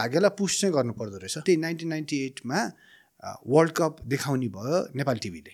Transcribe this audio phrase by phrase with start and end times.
[0.00, 2.60] भाग्यलाई पुस्ट चाहिँ गर्नु पर्दो रहेछ। त्यही नाइन्टिन नाइन्टी एटमा
[3.46, 5.52] वर्ल्ड कप देखाउने भयो नेपाल टिभीले।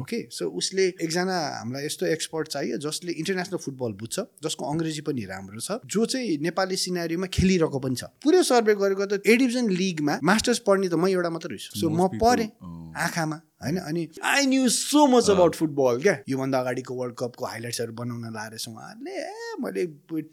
[0.00, 0.18] ओके?
[0.30, 4.16] सो उसले एकजना हामीलाई यस्तो एक्सपर्ट चाहियो जसले इन्टरनेसनल फुटबल बुझ्छ
[4.46, 9.04] जसको अङ्ग्रेजी पनि राम्रो छ जो चाहिँ नेपाली सिनारीमा खेलिरहेको पनि छ। पुरै सर्वे गरेको
[9.10, 12.48] त ए डिभिजन लिगमा मास्टर्स पढ्ने त म एउटा मात्रै रहेछु। सो म पढेँ
[12.94, 13.76] आँखामा। होइन?
[13.76, 16.16] अनि I knew so much about football क्या?
[16.28, 19.84] योभन्दा अगाडिको वर्ल्ड कपको हाइलाइट्सहरू बनाउन लाएर उहाँहरूले ए मैले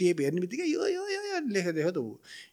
[0.02, 2.00] टेप हेर्ने बित्तिकै यो यो यो यो लेखेको देख्यो त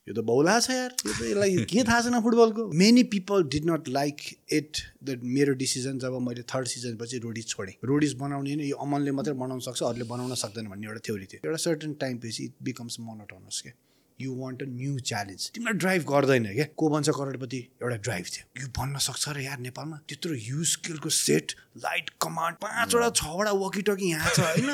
[0.09, 3.69] यो त बौला छ यार। यो त यसलाई के थाहा छैन फुटबलको many people did
[3.71, 4.27] not like
[4.59, 9.11] it the मेरो डिसिजन जब मैले थर्ड सिजनपछि रोडिस छोडेँ। रोडिस बनाउने नै यो अमनले
[9.21, 12.53] मात्रै बनाउन सक्छ अरूले बनाउन सक्दैन भन्ने एउटा थ्योरी थियो। एउटा सर्टन टाइम पछि इट
[12.69, 13.73] बिकम्स मोनोटोनस क्या?
[14.21, 16.65] You want a new challenge तिमीलाई ड्राइभ गर्दैन क्या?
[16.77, 17.57] को भन्छ करोडपति?
[17.81, 21.55] एउटा ड्राइभ थियो। यो भन्न सक्छ र यार नेपालमा। त्यत्रो युज स्किलको सेट
[21.85, 24.67] लाइट कमान्ड पाँचवटा छवटा वकिटकी यहाँ छ होइन?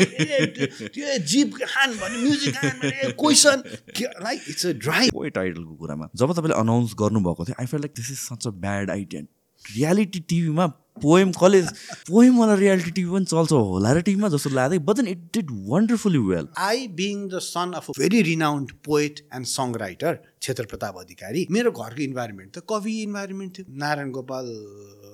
[0.93, 2.55] त्यो जिप खान भन्ने music
[3.19, 3.63] question
[4.23, 7.93] like it's a drive point टाइटलको कुरामा जब तपाईँले अनाउन्स गर्नुभएको थियो I feel like
[7.97, 9.21] this is such a bad idea
[9.61, 11.69] reality टिभीमा पोएम कलेज
[12.09, 16.19] पोएमवाला रियालिटी टिभी पनि चल्छ होला र टिभीमा जस्तो लाग्दै but then it did wonderfully
[16.25, 20.95] well I being the son of a very renowned poet and song writer Kshetra Pratap
[20.97, 21.45] Adhikari.
[21.53, 24.47] मेरो घरको इन्भाइरोमेन्ट त कवि इन्भाइरोमेन्ट थियो। नारायण गोपाल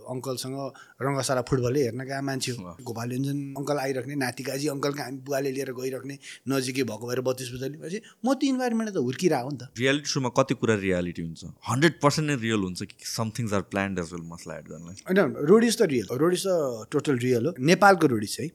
[0.08, 0.58] अङ्कलसँग
[1.04, 5.72] रङ्गशाला फुटबलै हेर्न गएको मान्छे हो। गोपाल योन्जन अङ्कल आइराख्ने नातिकाजी अङ्कलको हामी बुवाले लिएर
[5.76, 6.16] गइराख्ने
[6.48, 10.54] नजिकै भएको भएर बत्तिस बजालेपछि म त्यो इन्भाइरोमेन्ट त हुर्किरहेको नि त। रियालिटी सोमा कति
[10.64, 11.44] कुरा रियालिटी हुन्छ?
[11.60, 14.96] हन्ड्रेड पर्सेन्ट नै रियल हुन्छ कि somethings are planned as well masala add गर्नलाई?
[15.12, 15.20] होइन
[15.52, 18.48] रोडिस त रियल रोडिस त टोटल रियल हो। नेपालको रोडिस है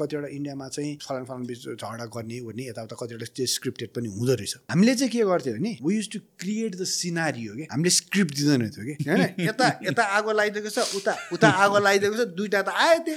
[0.00, 4.34] कतिवटा इन्डियामा चाहिँ फलान फलान बिच झगडा गर्ने ओर्ने यताउता कतिवटा चाहिँ स्क्रिप्टेड पनि हुँदो
[4.40, 7.90] रहेछ। हामीले चाहिँ के गर्थ्यौँ भने we use to create the scenery हो कि हामीले
[7.98, 9.22] स्क्रिप्ट दिँदैन थियो कि होइन?
[9.48, 13.16] यता यता आगो लगाइदिएको छ उता उता आगो लगाइदिएको छ दुइटा त आयो त्यो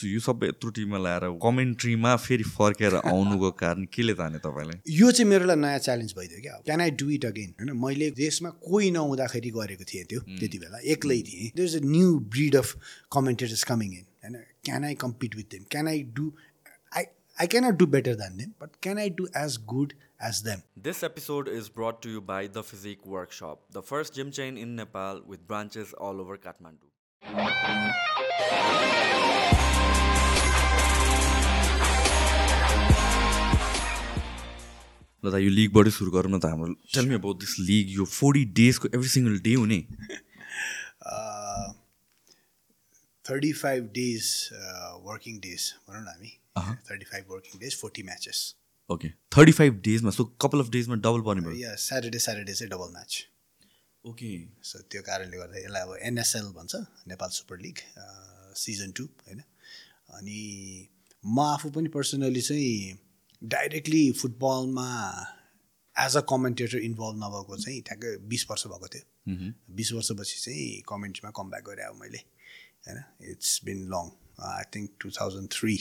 [0.10, 4.80] यो सबै यत्रो टिममा ल्याएर कमेन्ट्रीमा फेरि फर्केर आउनुको कारण केले ताने तपाईँलाई?
[4.88, 7.70] यो चाहिँ मेरो लागि नयाँ च्यालेन्ज भइदियो क्या। Can I do it again होइन?
[7.84, 12.18] मैले देशमा कोही नहुँदाखेरि गरेको थिएँ त्यो त्यति बेला। एक्लै थिएँ। There is a new
[12.34, 12.68] breed of
[13.12, 14.36] commentators coming in होइन?
[14.64, 16.26] Can I compete with them can I do
[17.42, 20.62] I cannot do better than them, but can I do as good as them?
[20.76, 24.76] This episode is brought to you by The Physique Workshop, the first gym chain in
[24.76, 26.90] Nepal with branches all over Kathmandu.
[35.24, 38.04] ल त यो लिगबाटै सुरु गरौँ न त हाम्रो tell me about this league यो
[38.18, 39.80] forty डेजको एभ्री सिङ्गल डे हुने
[43.24, 44.30] thirty five days
[45.08, 48.54] working days भनौँ न हामी thirty five working days forty matches
[48.90, 52.70] okay thirty five डेजमा so कपाल अफ डेजमा डबल पर्ने भयो या स्याटरडे स्याटरडे चाहिँ
[52.70, 53.26] डबल म्याच
[54.04, 54.30] ओके
[54.62, 56.74] सो त्यो कारणले गर्दा यसलाई अब एनएसएल भन्छ
[57.08, 57.78] Nepal super league
[58.56, 59.42] season two होइन?
[60.10, 60.88] अनि
[61.24, 62.98] म आफू पनि पर्सनली चाहिँ
[63.42, 64.88] डाइरेक्टली फुटबलमा
[65.96, 69.04] एज अ कमेन्टेटर इन्भल्भ नभएको चाहिँ ठ्याक्कै बिस वर्ष भएको थियो।
[69.76, 72.18] बिस वर्षपछि चाहिँ कमेन्ट्रीमा कम ब्याक गरेँ अब मैले
[72.86, 73.02] होइन?
[73.30, 74.10] It's been long
[74.50, 75.76] I think two thousand three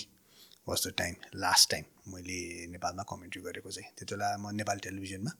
[0.69, 2.40] was the time last time मैले
[2.72, 5.31] नेपालमा कमेन्ट्री गरेको चाहिँ। त्यति बेला म नेपाल टेलिभिजनमा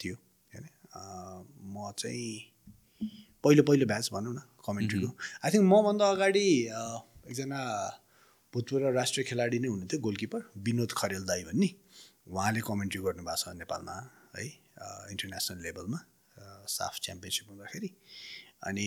[0.00, 0.66] थियो होइन?
[1.74, 2.26] म चाहिँ
[3.44, 5.08] पहिलो पहिलो ब्याच भनौँ न कमेन्ट्रीको।
[5.44, 6.46] आई थिङ्क मभन्दा अगाडि
[7.30, 7.60] एकजना
[8.52, 11.68] भूतपूर्व राष्ट्रिय खेलाडी नै हुनुहुन्थ्यो गोलकिपर विनोद खरेल दाई भन्ने।
[12.26, 13.96] उहाँले कमेन्ट्री गर्नुभएको छ नेपालमा
[14.36, 14.46] है?
[15.12, 15.98] इन्टरनेसनल लेभलमा
[16.68, 17.90] साफ च्याम्पियनसिप हुँदाखेरि।
[18.66, 18.86] अनि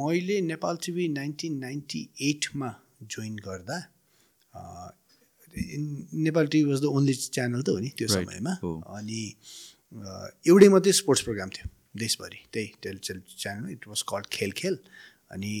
[0.00, 2.70] मैले नेपाल टिभी नाइन्टिन नाइन्टी एटमा
[3.02, 3.76] जोइन गर्दा
[6.26, 8.52] Nepal TV was the only channel त हो नि त्यो समयमा।
[8.98, 9.22] अनि
[10.46, 14.78] एउटै मात्रै स्पोर्ट्स प्रोग्राम थियो देशभरि। त्यही tell tell channel it was called Khel Khel
[15.30, 15.52] अनि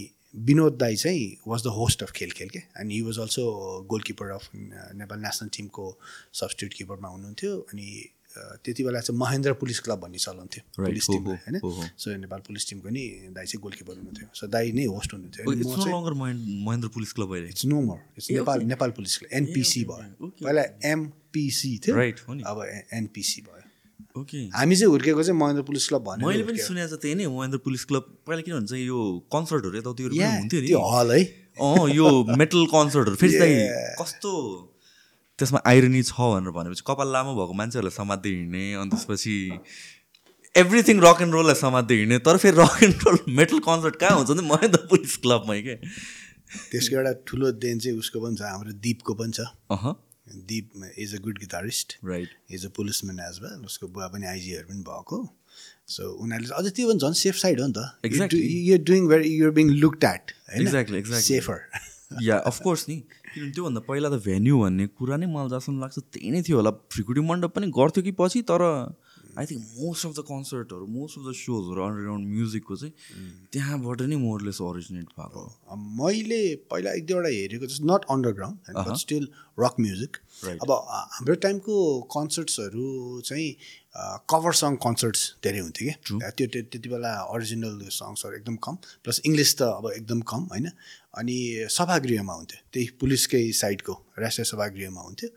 [0.48, 3.44] विनोद दाई चाहिँ वाज द होस्ट अफ खेल खेल के। अनि he was also
[3.90, 5.86] goalkeeper of Nepal national टिमको
[6.40, 7.88] सब्सटिट्युट किपरमा हुनुहुन्थ्यो। अनि
[8.64, 11.60] त्यति बेला चाहिँ महेन्द्र पुलिस क्लब भन्ने चलन थियो। पुलिस टिम होइन?
[11.96, 13.04] सो नेपाल पुलिस टिमको नि
[13.36, 15.42] दाई चाहिँ गोलकिपर हुनुहुन्थ्यो। सो दाई नै होस्ट हुनुहुन्थ्यो।
[16.64, 19.28] Mahendra police club it's no more it's Nepal Nepal police club.
[19.38, 20.62] NPC भयो। पहिला
[20.92, 22.16] एमपिसी थियो। राइट
[22.46, 22.58] अब
[22.94, 23.56] एनपिसी भयो।
[24.16, 27.26] ओके हामी चाहिँ हुर्केको चाहिँ महेन्द्र पुलिस क्लब भन्यो मैले पनि सुनेको छ त्यही नै
[27.28, 28.98] महेन्द्र पुलिस क्लब। पहिला के भन्छ यो
[29.34, 31.22] कन्सर्टहरू यताउतिहरू हुन्थ्यो नि। हल है।
[31.58, 32.08] अँ यो
[32.38, 33.34] मेटल कन्सर्टहरू। फेरि
[34.00, 34.30] कस्तो
[35.38, 39.36] त्यसमा आइरनी छ भनेर भनेपछि कपाल लामो भएको मान्छेहरूलाई समात्दै हिँड्ने अनि त्यसपछि
[40.54, 44.30] एभ्रिथिङ रक एन्ड रोललाई समात्दै हिँड्ने तर फेरि rock and roll metal concert कहाँ हुन्छ
[44.30, 44.42] नि?
[44.52, 45.74] महेन्द्र पुलिस क्लबमै के?
[46.72, 49.40] त्यसको एउटा ठुलो देन चाहिँ उसको पनि छ हाम्रो दिपको पनि छ।
[50.28, 50.66] Deep
[50.98, 54.82] is a good guitarist right is a policeman as well उसको बुवा पनि आइजीहरू पनि
[54.88, 55.18] भएको।
[55.88, 57.80] सो उनीहरूले अझै त्यो पनि झन् सेफ साइड हो नि त.
[58.70, 61.24] You're doing very you're being looked at Exactly, exactly.
[61.28, 61.58] Safer
[62.24, 62.96] yeah of course नि।
[63.34, 66.70] किनभने त्योभन्दा पहिला त भेन्यू भन्ने कुरा नै मलाई जहाँसम्म लाग्छ। त्यही नै थियो होला।
[66.92, 68.62] फ्रिकुटी मण्डप पनि गर्थ्यो कि पछि तर
[69.38, 72.92] I think most of the कन्सर्टहरू most of the सोजहरू अन्डरग्राउन्ड म्युजिकको चाहिँ
[73.52, 75.42] त्यहाँबाट नै मोरलेस अरिजिनेट भएको
[76.00, 76.40] मैले
[76.70, 79.28] पहिला एक दुईवटा हेरेको जस्तो not underground still
[79.58, 80.12] rock music.
[80.38, 80.70] अब
[81.14, 81.74] हाम्रो टाइमको
[82.14, 82.86] कन्सर्ट्सहरू
[83.26, 83.50] चाहिँ
[84.30, 89.20] कभर सङ कन्सर्ट्स धेरै हुन्थ्यो कि त्यो त्यो त्यति बेला अरिजिनल सङ्ग्सहरू एकदम कम प्लस
[89.26, 90.70] इङ्ग्लिस त अब एकदम कम होइन।
[91.18, 91.36] अनि
[91.76, 95.28] सभागृहमा हुन्थ्यो त्यही पुलिसकै साइडको राष्ट्रिय सभागृहमा हुन्थ्यो।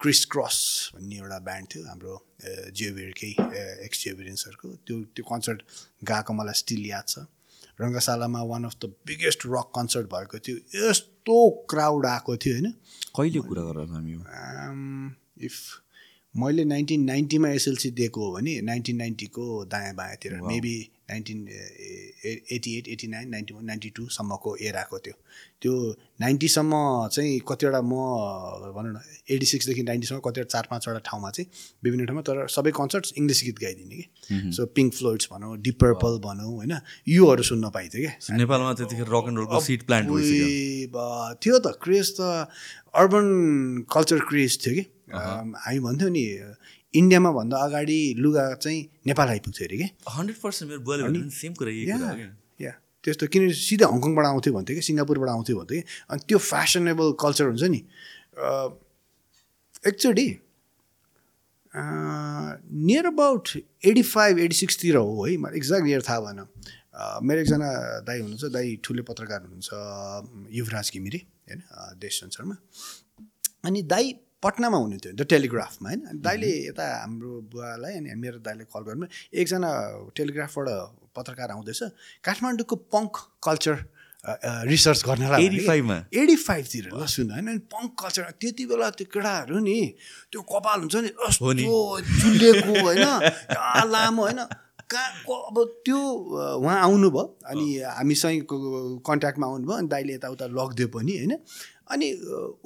[0.00, 0.56] क्रिस क्रस
[0.96, 2.14] भन्ने एउटा ब्यान्ड थियो हाम्रो
[2.72, 3.32] जियोबिरकै
[3.86, 5.58] एक्स जियोबिरेन्सहरूको त्यो त्यो कन्सर्ट
[6.10, 7.28] गएको मलाई स्टिल याद छ।
[7.80, 10.56] रङ्गशालामा one of the biggest rock concert भएको थियो।
[10.88, 11.36] यस्तो
[11.70, 12.70] क्राउड आएको थियो होइन?
[13.16, 14.12] कहिले कुरा गरेर हामी?
[15.44, 15.54] इफ
[16.36, 20.76] मैले नाइन्टिन नाइन्टीमा एसएलसी दिएको हो भने नाइन्टिन नाइन्टीको दायाँ बायाँतिर। Maybe
[21.10, 21.38] nineteen
[22.54, 25.14] eighty eight eighty nine ninety one ninety टूसम्मको एराको त्यो
[25.62, 25.72] त्यो
[26.20, 26.72] नाइन्टीसम्म
[27.14, 27.94] चाहिँ कतिवटा म
[28.76, 29.00] भनौँ न
[29.34, 31.48] एटी सिक्सदेखि नाइन्टीसम्म कतिवटा चार पाँचवटा ठाउँमा चाहिँ
[31.84, 34.04] विभिन्न ठाउँमा तर सबै कन्सर्ट्स इङ्ग्लिस गीत गाइदिने कि।
[34.56, 36.74] सो पिङ्क फ्लोइड्स भनौँ डिप पर्पल भनौँ होइन
[37.08, 40.06] योहरू सुन्न पाइन्थ्यो क्या। नेपालमा त्यतिखेर रक एन्ड रोलको सिट प्लान्ट
[41.42, 42.20] थियो त क्रेज त
[42.96, 43.26] अर्बन
[43.94, 46.24] कल्चर क्रेज थियो कि। हामी भन्थ्यौँ नि
[47.00, 49.88] इन्डियामा भन्दा अगाडि लुगा चाहिँ नेपाल आइपुग्थ्यो अरे कि?
[50.08, 51.70] हन्ड्रेड पर्सेन्ट मेरो बुवाले सेम कुरा
[52.60, 52.72] या
[53.04, 57.44] त्यस्तो किनभने सिधै हङकङबाट आउँथ्यो भन्थ्यो कि सिङ्गापुरबाट आउँथ्यो भन्थ्यो कि। अनि त्यो फेसनेबल कल्चर
[57.46, 57.80] हुन्छ नि।
[59.86, 60.28] एकचोटि
[61.76, 63.44] near about
[63.86, 66.40] eighty five eighty सिक्सतिर हो है। मलाई एक्ज्याक्ट इयर थाहा भएन।
[67.22, 67.70] मेरो एकजना
[68.08, 69.68] दाई हुनुहुन्छ दाई ठुलो पत्रकार हुनुहुन्छ
[70.56, 71.60] युवराज घिमिरे होइन
[72.00, 72.56] देश संसारमा।
[73.64, 74.06] अनि दाई
[74.46, 76.00] पटनामा हुनुहुन्थ्यो द टेलिग्राफमा होइन?
[76.10, 79.70] अनि दाइले यता हाम्रो बुवालाई अनि मेरो दाइले कल गर्नु एकजना
[80.16, 80.68] टेलिग्राफबाट
[81.16, 81.80] पत्रकार आउँदैछ
[82.24, 83.12] काठमाडौँको पङ्क
[83.42, 83.76] कल्चर
[84.70, 85.96] रिसर्च गर्नलाई 85 मा?
[86.12, 87.58] एटी फाइभतिर ल सुन होइन?
[87.72, 89.78] पङ्क कल्चर त्यति बेला त्यो केटाहरू नि
[90.32, 91.52] त्यो कपाल हुन्छ नि। यस्तो
[92.02, 93.04] झुलेको होइन?
[93.94, 94.40] लामो होइन?
[94.86, 95.56] अब
[95.86, 96.00] त्यो
[96.62, 97.66] उहाँ आउनुभयो अनि
[97.98, 98.50] हामीसँग
[99.06, 101.34] कन्ट्याक्टमा आउनुभयो अनि दाइले यताउता लगिदियो पनि होइन?
[101.86, 102.06] अनि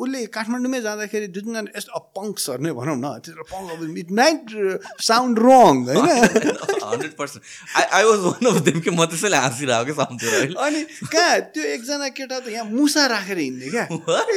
[0.01, 4.11] उसले काठमाडौँमै जाँदाखेरि दुई तिनजना यस्तो अब पङ्क्सहरू नै भनौँ न त्यो पङ्क अब इट
[4.17, 4.45] नाइट
[5.09, 6.07] साउन्ड रङ होइन?
[6.81, 7.43] Hundred percent.
[7.77, 10.81] I I was one of them कि म त्यसैले हाँसिरहेको अनि
[11.13, 13.85] कहाँ त्यो एकजना केटा त यहाँ मुसा राखेर हिँड्ने क्या?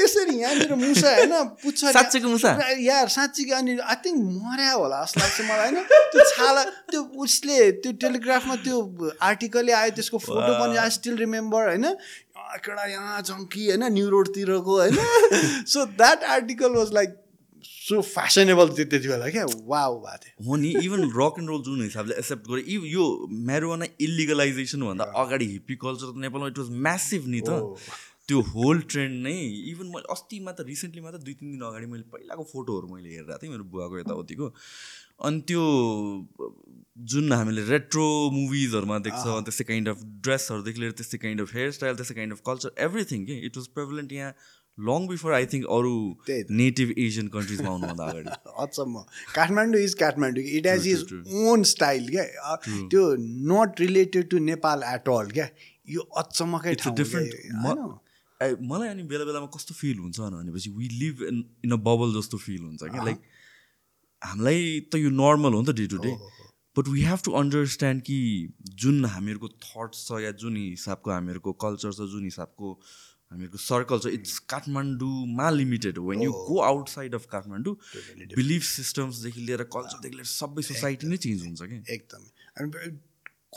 [0.03, 1.33] यसरी यहाँनिर मुसा होइन?
[1.63, 2.49] पुच्छ साँच्चैको मुसा?
[2.83, 5.79] यार साँच्चीको अनि आई थिङ्क मर्या होला जस्तो लाग्छ मलाई होइन?
[6.11, 8.77] त्यो छाला त्यो उसले त्यो टेलिग्राफमा त्यो
[9.31, 11.85] आर्टिकलै आयो त्यसको फोटो पनि आई स्टिल रिमेम्बर होइन?
[12.53, 14.95] यहाँ केटा यहाँ झङ्की होइन न्यु रोडतिरको होइन।
[15.65, 17.09] So that article was like
[17.65, 21.61] so fashionable थियो त्यति बेला क्या। वाउ भएको थियो हो नि इभन रक एन्ड रोल
[21.63, 23.03] जुन हिसाबले एक्सेप्ट गरे इभ यो
[23.49, 27.49] म्यारोना इलिगलाइजेसनभन्दा अगाडि हिप्पी कल्चर त नेपालमा इट वाज म्यासिभ नि त।
[28.27, 29.35] त्यो होल ट्रेन्ड नै
[29.73, 33.41] इभन मैले अस्तिमा त रिसेन्टली मात्र दुई तिन दिन अगाडि मैले पहिलाको फोटोहरू मैले हेरिरहेको
[33.41, 34.47] थिएँ मेरो बुवाको यताउतिको।
[35.23, 35.63] अनि त्यो
[36.97, 41.95] जुन हामीले रेट्रो मुभिजहरूमा देख्छ त्यस्तै काइन्ड अफ ड्रेसहरूदेखि लिएर त्यस्तै काइन्ड अफ हेयर स्टाइल
[41.95, 44.33] त्यस्तै काइन्ड अफ कल्चर एभ्रिथिङ के इट वाज प्रेभलेन्ट यहाँ
[44.77, 45.93] लङ बिफोर आई थिङ्क अरू।
[46.59, 48.29] नेटिभ एसियन कन्ट्रिजमा आउनुभन्दा अगाडि।
[48.65, 49.03] अचम्म।
[49.35, 51.03] Kathmandu is Kathmandu it has is
[51.49, 52.55] own style क्या
[52.93, 53.03] त्यो
[53.53, 55.47] not related to Nepal at all क्या
[55.97, 56.75] यो अचम्मकै?
[58.39, 62.15] ए, मलाई अनि बेला बेलामा कस्तो फिल हुन्छ भनेपछि we live in in a bubble
[62.19, 63.21] जस्तो फिल हुन्छ क्या लाइक
[64.21, 66.15] हामीलाई त यो नर्मल हो नि त day to day
[66.77, 68.19] but we have to understand कि
[68.83, 72.71] जुन हामीहरूको थट्स छ या जुन हिसाबको हामीहरूको कल्चर छ जुन हिसाबको
[73.31, 77.75] हामीहरूको सर्कल छ इट्स काठमाडौँमा लिमिटेड हो when you go outside of Kathmandu
[78.35, 81.77] belief सिस्टम्सदेखि लिएर कल्चरदेखि लिएर सबै सोसाइटी नै चेन्ज हुन्छ कि?
[81.97, 82.89] एकदमै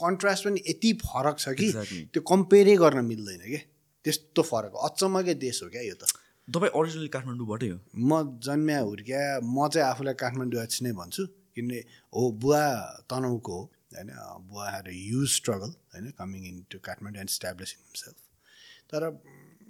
[0.02, 1.72] कन्ट्रास्ट पनि यति फरक छ कि.
[2.12, 3.60] त्यो कम्पेयरै गर्न मिल्दैन क्या
[4.04, 6.12] त्यस्तो फरक हो। अचम्मकै देश हो क्या यो त?
[6.48, 7.78] तपाईँ ओरिजिनली काठमाडौँबाटै हो?
[7.96, 11.80] म जन्म्या हुर्क्या म चाहिँ आफूलाई काठमाडौँ नै भन्छु। किनभने
[12.12, 12.62] हो बुवा
[13.10, 14.12] तनहुको हो होइन
[14.44, 18.16] बुवा ह्याड अ युज स्ट्रगल होइन coming into Kathmandu and establishing himself
[18.92, 19.10] तर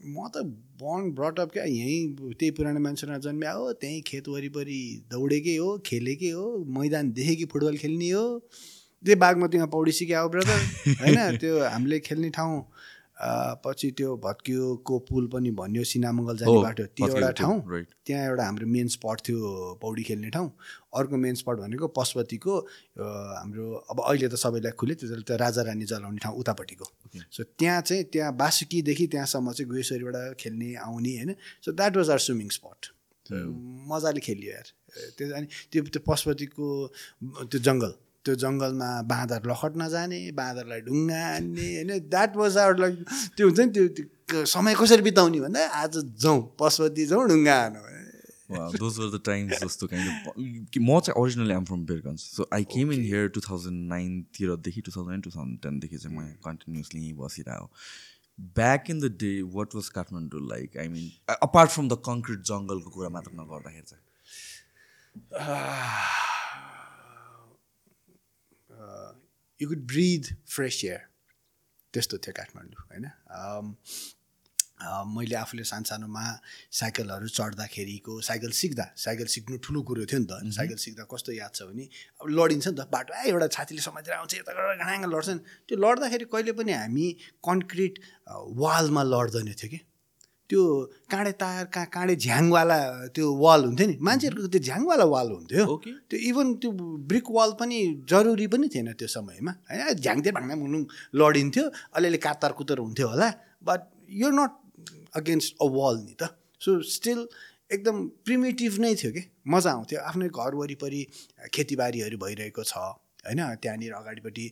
[0.06, 0.42] म त
[0.80, 6.30] बर्न ब्रटअप क्या यहीँ त्यही पुरानो मान्छेमा जन्म्या हो त्यहीँ खेत वरिपरि दौडेकै हो खेलेकै
[6.32, 8.26] हो मैदान देखेँ कि फुटबल खेल्ने हो
[9.04, 10.60] त्यही बागमतीमा पौडी सिक्या हो ब्रदर
[11.00, 12.60] होइन त्यो हामीले खेल्ने ठाउँ
[13.16, 17.56] पछि त्यो भत्कियोको पुल पनि भन्यो सिनामङ्गल जाने बाटो त्यो एउटा ठाउँ.
[18.04, 19.40] त्यहाँ एउटा हाम्रो मेन स्पट थियो
[19.80, 20.50] पौडी खेल्ने ठाउँ।
[21.00, 22.52] अर्को मेन स्पट भनेको पशुपतिको
[23.00, 26.86] हाम्रो अब अहिले त सबैलाई खुल्यो त्यो त्यो राजा रानी जलाउने ठाउँ उतापट्टिको।
[27.32, 31.30] सो त्यहाँ चाहिँ त्यहाँ बासुकीदेखि त्यहाँसम्म चाहिँ गुहेश्वरीबाट खेल्ने आउने होइन।
[31.64, 32.92] So that was our swimming spot
[33.90, 34.68] मजाले खेलियो यार।
[35.16, 36.66] त्यो अनि त्यो त्यो पशुपतिको
[37.48, 37.92] त्यो जङ्गल।
[38.26, 41.90] त्यो जङ्गलमा बाँदर लखट्न जाने बाँदरलाई ढुङ्गा हान्ने होइन?
[42.12, 42.94] द्याट वाज आवर लाइक
[43.36, 47.84] त्यो हुन्छ नि त्यो समय कसरी बिताउने भन्दा आज जाउँ पशुपति जाउँ ढुङ्गा हानौँ।
[48.46, 50.06] दोज वर द टाइम्स जस्तो काइन्ड
[50.78, 54.90] म चाहिँ originally am from Birgunj so I came in here two thousand नाइनतिरदेखि two
[54.96, 57.66] thousand nine two thousand टेनदेखि चाहिँ म कन्टिन्युसली यहीँ बसिरहेको
[58.58, 61.04] back in the day what was Kathmandu like I mean
[61.42, 64.04] apart from the concrete जङ्गलको कुरा मात्र नगर्दाखेरि चाहिँ।
[69.60, 71.00] You could breathe fresh air
[71.94, 73.04] त्यस्तो थियो काठमाडौँ होइन?
[73.36, 73.66] Um,
[74.84, 76.24] uh, मैले आफूले सानसानोमा
[76.80, 81.52] साइकलहरू चढ्दाखेरिको साइकल सिक्दा साइकल सिक्नु ठुलो कुरो थियो नि त। साइकल सिक्दा कस्तो याद
[81.56, 81.88] छ भने
[82.20, 85.76] अब लडिन्छ नि त। बाटो आ एउटा छातीले समातेर आउँछ यता घाँगा लड्छ नि। त्यो
[85.80, 87.06] लड्दाखेरि कहिले पनि हामी
[87.48, 87.94] कन्क्रिट
[88.60, 89.80] वालमा लड्दैन थियो कि।
[90.50, 90.62] त्यो
[91.10, 92.78] काँडे तार कहाँ काँडे झ्याङवाला
[93.14, 95.92] त्यो वाल हुन्थ्यो नि। मान्छेहरूको त्यो झ्याङवाला वाल हुन्थ्यो। Okay.
[96.10, 96.70] त्यो इभन त्यो
[97.10, 97.78] ब्रिक वाल पनि
[98.10, 100.82] जरुरी पनि थिएन त्यो समयमा। होइन झ्याङते भाङ्ना मुलुङ
[101.14, 101.64] लडिन्थ्यो
[101.96, 103.28] अलिअलि कातार कुतर हुन्थ्यो होला।
[103.62, 104.52] बट यो नट
[105.18, 106.30] अगेन्स्ट अ वाल नि त।
[106.62, 107.26] सो स्टिल
[107.72, 111.02] एकदम प्रिमेटिभ नै थियो कि। मजा आउँथ्यो। आफ्नै घर वरिपरि
[111.54, 112.74] खेतीबारीहरू भइरहेको छ।
[113.26, 114.46] होइन त्यहाँनिर अगाडिपट्टि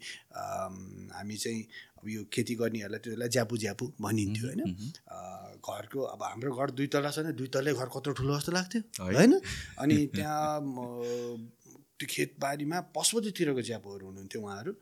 [1.14, 1.62] हामी चाहिँ
[1.98, 4.62] अब यो खेती गर्नेहरूलाई त्यसलाई ज्यापु ज्यापु भनिन्थ्यो होइन।
[5.64, 8.80] घरको अब हाम्रो घर दुई तला छ भने दुई तल्ले घर कत्रो ठुलो जस्तो लाग्थ्यो।
[9.00, 9.32] होइन।
[9.78, 10.60] अनि त्यहाँ
[11.96, 14.72] त्यो खेतबारीमा पशुपतितिरको ज्यापुहरू हुनुहुन्थ्यो उहाँहरू।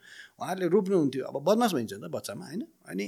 [0.41, 3.07] उहाँहरूले रोप्नुहुन्थ्यो। अब बदमास भइन्छ नि त बच्चामा होइन। अनि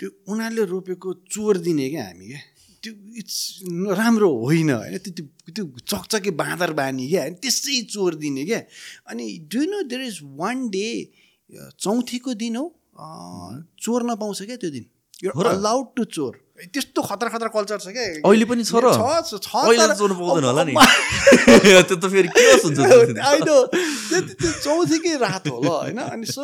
[0.00, 2.40] त्यो उनीहरूले रोपेको चोर दिने क्या हामी क्या?
[2.84, 3.36] त्यो इट्स
[3.98, 4.98] राम्रो होइन होइन?
[4.98, 7.34] त्यो त्यो त्यो चकचके बाँदर बानी क्या होइन?
[7.42, 8.60] त्यसै चोर दिने क्या?
[9.10, 10.88] अनि do know there is one day
[11.80, 12.66] चौथीको दिन हौ?
[13.82, 14.84] चोर नपाउँछ क्या त्यो दिन?
[15.24, 18.04] अलाउड टु चोर। त्यस्तो खतरा खतरा कल्चर छ क्या?
[18.28, 19.86] अहिले पनि छ र। होला
[24.38, 25.98] त्यो चौथीकै रात हो ल होइन?
[25.98, 26.42] अनि सो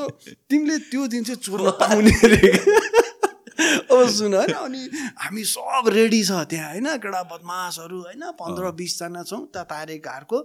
[0.51, 2.11] तिमीले त्यो दिन चाहिँ चोर्न पाउने
[4.09, 4.53] सुन होइन?
[4.55, 4.83] अनि
[5.19, 6.87] हामी सब रेडी छ त्यहाँ होइन?
[6.99, 8.23] केटा बदमासहरू होइन?
[8.41, 10.39] पन्ध्र बिसजना छौँ त तारे घरको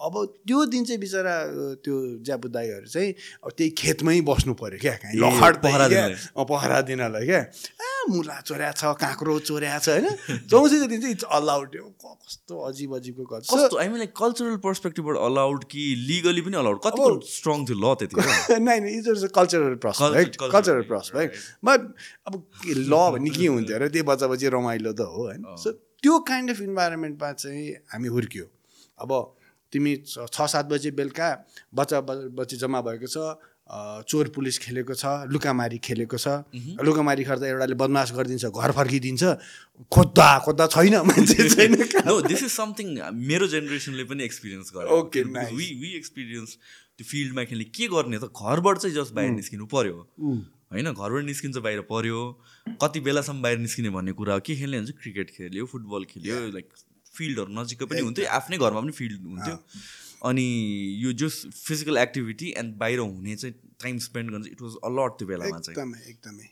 [0.00, 0.14] अब
[0.46, 1.34] त्यो दिन चाहिँ बिचरा
[1.84, 3.10] त्यो ज्यापु दाईहरू चाहिँ
[3.44, 4.94] अब त्यही खेतमै बस्नु पऱ्यो क्या
[5.62, 7.40] पहरा दिनलाई। अँ, पहरा दिनलाई क्या?
[7.40, 10.06] ए मुला चोर्या छ काँक्रो चोर्या छ होइन?
[10.46, 11.70] चौथीको दिन चाहिँ इट्स अलाउड
[12.26, 17.22] कस्तो अजिब अजिबको गर्छ कस्तो मिन लाइक कल्चरल पर्सपेक्टिभबाट अलाउड कि लिगली पनि अलाउड अब-
[17.26, 21.34] स्ट्रङ थियो ल त्यति नाही it is cultural prospect cultural, cultural right, prospect
[21.64, 21.80] but
[22.26, 22.34] अब
[22.86, 25.42] ल भन्ने के हुन्थ्यो अरे त्यही बच्चा बच्ची रमाइलो त हो होइन?
[25.62, 25.68] सो
[26.02, 28.48] त्यो काइन्ड अफ इन्भाइरोमेन्टमा चाहिँ हामी हुर्क्यौँ।
[28.98, 29.10] अब
[29.72, 31.28] तिमी छ सात बजे बेलुका
[31.74, 32.00] बच्चा
[32.38, 33.36] बच्ची जम्मा भएको छ
[34.06, 36.46] चोर पुलिस खेलेको छ लुकामारी खेलेको छ।
[36.86, 39.22] लुकामारी गर्दा एउटाले बदमास गरिदिन्छ घर फर्किदिन्छ।
[39.90, 41.74] खोज्दा खोज्दा छैन मान्छे छैन
[42.30, 42.94] दिस इज समथिङ
[43.26, 45.50] मेरो जेनेरेसनले पनि experience Okay, nice.
[45.50, 46.50] We we experience
[46.96, 48.30] त्यो फिल्डमा खेल्ने। के गर्ने त?
[48.30, 49.98] घरबाट चाहिँ जस्ट बाहिर निस्किनु पर्यो।
[50.76, 52.22] होइन घरबाट निस्किन्छ बाहिर पर्यो
[52.82, 56.66] कति बेलासम्म बाहिर निस्किने भन्ने कुरा हो के खेल्ने हुन्छ क्रिकेट खेल्यो फुटबल खेल्यो लाइक
[57.14, 59.56] फिल्डहरू नजिकै पनि हुन्थ्यो आफ्नै घरमा पनि फिल्ड हुन्थ्यो।
[60.28, 60.44] अनि
[61.02, 65.28] यो जस फिजिकल एक्टिभिटी एन्ड बाहिर हुने चाहिँ टाइम स्पेन्ड गर्न इट वाज अलट त्यो
[65.28, 66.46] बेलामा चाहिँ। एकदमै एकदमै।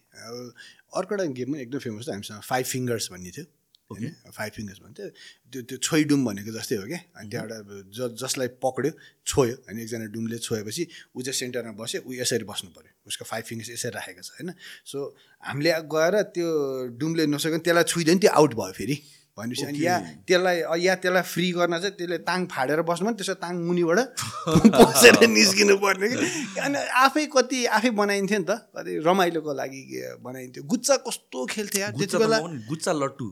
[1.01, 3.47] अर्को एउटा गेम पनि एकदम फेमस थियो हामीसँग फाइभ फिङ्गर्स भन्ने थियो।
[3.93, 5.09] फाइभ फिङ्गर्स भन्थ्यो।
[5.53, 8.93] त्यो त्यो छोइडुम भनेको जस्तै हो क्या अनि त्यहाँबाट ज जसलाई पक्रियो
[9.27, 10.83] छोयो अनि एकजना डुमले छोएपछि
[11.17, 14.51] ऊ चाहिँ सेन्टरमा बस्यो ऊ यसरी बस्नु पऱ्यो उसको फाइभ फिङ्गर्स यसरी राखेको छ होइन?
[14.85, 14.99] सो
[15.43, 16.49] हामीले गएर त्यो
[16.97, 18.97] डुमले नसक्यो भने त्यसलाई छुइदियो नि त्यो आउट भयो फेरि।
[19.39, 23.35] भनेपछि अनि या त्यसलाई या त्यसलाई फ्री गर्न चाहिँ त्यसले ताङ फाडेर बस्नु भने त्यसो
[23.45, 23.99] ताङ मुनिबाट
[24.81, 26.17] बसेर निस्किनु पर्ने कि?
[26.63, 29.83] अनि आफै कति आफै बनाइन्थ्यो नि त। कति रमाइलोको लागि
[30.23, 32.39] बनाइन्थ्यो। गुच्चा कस्तो खेल्थ्यो बेला
[32.73, 33.27] गुच्चा लट्टु।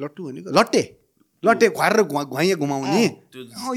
[0.00, 0.82] लट्टु भनेको लट्टे।
[1.42, 3.04] लट्टे खुवाएर घुवा घुवाइया घुमाउने।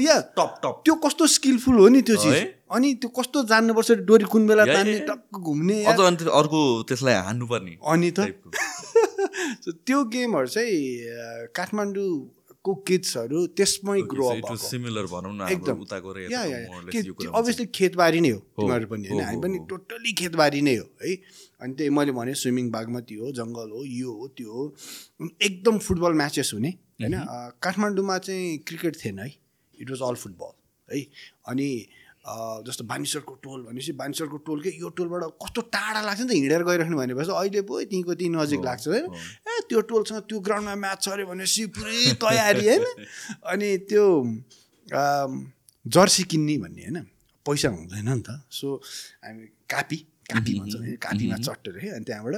[0.02, 0.82] या। Top top.
[0.84, 2.38] त्यो कस्तो स्किलफुल हो नि त्यो चिज?
[2.74, 7.78] अनि त्यो कस्तो जान्नुपर्छ डोरी कुन बेला तान्ने। टक्क घुम्ने अझ। अनि अर्को त्यसलाई हान्नुपर्ने
[7.86, 8.20] अनि त।
[9.86, 10.80] त्यो गेमहरू चाहिँ
[11.54, 15.86] काठमाडौँको किड्सहरू त्यसमै ग्रो सिमिलर भनौँ न एकदम।
[17.30, 19.22] अभियसली खेतबारी नै हो तिमीहरू पनि होइन?
[19.22, 21.14] हामी पनि। टोटल्ली खेतबारी नै हो है?
[21.62, 24.62] अनि त्यही मैले भने स्विमिङ बागमती हो जङ्गल हो यो हो त्यो हो।
[25.42, 27.14] एकदम फुटबल म्याचेस हुने होइन?
[27.62, 29.28] काठमाडौँमा चाहिँ क्रिकेट थिएन है।
[29.78, 30.52] इट वाज अल फुटबल
[30.88, 31.02] है?
[31.48, 31.68] अनि
[32.66, 36.62] जस्तो बानेश्वरको टोल भनेपछि बानेश्वरको टोल के यो टोलबाट कस्तो टाढा लाग्छ नि त हिँडेर
[36.62, 39.06] गइराख्नु भनेपछि अहिले पो त्यहीँको त्यहीँ नजिक लाग्छ होइन?
[39.42, 42.84] ए त्यो टोलसँग त्यो ग्राउन्डमा म्याच छ अरे भनेपछि पुरै तयारी होइन?
[43.42, 44.04] अनि त्यो
[45.86, 46.98] जर्सी किन्ने भन्ने होइन?
[47.46, 48.78] पैसा हुँदैन नि त। सो
[49.26, 49.98] हामी कापी
[50.32, 51.88] कापी भन्छ कापीमा चट्टेर है?
[51.92, 52.34] अनि त्यहाँबाट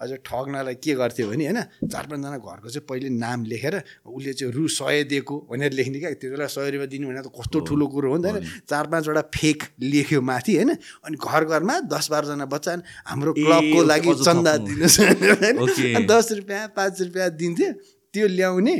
[0.00, 3.74] अझ ठग्नलाई के गर्थ्यो भने होइन चार पाँचजना घरको चाहिँ पहिले नाम लेखेर
[4.06, 7.30] उसले चाहिँ रु सय दिएको भनेर लेख्ने क्या। त्यति बेला सय रुपियाँ दिनु भने त
[7.32, 8.44] कस्तो ठुलो कुरो हो नि त होइन?
[8.68, 10.70] चार पाँचवटा फेक लेख्यो माथि होइन?
[11.04, 12.72] अनि घर घरमा दस बाह्रजना बच्चा
[13.06, 17.70] हाम्रो क्लबको लागि चन्दा। दिनुहोस् दस रुपियाँ पाँच रुपियाँ दिन्थ्यो।
[18.14, 18.76] त्यो ल्याउने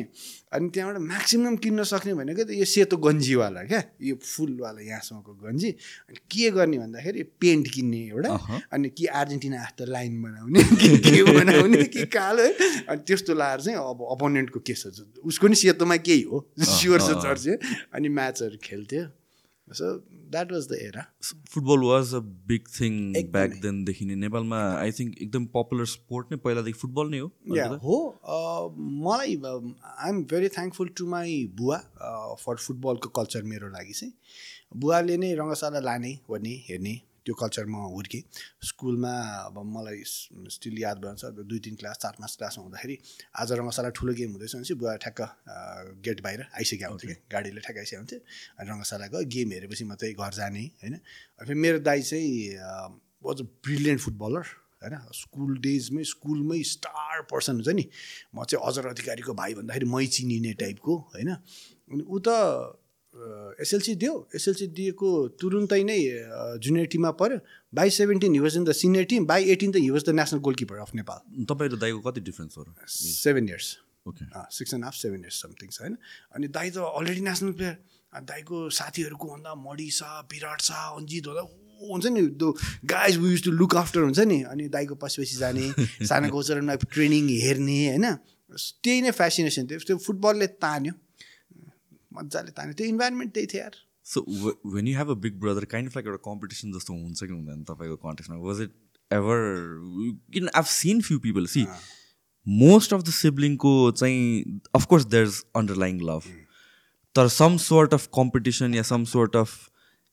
[0.53, 5.71] अनि त्यहाँबाट म्याक्सिमम् किन्न सक्ने भनेको त यो सेतो गन्जीवाला क्या यो फुलवाला यहाँसम्मको गन्जी।
[6.09, 8.31] अनि के गर्ने भन्दाखेरि पेन्ट किन्ने एउटा।
[8.73, 12.53] अनि कि अर्जेन्टिना जस्तो लाइन बनाउने कि के बनाउने कि कालो है
[12.85, 14.85] अनि त्यस्तो लाएर चाहिँ अब अपोनेन्टको केस
[15.25, 17.53] उसको नि सेतोमा केही हो स्योर छ जर्सी
[17.95, 19.22] अनि म्याचहरू खेल्थ्यो।
[19.79, 19.91] So
[20.33, 21.05] that was the era
[21.51, 22.93] football was a big thing.
[23.33, 27.29] Back देनदेखि नै नेपालमा। आई थिङ्क एकदम पपुलर स्पोर्ट नै पहिलादेखि फुटबल नै हो।
[27.85, 27.99] हो।
[29.05, 31.79] मलाई I am very thankful to my बुवा
[32.45, 34.13] फर फुटबलको कल्चर मेरो लागि चाहिँ।
[34.77, 36.95] बुवाले नै रङ्गशाला लाने भन्ने हेर्ने
[37.27, 38.23] त्यो कल्चरमा हुर्केँ।
[38.69, 39.13] स्कुलमा
[39.47, 40.03] अब मलाई
[40.55, 42.97] स्टिल याद भन्छ अब दुई तिन क्लास चार पाँच क्लासमा हुँदाखेरि
[43.41, 45.21] आज रङ्गशाला ठुलो गेम हुँदैछ भने चाहिँ बुवा ठ्याक्क
[46.05, 48.21] गेट बाहिर आइसकेको हुन्थ्यो कि गाडीले ठ्याक्क आइसकेको हुन्थ्यो।
[48.59, 52.33] अनि रङ्गशाला गयो गेम हेरेपछि मात्रै घर जाने होइन। अनि फेरि मेरो दाइ चाहिँ
[53.23, 54.45] वाज अ ब्रिलियन्ट फुटबलर
[54.83, 57.85] होइन। स्कुल डेजमै स्कुलमै स्टार पर्सन हुन्छ नि।
[58.35, 62.29] म चाहिँ अजर अधिकारीको भाइ भन्दाखेरि मै चिनिने टाइपको होइन। अनि ऊ त
[63.15, 65.09] एसएलसी दियो। एसएलसी दिएको
[65.41, 65.99] तुरुन्तै नै
[66.59, 67.39] जुनियर टिममा पऱ्यो।
[67.75, 70.77] By seventeen he was in the senior team by eighteen त was the national goalkeeper
[70.81, 73.69] of Nepal तपाईँ र दाइको कति डिफ्रेन्स हो seven years
[74.09, 74.25] okay
[74.57, 75.97] six and half seven years something छ होइन?
[76.35, 77.77] अनि दाई त अलरेडी नेसनल प्लेयर
[78.33, 81.43] दाईको साथीहरूको भन्दा मडी शाह विराट शाह अञ्जित होला
[81.83, 82.49] हुन्छ नि त्यो
[82.89, 85.71] guys we use to look after हुन्छ नि अनि दाईको पछि पछि जाने
[86.09, 88.07] सानो गोचरमा ट्रेनिङ हेर्ने होइन?
[88.85, 90.93] त्यही नै फेसिनेसन थियो। त्यो फुटबलले तान्यो।
[92.19, 94.21] मजाले तान्यो त्यो इन्भाइरोमेन्ट त्यही थियो यार। So
[94.75, 97.65] when you have a big brother kind of like एउटा कम्पिटिसन जस्तो हुन्छ कि हुँदैन
[97.65, 98.73] तपाईँको कन्टेक्समा वाज इट
[99.11, 99.41] एभर
[100.35, 101.67] किन I've seen few people see
[102.47, 106.31] most of the सिब्लिङको चाहिँ of course there is underlying love
[107.15, 109.51] तर सम सोर्ट अफ कम्पिटिसन या सम सोर्ट अफ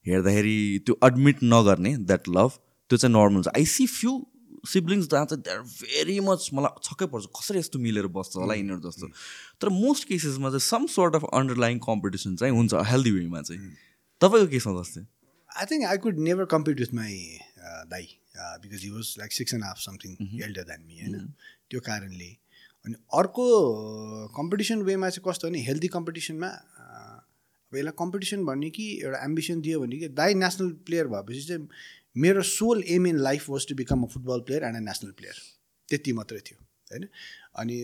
[0.06, 2.52] हेर्दाखेरि त्यो एडमिट नगर्ने द्याट लभ
[2.90, 4.12] त्यो चाहिँ नर्मल छ। आई सी फ्यु
[4.68, 8.54] सिब्लिङ्स जहाँ चाहिँ दे आर भेरी मच मलाई छक्कै पर्छ कसरी यस्तो मिलेर बस्छ होला
[8.54, 9.08] यिनीहरू जस्तो।
[9.62, 13.72] तर मोस्ट केसेसमा चाहिँ some sort of underlying competition चाहिँ हुन्छ हेल्दी वेमा चाहिँ।
[14.22, 15.06] तपाईँको
[15.50, 17.12] I think I could never compete with my
[17.68, 18.06] uh, dai
[18.38, 20.18] uh, because he was like six and a half something
[20.48, 21.34] elder than me होइन?
[21.70, 22.30] त्यो कारणले।
[22.86, 23.46] अनि अर्को
[24.36, 29.80] कम्पिटिसन वेमा चाहिँ कस्तो भने हेल्दी कम्पिटिसनमा अब यसलाई कम्पिटिसन भन्ने कि एउटा एम्बिसन दियो
[29.80, 31.68] भने कि दाई नेसनल प्लेयर भएपछि चाहिँ
[32.16, 35.36] मेरो sole aim in life was to become a football player and a national player.
[35.90, 36.58] त्यति मात्रै थियो
[36.92, 37.08] होइन?
[37.56, 37.78] अनि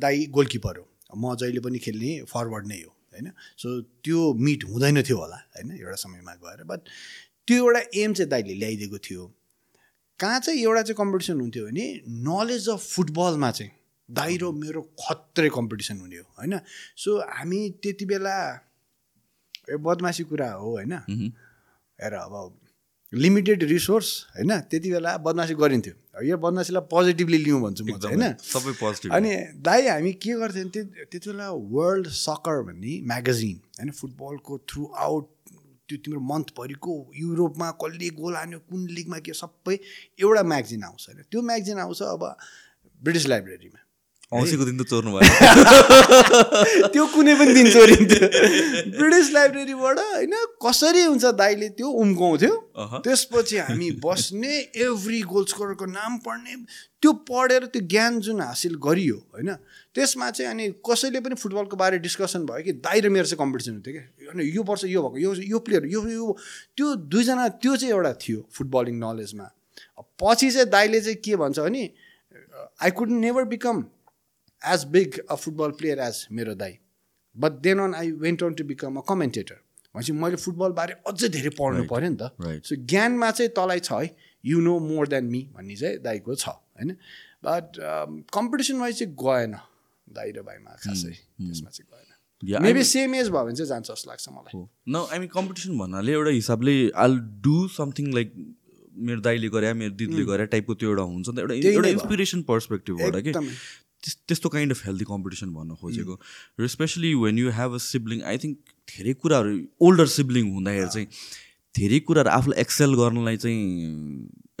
[0.00, 3.30] दाई गोलकिपर हो। म जहिले पनि खेल्ने फरवर्ड नै हो होइन?
[3.58, 5.70] सो त्यो मिट हुँदैन थियो होला होइन?
[5.78, 6.80] एउटा समयमा गएर। बट
[7.46, 9.32] त्यो एउटा एम चाहिँ दाइले ल्याइदिएको थियो।
[10.20, 11.86] कहाँ चाहिँ एउटा चाहिँ कम्पिटिसन हुन्थ्यो भने
[12.28, 13.72] नलेज अफ फुटबलमा चाहिँ
[14.08, 16.60] दाइ र मेरो खत्रै कम्पिटिसन हुने हो होइन?
[16.96, 18.36] सो हामी त्यति बेला
[19.70, 20.92] बदमासी कुरा हो होइन?
[21.98, 22.60] हेर अब
[23.16, 24.52] लिमिटेड रिसोर्स होइन?
[24.70, 28.34] त्यति बेला बदमासी गरिन्थ्यो। यो बदमासीलाई पोजिटिभली लिउँ भन्छु म चाहिँ होइन?
[28.36, 29.30] सबै पोजिटिभ अनि
[29.62, 33.90] दाइ हामी के गर्थ्यौँ त्यो त्यति बेला वर्ल्ड सकर भन्ने म्यागजिन होइन?
[33.90, 35.24] फुटबलको थ्रु आउट
[35.88, 39.74] त्यो तिम्रो मन्थभरिको युरोपमा कसले गोल हान्यो कुन लिगमा के सबै
[40.18, 41.22] एउटा म्यागजिन आउँछ होइन?
[41.30, 42.22] त्यो म्यागजिन आउँछ अब
[43.02, 43.80] ब्रिटिस लाइब्रेरीमा
[44.32, 48.26] औँसीको दिन त चोर्नु भयो। त्यो कुनै पनि दिन चोरिन्थ्यो।
[48.98, 52.54] ब्रिटिस लाइब्रेरीबाट होइन कसरी हुन्छ दाइले त्यो उम्काउँथ्यो।
[53.06, 56.54] त्यसपछि हामी बस्ने एभ्री गोल स्कोरको नाम पढ्ने
[56.98, 59.54] त्यो पढेर त्यो ज्ञान जुन हासिल गरियो होइन
[59.94, 63.72] त्यसमा चाहिँ अनि कसैले पनि फुटबलको बारे डिस्कसन भयो कि दाइ र मेरो चाहिँ कम्पिटिसन
[63.72, 66.36] हुन्थ्यो कि होइन यो वर्ष यो भएको यो यो प्लेयर यो यो
[66.74, 69.50] त्यो दुईजना त्यो चाहिँ एउटा थियो फुटबलिङ नलेजमा
[70.18, 71.90] पछि चाहिँ दाइले चाहिँ के भन्छ भने
[72.82, 73.86] I could never become
[74.62, 76.78] as big a football player as मेरो दाइ
[77.36, 79.58] but then on I went on to become a commentator
[79.94, 82.32] भनेपछि मैले फुटबलबारे अझै धेरै पढ्नु पऱ्यो नि त.
[82.64, 84.08] सो ज्ञानमा चाहिँ तँलाई छ है।
[84.44, 86.90] You know more than me भन्ने चाहिँ दाइको छ होइन?
[87.44, 87.78] बट
[88.34, 89.56] कम्पिटिसन वाइज चाहिँ गएन
[90.18, 94.10] दाइ र भाइमा खासै। त्यसमा चाहिँ गएन। मेबी सेम एज भयो भने चाहिँ जान्छ जस्तो
[94.10, 94.52] लाग्छ मलाई।
[94.88, 98.34] न कम्पिटिसन भन्नाले एउटा हिसाबले आल डु समथिङ लाइक
[99.08, 102.42] मेरो दाइले गरे मेरो दिदीले गरे टाइपको त्यो एउटा हुन्छ नि त एउटा एउटा। इन्सपिरेसन
[102.52, 103.32] पर्सपेक्टिभबाट कि।
[104.02, 106.14] त्यस्तो काइन्ड अफ हेल्दी कम्पिटिसन भन्न खोजेको।
[106.60, 108.56] र especially when you have a sibling I think
[108.88, 109.52] धेरै कुराहरू
[109.86, 111.08] ओल्डर सिब्लिङ हुँदाखेरि चाहिँ
[111.74, 113.62] धेरै कुराहरू आफूलाई एक्सेल गर्नलाई चाहिँ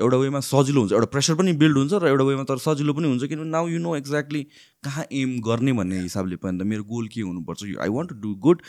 [0.00, 3.06] एउटा वेमा सजिलो हुन्छ। एउटा प्रेसर पनि बिल्ड हुन्छ र एउटा वेमा तर सजिलो पनि
[3.08, 4.42] हुन्छ किनभने नाउ यु नो एक्ज्याक्टली
[4.84, 8.34] कहाँ एम गर्ने भन्ने हिसाबले पनि त मेरो गोल के हुनुपर्छ I want to do
[8.48, 8.62] good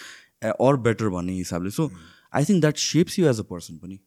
[0.48, 1.92] or better भन्ने हिसाबले। So
[2.34, 4.00] I think that shapes you as a person पनि।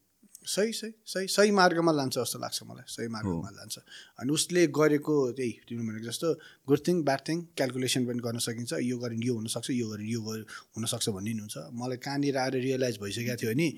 [0.51, 3.77] सही सही सही सही मार्गमा लान्छ जस्तो लाग्छ मलाई सही मार्गमा लान्छ।
[4.19, 6.29] अनि उसले गरेको त्यही तिमीले भनेको जस्तो
[6.69, 10.21] good thing bad thing calculation पनि गर्न सकिन्छ। यो गरेर यो हुनसक्छ यो गरेर यो
[10.21, 13.69] हुनसक्छ भन्ने नि हुन्छ। मलाई कहाँनिर आएर रियलाइज भइसकेको थियो नि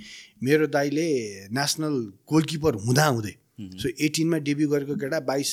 [0.43, 1.07] मेरो दाइले
[1.53, 1.95] नेसनल
[2.33, 3.35] गोलकिपर हुँदाहुँदै
[3.83, 5.51] सो एटिनमा डेब्यु गरेको केटा बाइस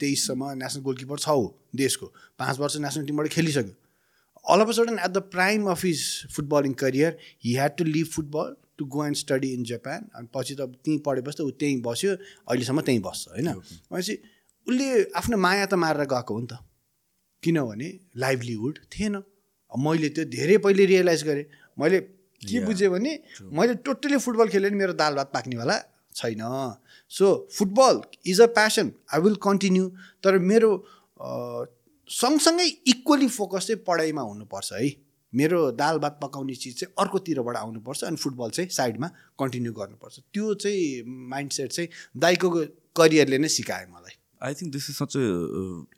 [0.00, 2.06] तेइससम्म नेसनल गोलकिपर छ ऊ देशको।
[2.38, 3.74] पाँच वर्ष नेसनल टिमबाट खेलिसक्यो।
[4.50, 6.00] All of sudden at the prime of his
[6.34, 10.54] footballing career he had to leave football to go and study in Japan अनि पछि
[10.56, 12.10] त त्यहीँ पढेपछि त ऊ त्यहीँ बस्यो
[12.48, 13.48] अहिलेसम्म त्यहीँ बस्छ होइन?
[13.92, 14.14] भनेपछि
[14.66, 14.88] उसले
[15.20, 16.58] आफ्नो माया त मारेर गएको हो नि त।
[17.42, 19.14] किनभने लाइभलीहुड थिएन।
[19.72, 21.44] मैले त्यो धेरै पहिले रियलाइज गरेँ।
[21.78, 22.00] मैले
[22.42, 23.12] के बुझेँ भने
[23.52, 25.76] मैले टोटली फुटबल खेलेँ मेरो दाल भात पाक्नेवाला
[26.16, 26.42] छैन।
[27.12, 29.88] So football is a passion I will continue
[30.24, 30.70] तर मेरो
[32.10, 34.88] सँगसँगै इक्वली फोकस चाहिँ पढाइमा हुनुपर्छ है।
[35.32, 40.54] मेरो दाल भात पकाउने चिज चाहिँ अर्कोतिरबाट आउनुपर्छ अनि फुटबल चाहिँ साइडमा कन्टिन्यू गर्नुपर्छ। त्यो
[40.54, 42.50] चाहिँ माइन्डसेट चाहिँ दाइको
[42.96, 45.20] करियरले नै सिकायो मलाई। I think this is such a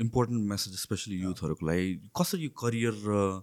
[0.05, 1.89] important message especially युथहरूको लागि।
[2.21, 3.43] कसरी करियर र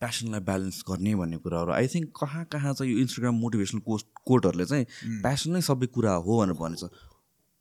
[0.00, 4.64] प्यासनलाई ब्यालेन्स गर्ने भन्ने कुराहरू आई थिङ्क कहाँ कहाँ चाहिँ यो इन्स्टाग्राम मोटिभेसनल कोस्ट कोटहरूले
[4.64, 4.84] चाहिँ
[5.22, 6.84] प्यासन नै सबै कुरा हो भनेर भनेछ।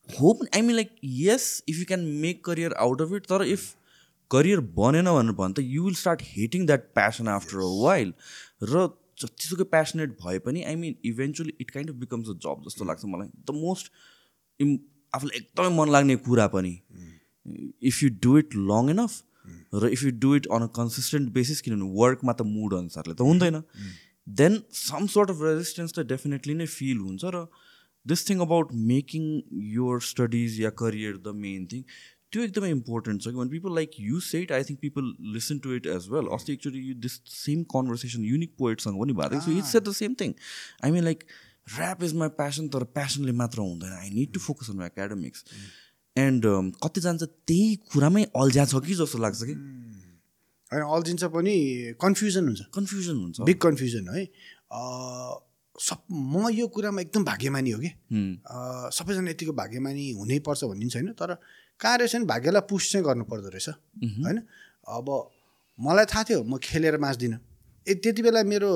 [0.09, 3.43] हो पनि I mean like yes if you can make career out of it तर
[3.45, 3.75] इफ
[4.31, 8.13] करियर बनेन भनेर भने त you will start hating that passion after a while
[8.71, 8.87] र
[9.21, 13.05] जतिसुकै प्यासनेट भए पनि I mean eventually it kind of becomes a job जस्तो लाग्छ
[13.05, 13.27] मलाई.
[13.27, 13.91] द मोस्ट
[14.59, 14.75] इम्
[15.13, 16.73] आफूलाई एकदमै मन लाग्ने कुरा पनि.
[17.91, 19.13] If you do it long enough
[19.81, 23.27] र if you do it on a consistent basis किनभने वर्कमा त मुड अनुसारले त
[23.31, 23.63] हुँदैन.
[24.27, 27.43] Then some sort of resistance त डेफिनेटली नै फिल हुन्छ र
[28.05, 29.23] this thing about making
[29.73, 31.83] your studies yeah career the main thing
[32.31, 35.85] त्यो एकदमै इम्पोर्टेन्ट छ कि people like you set I think people listen to it
[35.93, 39.41] as well अस्ति actually you this same conversation unique पोइटसँग पनि भएको थियो.
[39.41, 40.33] So it's at the same thing
[40.85, 41.23] I mean like
[41.79, 43.91] rap is my passion तर प्यासनले मात्र हुँदैन.
[43.91, 45.45] I need to focus on my academics
[46.15, 46.45] and
[46.83, 49.53] कतिजना चाहिँ त्यही कुरामै अल्झ्या छ कि जस्तो लाग्छ कि?
[50.71, 51.55] होइन अल्झिन्छ पनि
[52.01, 54.25] कन्फ्युजन हुन्छ। कन्फ्युजन हुन्छ। बिग कन्फ्युजन है।
[55.79, 57.87] सब म यो कुरामा एकदम भाग्यमानी हो कि?
[57.87, 61.35] अ, सबैजना यतिको भाग्यमानी हुनैपर्छ भन्ने पनि छैन तर
[61.79, 63.69] कहाँ रहेछ भने भाग्यलाई पुस चाहिँ गर्नुपर्दो रहेछ
[64.25, 64.37] होइन?
[64.87, 65.07] अब
[65.79, 67.39] मलाई थाहा थियो म खेलेर बाँच्दिनँ
[67.87, 68.71] ए त्यति बेला मेरो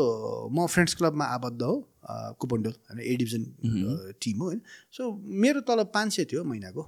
[0.51, 1.75] म फ्रेन्ड्स क्लबमा आबद्ध हो
[2.39, 3.43] कुपन्डोल होइन ए डिभिजन
[4.21, 4.61] टिम हो होइन?
[4.91, 5.11] सो
[5.43, 6.83] मेरो तल पाँच सय थियो महिनाको?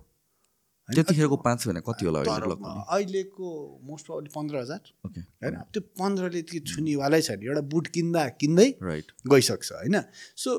[0.89, 3.47] त्यतिखेरको पाँच सय कति होला अहिलेको
[3.83, 5.55] मोस्ट प्रब्लम पन्ध्र हजार होइन?
[5.73, 9.97] त्यो पन्ध्रले त्यति छुनेवालै छैन एउटा बुट किन्दा किन्दै राइट गइसक्छ होइन?
[10.35, 10.49] सो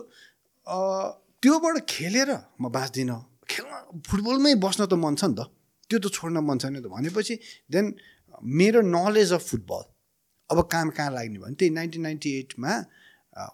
[1.42, 3.18] त्योबाट खेलेर म बाँच्दिनँ
[3.56, 5.48] खेल्न फुटबलमै बस्न त मन छ नि त।
[5.90, 7.34] त्यो त छोड्न मन छैन त। भनेपछि
[7.72, 7.86] देन
[8.60, 9.82] मेरो नलेज अफ फुटबल
[10.50, 12.72] अब काम कहाँ लाग्ने भयो भने त्यही नाइन्टिन नाइन्टी एटमा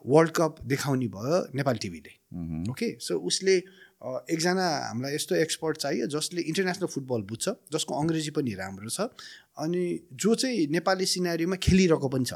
[0.06, 2.12] वर्ल्ड कप देखाउने भयो नेपाल टिभीले
[2.72, 3.54] ओके सो उसले
[4.34, 9.06] एकजना हामीलाई यस्तो एक्सपर्ट चाहियो जसले इन्टरनेसनल फुटबल बुझ्छ जसको अङ्ग्रेजी पनि राम्रो छ
[9.64, 9.82] अनि
[10.24, 12.34] जो चाहिँ नेपाली सिनारीमा खेलिरहेको पनि छ।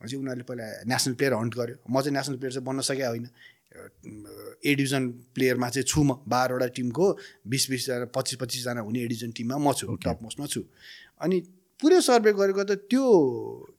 [0.00, 3.26] भनेपछि उनीहरूले पहिला नेसनल प्लेयर हन्ट गर्यो। म चाहिँ नेसनल प्लेयर चाहिँ बन्न सकेको होइन।
[3.74, 5.02] ए डिभिजन
[5.34, 7.06] प्लेयरमा चाहिँ छु म बाह्रवटा टिमको
[7.50, 10.62] बिस बिसजना पच्चिस पच्चिसजना हुने ए डिभिजन टिममा म छु टप मोस्टमा छु।
[11.20, 11.36] अनि
[11.80, 13.04] पुरै सर्वे गरेको त त्यो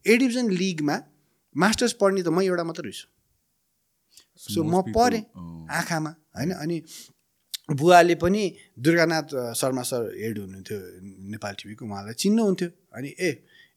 [0.08, 0.96] ए डिभिजन लिगमा
[1.56, 3.08] मास्टर्स पढ्ने त म एउटा मात्रै रहेछु।
[4.54, 5.24] सो म पढेँ
[5.72, 6.52] आँखामा होइन?
[6.64, 6.78] अनि
[7.72, 8.44] बुवाले पनि
[8.78, 9.28] दुर्गानाथ
[9.58, 10.78] शर्मा सर हेड हुनुहुन्थ्यो
[11.34, 13.30] नेपाल टिभीको उहाँलाई चिन्नुहुन्थ्यो। अनि ए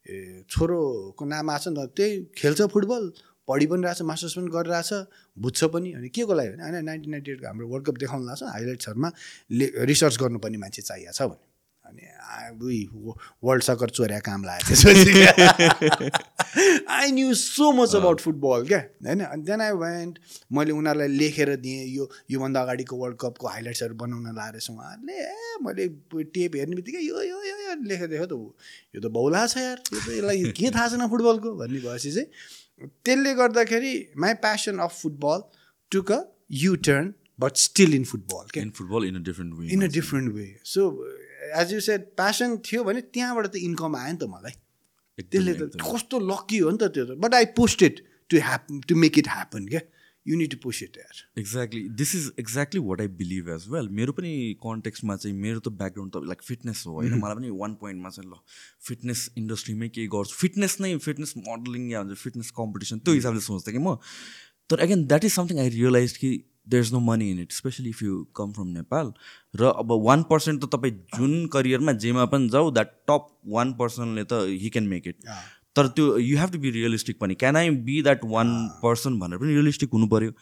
[0.09, 3.03] ए, छोरोको नाम आएको छ नि त त्यही खेल्छ फुटबल।
[3.49, 4.91] पढि पनि रहेछ मास्टर्स पनि गरिरहेछ
[5.37, 8.27] बुझ्छ पनि। अनि के को लागि भने होइन नाइन्टिन नाइन्टी एटको हाम्रो वर्ल्ड कप देखाउनु
[8.27, 9.09] लाग्छ हाइलाइट्सहरूमा
[9.59, 11.47] ले रिसर्च गर्नुपर्ने मान्छे चाहिएको छ भने।
[11.89, 12.81] अनि आ- उही
[13.45, 14.75] वर्ल्ड सकर चोर्या काम लाग्यो
[16.93, 18.79] I knew so much about football क्या?
[19.07, 20.19] होइन अनि देन आई वेन्ट
[20.53, 25.89] मैले उनीहरूलाई लेखेर दिएँ यो योभन्दा अगाडिको वर्ल्ड कपको हाइलाइट्सहरू बनाउन लाएर उहाँहरूले। ए मैले
[26.37, 28.33] टेप हेर्ने बित्तिकै यो यो यो यो लेखेर देख्यो त
[28.97, 32.29] यो त बौला छ यार यो त यसलाई के थाहा छैन फुटबलको भन्ने भएपछि चाहिँ
[32.79, 35.43] त्यसले गर्दाखेरि my passion of football
[35.93, 39.69] took a U turn but still in football क्या in football in a different way
[39.73, 40.89] in a different way so
[41.61, 44.53] as you said passion थियो भने त्यहाँबाट त इन्कम आयो नि त मलाई।
[45.19, 48.67] त्यसले त कस्तो लक्की हो नि त त्यो त। But I pushed it to happen
[48.89, 49.81] to make it happen क्या
[50.29, 53.89] you need to push it यार exactly this is exactly what I believe as well
[54.01, 54.33] मेरो पनि
[54.65, 57.15] कन्टेक्स्टमा चाहिँ मेरो त ब्याकग्राउन्ड त लाइक फिटनेस हो होइन?
[57.23, 58.41] मलाई पनि वान पोइन्टमा चाहिँ ल
[58.89, 63.75] फिटनेस इन्डस्ट्रीमै केही गर्छु। फिटनेस नै फिटनेस मोडलिङ या हुन्छ फिटनेस कम्पिटिसन त्यो हिसाबले सोच्थेँ
[63.75, 63.97] कि म
[64.71, 66.31] तर again that is something I realize कि
[66.69, 69.13] there is no money in it especially if you come from Nepal
[69.61, 74.25] र अब वान पर्सेन्ट त तपाईँ जुन करियरमा जेमा पनि जाऊ द्याट टप वान पर्सनले
[74.33, 75.17] त हि क्यान मेक इट
[75.79, 77.35] तर त्यो you have to be realistic पनि.
[77.43, 80.33] Can I be that one person भनेर पनि रियलिस्टिक हुनु पऱ्यो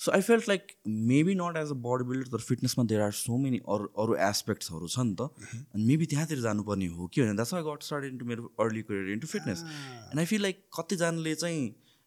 [0.00, 0.72] so I felt like
[1.08, 4.88] maybe not as a body builder तर फिटनेसमा देयर आर सो मेनी अरू अरू एस्पेक्ट्सहरू
[4.94, 5.28] छ नि त
[5.74, 9.12] अनि मेबी त्यहाँतिर जानुपर्ने हो कि होइन that's I got start into मेरो early career
[9.12, 11.62] into fitness and I feel like कतिजनाले चाहिँ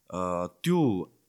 [0.10, 0.82] त्यो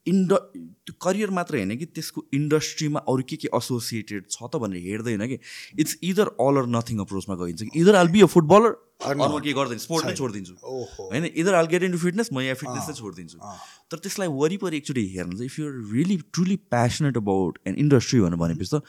[0.06, 4.82] इन्ड त्यो करियर मात्र होइन कि त्यसको इन्डस्ट्रीमा अरू के के एसोसिएटेड छ त भनेर
[4.84, 5.38] हेर्दैन कि.
[5.80, 7.80] It's either all or nothing अप्रोचमा गइन्छ कि.
[7.80, 11.82] Either all be a footballer अरू के गर्दैन स्पोर्ट नै छोडिदिन्छु। होइन either all get
[11.88, 13.38] into fitness म यहाँ फिटनेस नै छोडिदिन्छु।
[13.90, 18.38] तर त्यसलाई वरिपरि एकचोटि हेर्नु चाहिँ if you're really truly passionate about an industry भनेर
[18.42, 18.82] भनेपछि त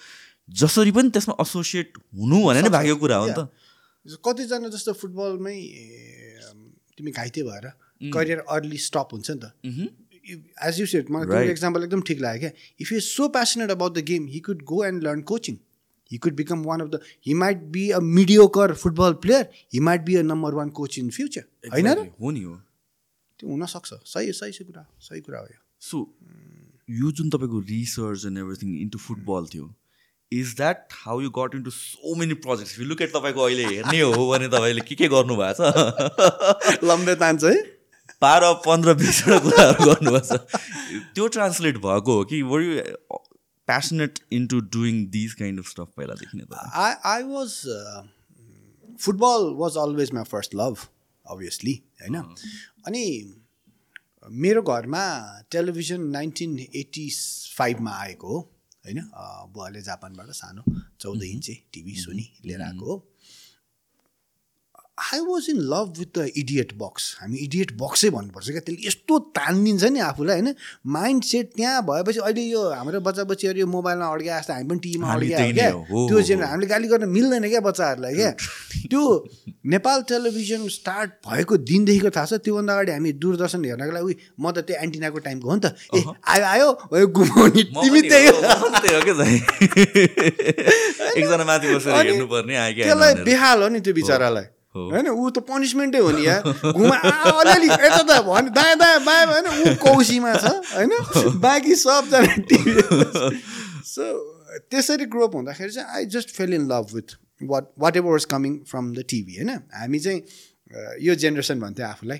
[0.50, 5.58] जसरी पनि त्यसमा एसोसिएट हुनु भने नै भाग्य कुरा हो नि त। कतिजना जस्तो फुटबलमै
[6.98, 7.65] तिमी घाइते भएर
[8.10, 9.54] करियर अर्ली स्टप हुन्छ नि त।
[10.65, 14.02] एज यु सेड मलाई एक्जाम्पल एकदम ठिक लाग्यो क्या। If you so passionate about the
[14.10, 15.56] game he could go and learn coaching
[16.12, 20.02] he could become one of the he might be a mediocre football player he might
[20.06, 21.43] be a number one coach in future
[21.74, 22.56] होइन र हो नि हो
[23.39, 25.98] त्यो हुनसक्छ। सही सही सही कुरा सही कुरा हो यो। सो
[26.89, 29.74] यो जुन तपाईँको research and everything into football थियो
[30.32, 34.28] is that how you got into so many projects look at तपाईँको अहिले हेर्ने हो
[34.32, 36.84] भने तपाईँले के के गर्नुभएको छ?
[36.84, 37.56] लम्बे तान्छ है।
[38.22, 40.32] बाह्र पन्ध्र बिसवटा कुराहरू गर्नुभएको छ।
[41.15, 42.72] त्यो ट्रान्सलेट भएको हो कि were you
[43.69, 46.45] passionate into doing this kind of stuff पहिलादेखि नै
[47.15, 47.99] I was uh,
[49.05, 50.88] football was always my first love
[51.25, 52.15] obviously होइन
[52.88, 53.03] अनि
[54.45, 55.03] मेरो घरमा
[55.51, 57.10] टेलिभिजन नाइन्टिन एट्टी
[57.58, 58.39] फाइभमा आएको हो
[58.86, 58.99] होइन
[59.53, 60.63] बुवाले जापानबाट सानो
[60.99, 62.95] चौध इन्चे टिभी सोनी लिएर आएको हो।
[64.99, 69.19] I was in love with the idiot box हामी इडियट बक्सै भन्नुपर्छ क्या। त्यसले यस्तो
[69.38, 70.53] तानिदिन्छ नि आफूलाई होइन?
[70.97, 74.79] माइन्ड सेट त्यहाँ भएपछि अहिले यो हाम्रो बच्चा बच्चीहरू यो मोबाइलमा अड्किया जस्तो हामी पनि
[74.79, 78.31] टिभीमा अड्किया क्या। त्यो चाहिँ हामीले गाली गर्न मिल्दैन क्या बच्चाहरूलाई क्या।
[78.91, 79.01] त्यो
[79.73, 84.53] नेपाल टेलिभिजन स्टार्ट भएको दिनदेखिको थाहा छ त्योभन्दा अगाडि हामी दूरदर्शन हेर्नको लागि म त
[84.67, 85.97] त्यो एन्टिनाको टाइमको हो नि त। ए
[86.35, 88.33] आयो आयो भयो घुमाउने तिमी त्यही हो,
[88.85, 89.35] त्यसलाई।
[93.23, 96.39] बेहाल हो नि त्यो बिचरालाई। होइन ऊ त पनिसमेन्टै हो नि या
[96.71, 100.91] घुमा अलिअलि यता त भने दायाँ दायाँ बायाँ होइन ऊ कौसीमा छ होइन?
[101.41, 102.73] बाँकी सबजना टिभी
[103.86, 104.03] सो
[104.71, 107.15] त्यसरी ग्रोप हुँदाखेरि चाहिँ I just fell in love with
[107.49, 109.49] what whatever was coming from the TV होइन?
[109.73, 110.21] हामी चाहिँ
[111.01, 112.19] यो जेनेरेसन भन्थ्यो आफूलाई।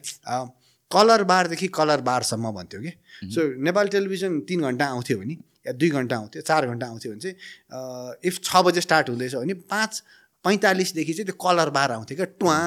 [0.91, 2.91] कलर बारदेखि कलर बारसम्म भन्थ्यो कि?
[3.33, 5.35] सो नेपाल टेलिभिजन तिन घन्टा आउँथ्यो भने
[5.67, 7.35] या दुई घन्टा आउँथ्यो चार घन्टा आउँथ्यो भने चाहिँ
[8.25, 10.01] इफ छ बजे स्टार्ट हुँदैछ भने पाँच
[10.45, 12.58] पैँतालिसदेखि चाहिँ त्यो कलर बार आउँथ्यो क्या ट्वा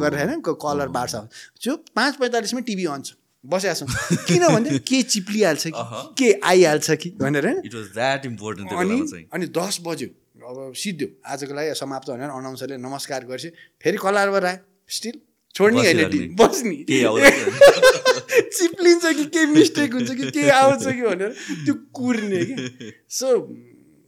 [0.00, 1.14] गरेर होइन कलर बार छ।
[1.62, 3.12] त्यो पाँच पैँतालिसमै टिभी अन छ।
[3.44, 5.82] बसिरहेको छौँ किन भन्दै के चिप्लिहाल्छ कि
[6.18, 10.08] के आइहाल्छ कि भनेर अनि अनि दस बज्यो।
[10.46, 13.46] अब सिद्धो आजको लागि समाप्त भनेर अनाउन्सरले नमस्कार गर्छ
[13.82, 15.20] फेरि कलारबाट आयो स्टिल
[15.54, 16.76] छोड्ने होइन बस्ने।
[18.56, 21.30] चिप्लिन्छ कि केही मिस्टेक हुन्छ कि केही आउँछ कि भनेर
[21.64, 23.28] त्यो कुर्ने कि सो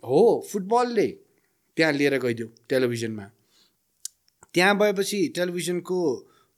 [0.05, 0.20] हो
[0.53, 1.07] फुटबलले
[1.78, 3.26] त्यहाँ लिएर गइदियो टेलिभिजनमा।
[4.54, 5.98] त्यहाँ भएपछि टेलिभिजनको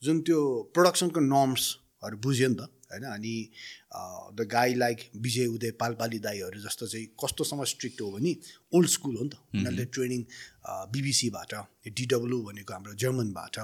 [0.03, 0.39] जुन त्यो
[0.75, 3.05] प्रोडक्सनको नर्म्सहरू बुझ्यो नि त होइन?
[3.05, 3.35] अनि
[4.35, 8.33] द गाई लाइक विजय उदय पालपाली दाईहरू जस्तो चाहिँ कस्तोसम्म स्ट्रिक्ट हो भने
[8.73, 10.21] ओल्ड स्कुल हो नि त। उनीहरूले ट्रेनिङ
[10.95, 11.53] बिबिसीबाट
[11.93, 13.57] डिडब्लु भनेको हाम्रो जर्मनबाट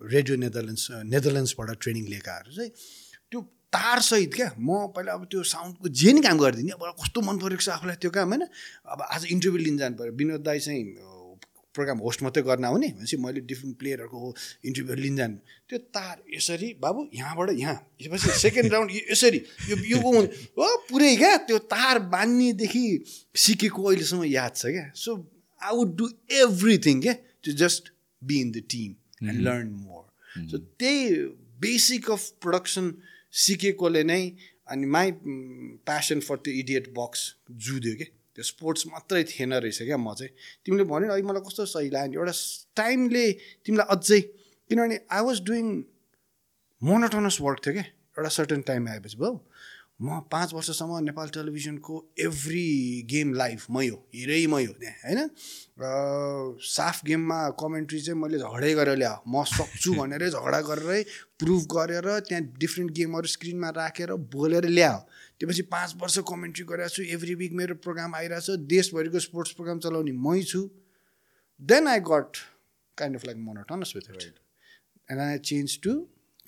[0.00, 2.70] रेडियो नेदरल्यान्ड्स नेदरल्यान्ड्सबाट ट्रेनिङ लिएकाहरू चाहिँ
[3.30, 3.40] त्यो
[3.72, 4.48] तारसहित क्या?
[4.58, 7.96] म पहिला अब त्यो साउन्डको जे नि काम गरिदिने अब कस्तो मन परेको छ आफूलाई
[8.00, 8.46] त्यो काम होइन?
[8.86, 11.14] अब आज इन्टरभ्यू लिन जानु पऱ्यो। विनोद दाई चाहिँ
[11.74, 15.36] प्रोग्राम होस्ट मात्रै गर्न आउने भनेपछि मैले डिफ्रेन्ट प्लेयरहरूको इन्टरभ्यू लिन जानु।
[15.68, 21.36] त्यो तार यसरी बाबु यहाँबाट यहाँ यसपछि सेकेन्ड राउन्ड यसरी यो यो हो पुरै क्या
[21.44, 22.84] त्यो तार बान्नेदेखि
[23.44, 25.10] सिकेको अहिलेसम्म याद छ क्या। So
[25.60, 26.08] I would do
[26.40, 31.04] everything क्या to just be in the team and learn more so त्यही
[31.60, 32.90] बेसिक अफ प्रोडक्सन
[33.32, 34.22] सिकेकोले नै
[34.68, 35.10] अनि माई
[35.88, 40.32] प्यासन फर त्यो इडियट बक्स जुध्यो क्या त्यो स्पोर्ट्स मात्रै थिएन रहेछ क्या म चाहिँ।
[40.64, 42.20] तिमीले भन्यो अहिले मलाई कस्तो सही लाग्यो?
[42.20, 42.34] एउटा
[42.76, 43.24] टाइमले
[43.64, 44.20] तिमीलाई अझै
[44.70, 45.66] किनभने I was doing
[46.82, 47.86] monotonous work थियो क्या
[48.18, 49.32] एउटा सर्टन टाइम आएपछि भयो
[50.00, 52.64] म पाँच वर्षसम्म नेपाल टेलिभिजनको एभ्री
[53.10, 55.30] गेम लाइभ मै हो हिरै मै हो त्यहाँ होइन?
[55.80, 61.02] र साफ गेममा कमेन्ट्री चाहिँ मैले झगडै गरेर ल्याऊ म सक्छु भनेरै झगडा गरेरै
[61.40, 65.00] प्रुभ गरेर त्यहाँ डिफ्रेन्ट गेमहरू स्क्रिनमा राखेर बोलेर ल्याऊ
[65.40, 69.80] त्यसपछि पाँच वर्ष कमेन्ट्री गरेको छु। एभ्री विक मेरो प्रोग्राम आइरहेको छ देशभरिको स्पोर्ट्स प्रोग्राम
[69.80, 70.60] चलाउने मै छु।
[71.60, 72.44] Then I got
[72.98, 75.96] kind of like monotonous with and I change to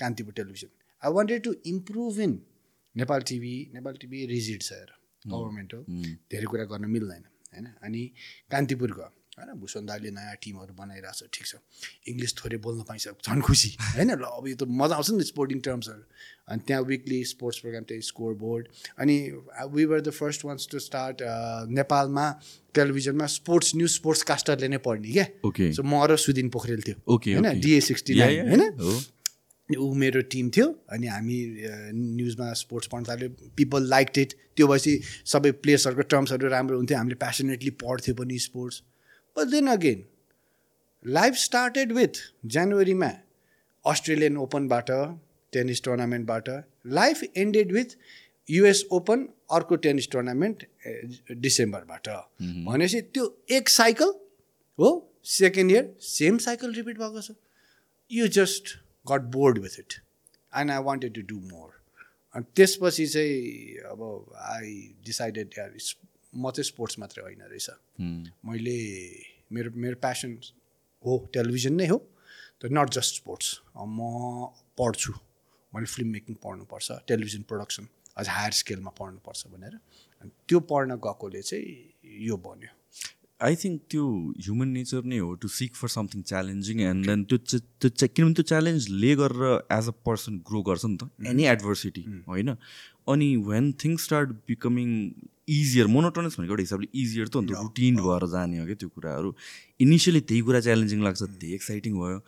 [0.05, 0.71] Kantipur television
[1.03, 2.39] I wanted to improve in
[2.99, 4.91] Nepal TV Nepal TV rigid छ हेर।
[5.27, 5.81] गभर्मेन्ट हो।
[6.31, 7.23] धेरै कुरा गर्न मिल्दैन
[7.55, 7.67] होइन?
[7.83, 8.03] अनि
[8.51, 9.09] कान्तिपुर गयो
[9.39, 9.51] होइन?
[9.61, 11.55] भूषण दाले नयाँ टिमहरू बनाइरहेको छ ठिक छ।
[12.11, 14.11] इङ्ग्लिस थोरै बोल्न पाइन्छ झन् खुसी होइन?
[14.19, 16.03] ल अब यो त मजा आउँछ नि स्पोर्टिङ टर्म्सहरू
[16.49, 18.63] अनि त्यहाँ विकली स्पोर्ट्स प्रोग्राम त्यही स्कोर बोर्ड
[18.99, 19.17] अनि
[19.75, 21.23] we were the first ones to start
[21.79, 22.27] नेपालमा
[22.75, 25.27] टेलिभिजनमा स्पोर्ट्स न्युज स्पोर्ट्स कास्टरले नै पढ्ने क्या.
[25.77, 27.47] सो म र सुदिन पोखरेल थियो। होइन.
[27.61, 28.65] डिए सिक्सटी नाइन होइन?
[29.77, 31.39] ऊ मेरो टिम थियो अनि हामी
[31.95, 35.01] न्युजमा स्पोर्ट्स पढ्न थाल्यो पिपल लाइक इट त्यो भएपछि
[35.33, 38.83] सबै प्लेयर्सहरूको टर्म्सहरू राम्रो हुन्थ्यो। हामीले प्यासनेटली पढ्थ्यो पनि sports.
[39.37, 40.05] But then again
[41.05, 42.23] life started with
[42.55, 43.11] जनवरीमा
[43.85, 44.91] अस्ट्रेलियन ओपनबाट
[45.53, 46.49] tennis टुर्नामेन्टबाट
[46.95, 47.97] life ended with
[48.49, 50.65] US open अर्को टेनिस टुर्नामेन्ट
[51.45, 52.09] डिसेम्बरबाट
[52.67, 53.25] भनेपछि त्यो
[53.59, 54.13] एक साइकल
[54.79, 54.91] हो
[55.29, 57.31] second year same cycle repeat भएको छ।
[58.11, 58.77] You just
[59.09, 60.01] got bored with it
[60.53, 61.77] and I wanted to do more
[62.35, 64.03] अनि त्यसपछि चाहिँ अब
[64.47, 64.73] आई
[65.07, 65.55] डिसाइडेड
[66.35, 67.71] म चाहिँ स्पोर्ट्स मात्रै होइन रहेछ
[68.45, 68.79] मैले
[69.53, 70.39] मेरो मेरो प्यासन
[71.05, 71.99] हो टेलिभिजन नै हो
[72.63, 75.13] तर नट जस्ट स्पोर्ट्स म पढ्छु
[75.73, 79.75] मैले फिल्म मेकिङ पढ्नुपर्छ टेलिभिजन प्रडक्सन अझ हायर स्केलमा पढ्नुपर्छ भनेर
[80.23, 82.78] अनि त्यो पढ्न गएकोले चाहिँ यो बन्यो
[83.41, 84.05] आई थिङ्क त्यो
[84.45, 88.45] ह्युमन नेचर नै हो to seek for something challenging and then त्यो त्यो किनभने त्यो
[88.51, 89.43] च्यालेन्जले गरेर
[89.79, 92.55] एज अ पर्सन ग्रो गर्छ नि त। एनी एडभर्सिटी होइन?
[93.15, 94.89] अनि when things start becoming
[95.59, 98.81] easier monotonous भनेको एउटा हिसाबले इजियर त हो नि त रुटिन भएर जाने हो क्या
[98.83, 99.31] त्यो कुराहरू।
[99.87, 102.19] इनिसियली त्यही कुरा च्यालेन्जिङ लाग्छ त्यही एक्साइटिङ भयो।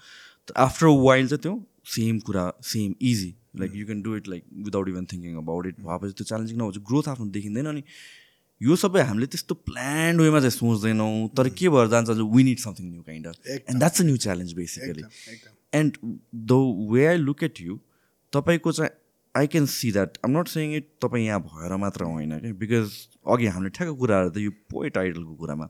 [0.68, 1.54] आफ्टर वाइल चाहिँ त्यो
[1.96, 5.80] सेम कुरा same easy like you can do it like without even thinking about it
[5.82, 7.82] भएपछि त्यो च्यालेन्जिङ नभएपछि ग्रोथ आफ्नो देखिँदैन अनि
[8.60, 12.90] यो सबै हामीले त्यस्तो प्लान्ड वेमा चाहिँ सोच्दैनौँ तर के भएर जान्छ we need something
[12.90, 15.04] new kind of and that's a new challenge basically
[15.72, 15.96] and
[16.46, 16.58] the
[16.90, 17.78] way I look at you
[18.32, 18.90] तपाईँको चाहिँ
[19.34, 22.98] I can see that um not saying it तपाईँ यहाँ भएर मात्र होइन कि बिकज
[23.26, 25.68] अघि हामीले ठ्याक्क कुराहरू त यो पोएट आइडलको कुरामा।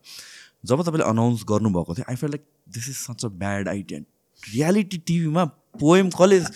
[0.67, 4.01] जब तपाईँले अनाउन्स गर्नुभएको थियो I feel like this is such a bad idea
[4.43, 5.45] reality टिभीमा
[5.81, 6.51] पोएम कलेज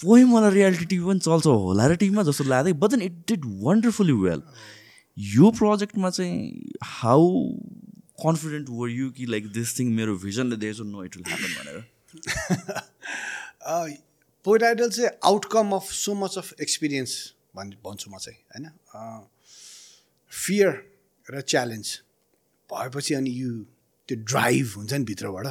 [0.00, 3.44] पोएम वाला रियालिटी टिभी पनि चल्छ होला र टिभीमा जस्तो लाग्दै but then it did
[3.62, 4.42] wonderfully well
[5.18, 7.28] यो प्रोजेक्टमा चाहिँ हाउ
[8.22, 11.78] कन्फिडेन्ट वर यु कि लाइक दिस थिङ मेरो भिजनले देखेको नो इट विल ह्यापन भनेर।
[14.44, 18.70] पोइट आइडल चाहिँ outcome of so much of experience भन् भन्छु म चाहिँ होइन?
[20.32, 20.70] फियर
[21.28, 21.86] र च्यालेन्ज
[22.70, 23.50] भएपछि अनि यु
[24.08, 25.46] त्यो ड्राइभ हुन्छ नि भित्रबाट।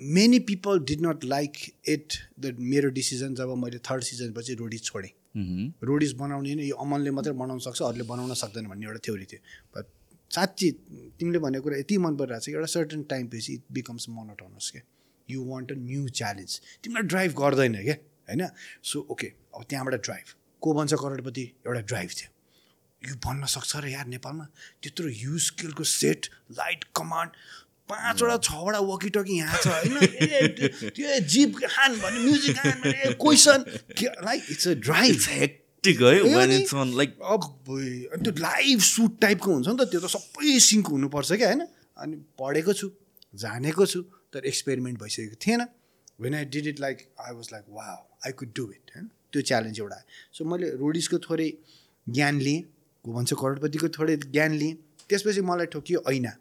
[0.00, 1.52] Many people did not like
[1.88, 7.10] it the मेरो डिसिजन जब मैले थर्ड सिजनपछि रोडिज छोडेँ। रोडिज बनाउने नै यो अमनले
[7.10, 9.40] मात्रै बनाउन सक्छ अरूले बनाउन सक्दैन भन्ने एउटा थ्योरी थियो।
[9.76, 9.84] बट
[10.30, 10.70] साँच्ची
[11.18, 14.82] तिमीले भनेको कुरा यति मन परिरहेको छ एउटा सर्टन टाइम पछि इट बिकम्स मोनोटोनस क्या
[15.28, 17.96] you want a new challenge तिमीलाई ड्राइभ गर्दैन क्या
[18.28, 18.46] होइन?
[18.82, 20.26] सो ओके अब त्यहाँबाट ड्राइभ
[20.62, 21.44] को भन्छ करोडपति?
[21.66, 22.30] एउटा ड्राइभ थियो।
[23.02, 24.44] यो भन्न सक्छ र यार नेपालमा।
[24.82, 27.30] त्यत्रो युज स्किलको सेट लाइट कमान्ड
[27.92, 29.98] पाँचवटा छवटा वकिटकी यहाँ छ होइन?
[30.96, 33.64] त्यो- जिप हान भने म्युजिक हान भने question
[34.28, 36.18] like it's a drive hectic है
[37.00, 37.42] like अब
[37.74, 41.62] अनि त्यो लाइभ सुट टाइपको हुन्छ नि त त्यो त सबै सिङ्क हुनुपर्छ क्या होइन?
[41.98, 42.90] अनि पढेको छु
[43.34, 44.02] जानेको छु
[44.32, 45.66] तर एक्सपेरिमेन्ट भइसकेको थिएन।
[46.20, 47.86] When I did it like I was like wow
[48.26, 49.06] I could do it होइन?
[49.32, 49.98] त्यो च्यालेन्ज एउटा
[50.32, 51.50] सो मैले रोडिसको थोरै
[52.06, 52.62] ज्ञान लिएँ
[53.04, 54.74] को भन्छ करोडपतिको थोरै ज्ञान लिएँ।
[55.08, 56.32] त्यसपछि मलाई ठोकियो ऐना।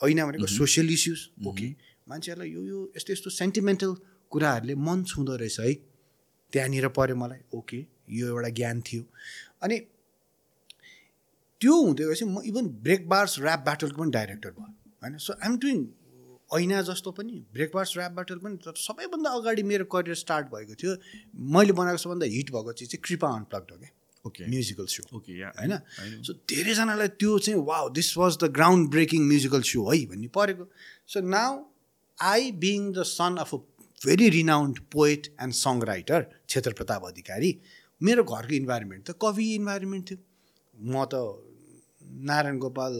[0.00, 1.68] ऐना भनेको सोसियल इस्युज ओके।
[2.08, 3.94] मान्छेहरूलाई यो यो यस्तो यस्तो सेन्टिमेन्टल
[4.32, 5.74] कुराहरूले मन छुँदो रहेछ है।
[6.52, 9.02] त्यहाँनिर पऱ्यो मलाई ओके यो एउटा ज्ञान थियो।
[9.62, 9.78] अनि
[11.60, 14.66] त्यो हुँदै गएपछि म इभन ब्रेक बार्स ऱ्याप ब्याटलको पनि डाइरेक्टर भयो
[15.02, 15.16] होइन?
[15.18, 15.86] सो आइएम डुइङ
[16.54, 20.74] ऐना जस्तो पनि ब्रेक बार्स ऱ्याप ब्याटल पनि तर सबैभन्दा अगाडि मेरो करियर स्टार्ट भएको
[20.74, 20.96] थियो।
[21.54, 23.90] मैले बनाएको सबभन्दा हिट भएको चिज चाहिँ कृपा अनप्लग्ड हो क्या.
[24.48, 25.02] Musical show.
[25.12, 25.72] होइन?
[26.22, 30.64] सो धेरैजनालाई त्यो चाहिँ wow this was the ground breaking musical show है भन्ने परेको।
[31.08, 31.64] So now
[32.18, 33.58] I being the son of a
[34.04, 37.50] very renowned poet and song writer Kshetra Pratap Adhikari
[38.00, 40.18] मेरो घरको इन्भाइरोमेन्ट त कवि इन्भाइरोमेन्ट थियो।
[40.76, 41.14] म त
[42.28, 42.94] नारायण गोपाल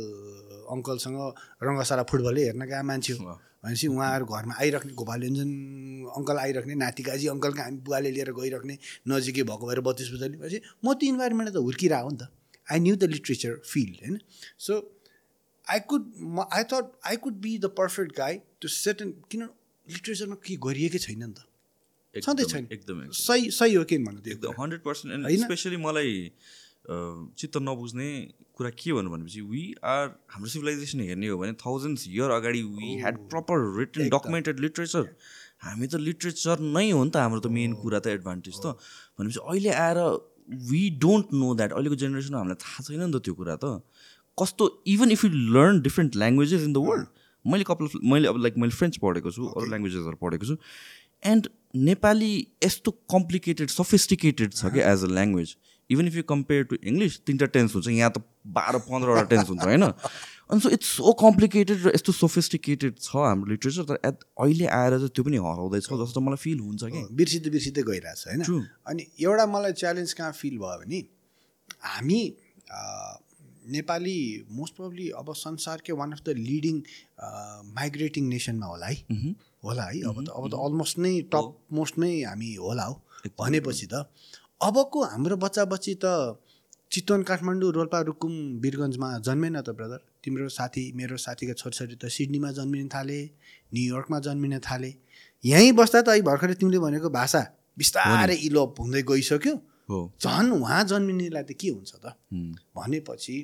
[0.72, 1.18] अङ्कलसँग
[1.62, 5.50] रङ्गशाला फुटबलै हेर्न गएको मान्छे हो। भनेपछि उहाँहरू घरमा आइराख्ने गोपाल योन्जन
[6.16, 8.74] अङ्कल आइराख्ने नातिकाजी अङ्कलका हामी बुवाले लिएर गइराख्ने
[9.08, 12.24] नजिकै भएको भएर बत्तिस बजाले भनेपछि म त्यो इन्भाइरोमेन्टमा त हुर्किरहेको नि त
[12.66, 14.20] I knew the literature field होइन
[14.60, 14.72] सो
[15.66, 16.02] आई कुड
[16.36, 19.42] म I thought I could be the perfect guy to set and किन
[19.86, 21.46] लिट्रेचरमा के गरिएकै छैन नि त
[22.14, 24.52] एकदम, छैन एकदम। सही सही हो किन भन्नु त्यो एकदम?
[24.58, 25.26] Hundred percent?
[25.42, 26.12] स्पेसली मलाई
[26.88, 28.10] चित्त नबुझ्ने
[28.56, 29.62] कुरा के भन्नु भनेपछि वी
[29.94, 35.04] आर हाम्रो सिभिलाइजेसन हेर्ने हो भने थाउजन्ड्स इयर अगाडि we had proper written documented literature
[35.66, 38.76] हामी त लिट्रेचर नै हो नि त हाम्रो त मेन कुरा त एडभान्टेज त।
[39.18, 39.98] भनेपछि अहिले आएर
[40.70, 43.82] वी डोन्ट नो द्याट अहिलेको जेनेरेसनमा हामीलाई थाहा छैन नि त त्यो कुरा त।
[44.38, 47.06] कस्तो even if you learn different languages in the world
[47.44, 50.56] मैले कपाल मैले अब लाइक मैले फ्रेन्च पढेको छु अरू ल्याङ्ग्वेजेसहरू पढेको छु।
[51.32, 51.48] एन्ड
[51.88, 52.34] नेपाली
[52.64, 55.56] यस्तो कम्प्लिकेटेड सफिस्टिकेटेड छ कि as a language
[55.90, 58.22] even if you compare to English तिनवटा टेन्स हुन्छ। यहाँ त
[58.56, 59.84] बाह्र पन्ध्रवटा टेन्स हुन्छ होइन?
[60.50, 64.92] अनि सो इट्स सो कम्प्लिकेटेड र यस्तो सोफिस्टिकेटेड छ हाम्रो लिट्रेचर तर एट अहिले आएर
[64.98, 68.42] चाहिँ त्यो पनि हराउँदैछ जस्तो मलाई फिल हुन्छ कि। बिर्सिँदै बिर्सिँदै गइरहेछ होइन.
[68.86, 71.00] अनि एउटा मलाई च्यालेन्ज कहाँ फिल भयो भने
[71.94, 72.20] हामी
[73.74, 74.18] नेपाली
[74.54, 76.76] मोस्ट प्रब्ली अब संसारकै one of the leading
[77.74, 79.34] migrating नेसनमा होला है।
[79.64, 82.94] होला है अब त अब त अलमोस्ट नै टप मोस्ट नै हामी होला हो।
[83.40, 84.06] भनेपछि त
[84.60, 86.40] अबको हाम्रो बच्चा बच्ची त
[86.92, 88.32] चितवन काठमाडौँ रोल्पा रुकुम
[88.64, 93.18] वीरगन्जमा जन्मेन त ब्रदर तिम्रो साथी मेरो साथीका छोरीछोरी त सिडनीमा जन्मिन थाले
[93.74, 94.90] न्युयोर्कमा जन्मिन थाले।
[95.44, 97.42] यहीँ बस्दा त अहिले भर्खरै तिमीले भनेको भाषा
[97.76, 99.54] बिस्तारै इलोप हुँदै गइसक्यो।
[99.92, 102.16] हो। झन् उहाँ जन्मिनेलाई त के हुन्छ त।
[102.76, 103.36] भनेपछि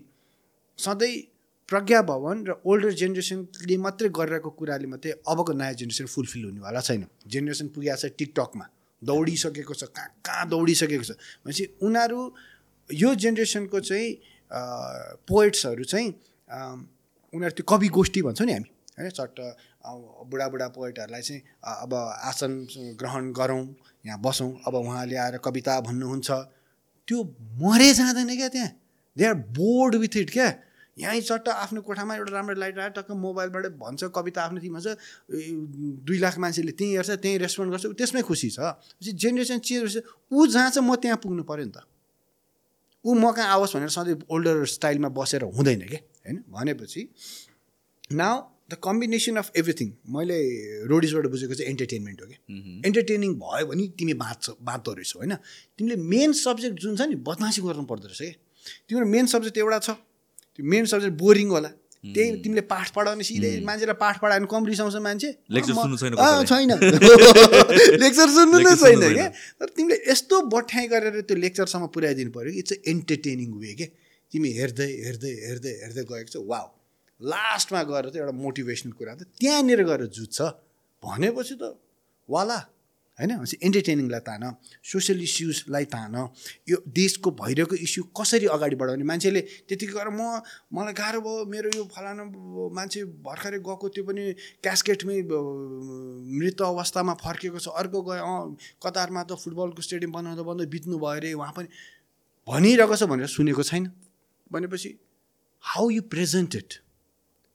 [0.79, 1.15] सधैँ
[1.69, 7.05] प्रज्ञा भवन र ओल्डर जेनेरेसनले मात्रै गरिरहेको कुराले मात्रै अबको नयाँ जेनेरेसन फुलफिल हुनेवाला छैन।
[7.29, 8.67] जेनेरेसन पुगेको छ टिकटकमा।
[9.03, 11.13] दौडिसकेको छ कहाँ कहाँ दौडिसकेको छ?
[11.45, 12.21] भनेपछि उनीहरू
[12.91, 14.09] यो जेनेरेसनको चाहिँ
[15.29, 16.09] पोइट्सहरू चाहिँ
[17.35, 19.11] उनीहरू त्यो कवि गोष्ठी भन्छौँ नि हामी होइन?
[19.11, 19.39] चट्ट
[20.31, 21.43] बुढाबुढा पोइटहरूलाई चाहिँ
[21.83, 21.95] अब
[22.31, 22.53] आसन
[23.01, 23.65] ग्रहण गरौँ
[24.07, 26.31] यहाँ बसौँ अब उहाँले आएर कविता भन्नुहुन्छ।
[27.09, 27.19] त्यो
[27.63, 28.71] मरे जाँदैन क्या त्यहाँ?
[29.17, 30.49] They are bored with it क्या?
[30.99, 34.87] यहीँ चट्ट आफ्नो कोठामा एउटा राम्रो लाइट आएर टक्क मोबाइलबाट भन्छ कविता आफ्नो थिम भन्छ
[34.87, 34.97] ए,
[36.05, 40.01] दुई लाख मान्छेले त्यहीँ हेर्छ त्यहीँ रेस्पोन्ड गर्छ ऊ त्यसमै खुसी छ। जेनेरेसन चेन्ज भएपछि
[40.33, 41.81] ऊ जहाँ चाहिँ म त्यहाँ पुग्नु पऱ्यो नि त।
[43.05, 46.37] ऊ म कहाँ आओस् भनेर सधैँ ओल्डर स्टाइलमा बसेर हुँदैन क्या होइन?
[46.53, 47.09] भनेपछि
[48.13, 48.37] now
[48.71, 49.89] the combination of everything.
[50.13, 50.39] मैले
[50.93, 52.37] रोडिजबाट बुझेको चाहिँ एन्टरटेनमेन्ट हो कि?
[52.87, 55.35] एन्टरटेनिङ भयो भने तिमी बाँच्छ बाँच्दो रहेछौ होइन?
[55.79, 58.33] तिमीले मेन सब्जेक्ट जुन छ नि बदमासी गर्नु पर्दो रहेछ क्या
[58.89, 59.91] तिम्रो मेन सब्जेक्ट एउटा छ।
[60.59, 61.71] त्यो मेन सब्जेक्ट बोरिङ होला।
[62.05, 65.29] त्यही तिमीले पाठ पढाउने सिधै मान्छेलाई पाठ पढायो भने कम रिसाउँछ मान्छे
[65.79, 66.13] म- सुन्नु छैन।
[66.51, 66.71] छैन।
[68.03, 69.29] लेक्चर सुन्नु नै छैन क्या।
[69.61, 73.87] तर तिमीले यस्तो बठ्याइ गरेर त्यो लेक्चरसम्म पुर्याइदिनु पऱ्यो कि इट्स अ एन्टरटेनिङ वे के
[74.33, 76.67] तिमी हेर्दै हेर्दै हेर्दै हेर्दै गएको छ वाउ
[77.21, 80.39] लास्टमा गएर त एउटा मोटिभेसनल कुरा त त्यहाँनिर गएर जुत्छ।
[81.03, 81.65] भनेपछि त
[82.29, 82.59] वाला
[83.23, 83.33] होइन?
[83.39, 84.45] भनेपछि एन्टरटेनिङलाई तान
[84.83, 86.15] सोसियल इस्युजलाई तान।
[86.69, 89.05] यो देशको भइरहेको इस्यु कसरी अगाडि बढाउने?
[89.07, 90.43] मान्छेले त्यतिकै गरेर म
[90.75, 92.25] मलाई गाह्रो भयो मेरो यो फलाना
[92.75, 94.23] मान्छे भर्खरै गएको त्यो पनि
[94.61, 100.99] क्यासकेटमै मृत अवस्थामा फर्केको छ। अर्को गयो अँ कतारमा त फुटबलको स्टेडियम बनाउँदा बनाउँदै बित्नु
[100.99, 101.69] भयो अरे उहाँ पनि
[102.49, 103.85] भनिरहेको छ भनेर सुनेको छैन।
[104.51, 104.91] भनेपछि
[105.65, 106.69] हाउ यु प्रेजेन्टेड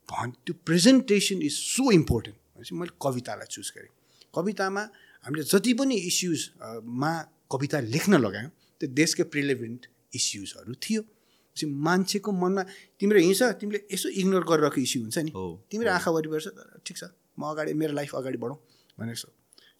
[0.09, 3.91] भन् त्यो प्रेजेन्टेसन इज सो इम्पोर्टेन्ट भनेपछि मैले कवितालाई चुज गरेँ।
[4.35, 4.83] कवितामा
[5.27, 7.11] हामीले जति पनि इस्युजमा
[7.51, 9.81] कविता लेख्न लगायौँ त्यो देशकै प्रिलेभेन्ट
[10.15, 12.63] इस्युजहरू थियोपछि मान्छेको मनमा
[12.99, 15.31] तिम्रो हिँड्छ तिमीले यसो इग्नोर गरिरहेको इस्यु हुन्छ नि।
[15.67, 17.03] तिम्रो आँखा वरिपरि छ तर ठिक छ
[17.35, 18.57] म अगाडि मेरो लाइफ अगाडि बढौँ
[18.95, 19.25] भनेको छ।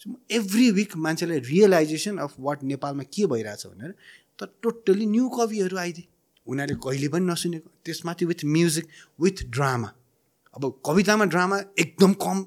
[0.04, 3.92] सो म एभ्री विक मान्छेलाई रियलाइजेसन अफ वाट नेपालमा के भइरहेछ भनेर
[4.40, 6.08] त टोटल्ली न्यू कविहरू आइदिए।
[6.48, 8.86] उनीहरूले कहिले पनि नसुनेको त्यसमाथि विथ म्युजिक
[9.20, 9.90] विथ ड्रामा
[10.56, 12.38] अब कवितामा ड्रामा एकदम कम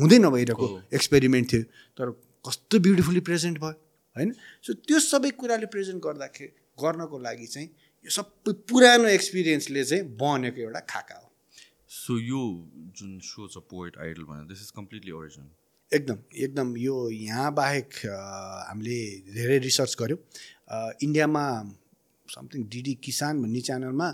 [0.00, 0.66] हुँदै नभइरहेको
[0.98, 1.62] एक्सपेरिमेन्ट थियो।
[1.98, 2.06] तर
[2.44, 3.76] कस्तो ब्युटिफुल्ली प्रेजेन्ट भयो
[4.16, 4.34] होइन?
[4.62, 7.68] सो त्यो सबै कुराले प्रेजेन्ट गर्दाखेरि गर्नको लागि चाहिँ
[8.06, 11.26] यो सबै पुरानो एक्सपिरियन्सले चाहिँ बनेको एउटा खाका हो।
[11.90, 12.42] सो यो
[12.98, 15.50] जुन सो छ पोइट आइडल भनेर दिस इज कम्प्लिटली ओरिजिनल
[15.92, 18.98] एकदम एकदम यो यहाँ बाहेक हामीले
[19.34, 20.18] धेरै रिसर्च गऱ्यौँ
[21.02, 21.44] इन्डियामा
[22.26, 24.08] समथिङ डिडी किसान भन्ने च्यानलमा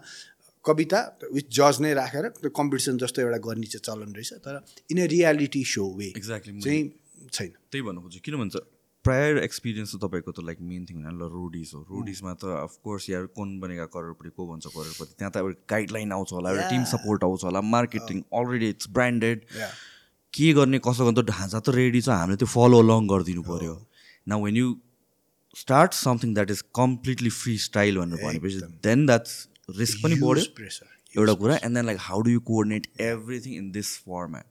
[0.65, 1.01] कविता
[1.33, 5.07] विथ जज नै राखेर त्यो कम्पिटिसन जस्तो एउटा गर्ने चाहिँ चलन रहेछ तर in a
[5.13, 6.85] reality show way exactly चाहिँ
[7.33, 8.57] छैन। त्यही भन्नु खोज्छु किन भन्छ?
[9.05, 13.27] प्रायर एक्सपिरियन्स त तपाईँको त लाइक मेन थिङ ल रोडिज हो। रोडिजमा त अफकोर्स यार
[13.35, 15.13] कोन बनेका करोडपति को भन्छ करोडपति?
[15.19, 19.45] त्यहाँ त एउटा गाइडलाइन आउँछ होला एउटा टिम सपोर्ट आउँछ होला मार्केटिङ अलरेडी इट्स ब्रान्डेड.
[20.35, 23.75] के गर्ने कसो गर्ने त ढाँचा त रेडी छ हामीले त्यो फलो अलङ गरिदिनु पऱ्यो
[24.29, 24.75] न when you
[25.57, 29.33] start something that is completely free style भनेर भनेपछि देन द्याट्स
[29.79, 33.71] रिस्क पनि बढ्यो। प्रेसर एउटा कुरा and then like how do you coordinate everything in
[33.73, 34.45] this format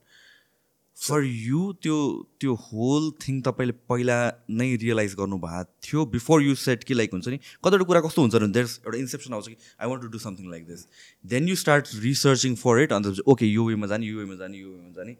[0.97, 1.95] for you त्यो
[2.39, 4.17] त्यो होल थिङ तपाईँले पहिला
[4.49, 8.35] नै रियलाइज गर्नुभएको थियो बिफोर यु सेट कि लाइक हुन्छ नि कतिवटा कुरा कस्तो हुन्छ
[8.35, 10.85] भने देयर एउटा इन्सेप्सन आउँछ कि I want to do something like this
[11.33, 14.69] then you start researching for it अन्त ओके यो वेमा जाने यो वेमा जाने यो
[14.69, 15.15] वेमा जाने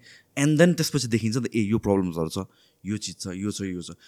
[0.45, 2.47] एन्ड देन त्यसपछि देखिन्छ नि त ए यो प्रब्लम्सहरू छ
[2.83, 3.99] यो चिज छ यो छ यो छ.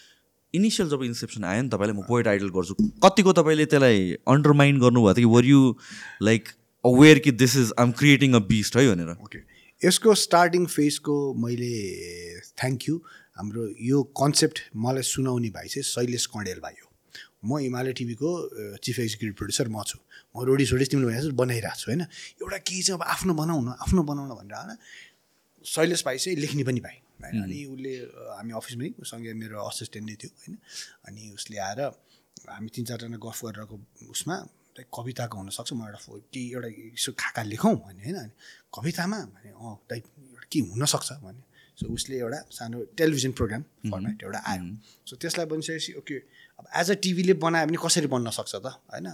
[0.53, 5.19] इनिसियल जब इन्सेप्सन आयो नि तपाईँले म पोइट आइडल गर्छु कतिको तपाईँले त्यसलाई अन्डरमाइन गर्नुभएको
[5.19, 5.75] थियो कि वर यु
[6.31, 6.49] लाइक
[6.85, 9.15] अवेर कि this is I'm creating a beast है भनेर?
[9.27, 11.73] ओके यसको स्टार्टिङ फेजको मैले
[12.57, 12.95] थ्याङ्क यू
[13.37, 16.87] हाम्रो यो कन्सेप्ट मलाई सुनाउने भाइ चाहिँ शैलेश कँडेल भाइ हो।
[17.45, 18.29] म हिमालय टिभीको
[18.81, 19.97] चिफ एक्जिक्युटिभ प्रड्युसर म छु।
[20.33, 22.01] म रोडी सोडी तिमीले जस्तो बनाइरहेको छु होइन?
[22.41, 24.77] एउटा केही चाहिँ अब आफ्नो बनाउन आफ्नो बनाउन भनेर होइन?
[25.65, 27.93] शैलेश भाइ चाहिँ लेख्ने पनि भाइ। होइन अनि उसले
[28.33, 30.57] हामी अफिसमै उसँगै मेरो असिस्टेन्ट नै थियो होइन?
[31.05, 31.81] अनि उसले आएर
[32.49, 33.75] हामी तिन चारजना गफ गरेरको
[34.09, 34.35] उसमा
[34.77, 36.01] कविताको हुनसक्छ। म एउटा
[36.33, 38.29] केही एउटा यसो खाका लेखौँ भने होइन?
[38.73, 41.41] कवितामा भने अँ एउटा के हुनसक्छ भने
[41.77, 43.61] सो उसले एउटा सानो टेलिभिजन प्रोग्राम
[43.91, 44.63] फर्मेट एउटा आयो।
[45.05, 46.15] सो त्यसलाई बनिसकेपछि ओके
[46.57, 48.67] अब एज अ टिभीले बनायो भने कसरी बन्न सक्छ त?
[48.89, 49.07] होइन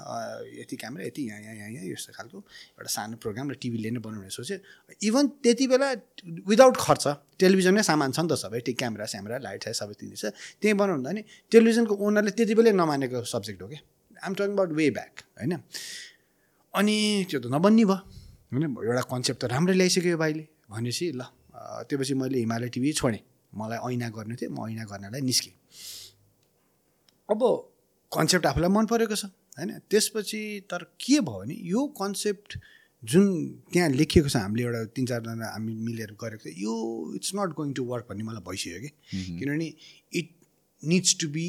[0.64, 3.99] यति क्यामेरा यति यहाँ यहाँ यहाँ यहाँ यस्तो खालको एउटा सानो प्रोग्राम र टिभीले नै
[3.99, 4.56] बनाउने सोचे
[5.04, 5.91] इभन त्यति बेला
[6.47, 7.06] विदाउट खर्च
[7.43, 10.32] टेलिभिजनमै सामान छ नि त सबै त्यो क्यामेरा स्यामेरा लाइट छ सबै तिनी छ।
[10.64, 13.82] त्यहीँ बनाउनु नि टेलिभिजनको ओनरले त्यति बेलै नमानेको सब्जेक्ट हो क्या।
[14.24, 15.54] Um talking about way back होइन?
[16.74, 16.95] अनि
[17.28, 18.22] त्यो त नबन्ने भयो।
[18.54, 21.22] होइन एउटा कन्सेप्ट त राम्रै ल्याइसक्यो यो भाइले। भनेपछि ल
[21.89, 23.22] त्योपछि मैले हिमालय टिभी छोडेँ।
[23.54, 25.54] मलाई ऐना गर्नु थियो म ऐना गर्नलाई निस्केँ।
[27.30, 27.41] अब
[28.12, 29.26] कन्सेप्ट आफूलाई मन परेको छ
[29.58, 29.70] होइन?
[29.89, 32.49] त्यसपछि तर के भयो भने यो कन्सेप्ट
[33.04, 33.26] जुन
[33.74, 36.74] त्यहाँ लेखिएको छ हामीले एउटा तिन चारजना हामी मिलेर गरेको थियो यो
[37.18, 38.89] it's not going to work भन्ने मलाई भइसक्यो कि।
[39.39, 39.68] किनभने
[40.20, 40.30] it
[40.84, 41.47] needs to be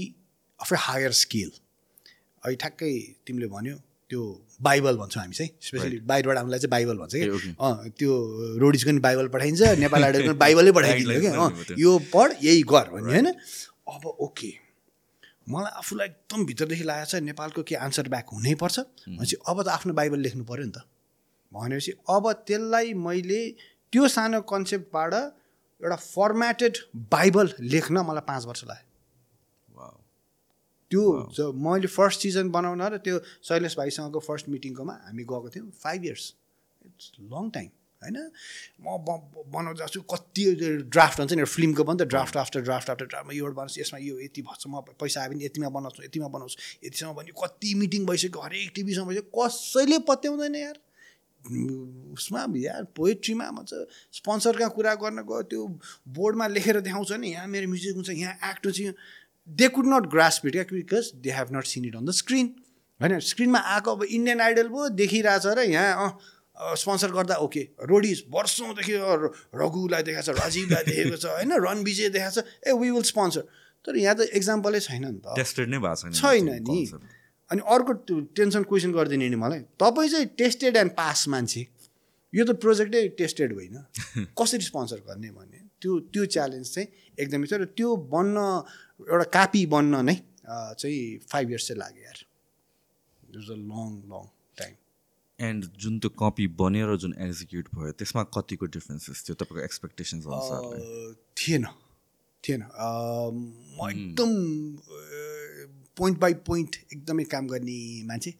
[0.60, 2.92] of a higher scale अहिले ठ्याक्कै
[3.26, 3.76] तिमीले भन्यो
[4.10, 4.22] त्यो
[4.62, 7.54] बाइबल भन्छौँ हामी चाहिँ स्पेसली बाहिरबाट हामीलाई चाहिँ बाइबल भन्छ कि.
[7.60, 8.12] अँ त्यो
[8.62, 12.90] रोडिजको पनि बाइबल पठाइन्छ नेपाल आइडलको पनि बाइबलै पठाइदिन्छ कि अँ यो पढ यही गर
[12.94, 13.28] भन्ने होइन?
[13.94, 14.52] अब ओके
[15.48, 18.78] मलाई आफूलाई एकदम भित्रदेखि लागेको छ नेपालको के आन्सर ब्याक हुनैपर्छ?
[19.08, 20.84] भनेपछि अब त आफ्नो बाइबल लेख्नु पऱ्यो नि त।
[21.52, 23.40] भनेपछि अब त्यसलाई मैले
[23.92, 26.76] त्यो सानो कन्सेप्टबाट एउटा फर्मेटेड
[27.12, 28.83] बाइबल लेख्न मलाई पाँच वर्ष लाग्यो.
[30.94, 36.04] त्यो मैले फर्स्ट सिजन बनाउन र त्यो शैलेश भाइसँगको फर्स्ट मिटिङकोमा हामी गएको थियौँ five
[36.04, 36.34] years
[36.86, 37.70] it's long time
[38.02, 38.16] होइन?
[38.84, 38.96] म
[39.54, 40.44] बनाउँदा जान्छु कति
[40.92, 43.98] ड्राफ्ट हुन्छ नि फिल्मको पनि त draft after draft after draft म यो बनाउँछु यसमा
[43.98, 48.06] यो यति भन्छ म पैसा आयो भने यतिमा बनाउँछु यतिमा बनाउँछु यतिसम्म भने कति मिटिङ
[48.06, 50.78] भइसक्यो हरेक टिभीसँग भइसक्यो कसैले पत्याउँदैन यार।
[51.44, 53.72] उसमा यार पोएट्रीमा भन्छ
[54.18, 55.66] स्पोन्सर कहाँ कुरा गर्न गयो त्यो
[56.16, 58.80] बोर्डमा लेखेर देखाउँछ नि यहाँ मेरो म्युजिक हुन्छ यहाँ एक्ट हुन्छ
[59.48, 62.54] they could not grasp it क्या because they have not seen it on the screen
[63.00, 63.18] होइन?
[63.20, 66.08] स्क्रिनमा आएको अब इन्डियन आइडल पो देखिरहेछ र यहाँ
[66.54, 68.94] अँ स्पोन्सर गर्दा ओके रोडिज वर्षौँदेखि
[69.54, 71.52] रघुलाई देखाएको छ राजीवलाई देखेको छ होइन?
[71.52, 73.42] रन विजय देखाएको छ ए वी विल स्पोन्सर
[73.84, 76.86] तर यहाँ त इक्जाम्पलै छैन नि त। टेस्टेड नै भएको छैन नि.
[77.50, 77.92] अनि अर्को
[78.38, 81.66] टेन्सन क्वेसन गरिदिने नि मलाई। तपाईँ चाहिँ टेस्टेड एन्ड पास मान्छे।
[82.32, 83.76] यो त प्रोजेक्टै टेस्टेड होइन।
[84.38, 86.88] कसरी स्पोन्सर गर्ने भन्ने। त्यो त्यो च्यालेन्ज चाहिँ
[87.20, 88.36] एकदमै छ र त्यो बन्न
[89.00, 90.16] एउटा कापी बन्न नै
[90.46, 92.18] चाहिँ फाइभ इयर्स चाहिँ लाग्यो यार।
[93.28, 94.26] It a long long
[94.58, 94.74] time
[95.38, 99.34] and जुन त्यो कपी बन्यो र जुन एक्जिक्युट भयो त्यसमा कतिको डिफ्रेन्सेस थियो?
[99.34, 100.78] तपाईँको एक्सपेक्टेसन्स अनुसारले।
[101.36, 101.64] थिएन।
[102.44, 104.30] थिएन। म एकदम
[105.96, 108.36] पोइन्ट बाई पोइन्ट एकदमै काम गर्ने मान्छे। अँ,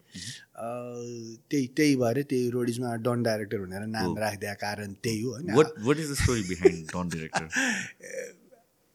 [1.51, 5.51] त्यही त्यही भएर त्यही रोडिजमा डन डाइरेक्टर भनेर नाम राखिदिएको कारण त्यही हो होइन?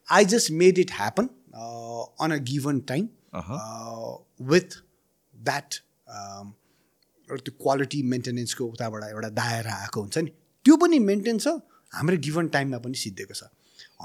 [0.09, 3.07] I just made it happen on a given time
[3.39, 3.57] Uh-huh.
[4.51, 4.75] With
[5.35, 5.75] that
[7.29, 10.31] एउटा त्यो क्वालिटी मेन्टेनेन्सको उताबाट एउटा दायरा आएको हुन्छ नि
[10.65, 11.53] त्यो पनि मेन्टेन छ
[11.91, 13.49] हाम्रो गिभन टाइममा पनि सिद्धिएको छ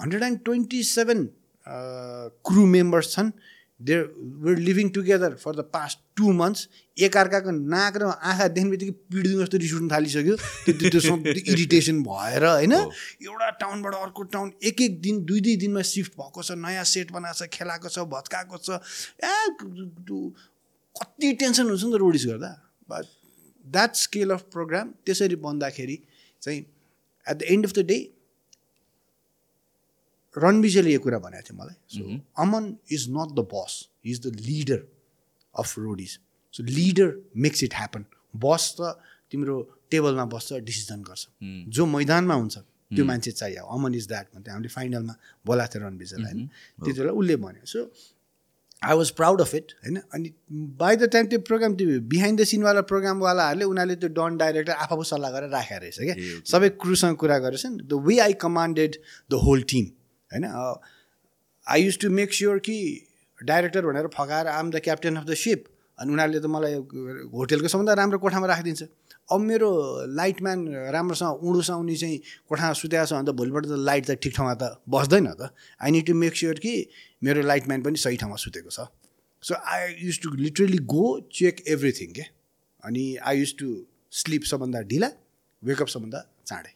[0.01, 1.25] hundred and twenty seven
[2.51, 3.31] crew members छन्
[3.85, 3.97] they
[4.45, 9.41] were living together for the past two months एकअर्काको नाक र आँखा देख्ने बित्तिकै पिडिदिउँ
[9.43, 12.73] जस्तो रिस उठ्नु थालिसक्यो। त्यो त्यो- इरिटेसन भएर होइन?
[12.73, 17.13] एउटा टाउनबाट अर्को टाउन एक एक दिन दुई दुई दिनमा सिफ्ट भएको छ नयाँ सेट
[17.13, 18.81] बनाएको छ खेलाएको छ भत्काएको छ।
[19.21, 19.33] ए
[20.97, 22.51] कति टेन्सन हुन्छ नि त रोडिस गर्दा।
[22.89, 23.05] But
[23.67, 25.99] that scale of programme त्यसरी बन्दाखेरि
[26.43, 26.61] चाहिँ
[27.27, 27.99] at the end of the day
[30.35, 32.03] रणविजयले यो कुरा भनेको थियो मलाई। So
[32.43, 33.73] Aman is not the boss
[34.05, 34.81] is the leader
[35.55, 36.19] of Roadies
[36.55, 37.09] so leader
[37.47, 38.05] makes it happen
[38.35, 38.95] boss त
[39.31, 39.57] तिम्रो
[39.91, 41.27] टेबलमा बस्छ डिसिजन गर्छ।
[41.77, 45.15] जो मैदानमा हुन्छ त्यो मान्छे चाहियो। अमन इज द्याट भन्थ्यो। हामीले फाइनलमा
[45.47, 46.47] बोलाएको थियो रणविजयलाई। होइन
[46.85, 47.81] त्यति बेला उसले भन्यो। So
[48.83, 49.97] I was proud of it होइन?
[50.15, 50.29] अनि
[50.79, 55.03] बाई द टाइम त्यो प्रोग्राम त्यो बिहाइन्ड द सिनवाला प्रोग्रामवालाहरूले उनीहरूले त्यो डन डाइरेक्टर आफू
[55.11, 56.17] सल्लाह गरेर राखेको रहेछ क्या?
[56.45, 58.97] सबै क्रुसँग कुरा गरेछ नि the way I commanded
[59.31, 59.85] the whole team
[60.35, 60.45] होइन?
[61.67, 62.77] I use to make sure कि
[63.39, 65.65] डाइरेक्टर भनेर फकाएर आम the captain of the ship
[65.99, 66.75] अनि उनीहरूले त मलाई
[67.33, 68.83] होटेलको सबभन्दा राम्रो कोठामा राखिदिन्छ।
[69.31, 69.71] अब मेरो
[70.11, 70.59] लाइटम्यान
[70.93, 72.19] राम्रोसँग उडुसाउने चाहिँ
[72.51, 75.91] कोठामा सुतेको छ भने त भोलिपल्ट त लाइट त ठिक ठाउँमा त बस्दैन त। I
[75.91, 76.75] need to make sure कि
[77.23, 78.91] मेरो लाइटम्यान पनि सही ठाउँमा सुतेको छ।
[79.43, 82.25] So I use to literally go check everything के
[82.83, 83.69] अनि आई युज टु
[84.13, 85.09] स्लिप सबभन्दा ढिला
[85.63, 86.73] वेकअप सबभन्दा चाँडै।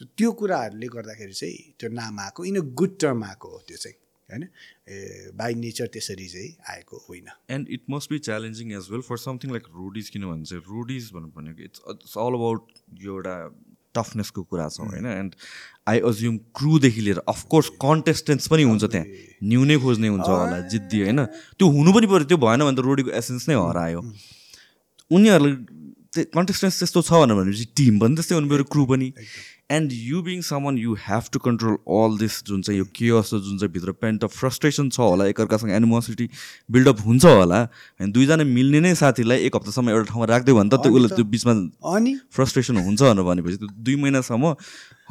[0.00, 3.76] सो त्यो कुराहरूले गर्दाखेरि चाहिँ त्यो नाम आएको इन अ गुड टर्म आएको हो त्यो
[3.76, 3.96] चाहिँ
[4.28, 4.44] होइन?
[4.88, 9.18] ए बाई नेचर त्यसरी चाहिँ आएको होइन। And it must be challenging as well for
[9.20, 13.36] something like Roadies किन भन्छ रोडिज भन्नु भनेको इट्स इट्स अल अबाउट यो एउटा
[13.94, 15.06] टफनेसको कुरा छ होइन?
[15.06, 15.34] एन्ड
[15.92, 19.06] आई अज्युम क्रुदेखि लिएर अफकोर्स कन्टेस्टेन्ट्स पनि हुन्छ त्यहाँ।
[19.44, 21.24] न्यु नै खोज्ने हुन्छ होला जिद्दी होइन?
[21.58, 24.00] त्यो हुनु पनि पऱ्यो त्यो भएन भने त रोडीको एसेन्स नै हरायो।
[25.10, 25.54] उनीहरूले
[26.14, 29.08] त्यो कन्टेस्टेन्स त्यस्तो छ भनेपछि टिम पनि त्यस्तै हुनु पऱ्यो क्रु पनि।
[29.70, 33.58] And you being someone you have to control all this जुन चाहिँ यो केयस जुन
[33.58, 36.28] चाहिँ भित्र पेन्ट अफ फ्रस्ट्रेसन छ होला एकअर्कासँग एनिमोसिटी
[36.76, 40.80] बिल्डअप हुन्छ होला होइन दुईजना मिल्ने नै साथीलाई एक हप्तासम्म एउटा ठाउँमा राखिदियो भने त
[40.82, 41.52] त्यो उसलाई त्यो बिचमा
[41.94, 42.16] अनि?
[42.34, 44.54] फ्रस्ट्रेसन हुन्छ भनेर भनेपछि त्यो दुई महिनासम्म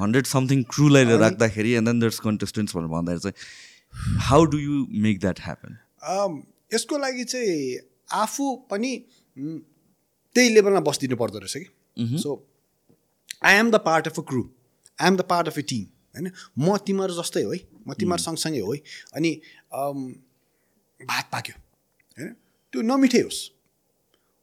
[0.01, 5.20] हन्ड्रेड समथिङ क्रुलाई राख्दाखेरि एन्ड देन देट्स कन्टेस्टेन्ट्स भनेर भन्दाखेरि चाहिँ how do you make
[5.20, 6.41] that happen
[6.74, 7.80] यसको लागि चाहिँ
[8.20, 8.91] आफू पनि
[9.38, 12.18] त्यही लेभलमा बसिदिनु पर्दो रहेछ कि?
[12.18, 12.36] So
[13.41, 14.43] I am the part of a crew
[14.97, 15.85] I am the part of a team
[16.15, 16.31] होइन?
[16.59, 17.59] म तिमीहरू जस्तै हो है?
[17.87, 18.79] म तिमीहरू सँगसँगै हो है?
[19.15, 19.31] अनि
[20.99, 21.55] भात पाक्यो।
[22.17, 22.33] होइन?
[22.73, 23.39] त्यो नमिठै होस्।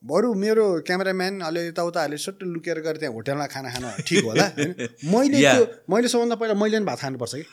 [0.05, 4.47] बरु मेरो क्यामेराम्यान अलि यताउता हाले सट्ट लुकेर गएर त्यहाँ होटेलमा खाना खान ठिक होला।
[4.57, 4.75] होइन?
[5.13, 5.41] मैले.
[5.41, 7.45] त्यो मैले सबभन्दा पहिला मैले पनि भात खानुपर्छ कि?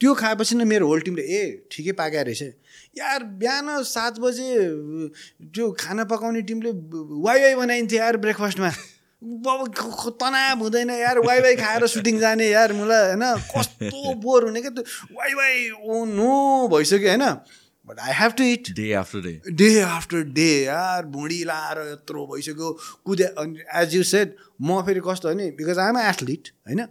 [0.00, 2.42] त्यो खाएपछि नै मेरो होल टिमले ए ठिकै पाके रहेछ।
[2.98, 4.48] यार बिहान सात बजे
[5.54, 6.70] त्यो खाना पकाउने टिमले
[7.26, 8.70] वाइवाई बनाइन्थ्यो यार ब्रेकफास्टमा।
[9.24, 13.24] तनाव हुँदैन यार वाइवाई खाएर सुटिङ जाने यार मलाई होइन?
[13.56, 14.84] कस्तो बोर हुने क्या त्यो
[15.16, 17.24] वाइवाई ओ नो भइसक्यो होइन?
[17.88, 22.26] But I have to it day after day day after day यार भुँडी लाएर यत्रो
[22.32, 22.72] भइसक्यो
[23.04, 23.34] कुदे
[23.80, 26.86] एज यु सेड म फेरि कस्तो भने बिकज आइम एथलिट होइन?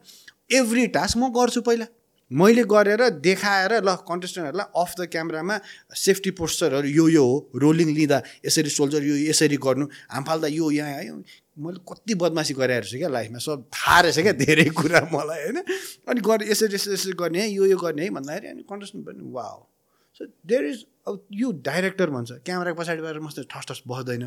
[0.54, 1.86] एभ्री टास्क म गर्छु पहिला।
[2.32, 5.60] मैले गरेर देखाएर ल कन्टेस्टेन्टहरूलाई अफ द क्यामेरामा
[6.04, 10.72] सेफ्टी पोस्चरहरू यो यो हो रोलिङ लिँदा यसरी सोल्जर यो यसरी गर्नु हाम फाल्दा यो
[10.72, 11.16] यहाँ आयो
[11.58, 15.58] मैले कति बदमासी गराएको छु क्या लाइफमा सब थाहा रहेछ क्या धेरै कुरा मलाई होइन?
[16.10, 19.32] अनि गर्ने यसरी यसरी यसरी गर्ने है यो यो गर्ने है भन्दाखेरि अनि कन्टेस्टेन्ट पनि
[19.34, 19.46] वा
[20.18, 24.24] सो देयर इज अब यो डाइरेक्टर भन्छ क्यामेराको पछाडिबाट मात्रै ठस ठस बस्दैन।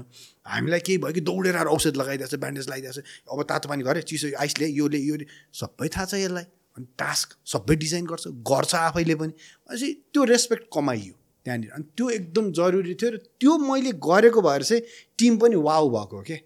[0.46, 4.34] हामीलाई केही भयो कि दौडेर आएर औषध लगाइदिएको ब्यान्डेज लगाइदिएको अब तातो पानी गरे चिसो
[4.38, 5.16] आइसले योले यो
[5.54, 6.44] सबै थाहा छ यसलाई।
[6.76, 11.14] अनि टास्क सबै डिजाइन गर्छ गर्छ आफैले पनि। भनेपछि त्यो रेस्पेक्ट कमाइयो
[11.46, 14.82] त्यहाँनिर। अनि त्यो एकदम जरुरी थियो र त्यो मैले गरेको भएर चाहिँ
[15.18, 16.36] टिम पनि वाउ भएको के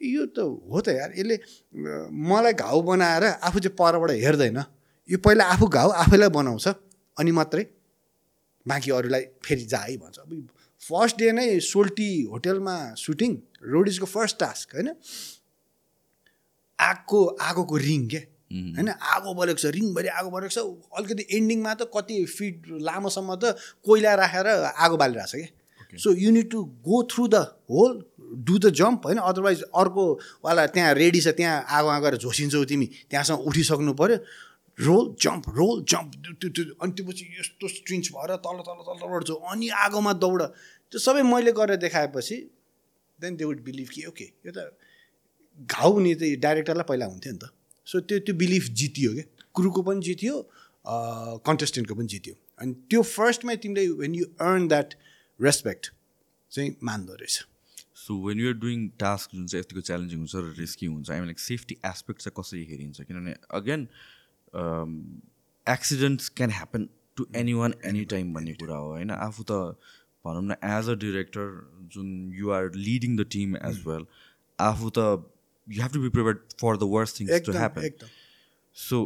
[0.00, 1.36] यो त हो त यार यसले
[2.10, 4.58] मलाई घाउ बनाएर आफू चाहिँ परबाट हेर्दैन।
[5.08, 6.66] यो पहिला आफू घाउ आफैलाई बनाउँछ
[7.16, 7.64] अनि मात्रै
[8.66, 10.30] बाँकी अरूलाई फेरि जा है भन्छ। अब
[10.82, 13.32] फर्स्ट डे नै सोल्टी होटेलमा सुटिङ
[13.64, 14.88] रोडिजको फर्स्ट टास्क होइन?
[16.78, 18.20] आगको आगोको रिङ के?
[18.78, 18.88] होइन?
[18.88, 20.58] आगो बलेको छ रिङभरि आगो बलेको छ।
[20.94, 24.46] अलिकति एन्डिङमा त कति फिट लामोसम्म त कोइला राखेर
[24.78, 25.34] आगो बालिरहेको छ
[25.90, 27.36] कि so you need to go through the
[27.66, 27.98] whole
[28.28, 29.18] do the jump होइन?
[29.18, 34.16] अदरवाइज अर्कोवाला त्यहाँ रेडी छ त्यहाँ आगोमा गएर झोसिन्छौ तिमी। त्यहाँसम्म उठिसक्नु पऱ्यो
[34.78, 39.02] रोल जम्प रोल जम्प त्यो त्यो अनि त्यो पछि यस्तो स्ट्रिन्च भएर तल तल तल
[39.10, 40.42] बढ्छौ। अनि आगोमा दौड।
[40.92, 42.36] त्यो सबै मैले गरेर देखाएपछि
[43.18, 44.70] देन दे वुड बिलिभ कि ओके यो त
[45.58, 47.50] घाउ हुने त डाइरेक्टरलाई पहिला हुन्थ्यो नि त।
[47.86, 49.26] सो त्यो त्यो बिलिफ जितियो क्या।
[49.56, 50.34] क्रुको पनि जित्यो
[50.86, 54.94] कन्टेस्टेन्टको पनि जित्यो। अनि त्यो फर्स्टमै तिमीले when you earn that
[55.40, 55.92] respect
[56.52, 57.36] चाहिँ मान्दो रहेछ।
[58.08, 61.44] So when you're doing task जुन चाहिँ यतिको च्यालेन्जिङ हुन्छ र रिस्की हुन्छ आई लाइक
[61.46, 63.00] सेफ्टी एस्पेक्ट चाहिँ कसरी हेरिन्छ?
[63.08, 63.88] किनभने again
[65.66, 69.10] accidents can happen to any one any time भन्ने कुरा हो होइन?
[69.10, 69.52] आफू त
[70.26, 71.50] भनौँ न एज अ डिरेक्टर
[71.94, 74.06] जुन you're leading the team as well
[74.58, 75.04] आफू त
[75.66, 78.08] you have to be prepare for the worst things to happen
[78.76, 79.00] so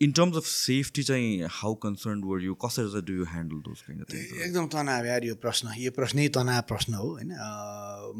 [0.00, 3.78] in terms of safety चाहिँ हाउ कन्सर्न वर यु कसरी चाहिँ डु यु ह्यान्डल दोज
[4.44, 7.32] एकदम तनाव यार यो प्रश्न। यो प्रश्नै तनाव प्रश्न हो होइन?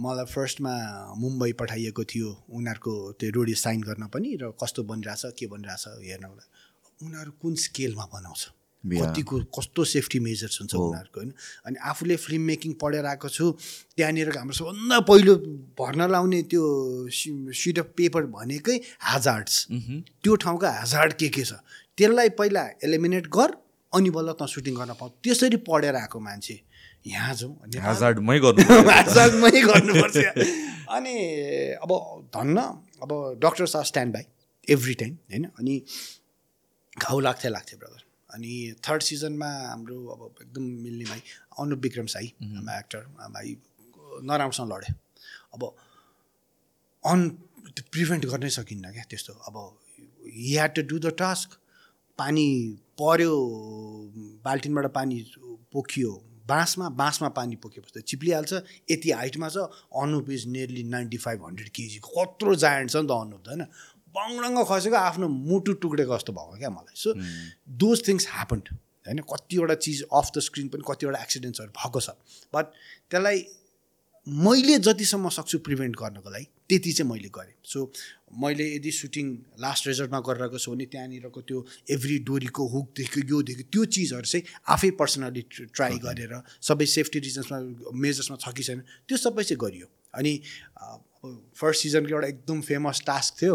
[0.04, 0.72] मलाई फर्स्टमा
[1.20, 6.34] मुम्बई पठाइएको थियो उनीहरूको त्यो रोडी साइन गर्न पनि र कस्तो बनिरहेछ के बनिरहेछ हेर्नको
[6.40, 8.48] लागि उनीहरू कुन स्केलमा बनाउँछ.
[8.86, 11.32] कतिको कस्तो सेफ्टी मेजर्स हुन्छ उनीहरूको होइन?
[11.66, 13.44] अनि आफूले फिल्म मेकिङ पढेर आएको छु
[13.96, 15.34] त्यहाँनिर हाम्रो सबभन्दा पहिलो
[15.80, 16.62] भर्न लाउने त्यो
[17.10, 18.76] सिट अफ पेपर भनेकै
[19.10, 19.54] हाजार्ड्स
[20.22, 21.52] त्यो ठाउँका हाजार्ड के के छ?
[21.98, 23.50] त्यसलाई पहिला एलिमिनेट गर
[23.92, 26.56] अनि बल्ल त सुटिङ गर्न पाऊ। त्यसरी पढेर आएको मान्छे
[27.06, 30.16] यहाँ जाउँ ह्याजार्डमै गर्नु हाजार्डमै गर्नुपर्छ।
[30.96, 31.14] अनि
[31.82, 31.90] अब
[32.34, 32.58] धन्न
[33.02, 33.10] अब
[33.42, 34.24] doctors are stand by
[34.68, 35.44] every time होइन?
[35.58, 35.74] अनि
[36.96, 38.02] घाउ लाग्थ्यो लाग्थ्यो ब्रदर
[38.34, 38.52] अनि
[38.88, 41.20] थर्ड सिजनमा हाम्रो अब एकदम मिल्ने भाइ
[41.60, 43.02] अनुप विक्रम साई हाम्रो एक्टर
[43.34, 43.56] भाइ
[44.28, 44.94] नराम्रोसँग लड्यो।
[45.54, 45.62] अब
[47.04, 47.28] अन
[47.66, 49.56] त्यो प्रिभेन्ट गर्नै सकिन्न क्या त्यस्तो। अब
[50.26, 51.58] he had to do the task
[52.18, 52.46] पानी
[52.98, 53.34] पर्यो
[54.44, 55.16] बाल्टिनबाट पानी
[55.72, 56.12] पोखियो।
[56.48, 58.52] बाँसमा बाँसमा पानी पोखेपछि त चिप्लिहाल्छ।
[58.90, 59.66] यति हाइटमा छ।
[60.02, 63.62] Anup is nearly ninety five hundred KG कत्रो जायन्ट छ नि त अनुप त होइन?
[64.16, 67.14] बङडङ्ग खसेको आफ्नो मुटु टुक्रेको जस्तो भएको क्या मलाई। सो
[67.84, 68.64] दोज थिङ्स ह्यापन्ड
[69.06, 69.20] होइन?
[69.32, 72.08] कतिवटा चिज अफ द स्क्रिन पनि कतिवटा एक्सिडेन्ट्सहरू भएको छ।
[72.54, 72.66] बट
[73.10, 73.38] त्यसलाई
[74.26, 77.78] मैले जतिसम्म सक्छु प्रिभेन्ट गर्नको लागि त्यति चाहिँ मैले गरेँ। सो
[78.42, 79.26] मैले यदि सुटिङ
[79.62, 81.58] लास्ट रिजल्टमा गरिरहेको छु भने त्यहाँनिरको त्यो
[81.94, 84.44] एभ्री डोरीको हुकदेखि योदेखि त्यो चिजहरू चाहिँ
[84.74, 87.58] आफै पर्सनली ट्राई गरेर सबै सेफ्टी रिजन्समा
[87.94, 89.86] मेजर्समा छ कि छैन त्यो सबै चाहिँ गरियो।
[90.18, 90.32] अनि
[91.54, 93.54] फर्स्ट सिजनको एउटा एकदम फेमस टास्क थियो।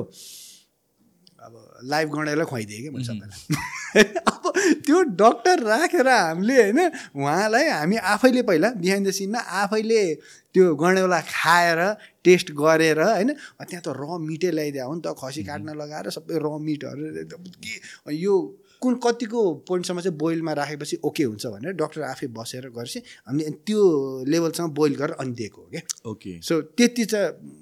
[1.42, 4.44] अब लाइभ गणेलाई खुवाइदिएँ कि मैले सबैलाई अब
[4.86, 6.80] त्यो डक्टर राखेर हामीले होइन
[7.16, 10.04] उहाँलाई हामी आफैले पहिला बिहाइन्ड द सिनमा आफैले
[10.56, 11.80] त्यो गणेउला खाएर
[12.24, 16.38] टेस्ट गरेर होइन त्यहाँ त र मिटै ल्याइदियो हो नि त खसी काट्न लगाएर सबै
[16.38, 17.74] र मिटहरू एकदम के
[18.16, 18.36] यो
[18.82, 23.82] कुन कतिको पोइन्टसम्म चाहिँ बोइलमा राखेपछि ओके हुन्छ भनेर डक्टर आफै बसेर गरेपछि हामीले त्यो
[24.28, 25.82] लेभलसम्म बोइल गरेर अनि दिएको हो क्या
[26.12, 27.60] ओके सो त्यति चाहिँ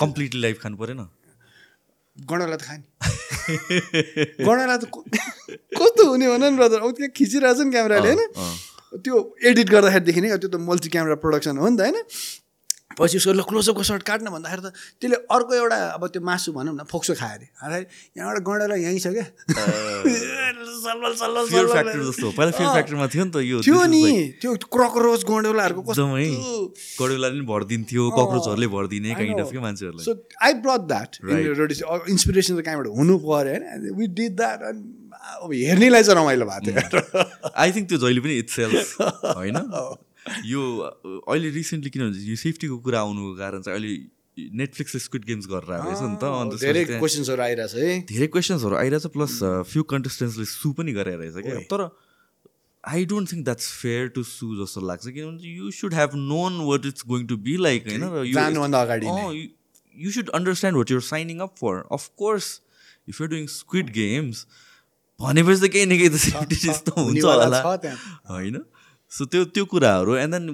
[0.00, 1.06] कम्प्लिटली लाइफ खानु परेन?
[2.16, 2.84] गणला त खाने
[4.44, 5.04] गणला त को-
[5.76, 8.22] कस्तो हुने भन नि ब्रदर अब त्यहाँ खिचिरहेको छ नि क्यामेराले होइन?
[9.04, 9.14] त्यो
[9.44, 11.96] एडिट गर्दाखेरिदेखि नै त्यो त मल्टी क्यामेरा प्रोडक्सन हो नि त होइन?
[12.96, 16.74] पछि उसको ल क्लोजअपको सर्ट काट्न भन्दाखेरि त त्यसले अर्को एउटा अब त्यो मासु भनौँ
[16.74, 17.80] न फोक्सो खायो अरे। अरे
[18.16, 19.26] यहाँबाट गणेला यहीँ छ क्या?
[20.86, 23.84] सल्लल सल्लल फियर सल्लल फ्याक्टर जस्तो पहिला फियर अँ। फ्याक्टरमा थियो नि त यो थियो
[23.92, 24.02] नि।
[24.40, 26.04] त्यो क्रकरोच कस्तो
[27.00, 30.12] गडुलाले पनि भरिदिन्थ्यो कक्रोचहरूले भरिदिने काइन्ड अफ के मान्छेहरूलाई so
[30.46, 31.10] I brought that.
[32.14, 33.92] Inspiration त कहाँबाट हुनु पऱ्यो होइन?
[33.98, 34.58] वी डिड द्याट
[35.42, 38.58] अब हेर्नेलाई चाहिँ रमाइलो भएको थियो। आई थिङ्क त्यो जहिले पनि इट्स
[39.36, 39.56] होइन?
[40.44, 40.60] यो
[41.28, 43.92] अहिले रिसेन्टली किनभने यो सेफ्टीको कुरा आउनुको कारण चाहिँ अहिले
[44.36, 48.74] नेटफ्लिक्सले स्क्विड गेम्स गरेर आएको रहेछ नि त। अन्त धेरै क्वेसन्सहरू आइरहेछ है। धेरै क्वेसन्सहरू
[48.76, 49.32] आइरहेछ प्लस
[49.70, 51.80] फ्यु कन्टेस्टेन्ट्सले सु पनि रहेछ क्या। तर
[52.84, 56.86] I don't think that's fair to सु जस्तो लाग्छ। किनभने you should have known what
[56.92, 58.04] it's going to be like होइन?
[59.96, 62.46] यो should understand what you're signing up for of course
[63.08, 64.46] if you're doing squid games
[65.20, 67.60] भनेपछि त केही न केही त सेफ्टी छ, त हुन्छ होला।
[68.28, 68.56] होइन?
[69.12, 70.48] सो त्यो त्यो कुराहरू एन्ड देन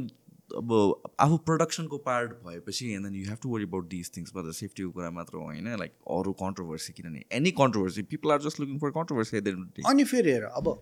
[0.57, 0.73] अब
[1.21, 4.91] आफू प्रडक्सनको पार्ट भएपछि and then you have to worry about this things मतलब सेफ्टीको
[4.91, 9.33] कुरा मात्र होइन लाइक अरू कन्ट्रोभर्सी किनभने any controversy people are just looking for controversy
[9.93, 10.75] अनि फेरि हेर अब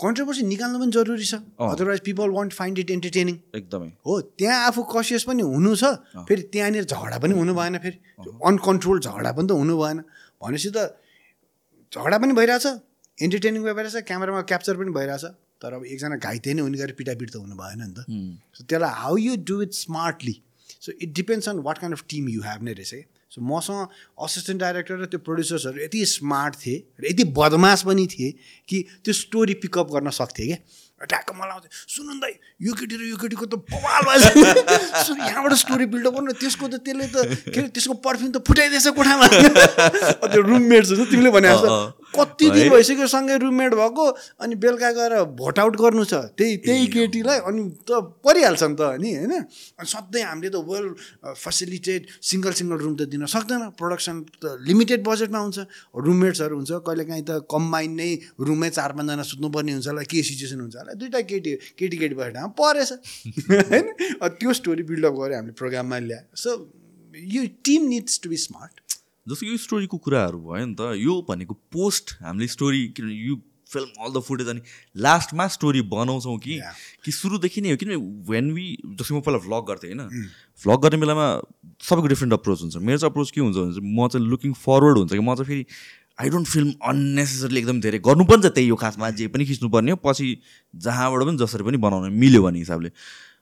[0.00, 1.34] कन्ट्रोभर्सी निकाल्नु पनि जरुरी छ।
[1.64, 5.90] Otherwise people want find it entertaining एकदमै। हो त्यहाँ आफू कसियस पनि हुनु छ
[6.30, 7.98] फेरि त्यहाँनिर झगडा पनि हुनु भएन फेरि।
[8.50, 10.02] अनकन्ट्रोल झगडा पनि त हुनु भएन।
[10.42, 10.78] भनेपछि त
[11.92, 12.66] झगडा पनि भइरहेछ
[13.18, 15.24] इन्टरटेनिङ भइरहेछ क्यामेरामा क्याप्चर पनि भइरहेछ।
[15.60, 18.06] तर अब एकजना घाइते नै हुने गरी पिटापिट त हुनु भएन नि त।
[18.58, 20.36] सो त्यसलाई how you do it smartly
[20.86, 23.88] so it depends on what kind of team you have नै रहेछ सो मसँग
[24.24, 28.30] असिस्टेन्ट डाइरेक्टर र त्यो प्रड्युसर्सहरू यति स्मार्ट थिए र यति बदमास पनि थिए
[28.68, 30.58] कि त्यो स्टोरी पिकअप गर्न सक्थे क्या।
[31.00, 32.32] ट्याक्क मलाई आउँथ्यो सुन्नु न दाइ
[32.66, 34.24] यो केटी र यो केटीको त बवाल भएछ।
[35.06, 37.16] सु- यहाँबाट स्टोरी बिल्डअप गर्नु त्यसको त त्यसले त
[37.50, 39.26] के अरे त्यसको पर्फ्युम त फुटाइदिएछ कोठामा।
[40.32, 41.74] त्यो रुममेट हुन्छ तिमीले भने जस्तो।
[42.16, 42.68] कति दिन?
[42.70, 44.04] भइसक्यो सँगै रुममेट भएको
[44.40, 48.80] अनि बेलुका गएर भोट आउट गर्नु छ। त्यही त्यही केटीलाई अनि त परिहाल्छ नि त
[48.94, 49.32] अनि होइन?
[49.78, 50.86] अनि सधैँ हामीले त well
[51.34, 55.58] facilitated single single room त दिन सक्दैन। प्रोडक्सन त लिमिटेड बजेटमा हुन्छ।
[55.96, 58.10] रुममेट्सहरू हुन्छ। कहिलेकाहीँ त कम्बाइन नै
[58.40, 62.30] रुममै चार पाँचजना सुत्नुपर्ने हुन्छ होला के सिचुएसन हुन्छ होला। दुइटा केटी केटी केटी भएर
[62.30, 62.90] ठाउँमा परेछ।
[63.72, 63.86] होइन?
[64.38, 66.50] त्यो स्टोरी बिल्डअप गऱ्यो हामीले प्रोग्राममा ल्यायो सो
[67.14, 68.80] यो team needs to be smart
[69.28, 74.04] जस्तो यो स्टोरीको कुराहरू भयो नि त यो भनेको पोस्ट हामीले स्टोरी किनभने you film
[74.04, 74.60] all the footage अनि
[74.96, 76.60] लास्टमा स्टोरी बनाउँछौँ कि.
[77.04, 77.96] कि सुरुदेखि नै हो। किनभने
[78.28, 80.02] वेन वी जस्तो म पहिला भ्लग गर्थेँ होइन
[80.62, 81.26] भ्लग गर्ने बेलामा
[81.80, 84.98] सबैको डिफ्रेन्ट अप्रोच हुन्छ। मेरो चाहिँ अप्रोच के हुन्छ भने चाहिँ म चाहिँ लुकिङ फरवर्ड
[84.98, 85.64] हुन्छ कि म चाहिँ फेरि
[86.20, 89.98] आई डोन्ट फिल्म अननेसेसरली एकदम धेरै। गर्नु पनि त्यही हो खासमा जे पनि खिच्नुपर्ने हो
[90.04, 90.28] पछि
[90.84, 92.90] जहाँबाट पनि जसरी पनि बनाउनु मिल्यो भने हिसाबले।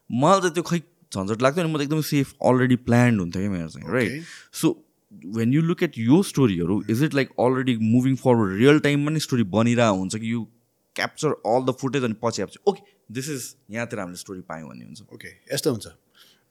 [0.09, 0.79] मलाई त त्यो खै
[1.13, 4.23] झन्झट लाग्थ्यो नि म त एकदम सेफ अलरेडी प्लान्ड हुन्थ्यो क्या मेरो चाहिँ right.
[4.55, 4.67] So
[5.37, 9.21] when you look at यो स्टोरीहरू is it like already moving forward real टाइममा नै
[9.21, 10.45] स्टोरी बनिरहेको हुन्छ कि you
[10.97, 14.85] capture all the footage अनि पछि आएपछि ओके दिस इज यहाँतिर हामीले स्टोरी पायौँ भन्ने
[14.85, 15.87] हुन्छ। ओके यस्तो हुन्छ।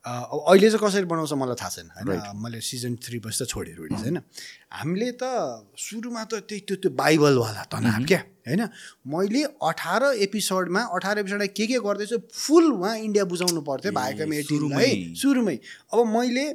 [0.06, 2.42] अब अहिले चाहिँ कसरी बनाउँछ मलाई थाहा छैन होइन?
[2.42, 4.18] मैले सिजन थ्री पछि त छोडेँ रुडिज होइन
[4.74, 5.24] हामीले त
[5.78, 8.62] सुरुमा त त्यही त्यो त्यो बाइबलवाला तनाव क्या होइन?
[9.06, 15.14] मैले अठार एपिसोडमा अठार एपिसोडमा के के गर्दैछु फुल उहाँ इन्डिया बुझाउनु पर्थ्यो भाइका मेटिङलाई।
[15.14, 15.58] सुरुमै। सुरुमै।
[15.94, 16.46] अब मैले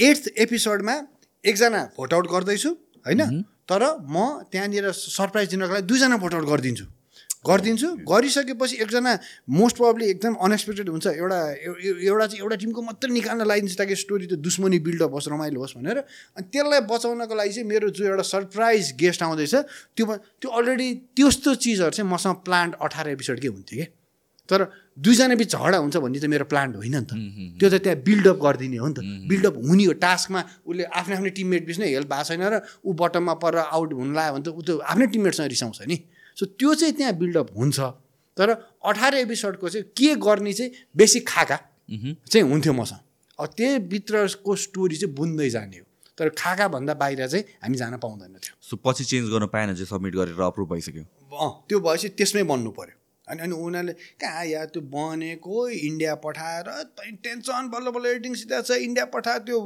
[0.00, 1.02] एट्थ एपिसोडमा
[1.44, 2.70] एकजना भोट आउट गर्दैछु
[3.06, 3.42] होइन?
[3.42, 6.84] तर म त्यहाँनिर सरप्राइज दिनको लागि दुईजना भोट आउट गरिदिन्छु।
[7.50, 9.18] गरिदिन्छु गरिसकेपछि एकजना
[9.50, 13.76] मोस्ट प्रब्ली एकदम अनएक्सपेक्टेड हुन्छ। एउटा एउ- एउ- एउटा चाहिँ एउटा टिमको मात्रै निकाल्न लगाइदिन्छु
[13.76, 15.98] ताकि स्टोरी त दुश्मनी बिल्डअप होस् रमाइलो होस् भनेर।
[16.36, 19.54] अनि त्यसलाई बचाउनको लागि चाहिँ मेरो जो एउटा सरप्राइज गेस्ट आउँदैछ
[19.96, 23.84] त्यो त्यो अलरेडी त्यस्तो चिजहरू चाहिँ मसँग प्लान्ट अठार एपिसोडकै हुन्थ्यो कि?
[24.48, 27.12] तर दुईजना बिच झगडा हुन्छ भन्ने त मेरो प्लान्ट होइन नि त।
[27.60, 31.30] त्यो त त्यहाँ बिल्डअप गरिदिने हो नि त। बिल्डअप हुने हो टास्कमा उसले आफ्नै आफ्नै
[31.36, 34.48] टिममेट बिच नै हेल्प भएको छैन र ऊ बटममा परेर आउट हुनु लाग्यो भने त
[34.56, 35.96] ऊ त आफ्नै टिममेटसँग रिसाउँछ नि।
[36.36, 37.78] सो त्यो चाहिँ त्यहाँ बिल्डअप हुन्छ।
[38.36, 38.48] तर
[38.84, 43.00] अठार एपिसोडको चाहिँ के गर्ने चाहिँ बेसी खाका चाहिँ हुन्थ्यो मसँग।
[43.38, 45.84] अब त्यही भित्रको स्टोरी चाहिँ बुन्दै जाने हो।
[46.18, 50.14] तर खाकाभन्दा बाहिर चाहिँ हामी जान पाउँदैन थियो। सो पछि चेन्ज गर्न पाएन चाहिँ सबमिट
[50.16, 51.04] गरेर अप्रुभ भइसक्यो।
[51.36, 52.95] अँ त्यो भएपछि त्यसमै बन्नु पऱ्यो
[53.28, 56.68] अनि अनि उनीहरूले कहाँ या त्यो बनेको इन्डिया पठाएर
[57.24, 59.58] टेन्सन बल्ल बल्ल एडिटिङ सिधा छ इन्डिया पठायो त्यो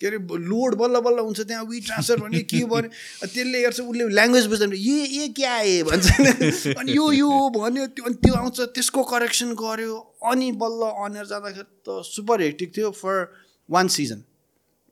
[0.00, 0.18] के अरे
[0.48, 2.90] लोड बल्ल बल्ल हुन्छ त्यहाँ वी ट्रान्सफर भन्ने के भन्यो
[3.26, 8.04] त्यसले हेर्छ उसले ल्याङ्ग्वेज बुझ्दैन ए ए क्या आए भन्छ। अनि यो यो भन्यो त्यो
[8.06, 9.96] अनि त्यो आउँछ त्यसको करेक्सन गऱ्यो
[10.32, 13.24] अनि बल्ल अनेर जाँदाखेरि त सुपर हेक्टिक थियो फर
[13.68, 14.22] वान सिजन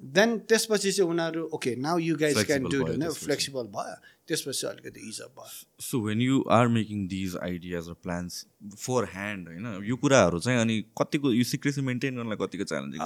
[0.01, 3.97] देन त्यसपछि चाहिँ उनीहरू okay now you guys can do होइन। फ्लेक्सिबल भयो।
[4.29, 8.33] त्यसपछि अलिकति इज अप भयो। So when you are making these ideas र प्लान्स
[8.79, 9.67] फोर ह्यान्ड होइन?
[9.85, 13.01] यो कुराहरू चाहिँ अनि कतिको यो सिक्रेसी मेन्टेन गर्नलाई कतिको च्यालेन्जिङ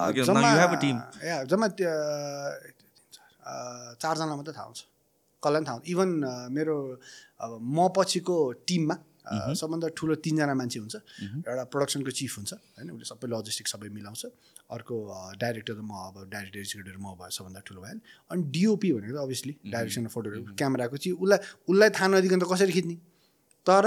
[1.51, 1.68] जम्मा
[4.01, 4.80] चारजना मात्रै थाहा हुन्छ।
[5.42, 6.09] कसलाई पनि थाहा हुन्छ। इभन
[6.57, 6.76] मेरो
[7.45, 8.36] अब म पछिको
[8.68, 10.95] टिममा अ, सबभन्दा ठुलो तिनजना मान्छे हुन्छ।
[11.49, 12.88] एउटा प्रोडक्सनको चिफ हुन्छ होइन?
[12.92, 14.22] उसले सबै लजिस्टिक सबै मिलाउँछ।
[14.71, 14.95] अर्को
[15.41, 18.01] डाइरेक्टर त म अब डाइरेक्टर एक्जिक्युटिभ म भयो सबभन्दा ठुलो भइहाल्यो
[18.33, 21.39] अनि डिओपी भनेको त अभियसली डाइरेक्सन फोटोग्राफी क्यामेराको चाहिँ उसलाई
[21.69, 22.97] उसलाई थाहा नदिकन त कसरी खिच्ने?
[23.67, 23.85] तर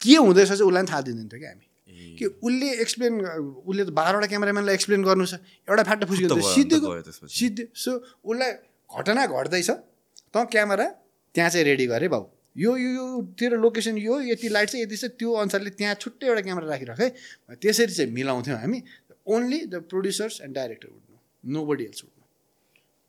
[0.00, 1.66] के हुँदैछ चाहिँ उसलाई पनि थाहा दिँदैन थियो क्या हामी।
[2.18, 3.12] कि उसले एक्सप्लेन
[3.64, 5.34] उसले त बाह्रवटा क्यामेराम्यानलाई एक्सप्लेन गर्नु छ
[5.70, 7.90] एउटा फ्याट्टा फुस्कियो भयो, त्यसपछि। सिधै सो
[8.26, 8.52] उसलाई
[8.90, 10.86] घटना घट्दैछ त क्यामेरा
[11.34, 12.24] त्यहाँ चाहिँ रेडी गरे भाउ।
[12.56, 13.06] यो यो यो
[13.38, 17.00] तेरो लोकेसन यो यति लाइट चाहिँ यति छ त्यो अनुसारले त्यहाँ छुट्टै एउटा क्यामेरा राखिराख
[17.00, 17.08] है।
[17.60, 18.80] त्यसरी चाहिँ मिलाउँथ्यौँ हामी।
[19.26, 21.18] Only the producers and director would know
[21.66, 22.24] nobody else would know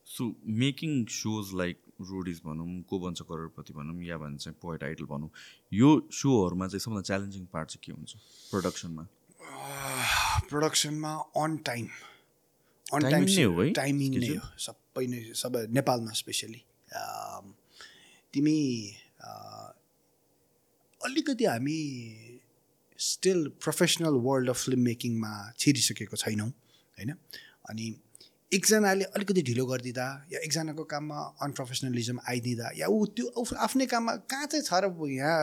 [0.07, 0.23] so
[0.63, 5.29] making shows like Roadies भनौँ को बन्छ करोडपति भनौँ या भन्छ पोइट आइडल भनौँ
[5.73, 5.89] यो
[6.19, 8.15] सोहरूमा चाहिँ सबभन्दा च्यालेन्जिङ पार्ट चाहिँ के हुन्छ
[8.51, 9.07] प्रोडक्सनमा
[10.49, 11.13] प्रडक्सनमा
[11.43, 11.87] अन टाइम
[12.93, 13.71] अन टाइम नै हो है?
[13.73, 14.27] टाइमिङ नै?
[14.35, 16.61] हो। सबै नै सबै नेपालमा स्पेसली
[18.33, 18.57] तिमी
[21.01, 21.79] अलिकति हामी
[22.99, 27.11] still professional world of film मेकिङमा छिरिसकेको छैनौँ होइन?
[27.69, 27.85] अनि
[28.51, 34.45] एकजनाले अलिकति ढिलो गरिदिँदा या एकजनाको काममा अनप्रोफेसनलिजम आइदिँदा या ऊ त्यो आफ्नै काममा कहाँ
[34.47, 35.35] चाहिँ छ र यहाँ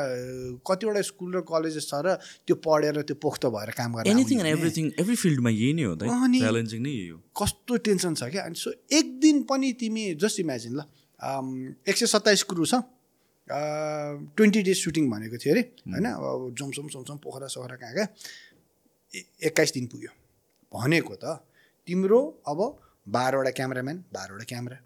[0.65, 2.17] कतिवटा स्कुल र कलेजेस छ र
[2.49, 5.95] त्यो पढेर त्यो पोख्त भएर काम गरेर एनिथिङ एभ्रिथिङ एभ्री फिल्डमा यही नै हो
[6.25, 6.41] अनि-
[7.37, 8.43] कस्तो टेन्सन छ क्या?
[8.49, 10.89] अनि सो एक दिन पनि तिमी जस्ट इमेजिन ल
[11.89, 12.81] एक सय सत्ताइस क्रु छ।
[13.49, 16.07] ट्वेन्टी डेज सुटिङ भनेको थियो अरे होइन?
[16.07, 18.09] अब जमसम समसम पोखरा सोखरा कहाँ कहाँ?
[19.45, 20.11] एक्काइस दिन पुग्यो।
[20.73, 21.45] भनेको त
[21.89, 22.59] तिम्रो अब
[23.07, 24.79] बाह्रवटा क्यामराम्यान बाह्रवटा क्यामेरा।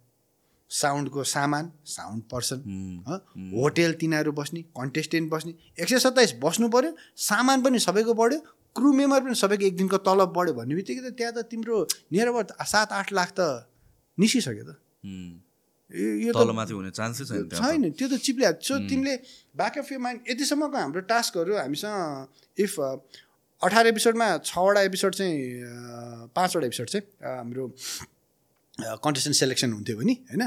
[0.70, 2.58] साउन्डको सामान साउन्ड पर्सन
[3.54, 8.38] होटेल तिनीहरू बस्ने कन्टेस्टेन्ट बस्ने एक सय सत्ताइस बस्नु पऱ्यो सामान पनि सबैको बढ्यो
[8.76, 11.76] क्रु मेम्बर पनि सबैको एक दिनको तलब बढ्यो भन्ने बित्तिकै त त्यहाँ त तिम्रो
[12.12, 13.40] नियर अबाउट सात आठ लाख त
[14.18, 14.76] निस्किसक्यो त।
[15.88, 19.14] उम्, यो तलमाथि हुने चान्सै छैन त्यो त चिप्ल्या सो तिमीले
[19.56, 22.74] ब्याक अफ यु माइन्ड यतिसम्मको हाम्रो टास्कहरू हामीसँग इफ
[23.62, 25.36] अठार एपिसोडमा छवटा एपिसोड चाहिँ
[26.36, 27.04] पाँचवटा एपिसोड चाहिँ
[27.38, 27.64] हाम्रो
[28.78, 30.44] कन्टेस्टेन्ट सेलेक्सन हुन्थ्यो भने होइन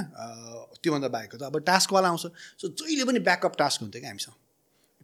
[0.83, 2.25] त्योभन्दा बाहेकको त अब टास्कवाला आउँछ।
[2.61, 4.35] सो जहिले पनि ब्याकअप टास्क हुन्थ्यो क्या हामीसँग।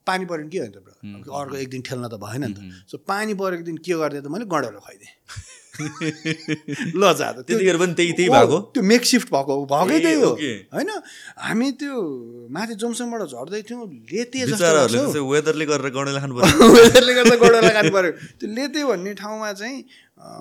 [0.10, 1.34] पानी पऱ्यो भने के भयो त ब्रो?
[1.40, 2.60] अर्को एक दिन ठेल्न त भएन नि त।
[2.92, 5.14] सो पानी परेको दिन के गरिदिएँ त मैले गडलो खुवाइदिएँ।
[6.98, 8.58] ल जा त त्यो- त्यतिखेर पनि त्यही त्यही भएको?
[8.74, 10.32] त्यो मेक सिफ्ट भएको भएकै त्यही हो।
[10.74, 10.90] होइन?
[11.38, 11.94] हामी त्यो
[12.50, 14.38] माथि जोमसङबाट झर्दै थियौँ लेते
[15.22, 19.78] वेदरले गरेर गणेर खानु पर्यो। वेदरले गर्दा गोडा लगानु पऱ्यो त्यो लेते भन्ने ठाउँमा चाहिँ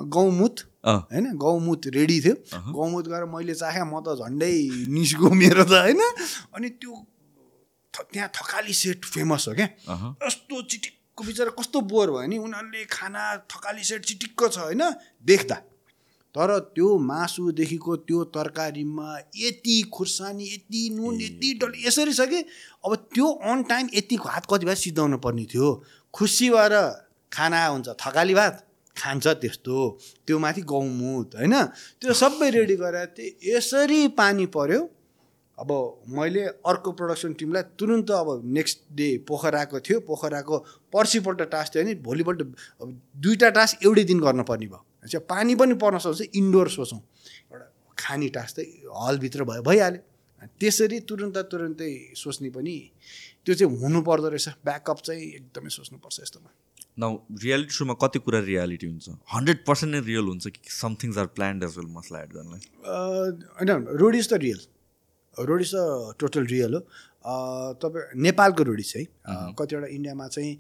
[0.09, 0.57] गौमुत।
[0.87, 1.27] होइन?
[1.37, 2.35] गौमुत रेडी थियो।
[2.73, 4.53] गौमुत गएर मैले चाहे म त झन्डै
[4.89, 6.01] निस्को मेरो त होइन?
[6.57, 6.93] अनि त्यो
[8.03, 9.69] त्यहाँ थकाली सेट फेमस हो क्या।
[10.23, 12.39] कस्तो चिटिक्क बिचरा कस्तो बोर भयो नि?
[12.39, 14.83] उनीहरूले खाना थकाली सेट चिटिक्क छ होइन?
[15.25, 15.55] देख्दा।
[16.35, 22.45] तर त्यो मासुदेखिको त्यो तरकारीमा यति खुर्सानी यति नुन यति डल्ले यसरी छ कि?
[22.85, 25.69] अब त्यो अन टाइम यति भात कति भात सिद्धाउनु पर्ने थियो?
[26.15, 26.75] खुसी भएर
[27.33, 28.63] खाना हुन्छ थकाली भात
[28.97, 29.77] खान्छ त्यस्तो।
[30.27, 31.55] त्यो माथि गौमुत होइन?
[32.01, 34.81] त्यो सबै रेडी गरेर त्यो यसरी पानी पऱ्यो
[35.59, 35.71] अब
[36.17, 40.59] मैले अर्को प्रडक्सन टिमलाई तुरुन्त अब नेक्स्ट डे पोखराको थियो पोखराको
[40.93, 42.41] पर्सिपल्ट टास्क थियो भने भोलिपल्ट
[42.83, 47.01] अब दुईवटा टास्क एउटै दिन गर्नुपर्ने भयो। चाहिँ पानी पनि पर्न सक्छ इन्डोर सोचौँ।
[47.53, 47.67] एउटा
[47.99, 48.69] खाने टास्क चाहिँ
[49.07, 50.03] हलभित्र भयो भइहाल्यो।
[50.61, 52.77] त्यसरी तुरुन्त तुरुन्तै सोच्ने पनि
[53.45, 56.51] त्यो चाहिँ हुनु पर्दो रहेछ। ब्याकअप चाहिँ एकदमै सोच्नुपर्छ यस्तोमा।
[57.01, 57.03] न
[57.43, 59.09] रियालिटी सोमा कति कुरा रियालिटी हुन्छ?
[59.35, 62.63] हन्ड्रेड पर्सेन्ट नै रियल हुन्छ कि somethings are planned as well masala add गर्नलाई?
[63.57, 64.61] होइन रोडिस त रियल
[65.39, 66.81] रोडिस त टोटल रियल हो।
[67.83, 69.03] तपाईँ नेपालको रोडिस है।
[69.59, 70.53] कतिवटा इन्डियामा चाहिँ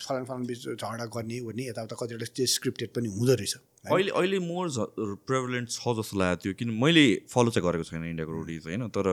[0.00, 3.60] फलान फलान बिच झगडा गर्ने भन्ने यताउता कतिवटा त्यो स्क्रिप्टेड पनि हुँदो रहेछ है।
[3.92, 4.68] अहिले अहिले मोर
[5.28, 9.06] प्रेभलेन्ट छ जस्तो लागेको थियो किन मैले फलो चाहिँ गरेको छैन इन्डियाको रोडिज होइन। तर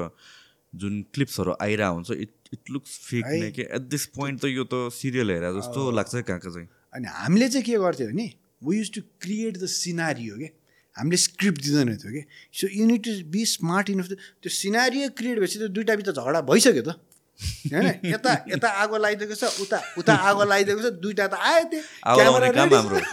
[0.73, 3.39] जुन क्लिप्सहरू आइरहेको हुन्छ इट इट लुक्स फेक है?
[3.39, 3.61] नै के?
[3.61, 7.47] एट दिस पोइन्ट त यो त सिरियल हेरे जस्तो लाग्छ कहाँ कहाँ चाहिँ। अनि हामीले
[7.49, 8.27] चाहिँ के गर्थ्यौँ भने
[8.63, 10.49] we use to create the scenario के?
[10.97, 12.23] हामीले स्क्रिप्ट दिँदैन थियो कि?
[12.53, 16.83] So unit to be smart enough त्यो सिनारियो क्रिएट भएपछि त दुइटा बिच झगडा भइसक्यो
[16.83, 16.89] त।
[17.37, 17.87] होइन?
[18.09, 21.81] यता यता आगो लगाइदिएको छ उता उता आगो लगाइदिएको छ दुइटा त आयो त्यो।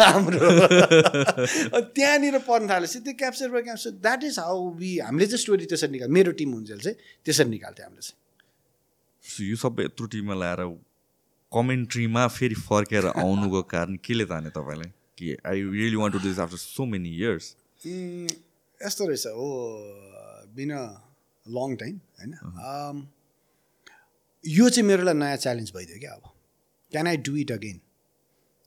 [0.01, 0.39] हाम्रो।
[1.93, 5.93] त्यहाँनिर पर्न थालेपछि त्यो क्याप्चर भयो capture that is how we हामीले चाहिँ स्टोरी त्यसरी
[5.93, 10.61] निकाल मेरो टिम हुन्छ चाहिँ त्यसरी निकाल्थ्यो हामीले चाहिँ। यो सबै यत्रो टिममा ल्याएर
[11.53, 14.91] कमेन्ट्रीमा फेरि फर्केर आउनुको कारण केले ताने तपाईँलाई?
[15.19, 17.47] कि I really want to this after so many years
[17.87, 19.49] यस्तो रहेछ हो
[20.57, 20.73] बिन
[21.47, 22.33] लङ टाइम होइन?
[24.45, 26.31] यो चाहिँ मेरो लागि नयाँ च्यालेन्ज भइदियो क्या अब।
[26.93, 27.81] Can I do it again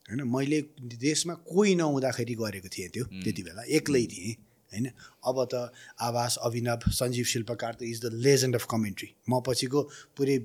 [0.05, 0.61] होइन मैले
[0.97, 4.33] देशमा कोही नहुँदाखेरि गरेको थिएँ त्यो त्यति बेला एक्लै थिएँ
[4.71, 4.85] होइन?
[5.23, 9.81] अब त आवास अभिनव सञ्जीव शिल्पकार त is the legend of commentary म पछिको
[10.17, 10.37] पुरै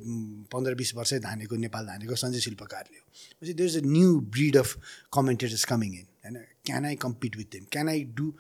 [0.53, 3.05] पन्ध्र बिस वर्षै धानेको नेपाल धानेको सञ्जय शिल्पकारले हो।
[3.43, 4.69] पछि there is a new breed of
[5.13, 6.37] commentators coming in होइन?
[6.67, 8.33] Can I compete with them can I do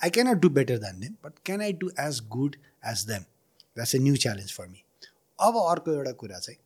[0.00, 2.56] I I can do better than them but can I do as good
[2.92, 3.22] as them
[3.76, 4.84] that's a new challenge for me
[5.38, 6.58] अब अर्को एउटा कुरा चाहिँ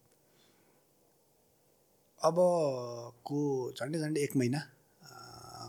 [2.21, 3.41] अबको
[3.79, 4.61] झन्डै झन्डै एक महिना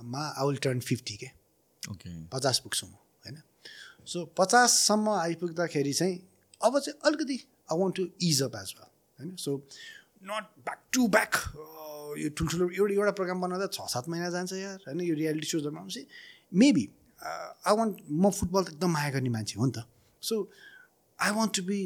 [0.03, 1.27] मा आई विल टर्न फिफ्टी के?
[1.83, 2.93] ओके पचास पुग्छु म
[3.25, 3.37] होइन?
[4.07, 6.15] सो पचाससम्म आइपुग्दाखेरि चाहिँ
[6.61, 7.37] अब चाहिँ अलिकति
[7.71, 8.89] I want to ease up as well
[9.19, 9.35] होइन?
[9.35, 9.55] So
[10.23, 11.35] not back to back
[12.19, 15.01] यो ठुल्ठुलो एउटा एउटा प्रोग्राम बनाउँदा छ सात महिना जान्छ यार होइन?
[15.01, 15.97] यो रियालिटी सो बनाउँछ
[16.53, 16.89] मेबी
[17.21, 19.85] आई वान्ट म फुटबल त एकदम माया गर्ने मान्छे हो नि त।
[20.23, 20.35] So
[21.19, 21.79] I want to be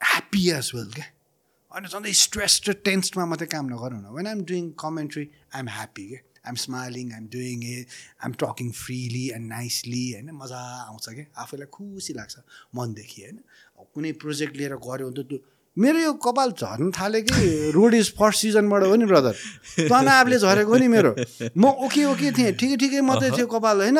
[0.00, 1.06] happy as well क्या
[1.72, 5.24] अनि सधैँ स्ट्रेस र टेन्समा मात्रै काम नगरौँ न। When I'm doing commentary
[5.54, 7.86] I am happy क्या I'm smiling I'm doing it
[8.20, 10.30] I'm talking freely and nicely होइन?
[10.42, 12.34] मजा आउँछ क्या आफूलाई खुसी लाग्छ
[12.76, 13.38] मनदेखि होइन?
[13.94, 15.38] कुनै प्रोजेक्ट लिएर गऱ्यो भने त त्यो
[15.76, 17.70] मेरो यो कपाल झर्न थाल्यो कि?
[17.74, 19.34] रोड इज फर्स्ट सिजनबाट हो नि ब्रदर
[19.90, 21.14] तनावले झरेको नि मेरो।
[21.58, 23.98] म ओके ओके थिएँ। ठिकै ठिकै मात्रै थियो कपाल होइन?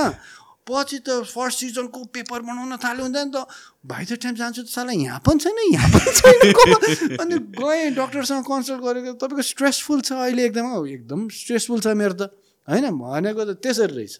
[0.65, 3.43] पछि त फर्स्ट सिजनको पेपर बनाउन थाल्यो हुँदैन त।
[3.85, 8.45] भाइ द टाइम जान्छु त साला यहाँ पनि छैन यहाँ पनि छैन। अनि गएँ डक्टरसँग
[8.47, 12.23] कन्सल्ट गरेको। तपाईँको स्ट्रेसफुल छ अहिले एकदम। एकदम स्ट्रेसफुल छ मेरो त।
[12.69, 12.87] होइन?
[12.97, 14.15] भनेको त त्यसरी रहेछ।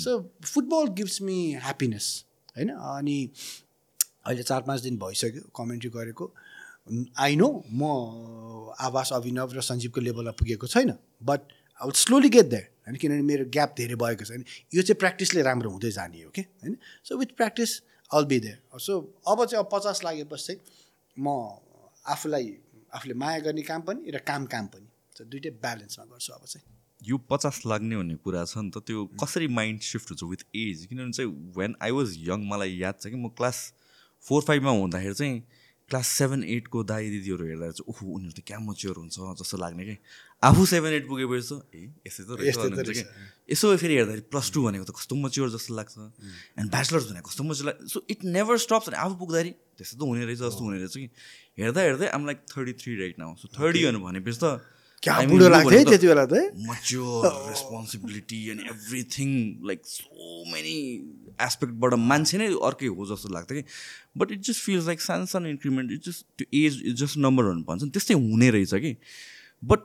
[0.00, 0.10] So
[0.44, 2.06] football gives me happiness
[2.56, 2.70] होइन?
[2.72, 3.18] अनि
[4.24, 6.24] अहिले चार पाँच दिन भइसक्यो कमेन्ट्री गरेको।
[7.18, 11.40] आई नो म आवास अभिनव र सञ्जीवको लेभलमा पुगेको छैन but
[11.80, 12.96] I will slowly get that होइन?
[12.96, 14.44] किनभने मेरो ग्याप धेरै भएको छ होइन?
[14.74, 16.76] यो चाहिँ प्र्याक्टिसले राम्रो हुँदै जाने हो कि होइन?
[17.04, 17.80] So with practice
[18.10, 20.60] all be there so अब चाहिँ अब पचास लागेपछि चाहिँ
[21.16, 21.28] म
[22.06, 22.52] आफूलाई
[22.94, 24.86] आफूले माया गर्ने काम पनि र काम काम पनि
[25.18, 26.66] सो दुइटै ब्यालेन्समा गर्छु अब चाहिँ।
[27.02, 30.86] यो पचास लाग्ने भन्ने कुरा छ नि त त्यो कसरी माइन्ड सिफ्ट हुन्छ विथ एज
[30.86, 33.58] किनभने चाहिँ वेन आई वाज यङ मलाई याद छ कि म क्लास
[34.24, 35.42] फोर फाइभमा हुँदाखेरि चाहिँ
[35.92, 39.84] क्लास सेभेन एटको दाई दिदीहरू हेर्दा चाहिँ ओहो उनीहरू त क्या मच्योर हुन्छ जस्तो लाग्ने
[39.84, 39.96] कि?
[40.48, 43.04] आफू सेभेन एट पुगेपछि त ए यस्तै त रहेछ कि।
[43.52, 45.94] यसो फेरि हेर्दाखेरि प्लस टू भनेको त कस्तो मच्योर जस्तो लाग्छ।
[46.58, 50.02] एन्ड ब्याचलर्स भनेको कस्तो मच्योर लाग्छ सो इट नेभर स्टप्स अनि आफू पुग्दाखेरि त्यस्तो त
[50.08, 51.08] हुने रहेछ जस्तो हुने रहेछ कि?
[51.60, 54.64] हेर्दा हेर्दै I'm like thirty three right now so thirty भनेपछि त
[55.02, 59.32] त्यति बेला त mature responsibility and everything
[59.70, 60.74] like so many
[61.46, 63.64] एस्पेक्टबाट मान्छे नै अर्कै हो जस्तो लाग्थ्यो कि।
[64.18, 67.44] But it just feels like सानो सानो इन्क्रिमेन्ट इट जस्ट त्यो एज इज जस्ट नम्बर
[67.44, 68.96] भनेर भन्छ नि त्यस्तै हुने रहेछ कि।
[69.62, 69.80] But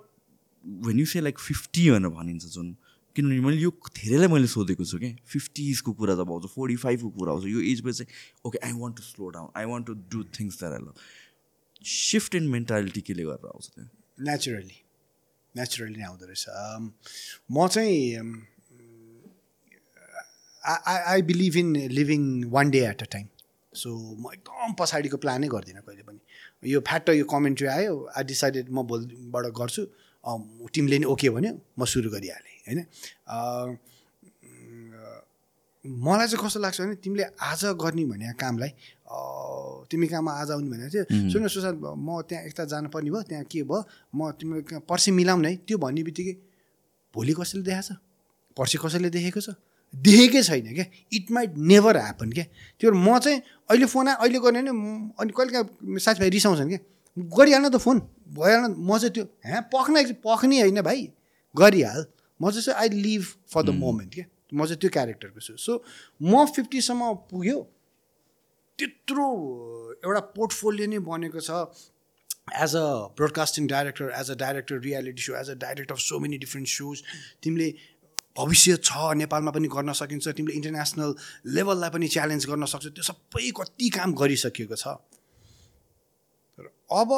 [0.87, 2.75] when you say like fifty भनेर भनिन्छ जुन
[3.15, 7.31] किनभने मैले यो धेरैलाई मैले सोधेको छु कि। फिफ्टिजको कुरा जब आउँछ फोर्टी फाइभको कुरा
[7.31, 8.09] आउँछ यो एजमा चाहिँ
[8.45, 10.95] okay I want to slow down I want to do things that I love
[11.85, 13.85] shift in mentality केले गरेर आउँछ त्यो?
[14.27, 14.77] नेचुरली
[15.55, 16.45] नेचुरली नै आउँदो रहेछ।
[17.51, 17.97] म चाहिँ
[20.67, 23.27] I I believe in living one day at a time
[23.73, 26.19] so म एकदम पछाडिको प्लानै गर्दिनँ कहिले पनि।
[26.71, 29.83] यो फ्याट यो कमेन्ट्री आयो। आई डिसाइडेड म भोलिबाट गर्छु।
[30.73, 32.79] टिमले नि ओके भन्यो। म सुरु गरिहालेँ होइन?
[35.85, 38.71] मलाई चाहिँ कस्तो लाग्छ भने तिमीले आज गर्ने भने कामलाई
[39.87, 43.63] तिमी कहाँमा आज आउने भनेको थियो। सुन सुशान्त म त्यहाँ एकता जानुपर्ने भयो त्यहाँ के
[43.63, 43.79] भयो?
[44.15, 46.35] म तिमीले कहाँ पर्सि मिलाउँ न। है त्यो भन्ने बित्तिकै
[47.13, 47.97] भोलि कसैले देखाएको छ?
[48.57, 49.55] पर्सि कसैले देखेको छ?
[50.05, 52.45] देखेकै छैन क्या। इट माइट नेभर ह्यापन क्या।
[52.79, 54.71] त्यो म चाहिँ अहिले फोन अहिले गर्ने भने
[55.19, 56.79] अनि कहिले काहीँ साथीभाइ रिसाउँछन् क्या।
[57.17, 57.97] गरिहाल्न त फोन
[58.37, 61.01] भइहाल्न म चाहिँ त्यो ह्या पख्न पख्ने होइन भाइ
[61.55, 62.05] गरिहाल।
[62.39, 65.83] म चाहिँ I live for the moment क्या। म चाहिँ त्यो क्यारेक्टरको छु। सो
[66.21, 67.57] म फिफ्टीसम्म पुग्यो।
[68.79, 69.27] त्यत्रो
[70.05, 71.51] एउटा पोर्टफोलियो नै बनेको छ।
[72.47, 76.37] As a broadcasting director as a director reality show as a director of so many
[76.37, 77.01] different shows
[77.43, 77.67] तिमीले
[78.37, 81.15] भविष्य छ नेपालमा पनि गर्न सकिन्छ तिमीले इन्टरनेसनल
[81.51, 84.93] लेभललाई पनि च्यालेन्ज गर्न सक्छौ त्यो सबै कति काम गरिसकिएको छ
[86.59, 87.09] तर अब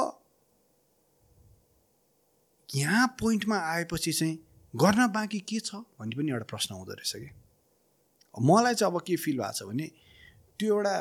[2.69, 4.37] यहाँ पोइन्टमा आएपछि चाहिँ
[4.73, 7.29] गर्न बाँकी के छ भन्ने पनि एउटा प्रश्न हुँदो रहेछ कि
[8.35, 9.87] मलाई चाहिँ अब के फिल भएको छ भने
[10.59, 10.95] त्यो एउटा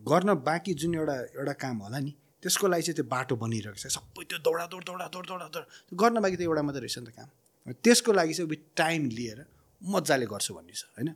[0.00, 3.92] गर्न बाँकी जुन एउटा एउटा काम होला नि त्यसको लागि चाहिँ त्यो बाटो बनिरहेको छ
[3.94, 5.64] सबै त्यो दौडा दौड दौडा दौड दौडा दौड
[5.96, 7.28] गर्न बाँकी त एउटा मात्रै रहेछ नि त काम
[7.72, 9.46] त्यसको लागि चाहिँ विथ टाइम लिएर
[9.82, 11.14] मजाले गर्छु भन्ने छ होइन?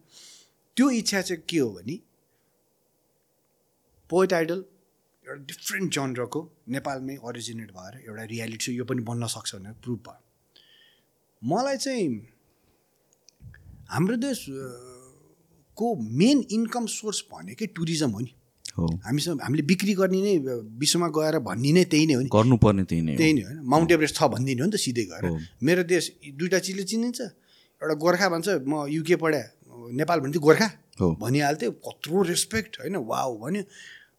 [0.76, 2.00] त्यो इच्छा चाहिँ के हो भने
[4.10, 4.64] पोइट आइडल
[5.26, 10.22] एउटा डिफ्रेन्ट जनरको नेपालमै अरिजिनेट भएर एउटा रियालिटी यो पनि बन्न सक्छ भनेर प्रुभ भयो।
[11.42, 12.28] मलाई चाहिँ
[13.90, 14.52] हाम्रो देश अ,
[15.76, 18.34] को मेन इन्कम सोर्स भनेकै टुरिज्म हो नि।
[18.76, 20.34] हामीसँग हामीले बिक्री गर्ने नै
[20.78, 23.58] विश्वमा गएर भन्ने नै त्यही नै हो नि। गर्नुपर्ने त्यही नै हो। त्यही नै होइन
[23.64, 26.04] माउन्ट एभरेस्ट छ भनिदिने हो नि त सिधै गएर। हो। मेरो देश
[26.38, 27.20] दुइटा चिजले चिनिन्छ।
[27.82, 29.44] एउटा गोर्खा भन्छ म युके पढेँ
[29.98, 30.68] नेपाल भन्थ्यो गोर्खा।
[31.00, 32.96] हो। भनिहाल्थ्यो कत्रो रेस्पेक्ट होइन?
[32.96, 33.62] वाउ भन्यो।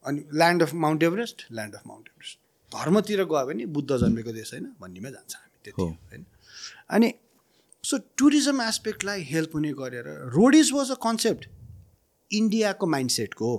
[0.06, 2.38] अनि land of Mount Everest land of Mount Everest
[2.72, 6.26] धर्मतिर गयो भने बुद्ध जन्मेको देश होइन भन्नेमा जान्छ हामी त्यति हो। हो होइन?
[6.90, 7.14] अनि
[7.84, 11.50] सो टुरिज्म एस्पेक्टलाई हेल्प हुने गरेर रोडिज वाज अ कन्सेप्ट
[12.32, 13.50] इन्डियाको माइन्डसेटको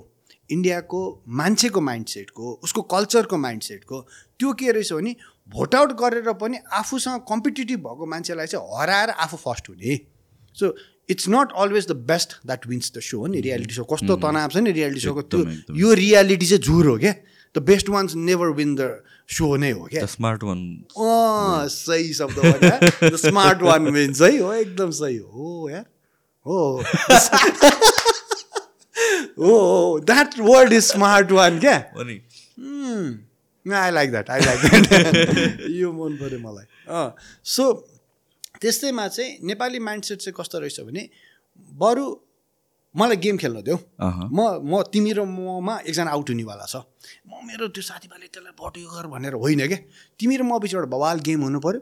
[0.51, 1.01] इन्डियाको
[1.39, 3.99] मान्छेको माइन्डसेटको उसको कल्चरको माइन्डसेटको
[4.39, 5.15] त्यो के रहेछ भने
[5.49, 9.99] भोट आउट गरेर पनि आफूसँग कम्पिटेटिभ भएको मान्छेलाई चाहिँ हराएर आफू फर्स्ट हुने।
[10.55, 10.75] So
[11.09, 14.49] it's not always the best that wins the show हो नि रियालिटी सो कस्तो तनाव
[14.49, 15.41] छ नि रियालिटी सोको त्यो।
[15.75, 17.13] यो रियालिटी चाहिँ झुर हो क्या।
[17.55, 20.59] The best ones never win the show नै हो क्या। स्मार्ट वान
[20.97, 25.85] अँ सही शब्द स्मार्ट वान विन्स है। हो एकदम सही हो हो यार।
[26.47, 26.83] हो।
[29.39, 31.77] हो that word is smart one क्या
[33.65, 35.15] I like that I like that
[35.69, 36.65] यो मन पऱ्यो मलाई।
[37.45, 37.71] सो
[38.61, 41.09] त्यस्तैमा चाहिँ नेपाली माइन्डसेट चाहिँ कस्तो रहेछ भने
[41.79, 42.05] बरु
[42.95, 46.75] मलाई गेम खेल्न देऊ। म म तिमी र ममा एकजना आउट हुनेवाला छ।
[47.29, 49.79] म मेरो त्यो साथीभाइले त्यसलाई बटो गर भनेर होइन क्या।
[50.19, 51.81] तिमी र म एउटा बवाल गेम हुनु पऱ्यो।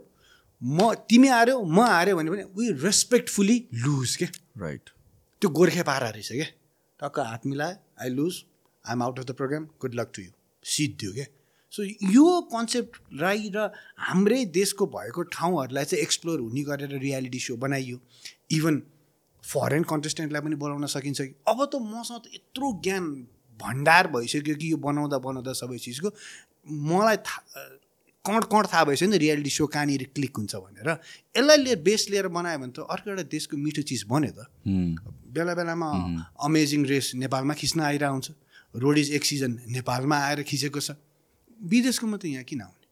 [0.62, 4.26] म तिमी हार्यो म हार्यो भने पनि वी रेस्पेक्टफुल्ली लुज के
[4.62, 4.90] राइट
[5.42, 6.48] त्यो गोर्खे पारा रहेछ क्या।
[7.00, 8.44] टक्क हात मिलायो I lose
[8.86, 10.32] I am out of the program good luck to you
[10.66, 11.26] Siddhi क्या?
[11.74, 13.70] सो यो कन्सेप्टलाई र
[14.06, 18.00] हाम्रै देशको भएको ठाउँहरूलाई चाहिँ एक्सप्लोर हुने गरेर रियालिटी सो बनाइयो।
[18.52, 18.82] इभन
[19.44, 23.06] फरेन कन्टेस्टेन्टलाई पनि बोलाउन सकिन्छ कि। अब त मसँग त यत्रो ज्ञान
[23.60, 26.10] भण्डार भइसक्यो कि यो बनाउँदा बनाउँदा सबै चिजको।
[26.90, 27.68] मलाई थाहा
[28.26, 30.90] कण कण थाहा भइसक्यो नि त रियालिटी सो कहाँनिर क्लिक हुन्छ भनेर।
[31.38, 34.40] यसलाई लिएर बेस लिएर बनायो भने त अर्को एउटा देशको मिठो चिज बन्यो त।
[35.34, 35.90] बेला बेलामा
[36.36, 38.30] अमेजिङ रेस नेपालमा खिच्न आइरहेको हुन्छ।
[38.76, 41.00] रोडिज एक सिजन नेपालमा आएर खिचेको छ।
[41.60, 42.86] विदेशको मात्रै यहाँ किन आउने?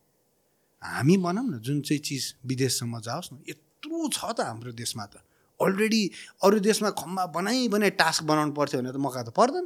[0.81, 5.21] हामी बनाऊँ न जुन चाहिँ चिज विदेशसम्म जाओस् न यत्रो छ त हाम्रो देशमा त।
[5.59, 6.01] अलरेडी
[6.45, 9.65] अरू देशमा खम्बा बनाइ बनाइ टास्क बनाउनु पर्थ्यो भने त मौका त पर्दैन।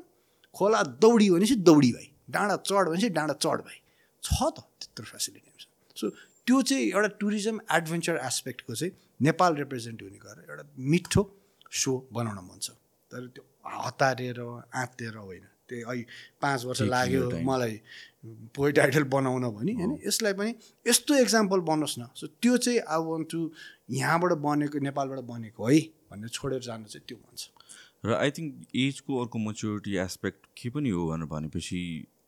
[0.56, 3.78] खोला दौडी भनेपछि दौडी भाइ डाँडा चढ भनेपछि डाँडा चढ भाइ
[4.24, 5.50] छ त त्यत्रो फेसिलिटी
[5.98, 6.10] सो
[6.48, 11.24] त्यो चाहिँ एउटा टुरिज्म एडभेन्चर एस्पेक्टको चाहिँ नेपाल रिप्रेजेन्ट हुने गरेर एउटा मिठो
[11.72, 12.70] सो बनाउन मन छ।
[13.12, 13.44] तर त्यो
[13.86, 16.06] हतारेर आँतेर होइन। त्यही अहिले
[16.42, 17.30] पाँच वर्ष लाग्यो.
[17.48, 17.76] मलाई
[18.56, 20.56] पोइट आइडल बनाउन भने होइन। यसलाई पनि
[20.88, 23.40] यस्तो एक्जाम्पल बनोस् न। सो त्यो चाहिँ आई वन्ट टु
[24.00, 25.80] यहाँबाट बनेको नेपालबाट बनेको है
[26.12, 27.50] भनेर छोडेर जानु चाहिँ त्यो मन छ।
[28.06, 31.82] र आई थिङ्क एजको अर्को मेच्योरिटी एस्पेक्ट के पनि हो भनेर भनेपछि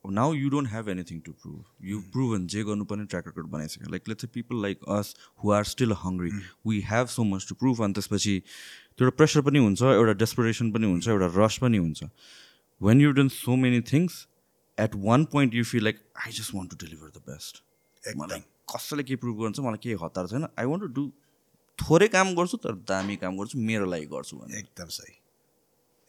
[0.06, 4.10] now you don't have anything to prove you prove जे गर्नुपर्ने ट्र्याक रेकर्ड बनाइसक्यो like
[4.10, 6.32] let's people like us who are still hungry
[6.68, 8.36] we have so much to prove अनि त्यसपछि
[8.97, 12.04] त्यो एउटा प्रेसर पनि हुन्छ एउटा डेस्परेसन पनि हुन्छ एउटा रस पनि हुन्छ।
[12.82, 14.28] When you done so many things
[14.78, 17.64] at one point you feel like I just want to deliver the best
[18.18, 18.39] मलाई
[18.76, 21.12] कसैले के प्रुभ गर्छ मलाई केही हतार छैन। आई वान्ट टु डु
[21.80, 25.18] थोरै काम गर्छु तर दामी काम गर्छु मेरो लागि गर्छु भने एकदम सही।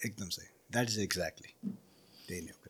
[0.00, 1.50] एकदम सही। द्याट इज एक्ज्याक्टली
[2.28, 2.63] त्यही नै हो।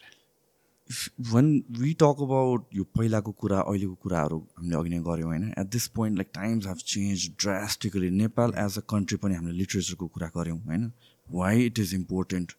[1.33, 5.45] वान वी टक अबाउट यो पहिलाको कुरा अहिलेको कुराहरू हामीले अघि नै गऱ्यौँ होइन?
[5.59, 10.07] At this point like times have change drastically Nepal as a country पनि हामीले लिट्रेचरको
[10.07, 10.93] कुरा गऱ्यौँ होइन?
[11.31, 12.53] वाइ इट इज इम्पोर्टेन्ट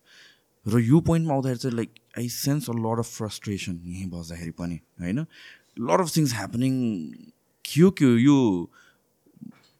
[0.65, 4.79] र यो पोइन्टमा आउँदाखेरि चाहिँ like I sense a lot of frustration यहीँ बस्दाखेरि पनि
[4.99, 5.25] होइन?
[5.79, 6.73] लड अफ थिङ्स ह्यापनिङ
[7.65, 8.37] के के हो यो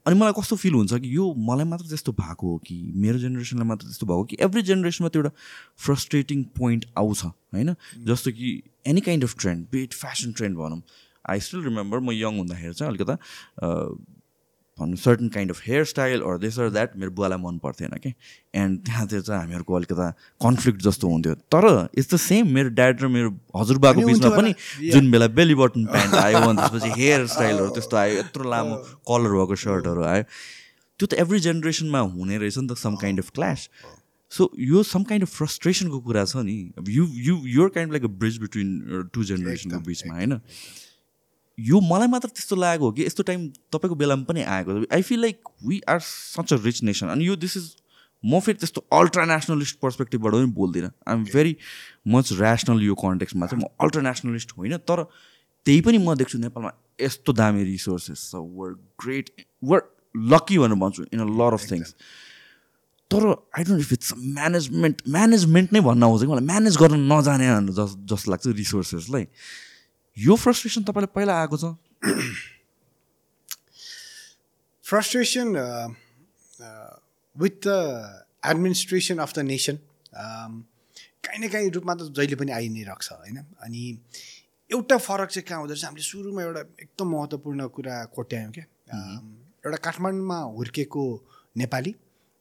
[0.06, 3.68] अनि मलाई कस्तो फिल हुन्छ कि यो मलाई मात्र त्यस्तो भएको हो कि मेरो जेनेरेसनलाई
[3.68, 5.32] मात्र त्यस्तो भएको कि एभ्री जेनेरेसनमा त्यो एउटा
[5.78, 7.76] फ्रस्ट्रेटिङ पोइन्ट आउँछ होइन?
[8.06, 10.82] जस्तो कि any kind of trend bit fashion trend भनौँ।
[11.30, 13.18] आई स्टिल रिमेम्बर म यङ हुँदाखेरि चाहिँ अलिकता
[14.80, 18.14] भनौँ certain kind of hair style or this or that मेरो बुवालाई मन पर्थेन कि
[18.56, 20.10] एन्ड त्यहाँतिर चाहिँ हामीहरूको अलिकता
[20.44, 24.54] कन्फ्लिक्ट जस्तो हुन्थ्यो। तर इट्स द सेम मेरो ड्याड र मेरो हजुरबाको बिचमा पनि।
[24.92, 28.76] जुन बेला बेली बटन प्यान्ट आयो अनि त्यसपछि हेयर स्टाइलहरू त्यस्तो आयो यत्रो लामो
[29.08, 30.24] कलर भएको सर्टहरू आयो।
[31.00, 33.70] त्यो त एभ्री जेनेरेसनमा हुने रहेछ नि त some kind of clash
[34.32, 38.04] so यो सम काइन्ड अफ फ्रस्ट्रेसनको कुरा छ नि। अब you you your kind like
[38.04, 40.40] a bridge between two जेनेरेसनको बिचमा होइन?
[41.58, 45.22] यो मलाई मात्र त्यस्तो लागेको हो कि यस्तो टाइम तपाईँको बेलामा पनि आएको I feel
[45.22, 47.76] like we are such a rich nation अनि यो दिस इज
[48.24, 51.56] म फेरि त्यस्तो अल्ट्रा नेसनलिस्ट पर्सपेक्टिभबाट पनि बोल्दिनँ। I am very
[52.08, 55.04] much rational यो कन्टेक्समा चाहिँ म अल्ट्रा नेसनलिस्ट होइन तर
[55.66, 56.72] त्यही पनि म देख्छु नेपालमा
[57.02, 58.72] यस्तो दामी रिसोर्सेस छ। वर
[59.04, 59.30] ग्रेट
[59.64, 59.82] वर
[60.16, 61.94] लकी भनेर भन्छु in a lot of things
[63.12, 67.48] तर I don't if it's management management नै भन्न आउँछ कि मलाई। म्यानेज गर्न नजाने
[67.72, 69.26] जस जस्तो लाग्छ रिसोर्सेसलाई
[70.18, 71.66] यो फ्रस्ट्रेसन तपाईँलाई पहिला आएको छ?
[77.36, 77.80] With the
[78.44, 79.80] administration of the nation
[80.16, 80.64] um,
[81.26, 83.38] काहीँ न काहीँ रूपमा त जहिले पनि आइ नै रहेको छ होइन?
[83.60, 83.82] अनि
[84.72, 88.66] एउटा फरक चाहिँ कहाँ हुँदो रहेछ हामीले सुरुमा एउटा एकदम महत्त्वपूर्ण कुरा कोट्यायौँ क्या।
[88.96, 89.26] um,
[89.66, 91.04] एउटा काठमाडौँमा हुर्केको
[91.58, 91.92] नेपाली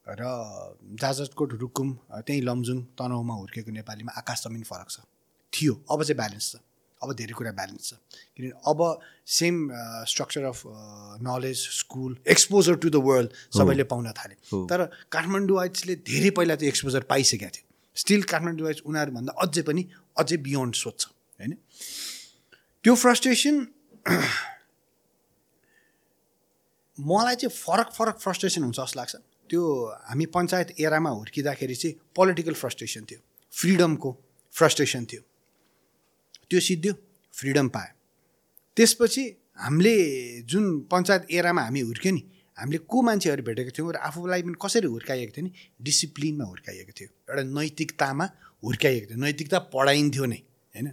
[0.07, 0.23] र
[1.01, 1.87] जाजरकोट रुकुम
[2.23, 5.03] त्यहीँ लमजुङ तनहुमा हुर्केको नेपालीमा आकाश जमिन फरक छ।
[5.53, 6.55] थियो अब चाहिँ ब्यालेन्स छ।
[7.05, 7.91] अब धेरै कुरा ब्यालेन्स छ।
[8.35, 8.79] किनभने अब
[9.37, 9.55] same
[10.11, 10.59] structure of
[11.27, 14.35] knowledge school exposure to the world सबैले पाउन थाले।
[14.71, 14.79] तर
[15.13, 17.65] काठमाडौँ वाइट्सले धेरै पहिला त्यो एक्सपोजर पाइसकेका थियो।
[17.97, 19.81] स्टिल काठमाडौँ वाइट्स उनीहरूभन्दा अझै पनि
[20.17, 21.01] अझै बियोन्ड सोध्छ
[21.39, 21.53] होइन?
[22.83, 23.55] त्यो फ्रस्ट्रेसन
[27.09, 29.15] मलाई चाहिँ फरक फरक फ्रस्ट्रेसन हुन्छ जस्तो लाग्छ।
[29.49, 29.61] त्यो
[30.09, 33.19] हामी पञ्चायत एरामा हुर्किँदाखेरि चाहिँ पोलिटिकल फ्रस्ट्रेसन थियो।
[33.53, 34.09] फ्रिडमको
[34.53, 35.21] फ्रस्ट्रेसन थियो।
[36.49, 36.93] त्यो सिद्धियो
[37.33, 37.91] फ्रिडम पायो।
[38.77, 39.23] त्यसपछि
[39.57, 39.95] हामीले
[40.51, 42.23] जुन पञ्चायत एरामा हामी हुर्क्यौँ नि
[42.57, 45.51] हामीले को मान्छेहरू भेटेको थियौँ र आफूलाई पनि कसरी हुर्काइएको थियो नि
[45.81, 48.25] डिसिप्लिनमा हुर्काइएको थियो। एउटा नैतिकतामा
[48.63, 50.39] हुर्काइएको थियो। नैतिकता पढाइन्थ्यो नै
[50.75, 50.87] होइन?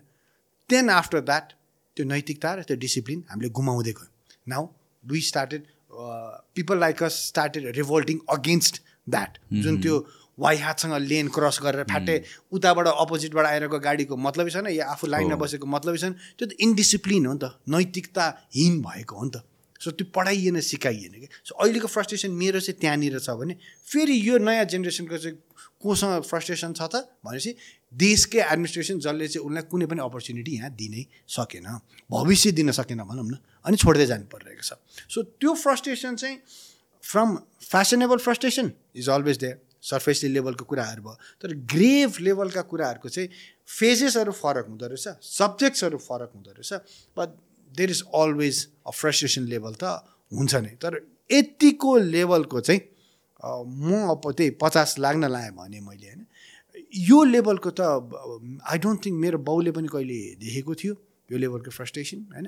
[0.71, 1.47] देन आफ्टर द्याट
[1.97, 4.11] त्यो नैतिकता र त्यो डिसिप्लिन हामीले गुमाउँदै गयौँ।
[4.47, 4.63] Now
[5.05, 5.63] we started
[6.57, 8.75] people like us started revolting against
[9.09, 9.95] that जुन त्यो
[10.39, 12.15] वाइ हातसँग लेन क्रस गरेर फ्याटे
[12.53, 17.27] उताबाट अपोजिटबाट आइरहेको गाडीको मतलबै छैन या आफू लाइनमा बसेको मतलबै छैन त्यो त इन्डिसिप्लिन
[17.27, 19.45] हो नि त नैतिकताहीन भएको हो नि त।
[19.83, 21.29] सो त्यो पढाइएन सिकाइएन कि?
[21.43, 25.37] सो अहिलेको फ्रस्ट्रेसन मेरो चाहिँ त्यहाँनिर छ भने फेरि यो नयाँ जेनेरेसनको चाहिँ
[25.83, 27.51] कोसँग फ्रस्ट्रेसन छ त भनेपछि
[27.91, 31.67] देशकै एडमिनिस्ट्रेसन जसले चाहिँ उनलाई कुनै पनि अपर्च्युनिटी यहाँ दिनै सकेन
[32.09, 34.79] भविष्य दिन सकेन भनौँ न अनि छोड्दै जानु परिरहेको छ।
[35.11, 36.37] सो त्यो फ्रस्ट्रेसन चाहिँ
[37.03, 37.29] from
[37.67, 39.57] fashionable frustration is always there.
[39.83, 43.29] Surfacely लेभलको कुराहरू भयो। तर ग्रेभ लेभलका कुराहरूको चाहिँ
[43.69, 46.73] फेजेसहरू फरक हुँदो रहेछ सब्जेक्ट्सहरू फरक हुँदो रहेछ
[47.17, 47.29] but
[47.73, 49.85] there is always a frustration level त
[50.33, 51.01] हुन्छ नै। तर
[51.31, 52.81] यतिको लेभलको चाहिँ
[53.43, 56.27] म अब त्यही पचास लाग्न लाएँ भने मैले होइन
[57.11, 60.95] यो लेभलको त आई डोन्ट थिङ्क मेरो बाउले पनि कहिले देखेको थियो
[61.31, 62.47] यो लेभलको फ्रस्ट्रेसन होइन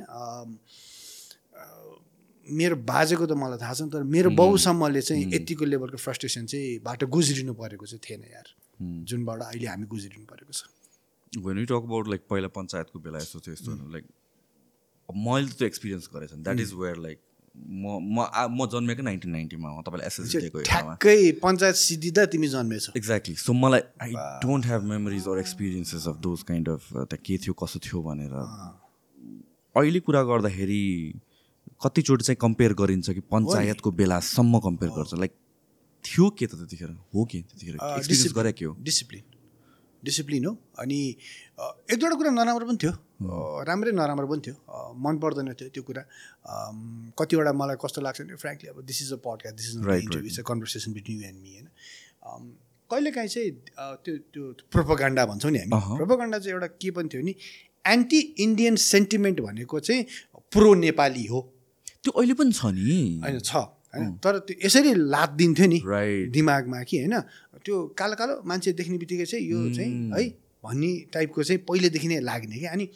[2.50, 7.06] मेरो बाजेको त मलाई थाहा छैन तर मेरो बाउसम्मले चाहिँ यतिको लेभलको फ्रस्ट्रेसन चाहिँ बाटो
[7.16, 8.48] गुज्रिनु परेको चाहिँ थिएन यार।
[9.10, 10.64] जुनबाट अहिले हामी गुज्रिनु परेको छ।
[11.46, 14.04] When you talk about like पहिला पञ्चायतको बेला यस्तो थियो यस्तो लाइक
[15.08, 17.18] मैले त त्यो एक्सपिरियन्स गरेको छु द्याट इज वेयर लाइक
[17.54, 23.34] म म जन्मेको नाइन्टिन नाइन्टीमा हो तपाईँलाई एसएस दिएको ठ्याक्कै पञ्चायत सिद्धिँदा तिमी जन्मेछौ। एक्ज्याक्टली
[23.42, 24.12] सो मलाई I
[24.42, 28.34] don't have memories or experiences of those kind of त्यहाँ के थियो कसो थियो भनेर।
[29.76, 30.82] अहिले कुरा गर्दाखेरि
[31.82, 35.32] कतिचोटि चाहिँ कम्पेयर गरिन्छ कि पञ्चायतको बेलासम्म कम्पेयर गर्छ। लाइक
[36.04, 36.90] थियो के त त्यतिखेर?
[37.14, 37.74] हो के त्यतिखेर?
[37.74, 38.76] एक्सपिरियन्स गरे के हो?
[38.80, 39.22] डिसिप्लिन।
[40.02, 40.98] डिसिप्लिन हो। अनि
[41.90, 42.92] एक दुईवटा कुरा नराम्रो पनि थियो।
[43.64, 44.56] राम्रै नराम्रो पनि थियो।
[45.00, 46.02] मन पर्दैन थियो त्यो कुरा।
[47.18, 49.76] कतिवटा मलाई कस्तो लाग्छ भने फ्रेङ्कली अब this is a podcast this is
[50.28, 51.68] it's a conversation between you and me होइन।
[52.90, 53.50] कहिलेकाहीँ चाहिँ
[54.04, 57.34] त्यो त्यो प्रोपोगन्डा भन्छौँ नि हामी। प्रोपोगन्डा चाहिँ एउटा के पनि थियो नि
[57.84, 60.04] एन्टी इन्डियन सेन्टिमेन्ट भनेको चाहिँ
[60.52, 61.40] प्रो नेपाली हो।
[62.04, 64.12] त्यो अहिले पनि छ नि। होइन छ होइन?
[64.20, 67.14] तर त्यो यसरी लाद दिन्थ्यो नि राइट दिमागमा कि होइन?
[67.64, 70.22] त्यो कालो कालो मान्छे देख्ने बित्तिकै चाहिँ यो चाहिँ है
[70.64, 72.88] भन्ने टाइपको चाहिँ पहिलेदेखि नै लाग्ने कि। अनि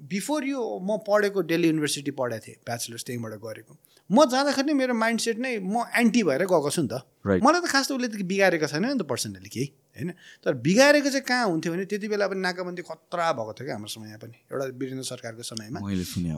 [0.00, 3.74] बिफोर यो म पढेको दिल्ली युनिभर्सिटी पढाएको थिएँ ब्याचलर्स त्यहीँबाट गरेको।
[4.10, 7.02] म जाँदाखेरि मेरो माइन्ड सेट नै म एन्टी भएर गएको छु नि त.
[7.42, 9.66] मलाई त खास त उसले त बिगारेको छैन नि त पर्सनली केही
[9.98, 10.10] होइन?
[10.46, 13.90] तर बिगारेको चाहिँ कहाँ हुन्थ्यो भने त्यति बेला पनि नाकाबन्दी खतरा भएको थियो क्या हाम्रो
[13.90, 15.78] समयमा पनि। एउटा वीरेन्द्र सरकारको समयमा।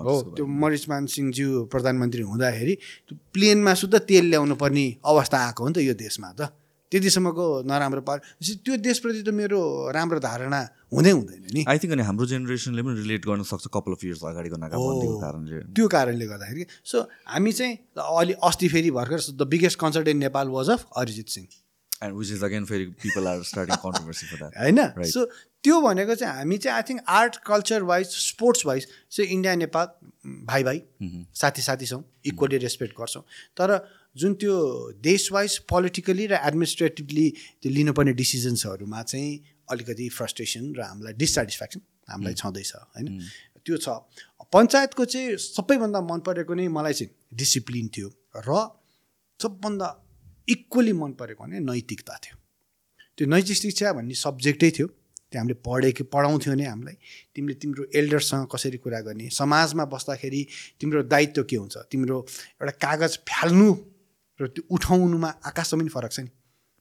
[0.01, 2.75] हो त्यो मरिचमान सिंहज्यू प्रधानमन्त्री हुँदाखेरि
[3.37, 6.49] प्लेनमा सुद्धा तेल ल्याउनु पर्ने अवस्था आएको हो नि त यो देशमा त।
[6.93, 8.19] त्यतिसम्मको नराम्रो पार।
[8.65, 9.61] त्यो देशप्रति त मेरो
[9.93, 10.61] राम्रो धारणा
[10.93, 14.25] हुँदै हुँदैन नि। आई थिङ्क अनि हाम्रो जेनेरेसनले पनि रिलेट गर्न सक्छ कपाल अफ इयर्स
[14.25, 14.57] अगाडिको
[15.21, 16.97] कारणले। त्यो कारणले गर्दाखेरि। सो
[17.29, 21.47] हामी चाहिँ अलि अस्ति फेरि भर्खर the biggest concert in Nepal was of Arijit Singh
[22.05, 24.81] and which is again फेरि people are starting controversy for that होइन?
[25.13, 25.25] सो
[25.65, 29.87] त्यो भनेको चाहिँ हामी चाहिँ I think art culture wise sports wise चाहिँ इन्डिया नेपाल
[30.47, 30.83] भाइ भाइ
[31.35, 33.23] साथी साथी छौँ इक्वली रेस्पेक्ट गर्छौँ।
[33.59, 33.77] तर
[34.19, 34.55] जुन त्यो
[35.01, 37.27] देश वाइज पोलिटिकली र एडमिनिस्ट्रेटिभली
[37.63, 39.31] त्यो लिनुपर्ने डिसिजन्सहरूमा चाहिँ
[39.71, 43.07] अलिकति फ्रस्ट्रेसन र हामीलाई डिससेटिस्फ्याक्सन हामीलाई छँदैछ होइन?
[43.65, 43.89] त्यो छ।
[44.49, 48.09] पञ्चायतको चाहिँ सबैभन्दा मन परेको नै मलाई चाहिँ डिसिप्लिन थियो
[48.49, 48.51] र
[49.41, 49.89] सबभन्दा
[50.49, 52.37] इक्वली मन परेको भने नैतिकता थियो।
[53.19, 54.87] त्यो नैतिक शिक्षा भन्ने सब्जेक्टै थियो।
[55.29, 56.97] त्यो हामीले पढेको पढाउँथ्यो नै हामीलाई।
[57.37, 59.29] तिमीले तिम्रो एल्डरसँग कसरी कुरा गर्ने?
[59.29, 60.43] समाजमा बस्दाखेरि
[60.81, 61.77] तिम्रो दायित्व के हुन्छ?
[61.93, 62.17] तिम्रो
[62.57, 63.69] एउटा कागज फ्याल्नु
[64.41, 66.31] र त्यो उठाउनुमा आकाशमा पनि फरक छ नि।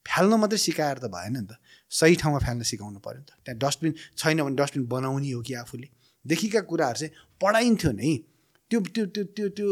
[0.05, 1.59] फ्याल्न मात्रै सिकाएर त भएन नि त।
[1.91, 5.53] सही ठाउँमा फ्याल्न सिकाउनु पऱ्यो नि त। त्यहाँ डस्टबिन छैन भने डस्टबिन बनाउने हो कि
[5.53, 5.87] आफूले?
[6.25, 7.11] देखिका कुराहरू चाहिँ
[7.41, 8.13] पढाइन्थ्यो नै।
[8.71, 9.69] त्यो त्यो त्यो त्यो त्यो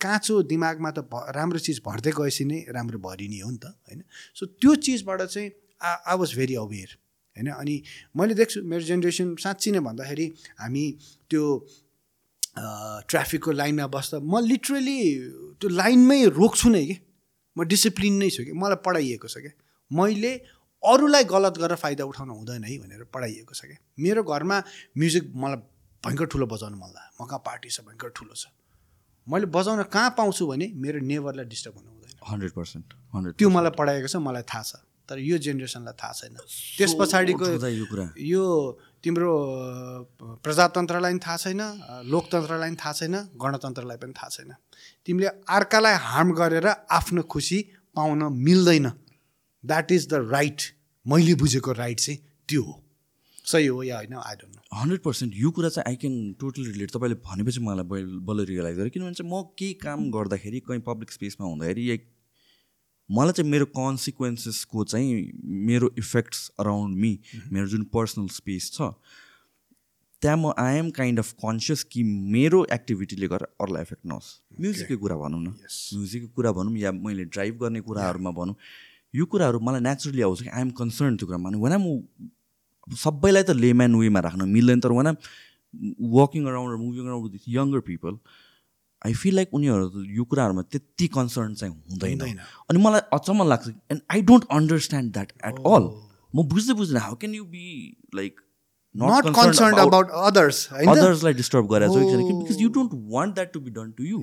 [0.00, 0.98] काँचो दिमागमा त
[1.36, 4.00] राम्रो चिज भर्दै गएपछि नै राम्रो भरिने हो नि त होइन?
[4.36, 5.48] सो त्यो चिजबाट चाहिँ
[5.80, 6.90] आ आई वाज भेरी अवेर
[7.36, 7.48] होइन?
[7.56, 7.74] अनि
[8.16, 10.26] मैले देख्छु मेरो जेनेरेसन साँच्ची नै भन्दाखेरि
[10.60, 10.84] हामी
[11.30, 11.42] त्यो
[12.56, 14.98] ट्राफिकको लाइनमा बस्दा म लिटरली
[15.60, 16.96] त्यो लाइनमै रोक्छु नै कि।
[17.56, 19.52] म डिसिप्लिन नै छु कि। मलाई पढाइएको छ क्या
[19.90, 20.32] मैले
[20.82, 24.56] अरूलाई गलत गरेर फाइदा उठाउन हुँदैन है भनेर पढाइएको छ क्या मेरो घरमा
[24.98, 25.60] म्युजिक मलाई
[26.02, 28.48] भयङ्कर ठुलो बजाउनु मन लाग्यो मका पार्टी छ भयङ्कर ठुलो छ।
[29.26, 33.72] मैले बजाउन कहाँ पाउँछु भने मेरो नेबरलाई डिस्टर्ब हुनु हुँदैन। हन्ड्रेड पर्सेन्ट हन्ड्रेड त्यो मलाई
[33.78, 34.72] पढाएको छ मलाई थाहा छ।
[35.08, 36.36] तर यो जेनेरेसनलाई थाहा छैन।
[36.78, 38.44] त्यस पछाडिको यो कुरा। यो
[39.04, 39.32] तिम्रो
[40.44, 41.60] प्रजातन्त्रलाई पनि थाहा छैन
[42.12, 44.50] लोकतन्त्रलाई पनि थाहा छैन गणतन्त्रलाई पनि थाहा छैन।
[45.06, 47.58] तिमीले अर्कालाई हार्म गरेर आफ्नो खुसी
[47.96, 48.86] पाउन मिल्दैन।
[49.64, 50.60] द्याट इज द राइट
[51.06, 52.18] मैले बुझेको राइट चाहिँ
[52.48, 52.74] त्यो हो।
[53.50, 54.14] सही हो या होइन?
[54.14, 57.84] I don't know hundred percent यो कुरा चाहिँ आई क्यान टोटली रिलेट तपाईँले भनेपछि मलाई
[57.92, 61.88] बल- बल्ल रियलाइज गरेँ किनभने चाहिँ म केही काम गर्दाखेरि कहीँ पब्लिक स्पेसमा हुँदाखेरि
[63.10, 65.14] मलाई चाहिँ मेरो कन्सिक्वेन्सेसको चाहिँ
[65.68, 67.12] मेरो इफेक्ट्स अराउन्ड मी
[67.52, 68.92] मेरो जुन पर्सनल स्पेस छ
[70.22, 74.28] त्यहाँ म I am kind of conscious कि मेरो एक्टिभिटीले गर्दा अरूलाई इफेक्ट नहोस्।
[74.60, 75.48] म्युजिककै कुरा भनौँ न।
[75.96, 78.56] म्युजिकको कुरा भनौँ या मैले ड्राइभ गर्ने कुराहरूमा भनौँ
[79.14, 81.86] यो कुराहरू मलाई नेचुरली आउँछ कि आइएम कन्सर्न त्यो कुरामा। वान म
[82.88, 85.08] सबैलाई त लेम्यान वेमा राख्न मिल्दैन तर when
[86.18, 88.14] working around moving around with younger people
[89.06, 92.38] I feel like उनीहरू यो कुराहरूमा त्यति कन्सर्न चाहिँ हुँदैन।
[92.70, 95.90] अनि मलाई अचम्म लाग्छ and I don't understand that at all
[96.34, 97.66] म बुझ्दै बुझ्दैन how can you be
[98.14, 98.40] like
[98.94, 101.88] not concern about others अदर्सलाई disturb गरेर.
[101.88, 104.18] Because you don't want that to be done to you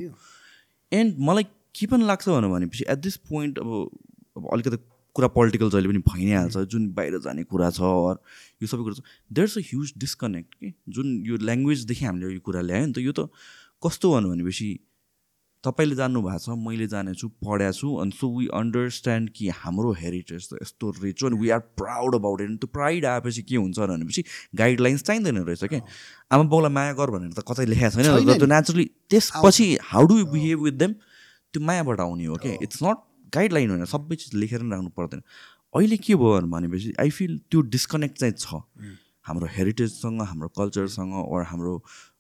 [0.92, 1.44] and मलाई
[1.80, 3.74] के पनि लाग्छ भनेर भनेपछि एट दिस पोइन्ट अब
[4.38, 4.78] अब अलिकति
[5.16, 8.18] कुरा पोलिटिकल जहिले पनि भइ नै हाल्छ जुन बाहिर जाने कुरा छ अर
[8.62, 9.02] यो सबै कुरा छ
[9.38, 10.74] there is a huge disconnect कि?
[10.98, 13.30] जुन यो ल्याङ्ग्वेजदेखि हामीले यो कुरा ल्यायो नि त यो त
[13.84, 14.70] कस्तो भन्नु भनेपछि
[15.64, 20.48] तपाईँले जान्नु भएको छ मैले जानेछु पढाएको छु अनि सो वी अन्डरस्ट्यान्ड कि हाम्रो हेरिटेज
[20.50, 23.80] त यस्तो रिच हो अनि we are proud about it त्यो प्राइड आएपछि के हुन्छ
[23.80, 24.24] भनेपछि
[24.56, 25.82] गाइडलाइन्स चाहिँदैन रहेछ क्या।
[26.32, 30.26] आमा बाउलाई माया गर भनेर त कतै लेखाएको छैन। त्यो नेचुरली त्यसपछि how do you
[30.32, 32.98] behave with them त्यो मायाबाट आउने हो क्या। इट्स नट
[33.36, 35.22] गाइडलाइन होइन सबै चिज लेखेर पनि राख्नु पर्दैन।
[35.76, 38.62] अहिले के भयो भनेपछि आई फिल त्यो डिस्कनेक्ट चाहिँ छ।
[39.26, 41.74] हाम्रो हेरिटेजसँग हाम्रो कल्चरसँग ओर हाम्रो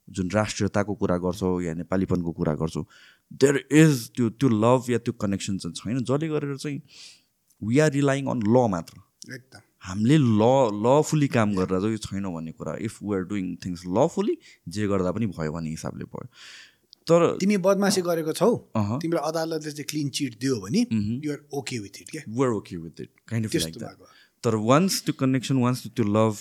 [0.10, 2.86] जुन राष्ट्रियताको कुरा गर्छौँ या नेपालीपनको कुरा गर्छौँ
[3.34, 6.82] देयर इज त्यो त्यो लभ या त्यो कनेक्सन चाहिँ छैन। जसले गरेर चाहिँ
[7.62, 9.02] वी आर रिलाइङ अन ल मात्र।
[9.34, 10.44] एकदम। हामीले ल
[10.86, 15.12] लफुली काम गरेर चाहिँ छैन भन्ने कुरा। If we are doing things lawfully जे गर्दा
[15.12, 16.28] पनि भयो भन्ने हिसाबले भयो।
[17.08, 20.82] तर तिमी बदमासी गरेको छौ। तिम्रो अदालतले चाहिँ क्लिन चिट दियो भने।
[21.26, 22.10] You're okay with it
[23.00, 24.06] it kind of like त्यस्तो that भएको।
[24.44, 26.36] तर once त्यो कनेक्सन once त्यो लभ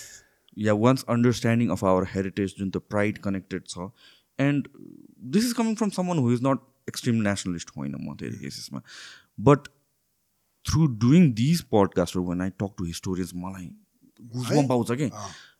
[0.57, 3.89] या once understanding of our heritage जुन त्यो प्राइड कनेक्टेड छ
[4.39, 4.67] and
[5.33, 6.59] this is coming from someone who is not
[6.89, 8.81] extreme nationalist होइन म धेरै केसेसमा
[9.49, 9.67] but
[10.65, 13.69] through doing these पडकास्टहरू when I talk to historians मलाई
[14.19, 14.67] गुजबम है?
[14.67, 15.07] पाउँछ कि।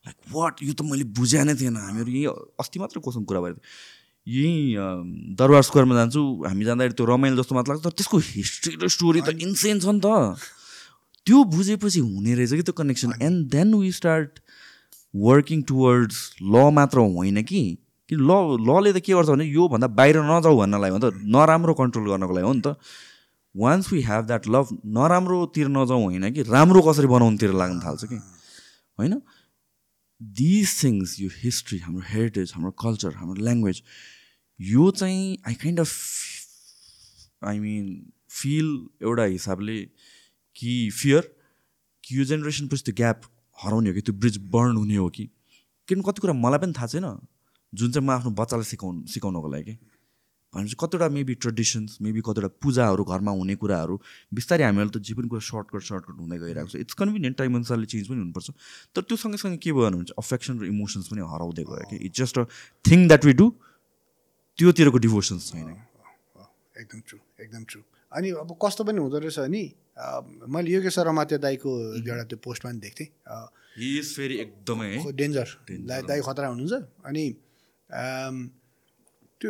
[0.07, 2.25] लाइक वाट यो त मैले बुझे नै थिएन हामीहरू यही
[2.59, 3.95] अस्ति मात्र कोसँग कुरा भएको थियो
[4.27, 8.87] यहीँ दरबार स्क्वायरमा जान्छु हामी जाँदाखेरि त्यो रमाइलो जस्तो मात्र लाग्छ तर त्यसको हिस्ट्री र
[8.95, 10.07] स्टोरी त इन्सेन छ नि त
[11.27, 14.39] त्यो बुझेपछि हुने रहेछ कि त्यो connection and then we start
[15.15, 17.77] working towards law मात्र होइन कि?
[18.09, 18.31] कि ल
[18.67, 22.33] लले त के गर्छ भने योभन्दा बाहिर नजाऊ भन्नलाई हो नि त नराम्रो कन्ट्रोल गर्नको
[22.33, 22.75] लागि हो नि त।
[23.55, 28.15] Once we have that love नराम्रोतिर नजाउँ होइन कि राम्रो कसरी बनाउनुतिर लाग्न थाल्छ कि?
[28.99, 29.21] होइन?
[30.21, 33.81] दिज थिङ्स यो हिस्ट्री हाम्रो हेरिटेज हाम्रो कल्चर हाम्रो ल्याङ्ग्वेज
[34.61, 35.91] यो चाहिँ I kind of
[37.43, 39.81] I mean feel एउटा हिसाबले
[40.55, 41.35] कि फियर
[42.03, 43.21] कि यो जेनेरेसन पछि त्यो ग्याप
[43.57, 44.01] हराउने हो कि?
[44.01, 45.29] त्यो ब्रिज बर्न हुने हो कि?
[45.87, 47.05] किनभने कति कुरा मलाई पनि थाहा छैन।
[47.73, 49.77] जुन चाहिँ म आफ्नो बच्चालाई सिकाउनु सिकाउनको लागि।
[50.53, 53.95] भनेपछि कतिवटा मेबी ट्रेडिसन्स मेबी कतिवटा पूजाहरू घरमा हुने कुराहरू
[54.31, 57.85] बिस्तारै हामीहरूले त जे पनि कुरा सर्टकट सर्टकट हुँदै गइरहेको छ। इट्स कन्भिनियन्ट टाइम अनुसारले
[57.85, 58.47] चेन्ज पनि हुनुपर्छ।
[58.95, 61.97] तर त्यो सँगसँगै के भयो भने अफेक्सन र इमोसन्स पनि हराउँदै गयो कि?
[62.07, 62.43] It's just a
[62.87, 63.45] thing that we do
[64.57, 65.67] त्योतिरको devotions छैन।
[66.79, 67.81] एकदम ट्रु एकदम ट्रु
[68.11, 69.63] अनि अब कस्तो पनि हुँदो रहेछ नि?
[69.97, 73.09] मैले योगेश्वर रमात्य दाईको एउटा त्यो पोस्टमा पनि देख्थेँ।
[73.77, 75.47] फेरि एकदमै है डेन्जर
[75.89, 76.73] दाई दाई खतरा हुनुहुन्छ।
[77.05, 77.25] अनि
[79.41, 79.49] त्यो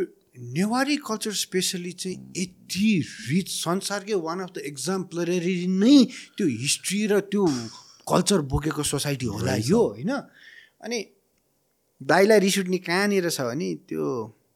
[0.55, 2.89] नेवारी कल्चर स्पेसली चाहिँ यति
[3.29, 5.97] रिच संसारकै वान अफ द एक्जाम्पलरी नै
[6.37, 7.43] त्यो हिस्ट्री र त्यो
[8.07, 10.11] कल्चर बोकेको सोसाइटी होला यो होइन?
[10.83, 10.99] अनि
[12.01, 14.05] दाईलाई रिस उठ्ने कहाँनिर छ भने त्यो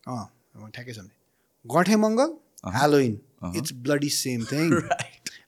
[0.07, 1.15] अँ ठ्याक्कै छ भने
[1.65, 2.29] Gathe Mangal
[2.75, 3.13] Halloween
[3.57, 4.67] it's bloody same thing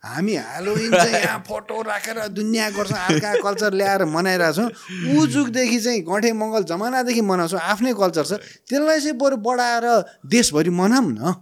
[0.03, 4.67] हामी ह्यालोइन चाहिँ यहाँ फोटो राखेर दुनियाँ गर्छौँ अर्का कल्चर ल्याएर मनाइरहेछौँ
[5.15, 8.33] उजुकदेखि चाहिँ गठे मङ्गल जमानादेखि मनाउँछौँ आफ्नै कल्चर छ।
[8.67, 9.85] त्यसलाई चाहिँ बरु बढाएर
[10.27, 11.33] देशभरि मनाऊँ न।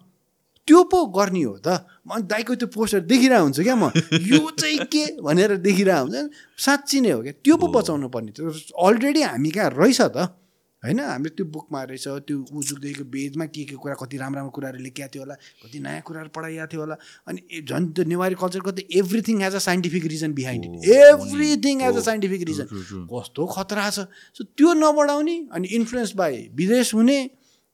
[0.67, 3.89] त्यो पो गर्ने हो त। दाइको त्यो पोस्टर देखिरहेको हुन्छ क्या म।
[4.29, 6.29] यो चाहिँ के भनेर देखिरहेको हुन्छ
[6.61, 10.37] साँच्ची नै हो क्या। त्यो पो बचाउनु पर्ने त्यो अलरेडी हामी कहाँ रहेछ त?
[10.81, 14.79] होइन हाम्रो त्यो बुकमा रहेछ त्यो उजुकदेखिको बेजमा के के कुरा कति राम्रो राम्रो कुराहरू
[14.81, 16.95] लेखिएको थियो होला कति नयाँ कुराहरू पढाइएको थियो होला
[17.29, 21.95] अनि झन् त्यो नेवारी कल्चरको त everything has a scientific reason behind it everything has
[21.95, 22.65] a scientific reason
[23.13, 27.19] कस्तो खतरा छ। सो त्यो नबढाउने अनि इन्फ्लुएन्स बाई विदेश हुने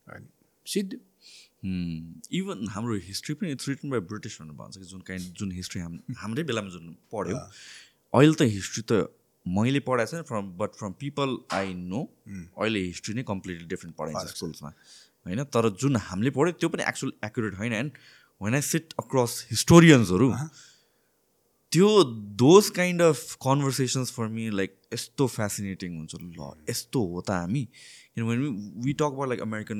[0.08, 0.28] अनि
[0.68, 0.98] सिद्धि।
[2.38, 5.82] इभन हाम्रो हिस्ट्री पनि इट्स रिटन बाई ब्रिटिस भनेर भन्छ कि जुन काइन्ड जुन हिस्ट्री
[5.82, 9.08] हाम हाम्रै बेलामा जुन पढ्यो। अहिले त हिस्ट्री त
[9.56, 14.36] मैले पढाएको छैन from but from people I know अहिले हिस्ट्री नै कम्प्लिटली डिफ्रेन्ट पढाइन्छ
[14.36, 15.44] स्कुल्समा होइन?
[15.44, 17.74] तर जुन हामीले पढ्यो त्यो पनि एक्चुअल एक्युरेट होइन.
[17.74, 17.92] And
[18.42, 20.34] when I sit across हिस्टोरियन्सहरू
[21.72, 21.88] त्यो
[22.40, 27.64] those kind of conversations for me like यस्तो फेसिनेटिङ हुन्छ। ल यस्तो हो त हामी।
[28.18, 28.48] किनभने
[28.86, 29.80] we talk about like American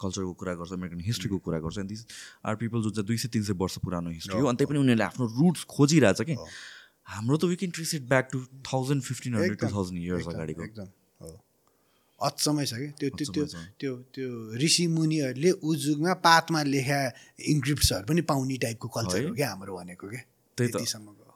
[0.00, 2.06] कल्चरको कुरा गर्छ अमेरिकन हिस्ट्रीको कुरा गर्छ एन्ड दिस
[2.44, 4.78] आर पिपल जुन चाहिँ दुई सय तिन सय वर्ष पुरानो हिस्ट्री हो अनि त्यही पनि
[4.78, 6.36] उनीहरूले आफ्नो रुट्स खोजिरहेछ कि।
[7.08, 8.38] हाम्रो त we can trace it back to
[8.70, 10.88] thousand fifteen hundred to thousand years अगाडिको। एकदम
[11.24, 11.30] हो।
[12.20, 12.88] अचम्मै छ कि?
[13.00, 13.44] त्यो त्यो
[13.80, 14.28] त्यो। त्यो
[14.62, 17.00] ऋषि मुनिहरूले उजुगमा पातमा लेखा
[17.54, 20.24] इन्क्रिप्ट्सहरू पनि पाउने टाइपको कल्चर हो। क्या हाम्रो भनेको क्या
[20.58, 20.76] त्यही त।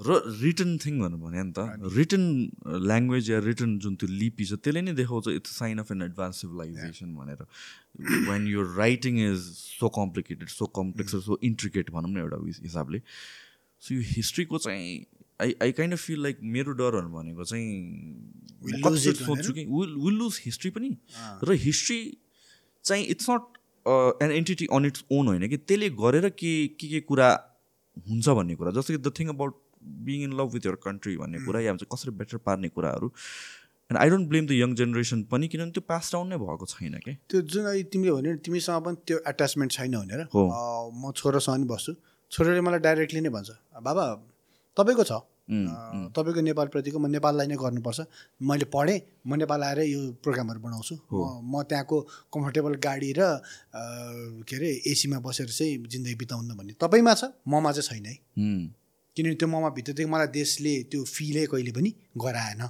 [0.02, 0.10] र
[0.42, 1.60] रिटर्न थिङ भन्नु भने नि त
[1.96, 2.24] रिटर्न
[2.90, 6.40] ल्याङ्ग्वेज या रिटर्न जुन त्यो लिपि छ त्यसले नै देखाउँछ it's sign of an advance
[6.42, 7.40] civilization भनेर।
[8.28, 9.40] वेन यो writing is
[9.78, 12.98] so complicated so complex so intricate भनौँ न एउटा हिसाबले।
[13.82, 14.90] सो यो हिस्ट्रीको चाहिँ
[15.42, 17.68] I I kind of feel like मेरो डरहरू भनेको चाहिँ
[19.14, 20.90] सोध्छु कि विल विल लुज हिस्ट्री पनि।
[21.44, 21.98] र हिस्ट्री
[22.84, 23.42] चाहिँ it's not
[24.22, 27.28] an entity on its own होइन कि त्यसले गरेर के के के कुरा
[28.08, 29.54] हुन्छ भन्ने कुरा। जस्तो कि the thing about
[30.06, 33.08] being in love with your country भन्ने कुरा या हुन्छ कसरी बेटर पार्ने कुराहरू।
[33.90, 36.94] And I don't blame the young generation पनि किनभने त्यो पास डाउन नै भएको छैन
[37.02, 40.42] कि। त्यो जुन अहिले तिमीले भन्यो तिमीसँग पनि त्यो एट्याचमेन्ट छैन भनेर। हो।
[40.94, 41.92] म छोरासँग नि बस्छु।
[42.32, 43.50] छोराले मलाई डाइरेक्टली नै भन्छ।
[43.82, 44.04] बाबा
[44.76, 45.12] तपाईँको छ।
[45.48, 48.00] तपाईँको नेपालप्रतिको म नेपाललाई नै गर्नुपर्छ।
[48.40, 50.94] मैले पढेँ म नेपाल आएर यो प्रोग्रामहरू बनाउँछु।
[51.42, 51.96] म त्यहाँको
[52.32, 53.20] कम्फर्टेबल गाडी र
[54.46, 57.24] के अरे एसीमा बसेर चाहिँ जिन्दगी बिताउनु भन्ने। तपाईँमा छ?
[57.48, 58.62] ममा चाहिँ छैन है। हुँ।
[59.16, 62.62] किनभने त्यो ममा भित्रदेखि मलाई देशले त्यो फिलै कहिले पनि गराएन।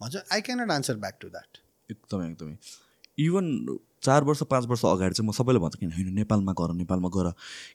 [0.00, 1.50] भन्छ I cannot answer back to that
[1.90, 2.56] एकदमै एकदमै।
[3.18, 3.46] इभन
[4.02, 7.32] चार वर्ष पाँच वर्ष अगाडि चाहिँ म सबैलाई भन्छु किन होइन नेपालमा गर नेपालमा गर।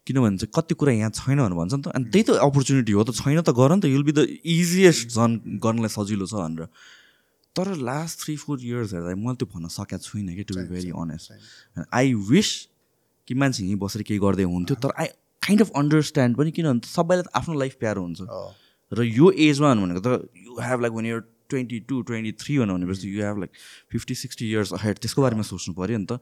[0.08, 3.04] किनभने चाहिँ कति कुरा यहाँ छैन भनेर भन्छ नि त। अनि त्यही त अपर्च्युनिटी हो
[3.04, 6.68] त छैन त गर नि त युल बी द इजिएस्ट झन् गर्नलाई सजिलो छ भनेर।
[7.56, 10.90] तर लास्ट थ्री फोर इयर्स हेर्दा मैले त्यो भन्न सकेको छुइनँ कि to be very
[10.90, 12.50] honest I wish
[13.28, 15.08] कि मान्छे यहीँ बसेर केही गर्दै हुन्थ्यो तर आई
[15.44, 18.22] काइन्ड अफ अन्डरस्ट्यान्ड पनि किनभने सबैलाई त आफ्नो लाइफ प्यारो हुन्छ।
[18.91, 21.22] र यो एजमा भनेको त you have like one year
[21.53, 25.73] twenty two twenty three भनेपछि you have like fifty sixty years ahead त्यसको बारेमा सोच्नु
[25.80, 26.19] पऱ्यो नि त।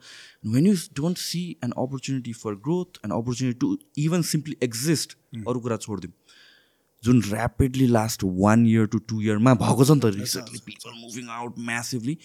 [0.54, 3.68] When you don't see an opportunity for growth an opportunity to
[4.06, 5.18] even simply exist
[5.48, 6.14] अरू कुरा छोडिदिउँ।
[7.04, 11.30] जुन rapidly last one year to two इयरमा भएको छ नि त recently people moving
[11.38, 12.18] out massively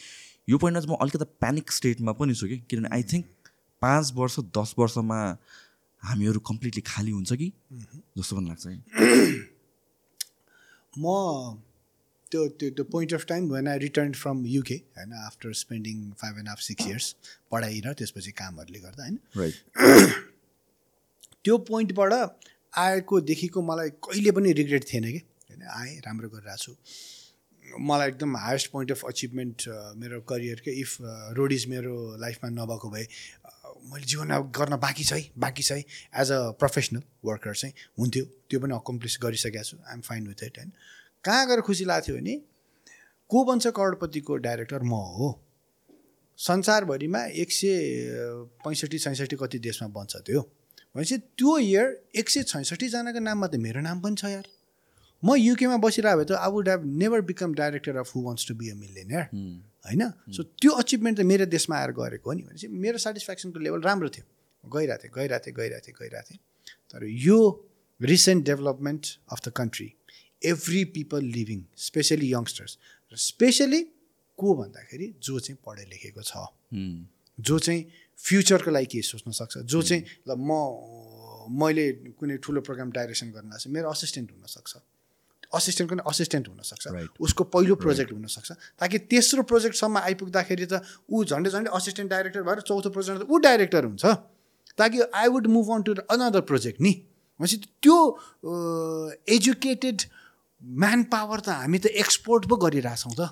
[0.48, 3.24] यो पोइन्टमा चाहिँ म अलिकति प्यानिक स्टेटमा पनि छु कि। किनभने आई थिङ्क
[3.82, 5.20] पाँच वर्ष दस वर्षमा
[6.02, 7.48] हामीहरू कम्प्लिटली खाली हुन्छ कि?
[8.18, 8.78] जस्तो पनि लाग्छ कि?
[10.98, 11.06] म
[12.30, 16.38] त्यो त्यो त्यो point of time when I return from UK होइन after spending five
[16.38, 17.14] and half six years
[17.50, 19.18] पढाइ र त्यसपछि कामहरूले गर्दा होइन?
[21.44, 22.12] त्यो पोइन्टबाट
[22.72, 25.22] आएकोदेखिको मलाई कहिले पनि रिग्रेट थिएन कि?
[25.50, 26.76] होइन आएँ राम्रो गरिरहेको छु।
[27.80, 30.96] मलाई एकदम हायेस्ट पोइन्ट अफ अचिभमेन्ट मेरो करियरकै इफ
[31.38, 33.06] रोडिज मेरो लाइफमा नभएको भए
[33.92, 35.84] मैले जीवनमा गर्न बाँकी छ है बाँकी छ है।
[36.22, 40.58] एज अ प्रोफेसनल वर्कर चाहिँ हुन्थ्यो। त्यो पनि अकम्प्लिस गरिसकेको छु। आइएम फाइन विथ इट
[40.58, 40.72] होइन?
[41.26, 42.34] कहाँ गएर खुसी लाग्थ्यो भने
[43.30, 45.28] को बन्छ करोडपतिको डाइरेक्टर म हो।
[46.38, 47.74] संसारभरिमा एक सय
[48.64, 50.40] पैँसठी छैसठी कति देशमा बन्छ त्यो।
[50.94, 51.86] भनेपछि त्यो इयर
[52.16, 54.46] एक सय छैसठीजनाको नाममा त मेरो नाम पनि छ यार।
[55.22, 58.54] म युकेमा बसिरहेको भए त I would have never become director of who wants to
[58.54, 59.22] be a millionaire
[59.86, 60.02] होइन?
[60.36, 64.08] सो त्यो अचिभमेन्ट त मेरो देशमा आएर गरेको हो नि। भनेपछि मेरो सेटिस्फ्याक्सनको लेभल राम्रो
[64.14, 64.24] थियो।
[64.64, 66.40] गइरहेको थिएँ गइरहेको थिएँ गइरहेको थिएँ गइरहेको थिएँ।
[66.92, 67.38] तर यो
[68.00, 69.88] recent development of the country
[70.42, 72.78] every people living specially youngsters
[73.12, 73.82] र स्पेसली
[74.38, 76.32] को भन्दाखेरि जो चाहिँ पढे लेखेको छ।
[77.38, 77.84] जो चाहिँ
[78.18, 80.50] फ्युचरको लागि के सोच्न सक्छ। जो चाहिँ ल म
[81.46, 84.76] मैले कुनै ठुलो प्रोग्राम डाइरेक्सन गर्न लाग्छ मेरो असिस्टेन्ट हुनसक्छ
[85.54, 86.84] असिस्टेन्टको नि असिस्टेन्ट हुनसक्छ.
[87.20, 88.52] उसको पहिलो प्रोजेक्ट हुनसक्छ
[88.82, 93.84] ताकि तेस्रो प्रोजेक्टसम्म आइपुग्दाखेरि त ऊ झन्डै झन्डै असिस्टेन्ट डाइरेक्टर भएर चौथो प्रोजेक्ट ऊ डाइरेक्टर
[93.84, 94.04] हुन्छ।
[94.78, 96.92] ताकि I would move on to another project नि।
[97.40, 97.96] भनेपछि त्यो
[99.36, 99.98] एजुकेटेड
[100.66, 103.30] म्यान पावर त हामी त एक्सपोर्ट पो गरिरहेछौँ त।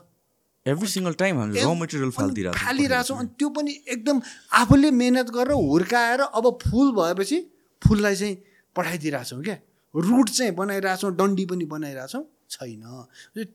[0.66, 4.20] एभ्री सिङ्गल टाइम हामीले र मेटेरियल फालिदिरहेको। फालिरहेछौँ अनि त्यो पनि एकदम
[4.60, 7.38] आफूले मिहिनेत गरेर हुर्काएर अब फुल भएपछि
[7.82, 8.36] फुललाई चाहिँ
[8.76, 9.58] पठाइदिइरहेछौँ क्या।
[9.94, 12.82] रुट चाहिँ बनाइरहेछौँ डन्डी पनि बनाइरहेछौँ। छैन।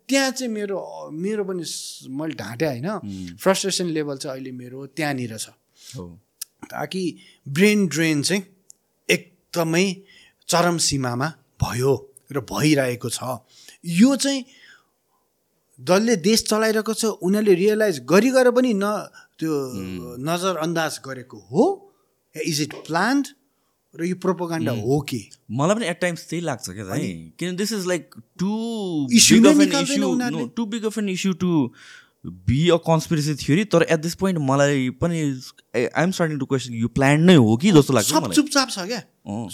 [0.10, 0.78] त्यहाँ चाहिँ मेरो
[1.14, 1.64] मेरो पनि
[2.10, 5.50] मैले ढाँटेँ होइन। फ्रस्ट्रेसन लेभल चाहिँ अहिले मेरो त्यहाँनिर छ।
[6.68, 7.04] ताकि
[7.48, 8.44] ब्रेन ड्रेन चाहिँ
[9.10, 9.86] एकदमै
[10.50, 11.28] चरम सीमामा
[11.64, 11.94] भयो
[12.32, 13.20] र भइरहेको छ।
[13.84, 14.46] यो चाहिँ
[15.80, 18.84] जसले देश चलाइरहेको छ उनीहरूले रियलाइज गरी गरेर पनि न
[19.40, 19.54] त्यो
[20.30, 21.66] नजरअन्दाज गरेको हो
[22.36, 23.28] इज इट प्लान्ड
[23.94, 25.30] र यो प्रोपोगान्डा हो कि?
[25.52, 26.98] मलाई पनि एट टाइम्स त्यही लाग्छ क्या
[27.40, 29.06] किन this is like to
[30.66, 31.34] big of an issue.
[31.34, 31.72] To
[32.26, 35.20] be a conspiracy theory तर एट दिस पोइन्ट मलाई पनि
[35.76, 38.80] I am starting to question यो प्लान नै हो कि जस्तो लाग्छ सब चुपचाप छ
[38.88, 39.00] क्या।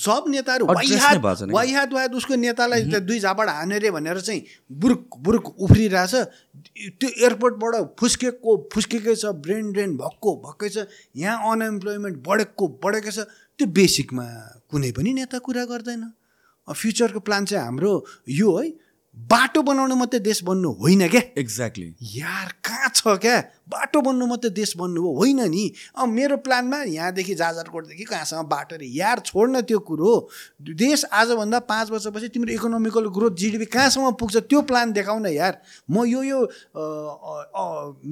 [0.01, 4.41] सब नेताहरू वाइहात। वाइहात उसको नेतालाई त्यो दुई झापड हाने रे भनेर चाहिँ
[4.81, 6.13] बुरुक बुरुक उफ्रिरहेछ।
[6.97, 13.29] त्यो एयरपोर्टबाट फुस्केको फुस्केकै छ ब्रेन ड्रेन भएको भएकै छ। यहाँ अनएम्प्लोइमेन्ट बढेको बढेकै छ।
[13.59, 14.25] त्यो बेसिकमा
[14.71, 16.03] कुनै पनि नेता कुरा गर्दैन।
[16.67, 17.93] फ्युचरको प्लान चाहिँ हाम्रो
[18.25, 18.67] यो है।
[19.15, 23.37] बाटो बनाउनु मात्रै देश बन्नु होइन क्या एक्ज्याक्टली यार कहाँ छ क्या?
[23.69, 25.71] बाटो बन्नु मात्रै देश बन्नु हो होइन नि?
[25.97, 28.85] अँ मेरो प्लानमा यहाँदेखि जाजरकोटदेखि कहाँसम्म बाटो रे?
[28.85, 30.11] यार छोड न त्यो कुरो।
[30.61, 35.61] देश आजभन्दा पाँच वर्षपछि तिम्रो इकोनोमिकल ग्रोथ जिडिपी कहाँसम्म पुग्छ त्यो प्लान देखाउ न यार।
[35.89, 36.39] म यो यो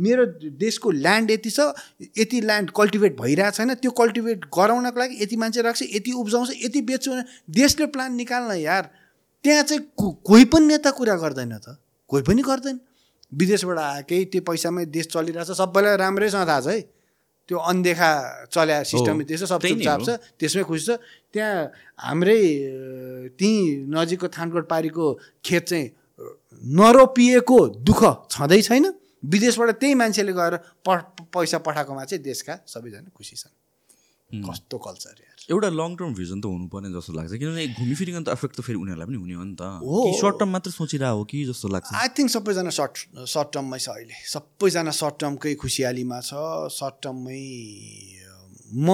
[0.08, 0.26] मेरो
[0.56, 1.70] देशको ल्यान्ड यति छ
[2.18, 6.82] यति ल्यान्ड कल्टिभेट भइरहेको छैन। त्यो कल्टिभेट गराउनको लागि यति मान्छे राख्छ यति उब्जाउँछ यति
[6.82, 7.22] बेच्छु।
[7.62, 8.90] देशले प्लान निकाल्न यार।
[9.44, 12.80] त्यहाँ चाहिँ को- कोही पनि नेता कुरा गर्दैन त। कोही पनि गर्दैन।
[13.34, 16.82] विदेशबाट आएकै त्यो पैसामै देश चलिरहेछ सबैलाई राम्रैसँग थाहा छ है।
[17.48, 20.10] त्यो अनदेखा चल्या सिस्टम त्यसो सब चुपचाप। छ
[20.40, 20.90] त्यसमै खुसी छ।
[21.34, 22.42] त्यहाँ हाम्रै
[23.40, 25.92] त्यहीँ नजिकको थानकोट पारीको खेत चाहिँ
[26.66, 28.94] नरोपिएको दुःख छँदै छैन।
[29.26, 33.63] विदेशबाट त्यही मान्छेले गएर प पैसा पठाएकोमा चाहिँ देशका सबैजना खुसी छन्।
[34.42, 38.56] कस्तो कल्चर यार। एउटा लङ टर्म भिजन त हुनुपर्ने जस्तो लाग्छ। किनभने घुमिफिरिकन त एफेक्ट
[38.58, 41.38] त फेरि उनीहरूलाई पनि हुने हो नि त। हो। सर्ट टर्म मात्र सोचिरहेको हो कि
[41.52, 42.94] जस्तो लाग्छ। आई थिङ्क सबैजना सर्ट
[43.30, 46.32] सर्ट टर्ममै छ अहिले। सबैजना सर्ट टर्मकै खुसियालीमा छ।
[46.80, 47.44] सर्ट टर्ममै
[48.74, 48.90] म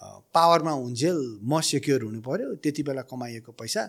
[0.00, 3.82] पावरमा हुन्जेल म सेक्योर हुनु पऱ्यो त्यति बेला कमाइएको पैसा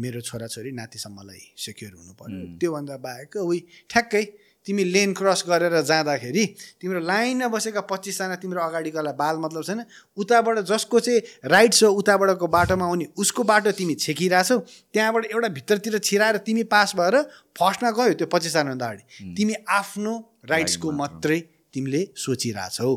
[0.00, 3.58] मेरो छोराछोरी नातिसम्मलाई सेक्योर हुनु पऱ्यो त्योभन्दा बाहेक उही
[3.90, 4.24] ठ्याक्कै
[4.68, 6.44] तिमी लेन क्रस गरेर जाँदाखेरि
[6.80, 9.80] तिम्रो लाइनमा बसेका पच्चिसजना तिम्रो अगाडिकोलाई बाल मतलब छैन
[10.16, 14.58] उताबाट जसको चाहिँ राइट छ उताबाटको बाटोमा आउने उसको बाटो तिमी छेकिरहेछौ
[14.92, 17.16] त्यहाँबाट एउटा भित्रतिर छिराएर तिमी पास भएर
[17.56, 20.12] फर्स्टमा गयो त्यो पच्चिसजनाभन्दा अगाडि। तिमी आफ्नो
[20.44, 21.40] राइट्सको मात्रै
[21.74, 22.94] तिमीले सोचिरहेछौ।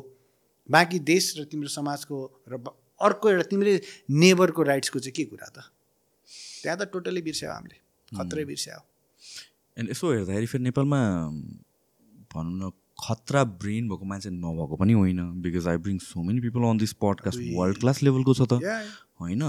[0.69, 2.18] बाँकी देश र तिम्रो समाजको
[2.52, 2.64] र
[3.02, 3.73] अर्को एउटा तिमीले
[4.11, 5.57] नेबरको राइट्सको चाहिँ के कुरा त?
[6.64, 7.77] त्यहाँ त टोटली बिर्स्यौ हामीले
[8.11, 8.80] खत्रै बिर्स्यौ।
[9.77, 10.99] एन्ड यसो हेर्दाखेरि फेरि नेपालमा
[12.34, 12.72] भनौँ न
[13.02, 16.93] खतरा ब्रेन भएको मान्छे नभएको पनि होइन। Because I bring so many people on this
[17.03, 18.60] podcast world class लेभलको छ त।
[19.22, 19.41] होइन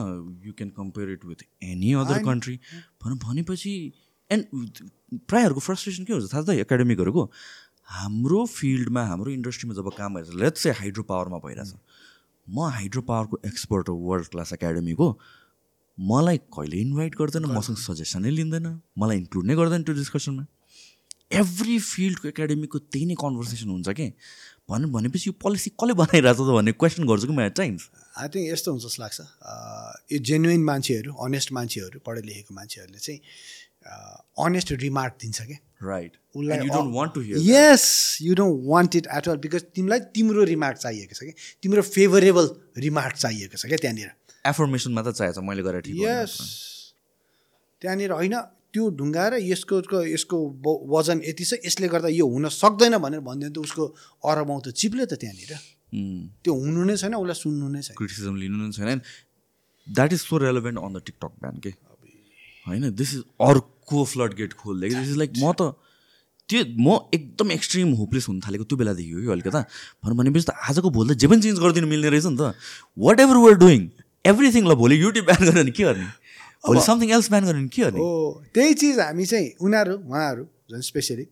[0.47, 2.23] you can compare it with any other.
[2.25, 2.59] Country
[3.05, 3.73] भनौँ भनेपछि
[4.31, 4.45] एन्ड
[5.29, 6.33] प्रायःहरूको फ्रस्ट्रेसन के हुन्छ?
[6.33, 7.31] थाहा छ एकाडेमिकहरूको
[7.89, 11.75] हाम्रो फिल्डमा हाम्रो इन्डस्ट्रीमा जब काम भइरहेछ लेट्स चाहिँ हाइड्रो पावरमा भइरहेछ
[12.47, 15.07] म हाइड्रो पावरको एक्सपर्ट हो वर्ल्ड क्लास एकाडेमीको
[15.99, 18.67] मलाई कहिले इन्भाइट गर्दैन मसँग सजेसनै लिँदैन
[18.99, 20.47] मलाई इन्क्लुड नै गर्दैन त्यो डिस्कसनमा
[21.41, 24.13] एभ्री फिल्डको एकाडेमीको त्यही नै कन्भर्सेसन हुन्छ कि?
[24.71, 27.89] भन भनेपछि यो पोलिसी कसले बनाइरहेछ त भन्ने क्वेसन गर्छु कि म एट टाइम्स
[28.19, 29.19] आई थिङ्क यस्तो हुन्छ जस्तो लाग्छ।
[30.13, 33.21] यो जेन्युन मान्छेहरू अनेस्ट मान्छेहरू पढे लेखेको मान्छेहरूले चाहिँ
[34.47, 35.59] अनेस्ट रिमार्क दिन्छ क्या
[35.89, 36.59] राइट उसलाई
[37.49, 37.85] yes
[38.23, 41.35] you don't want it at all because तिमीलाई तिम्रो रिमार्क चाहिएको छ कि?
[41.63, 44.11] तिम्रो फेभरेबल रिमार्क चाहिएको छ क्या त्यहाँनिर।
[44.45, 46.33] एफर्मेसन मात्र चाहिएको छ मैले गरेर ठिक यस
[47.83, 48.37] त्यहाँनिर होइन
[48.73, 49.77] त्यो ढुङ्गा र यसको
[50.09, 53.85] यसको- वजन यति छ यसले गर्दा यो हुन सक्दैन भनेर भनिदियो भने त उसको
[54.25, 55.53] अरबाउ त चिप्ल्यो त त्यहाँनिर।
[56.43, 59.01] त्यो हुनु नै छैन उसलाई सुन्नु नै छैन। क्रिटिसिजम लिनु नै छैन।
[59.87, 61.71] That is so relevant on the TikTok ban के
[62.67, 65.77] होइन दिस इज अर्को फ्लड गेट खोल्दै दिस इज लाइक म त
[66.49, 69.61] त्यो म एकदम एक्सट्रिम होपलेस हुन थालेको त्यो बेलादेखि हो कि अलिकता।
[70.03, 72.57] भनौँ भनेपछि त आजको भोलि त जे पनि चेन्ज गरिदिनु मिल्ने रहेछ नि त।
[72.97, 73.83] Whatever we're doing
[74.25, 76.07] everything ल भोलि युट्युब ब्यान गर्यो भने के गर्ने?
[76.67, 77.99] भोलि समथिङ एल्स ब्यान गर्यो भने के गर्ने?
[77.99, 81.27] हो त्यही चिज हामी चाहिँ उनीहरू उहाँहरू झन् स्पेसली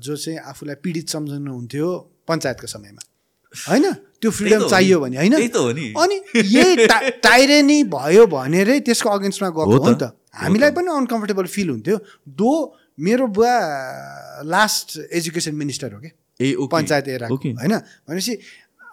[0.00, 1.88] जो चाहिँ आफूलाई पीडित सम्झाउनुहुन्थ्यो
[2.28, 3.02] पञ्चायतको समयमा।
[3.54, 3.84] होइन?
[4.20, 5.34] त्यो फ्रिडम। चाहियो भने होइन।
[5.94, 6.86] अनि यही
[7.22, 11.96] टाइरेनी भयो भनेरै त्यसको अगेन्स्टमा गएको हो नि त। हामीलाई पनि अनकम्फर्टेबल फिल हुन्थ्यो।
[12.38, 12.52] दो
[12.98, 13.54] मेरो बुवा
[14.46, 16.10] लास्ट एजुकेसन मिनिस्टर हो कि
[16.40, 17.74] ए पञ्चायत ओके। होइन?
[18.06, 18.34] भनेपछि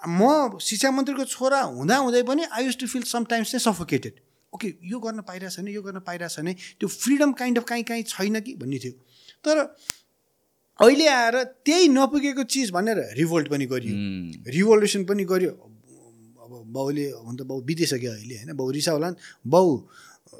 [0.07, 4.19] म शिक्षा मन्त्रीको छोरा हुँदा हुँदै पनि I use to feel sometimes चाहिँ सफोकेटेड
[4.53, 8.03] ओके यो गर्न पाइरहेछ भने यो गर्न पाइरहेछ भने त्यो फ्रिडम काइन्ड अफ काहीँ काहीँ
[8.03, 8.91] छैन कि भन्ने थियो।
[9.43, 9.57] तर
[10.79, 13.95] अहिले आएर त्यही नपुगेको चिज भनेर रिभोल्ट पनि गरियो।
[14.51, 18.53] रिभोल्युसन पनि गर्यो। अब बाउले हुन त बाउ बितिसक्यो अहिले होइन?
[18.55, 19.15] बाउ रिसा होला नि।
[19.47, 19.67] बाउ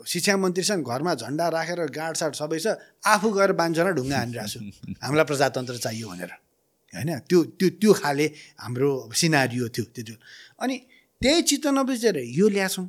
[0.08, 4.60] शिक्षा मन्त्री छन् घरमा झन्डा राखेर गाडसाड सबै छ। आफू गएर बान्छना ढुङ्गा हानिरहेको छु।
[5.04, 6.45] हामीलाई प्रजातन्त्र चाहियो भनेर।
[6.96, 7.12] होइन?
[7.30, 8.26] त्यो त्यो त्यो खाले
[8.60, 10.16] हाम्रो सिनारियो थियो त्यो
[10.62, 10.76] अनि
[11.22, 12.88] त्यही चित्त नबुझेर यो ल्याछौँ।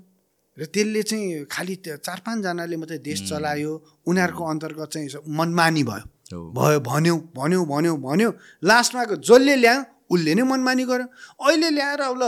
[0.56, 3.72] र त्यसले चाहिँ खालि चार पाँचजनाले मात्रै देश चलायो
[4.08, 8.30] उनीहरूको अन्तर्गत चाहिँ मनमानी भयो। भयो भन्यो भन्यो भन्यो भन्यो।
[8.64, 11.06] लास्टमा जसले ल्यायो उसले नै मनमानी गर्यो।
[11.44, 12.22] अहिले ल्याएर अब ल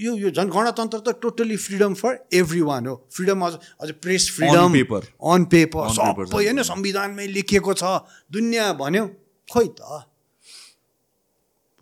[0.00, 4.30] यो यो झन् गणतन्त्र त totally freedom for every one हो। फ्रिडम अझ अझ press
[4.32, 5.02] freedom paper.
[5.20, 7.84] On paper सबै होइन संविधानमै लेखिएको छ।
[8.32, 9.04] दुनियाँ भन्यो
[9.48, 10.07] खोइ त।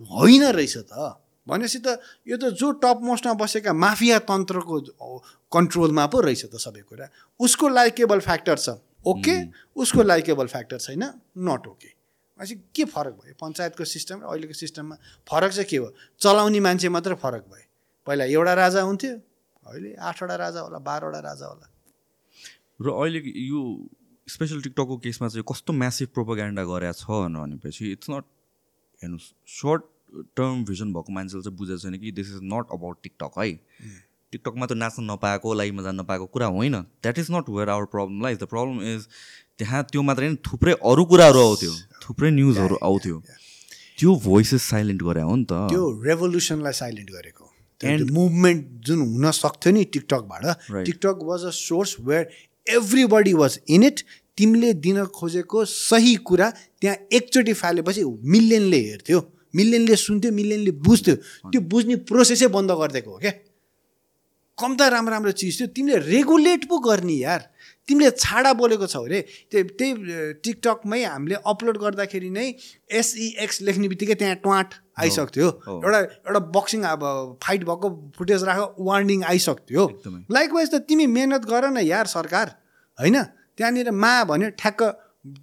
[0.01, 4.77] होइन रहेछ त। भनेपछि त यो त जो टप मोस्टमा बसेका माफिया तन्त्रको
[5.53, 7.07] कन्ट्रोलमा पो रहेछ त सबै कुरा।
[7.41, 8.69] उसको लाइकेबल फ्याक्टर छ
[9.07, 9.35] ओके
[9.79, 11.03] उसको लाइकेबल फ्याक्टर छैन
[11.39, 11.91] नट ओके
[12.39, 13.35] भनेपछि के फरक भयो?
[13.39, 14.97] पञ्चायतको सिस्टम र अहिलेको सिस्टममा
[15.31, 15.89] फरक चाहिँ के हो?
[16.21, 17.67] चलाउने मान्छे मात्र फरक भयो
[18.07, 19.15] पहिला एउटा राजा हुन्थ्यो
[19.67, 21.67] अहिले आठवटा राजा होला बाह्रवटा राजा होला।
[22.83, 23.61] र अहिले यो
[24.29, 28.25] स्पेसल टिकटकको केसमा चाहिँ कस्तो म्यासिभ प्रोपोगेन्डा गरेको छ भनेपछि इट्स नट
[29.03, 29.83] हेर्नुहोस् सर्ट
[30.37, 33.51] टर्म भिजन भएको मान्छेले चाहिँ बुझेको छैन कि this is not about TikTok है।
[34.33, 38.23] टिकटकमा त नाच्न नपाएको लाइभमा जान नपाएको कुरा होइन। That is not where our problem
[38.23, 39.09] lies the problem is
[39.59, 43.21] त्यहाँ त्यो मात्रै होइन थुप्रै अरू कुराहरू आउँथ्यो। थुप्रै न्युजहरू आउँथ्यो।
[43.99, 47.45] त्यो भोइसेस साइलेन्ट गरे हो नि त। त्यो रेभोल्युसनलाई साइलेन्ट गरेको।
[47.81, 50.45] त्यो मुभमेन्ट जुन हुन सक्थ्यो नि टिकटकबाट.
[50.85, 52.29] TikTok was a source where
[52.67, 54.01] everybody was in it
[54.39, 56.51] तिमीले दिन खोजेको सही कुरा
[56.81, 59.21] त्यहाँ एकचोटि फालेपछि मिलियनले हेर्थ्यो।
[59.55, 61.15] मिलियनले सुन्थ्यो मिलियनले बुझ्थ्यो।
[61.51, 63.33] त्यो बुझ्ने प्रोसेसै बन्द गरिदिएको हो क्या?
[64.59, 67.41] कम त राम्रो राम्रो चिज थियो। तिमीले रेगुलेट पो गर्ने यार।
[67.89, 69.21] तिमीले छाडा बोलेको छौ अरे
[69.53, 69.93] त्यो त्यही
[70.45, 72.47] टिकटकमै हामीले अपलोड गर्दाखेरि नै
[72.91, 74.69] एसइएक्स लेख्ने बित्तिकै त्यहाँ ट्वाट
[75.01, 75.49] आइसक्थ्यो।
[75.81, 77.03] एउटा एउटा बक्सिङ अब
[77.45, 79.83] फाइट भएको फुटेज राख वार्निङ आइसक्थ्यो।
[80.29, 82.47] लाइकवाइज त तिमी मेहनत गर न यार सरकार।
[82.99, 83.17] होइन?
[83.59, 84.83] त्यहाँनिर मा भन्यो ठ्याक्क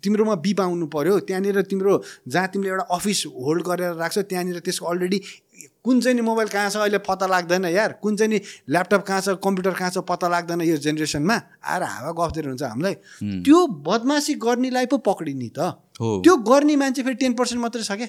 [0.04, 1.94] तिम्रोमा बी पाउनु पऱ्यो त्यहाँनिर तिम्रो
[2.28, 5.20] जहाँ तिमीले एउटा अफिस होल्ड गरेर राख्छौ त्यहाँनिर त्यसको अलरेडी
[5.84, 8.40] कुन चाहिँ नि मोबाइल कहाँ छ अहिले पत्ता लाग्दैन यार। कुन चाहिँ नि
[8.72, 12.96] ल्यापटप कहाँ छ कम्प्युटर कहाँ छ पत्ता लाग्दैन यो जेनेरेसनमा। आएर हावा गफ्दिएर हुन्छ हामीलाई।
[13.44, 15.60] त्यो बदमासी गर्नेलाई पो पक्रिने त।
[16.00, 18.08] त्यो गर्ने मान्छे फेरि टेन पर्सेन्ट मात्रै छ क्या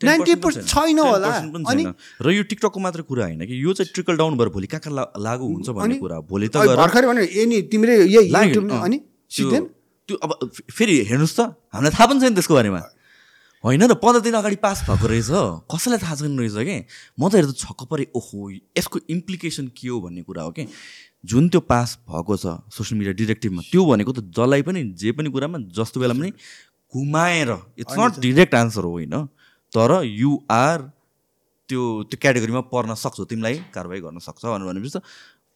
[0.00, 1.84] 10% नाइन्टी पर्सेन्ट छैन। होला। 10% पनि अनि।
[2.22, 3.54] र यो टिकटकको मात्र कुरा होइन कि?
[3.54, 7.06] यो चाहिँ ट्रिकल डाउन भएर भोलि कहाँ कहाँ लागु हुन्छ भन्ने कुरा। भोलि त भर्खरै
[7.06, 8.98] भन्यो ए नि तिमीले यही युट्युब। अनि
[9.30, 9.64] सिक्दैन
[10.08, 10.30] त्यो अब
[10.72, 11.40] फेरि हेर्नुहोस् त
[11.72, 12.80] हामीलाई थाहा पनि छैन त्यसको बारेमा।
[13.64, 15.30] होइन र पन्ध्र दिन अगाडि पास भएको रहेछ।
[15.68, 16.76] कसैलाई थाहा छैन रहेछ कि?
[17.18, 20.64] म त हेर्दा छक्क परेँ ओहो यसको इम्प्लिकेसन के हो भन्ने कुरा हो कि?
[21.26, 25.28] जुन त्यो पास भएको छ सोसियल मिडिया डिरेक्टिभमा त्यो भनेको त जसलाई पनि जे पनि
[25.34, 26.30] कुरामा जस्तो बेला पनि
[26.94, 27.50] घुमाएर
[27.82, 29.26] इट्स नट डिरेक्ट आन्सर हो होइन।
[29.74, 30.78] तर यु आर
[31.68, 35.02] त्यो त्यो क्याटेगोरीमा पर्न सक्छौ तिमीलाई कारवाही गर्न सक्छ भनेर भनेपछि त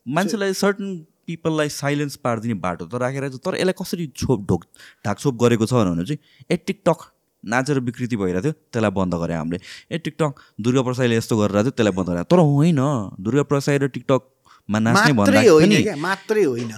[0.06, 0.88] मान्छेलाई सर्टन
[1.26, 4.64] पिपललाई साइलेन्स पारिदिने बाटो त राखेर चाहिँ तर यसलाई कसरी छोप ढोक
[5.06, 6.20] ढाकछोप गरेको छ भने चाहिँ
[6.50, 6.98] ए टिकटक
[7.44, 9.58] नाचेर विकृति भइरहेको थियो त्यसलाई बन्द गरे हामीले।
[9.90, 10.32] ए टिकटक
[10.62, 12.80] दुर्गा प्रसाईले यस्तो गरिरहेको थियो त्यसलाई बन्द गरे। तर होइन
[13.18, 16.72] दुर्गा प्रसाई र टिकटकमा नाच्ने मात्रै भन्दा मात्रै होइन।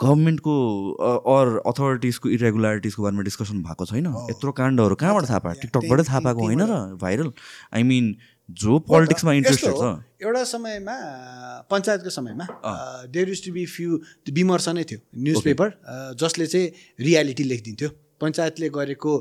[0.00, 0.54] गभर्मेन्टको
[1.24, 5.56] अर अथोरिटिजको इरेगुलारिटिजको बारेमा डिस्कसन भएको छैन। यत्रो काण्डहरू कहाँबाट थाहा पायो?
[5.62, 7.32] टिकटकबाटै थाहा पाएको होइन र भाइरल।
[7.74, 8.04] आई मिन
[8.48, 10.96] जो पोलिटिक्समा इन्ट्रेस्टेड हो, छ एउटा समयमा
[11.70, 12.46] पञ्चायतको समयमा
[13.12, 13.98] there use to be few
[14.32, 15.68] विमर्श नै थियो न्युज पेपर
[16.20, 16.66] जसले चाहिँ
[17.00, 17.90] रियालिटी लेखिदिन्थ्यो।
[18.20, 19.12] पञ्चायतले गरेको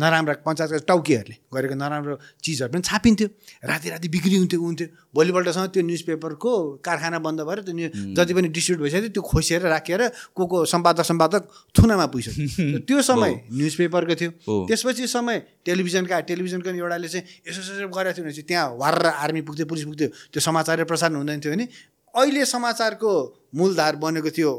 [0.00, 2.14] नराम्रा पञ्चायतका टाउकीहरूले गरेको नराम्रो
[2.44, 3.28] चिजहरू पनि छापिन्थ्यो।
[3.66, 6.52] राति राति बिक्री हुन्थ्यो हुन्थ्यो। भोलिपल्टसम्म त्यो न्युज पेपरको
[6.86, 10.02] कारखाना बन्द भएर त्यो जति पनि डिस्ट्रिब्युट भइसक्यो त्यो खोसेर राखेर
[10.34, 11.42] को को सम्पादक सम्पादक
[11.74, 14.30] थुनामा पुगिसक्यो। त्यो समय न्युज पेपरको थियो।
[14.66, 19.40] त्यसपछि समय टेलिभिजनका टेलिभिजनको एउटाले चाहिँ यसो यसो गरेको थियो भने चाहिँ त्यहाँ वार आर्मी
[19.42, 21.68] पुग्थ्यो पुलिस पुग्थ्यो। त्यो समाचार प्रसारण हुँदैन थियो भने
[22.14, 23.10] अहिले समाचारको
[23.54, 24.50] मूलधार बनेको थियो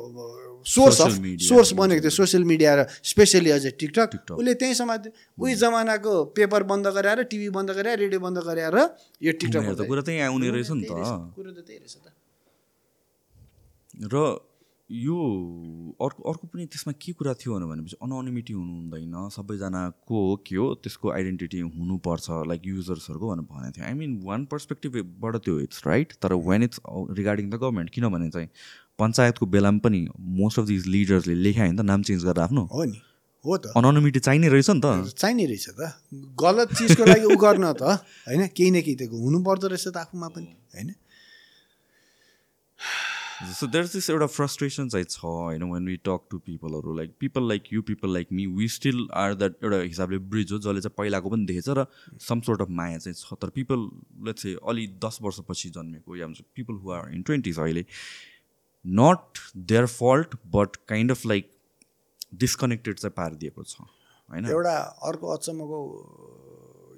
[0.66, 1.12] सोर्स अफ.
[1.42, 5.02] सोर्स बनेको थियो सोसियल मिडिया र स्पेसली अझै टिकटक। उसले त्यहीँ समाज
[5.38, 8.78] उही जमानाको पेपर बन्द गराएर टिभी बन्द गराएर रेडियो बन्द गराएर
[9.22, 10.94] यो टिकटक उनीहरू त कुरा त्यहीँ आउने रहेछ नि त।
[11.36, 12.08] कुरो त त्यही रहेछ त।
[14.14, 14.16] र
[14.92, 15.16] यो
[16.04, 21.08] अर्को अर्को पनि त्यसमा के कुरा थियो भनेपछि अनोनिमिटी हुनु हुँदैन सबैजनाको के हो त्यसको
[21.16, 26.36] आइडेन्टिटी हुनुपर्छ लाइक युजर्सहरूको भनेर भनेको थियो। आई मिन वान पर्सपेक्टिभबाट त्यो इट्स राइट तर
[26.44, 28.50] when it's regarding the government किनभने चाहिँ
[29.02, 30.02] पञ्चायतको बेलामा पनि
[30.42, 32.64] मोस्ट अफ दिज लिडर्सले लेखायो नि त नाम चेन्ज गरेर आफ्नो?
[32.74, 33.02] हो नि।
[33.46, 35.94] हो त। अनोनिमिटी चाहिने रहेछ नि त। चाहिने रहेछ त।
[36.38, 37.84] गलत चिजको लागि उ गर्न त
[38.30, 38.48] होइन?
[38.54, 40.94] केही न केही त हुनुपर्दो रहेछ त आफूमा पनि होइन?
[43.42, 45.64] सो देयर दिस एउटा फ्रस्ट्रेसन चाहिँ छ होइन?
[45.74, 49.34] When we talk to पिपलहरू like people like you people like me we still are
[49.34, 51.86] that एउटा हिसाबले ब्रिज हो जसले चाहिँ पहिलाको पनि देखेछ र
[52.22, 53.90] सम सोर्ट अफ माया चाहिँ छ। तर पिपल
[54.28, 57.84] लेट्स चाहिँ अलि दस वर्षपछि जन्मेको या हुन्छ people who are in twenties अहिले
[58.86, 59.40] not
[59.72, 61.52] their fault but kind of like
[62.44, 64.46] disconnected चाहिँ पारिदिएको छ होइन?
[64.46, 64.76] एउटा
[65.10, 65.80] अर्को अचम्मको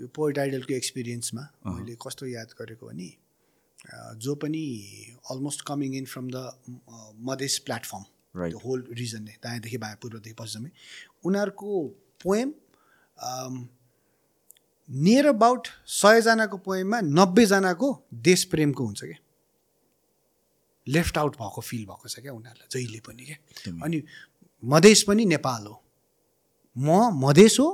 [0.01, 3.10] यो पोइट आइडलको एक्सपिरियन्समा मैले कस्तो याद गरेको भने
[4.26, 4.64] जो पनि
[5.31, 6.38] almost coming in from the
[7.30, 8.03] Madhes platform.
[8.35, 10.72] The whole reason नै दायाँदेखि बायाँ पूर्वदेखि पश्चिममै
[11.26, 11.81] उनीहरूको
[12.23, 12.53] पोएम
[14.89, 17.89] नियर अबाउट सयजनाको पोएममा नब्बेजनाको
[18.30, 19.19] देश प्रेमको हुन्छ क्या
[20.88, 23.38] लेफ्ट आउट भएको फिल भएको छ क्या उनीहरूलाई जहिले पनि क्या।
[23.84, 24.03] अनि
[24.64, 25.76] मधेस पनि नेपाल हो।
[26.76, 27.69] म मधेस हो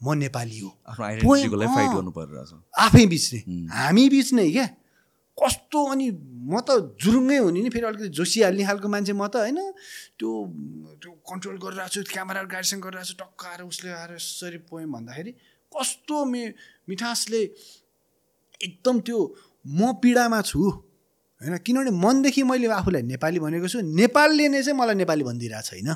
[0.00, 0.70] म नेपाली हो।
[2.78, 3.38] आफै बिच्ने
[3.70, 4.66] हामी बिच्ने क्या।
[5.38, 6.10] कस्तो अनि
[6.50, 9.58] म त जुरुङ्गै हुने नि फेरि अलिकति जोसिहाल्ने खालको मान्छे म त होइन?
[10.18, 10.30] त्यो
[10.98, 15.32] त्यो कन्ट्रोल गरिरहेको छु क्यामेरा गाडीसँग गरिरहेको छु टक्क आएर उसले आएर यसरी पोएम भन्दाखेरि
[15.70, 16.42] कस्तो मे
[16.88, 17.42] मिठासले
[18.66, 19.18] एकदम त्यो
[19.66, 20.87] म पीडामा छु।
[21.40, 21.56] होइन?
[21.58, 25.94] किनभने मनदेखि मैले आफूलाई नेपाली भनेको छु नेपालले नै चाहिँ मलाई नेपाली भनिदिरहेको छैन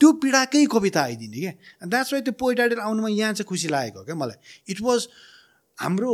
[0.00, 4.14] त्यो पीडाकै कविता आइदिने क्या द्याट्स वाइ त्यो पोइट आउनुमा यहाँ चाहिँ खुसी लागेको क्या
[4.14, 4.38] मलाई?
[4.68, 5.08] इट वाज
[5.78, 6.12] हाम्रो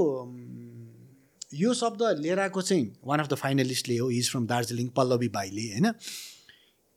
[1.54, 5.66] यो शब्द लिएर आएको चाहिँ वान अफ द फाइनलिस्टले हो इज फ्रम दार्जिलिङ पल्लवी बाईले
[5.72, 5.92] होइन?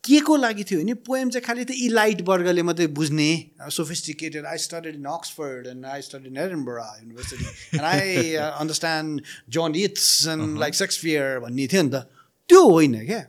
[0.06, 3.30] के को लागि थियो भने पोएम चाहिँ खालि त्यो इलाइट वर्गले मात्रै बुझ्ने।
[3.72, 9.76] Sophisticated I studied in Oxford and I study in Edinburgh University and I understand John
[9.76, 12.06] it's and like Shakespeare भन्ने थियो नि त।
[12.50, 13.22] त्यो होइन क्या।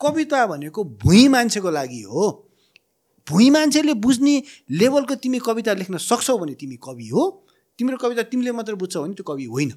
[0.00, 2.26] कविता भनेको भुइँ मान्छेको लागि हो।
[3.26, 7.22] भुइँ मान्छेले बुझ्ने लेभलको तिमी कविता लेख्न सक्छौ भने तिमी कवि हो।
[7.78, 9.72] तिम्रो कविता तिमीले मात्र बुझ्छौ भने त्यो कवि होइन।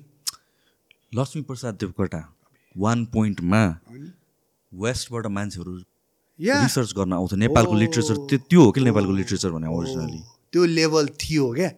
[1.15, 2.21] लक्ष्मी प्रसाद देवकोटा
[2.75, 3.61] वान पोइन्टमा?
[4.71, 5.73] वेस्टबाट मान्छेहरू
[6.39, 10.19] रिसर्च गर्न आउँछ नेपालको। लिट्रेचर त्यो त्यो हो कि नेपालको लिट्रेचर भने ओरिजिनली
[10.53, 11.69] त्यो लेभल थियो क्या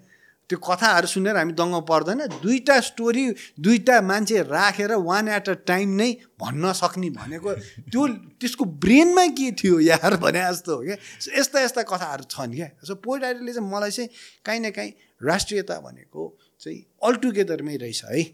[0.50, 3.24] त्यो कथाहरू सुनेर हामी दङ्ग पर्दैन। दुईवटा स्टोरी
[3.62, 6.10] दुईवटा मान्छे राखेर वान एट अ टाइम नै
[6.42, 7.54] भन्न सक्ने भनेको
[7.94, 8.08] त्यो
[8.42, 10.98] त्यसको ब्रेनमा के थियो यार भने जस्तो हो क्या
[11.38, 14.10] यस्ता यस्ता कथाहरू छन् क्या सो पोइट आइडलले चाहिँ मलाई चाहिँ
[14.46, 14.92] काहीँ न काहीँ
[15.22, 16.22] राष्ट्रियता भनेको
[16.62, 18.26] चाहिँ अलटुगेदरमै रहेछ है।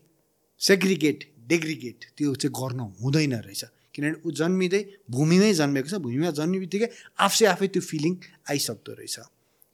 [0.61, 3.64] सेग्रिगेट डेग्रिगेट त्यो चाहिँ गर्न हुँदैन रहेछ।
[3.95, 4.81] किनभने ऊ जन्मिँदै
[5.11, 6.88] भूमिमै जन्मेको छ भूमिमा जन्मे बित्तिकै
[7.19, 8.13] आफै आफै त्यो फिलिङ
[8.49, 9.19] आइसक्दो रहेछ।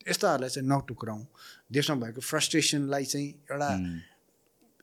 [0.10, 1.22] यस्ताहरूलाई चाहिँ नटुक्राउँ
[1.72, 3.70] देशमा भएको फ्रस्ट्रेसनलाई चाहिँ एउटा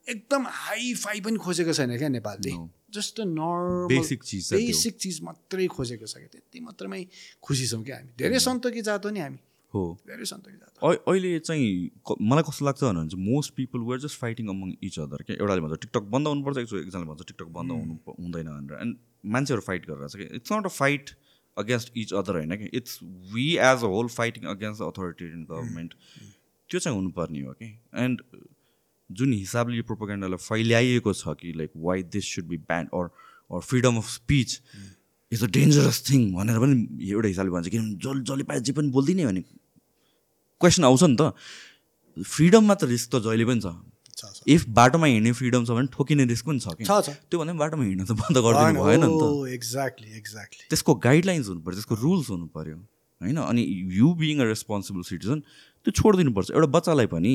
[0.09, 2.52] एकदम हाई फाई पनि खोजेको छैन क्या नेपालले.
[2.90, 7.06] जस्ट नर्मल Basic चिज। बेसिक चिज मात्रै खोजेको छ क्या। त्यति मात्रमै
[7.43, 9.39] खुसी छौँ क्या हामी। धेरै सन्तोकी जात हो नि हामी।
[9.74, 10.73] हो। धेरै सन्तोकी जात।
[11.09, 11.69] अहिले चाहिँ
[12.23, 15.60] मलाई कस्तो लाग्छ भने चाहिँ most people were just fighting among each other क्या। एउटाले
[15.60, 19.62] भन्छ टिकटक बन्द हुनुपर्छ एकजना एकजनाले भन्छ टिकटक बन्द हुनु प- हुँदैन भनेर। एन्ड मान्छेहरू
[19.62, 20.36] फाइट गरिरहेछ कि?
[20.36, 21.11] It's not a fight
[21.57, 22.70] against each other होइन कि?
[22.77, 22.99] It's
[23.35, 25.95] we as a whole fighting against the authoritarian government
[26.70, 27.69] त्यो चाहिँ हुनुपर्ने हो कि?
[27.95, 28.23] एन्ड
[29.11, 33.05] जुन हिसाबले यो प्रोपोगेन्डालाई फैल्याइएको छ कि like why this should be banned or
[33.51, 34.61] or freedom of speech
[35.32, 36.74] is a dangerous thing भनेर पनि
[37.11, 39.40] एउटा हिसाबले भन्छ। किनभने जसले जसले पाए जे पनि बोलिदिने भने
[40.61, 41.32] क्वेसन आउँछ नि त।
[42.16, 43.98] फ्रिडममा त रिस्क त जहिले पनि छ छ, छ।
[44.49, 46.85] इफ बाटोमा हिँड्ने फ्रिडम छ भने ठोकिने रिस्क पनि छ कि?
[46.85, 50.65] छ, छ। त्यो भन्दा पनि बाटोमा हिँड्न त बन्द गरिदिनु भएन नि त। एक्ज्याक्टली एक्ज्याक्टली
[50.70, 52.77] त्यसको गाइडलाइन्स हुनु पऱ्यो त्यसको रुल्स हुनु पऱ्यो
[53.20, 53.39] होइन?
[53.39, 53.62] अनि
[54.01, 55.39] you being a responsible citizen
[55.86, 57.35] त्यो छोडिदिनु पर्छ एउटा बच्चालाई पनि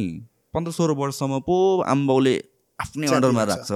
[0.54, 1.56] पन्ध्र सोह्र वर्षसम्म पो
[1.88, 2.36] आमाबाउले
[2.80, 3.72] आफ्नै अन्डरमा। राख्छ।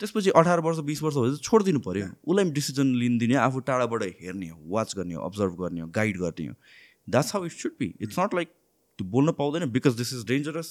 [0.00, 4.02] त्यसपछि अठार वर्ष बिस वर्ष भएपछि छोडिदिनु पऱ्यो उसलाई पनि डिसिजन लिन दिने आफू टाढाबाट
[4.20, 6.54] हेर्ने हो वाच गर्ने हो अब्जर्भ गर्ने हो गाइड गर्ने हो।
[7.08, 10.68] That's how it should be it's not like त्यो बोल्न पाउँदैन बिकज दिस इज डेन्जरस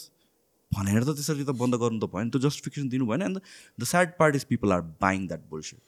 [0.76, 3.38] भनेर त त्यसरी त बन्द गर्नु त भएन त्यो जस्टिफिकेसन दिनु भएन and
[3.80, 5.82] the sad part is people are buying that bullshit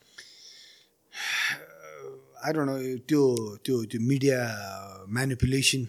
[2.45, 2.75] I don't know
[3.11, 3.21] त्यो
[3.65, 4.37] त्यो त्यो मिडिया
[5.17, 5.81] म्यानिपुलेसन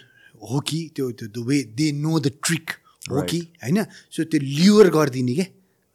[0.50, 2.66] हो कि त्यो त्यो the way they know the trick
[3.10, 3.78] हो कि होइन?
[4.10, 5.46] सो त्यो ल्युर गरिदिने क्या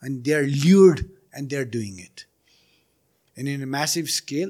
[0.03, 0.99] अनि they are lured
[1.37, 2.25] and they are doing it
[3.37, 4.49] and in massive scale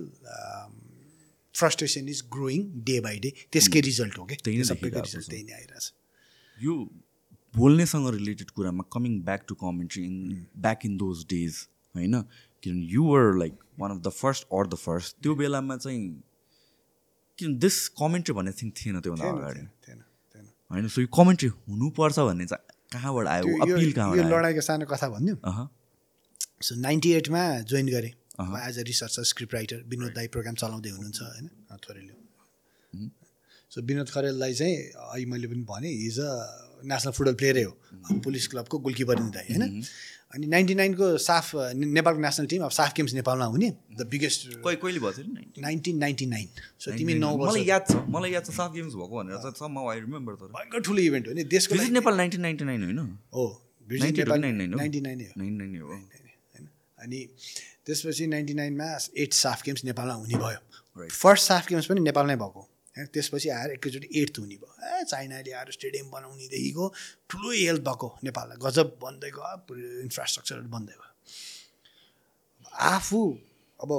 [1.56, 4.36] frustration is growing day by day त्यसकै रिजल्ट हो कि?
[4.44, 5.86] त्यही नै त्यो सबैको रिजल्ट। त्यही नै आइरहेछ।
[6.58, 6.74] यो
[7.58, 10.16] बोल्नेसँग रिलेटेड कुरामा coming back to commentary in
[10.58, 11.54] back in those days
[11.96, 12.22] होइन?
[12.64, 16.04] किनभने you were like one of the first or the first त्यो बेलामा चाहिँ
[17.40, 19.64] किन दिस कमेन्ट्री भन्ने थिङ थिएन त्योभन्दा अगाडि।
[20.72, 20.88] होइन?
[20.88, 22.64] सो यो कमेन्ट्री हुनुपर्छ भन्ने चाहिँ
[22.94, 23.44] कहाँबाट आयो?
[23.64, 24.30] अपिल कहाँबाट आयो?
[24.30, 25.60] लडाइँको सानो कथा अह।
[26.62, 28.14] सो नाइन्टी एटमा जोइन गरेँ।
[28.68, 31.50] As a researcher script writer Vinod दाई प्रोग्राम चलाउँदै हुनुहुन्छ होइन?
[31.84, 32.14] थोरैले
[33.72, 36.32] सो विनोद खरेललाई चाहिँ अहिले मैले पनि भने हिज अ
[36.84, 37.78] नेसनल फुटबल प्लेयरै हो
[38.20, 39.84] पुलिस क्लबको गोलकिपर नि दाई होइन
[40.34, 45.00] अनि नाइन्टी नाइनको साफ नेपालको नेसनल टिम अब साफ गेम्स नेपालमा हुने द बिगेस्ट कहिले
[45.00, 46.48] भएको थियो नाइन्टिन नाइन्टी नाइन
[46.80, 50.34] सो तिमी नौ मलाई याद छ मलाई याद छ साफ गेम्स भएको भनेर आई रिमेम्बर
[50.34, 53.18] तर भयङ्कर ठुलो इभेन्ट हो नि देशको नेपाल नाइन्टिन नाइन्टी नाइन होइन?
[53.34, 54.78] हो विजिट 92 नेपाल 99 हो?
[54.78, 56.70] नाइन्टी नाइन हो। होइन?
[57.00, 57.28] अनि
[57.86, 61.08] त्यसपछि नाइन्टी नाइनमा एट साफ गेम्स नेपालमा हुने भयो.
[61.08, 62.67] फर्स्ट साफ गेम्स पनि नेपालमै भएको।
[62.98, 66.86] होइन त्यसपछि आएर एकैचोटि एट्थ हुने भयो। ए चाइनाले आएर स्टेडियम बनाउनेदेखिको
[67.30, 71.12] ठुलो हेल्प भएको नेपाललाई। गजब बन्दै गयो इन्फ्रास्ट्रक्चरहरू बन्दै गयो।
[72.94, 73.22] आफू
[73.80, 73.92] अब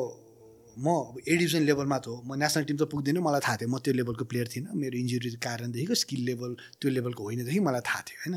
[0.79, 1.35] म अब ए
[1.67, 4.47] लेभलमा त हो। म नेसनल टिम त पुग्दिनँ मलाई थाहा थियो। म त्यो लेभलको प्लेयर
[4.47, 8.37] थिइनँ। मेरो इन्जुरीको कारणदेखिको स्किल लेभल त्यो लेभलको होइनदेखि मलाई थाहा थियो होइन?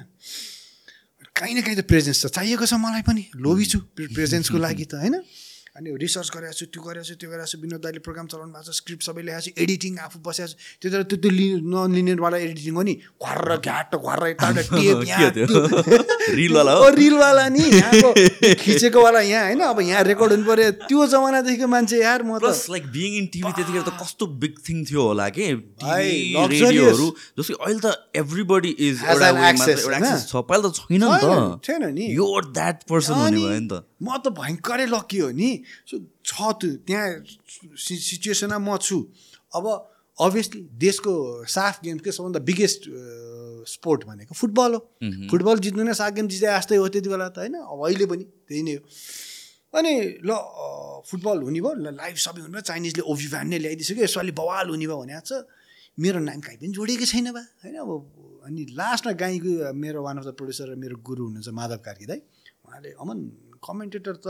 [1.38, 4.94] काहीँ न काहीँ त प्रेजेन्स त चाहिएको छ मलाई पनि। लोभी छु प्रेजेन्सको लागि त
[5.06, 5.22] होइन?
[5.76, 8.72] अनि रिसर्च गरेको छु त्यो गरेको छु त्यो गरेको छु विनोद दाइले प्रोग्राम चलाउनु भएको
[8.72, 11.48] छ स्क्रिप्ट सबै ल्याएको छु एडिटिङ आफू बसेको छु त्यो त त्यो त्यो लि
[12.42, 12.94] एडिटिङ हो नि।
[13.24, 15.48] घर्र घ्याट घर्र के त्यो- त्यो।
[17.00, 17.64] रिलवाला नि
[18.64, 19.60] खिचेकोवाला यहाँ होइन?
[19.72, 23.52] अब यहाँ रेकर्ड हुनु पऱ्यो त्यो जमानादेखिको मान्छे यार म त लाइक बिङ इन टिभी
[23.56, 25.48] त्यतिखेर त कस्तो बिग थिङ थियो होला कि.
[26.52, 27.08] रेडियोहरू
[27.40, 28.96] जस्तो अहिले त एभ्रिबडी इज?
[30.28, 34.34] छ। पहिला त छैन नि त। यो द्याट पर्सन हुने भयो नि त। म त
[34.34, 35.50] भयङ्करै लकी हो नि।
[35.90, 35.96] सो
[36.26, 37.08] छ त्यो त्यहाँ
[37.78, 38.98] सिचुएसनमा म छु।
[39.54, 39.66] अब
[40.18, 41.12] अभियसली देशको
[41.48, 42.82] साफ गेम्सकै सबभन्दा बिगेस्ट
[43.74, 44.80] स्पोर्ट भनेको फुटबल हो।
[45.30, 47.56] फुटबल जित्नु नै साफ गेम जिते जस्तै हो त्यति बेला त होइन?
[47.62, 48.82] अब अहिले पनि त्यही नै हो।
[49.72, 49.94] अनि
[50.28, 50.30] ल
[51.10, 54.66] फुटबल हुने भयो ल लाइभ सबै हुने भयो। चाइनिजले ओभी भ्यान नै ल्याइदिइसक्यो। यसपालि बवाल
[54.74, 55.46] हुने भयो भने छ।
[55.98, 57.76] मेरो नाम कहीँ पनि जोडिएकै छैन बा होइन?
[57.82, 57.90] अब
[58.46, 62.20] अनि लास्टमा गाईको मेरो वान अफ द प्रड्युसर र मेरो गुरु हुनुहुन्छ माधव कार्की दाई।
[62.66, 63.18] उहाँले अमन
[63.64, 64.28] कमेन्टेटर त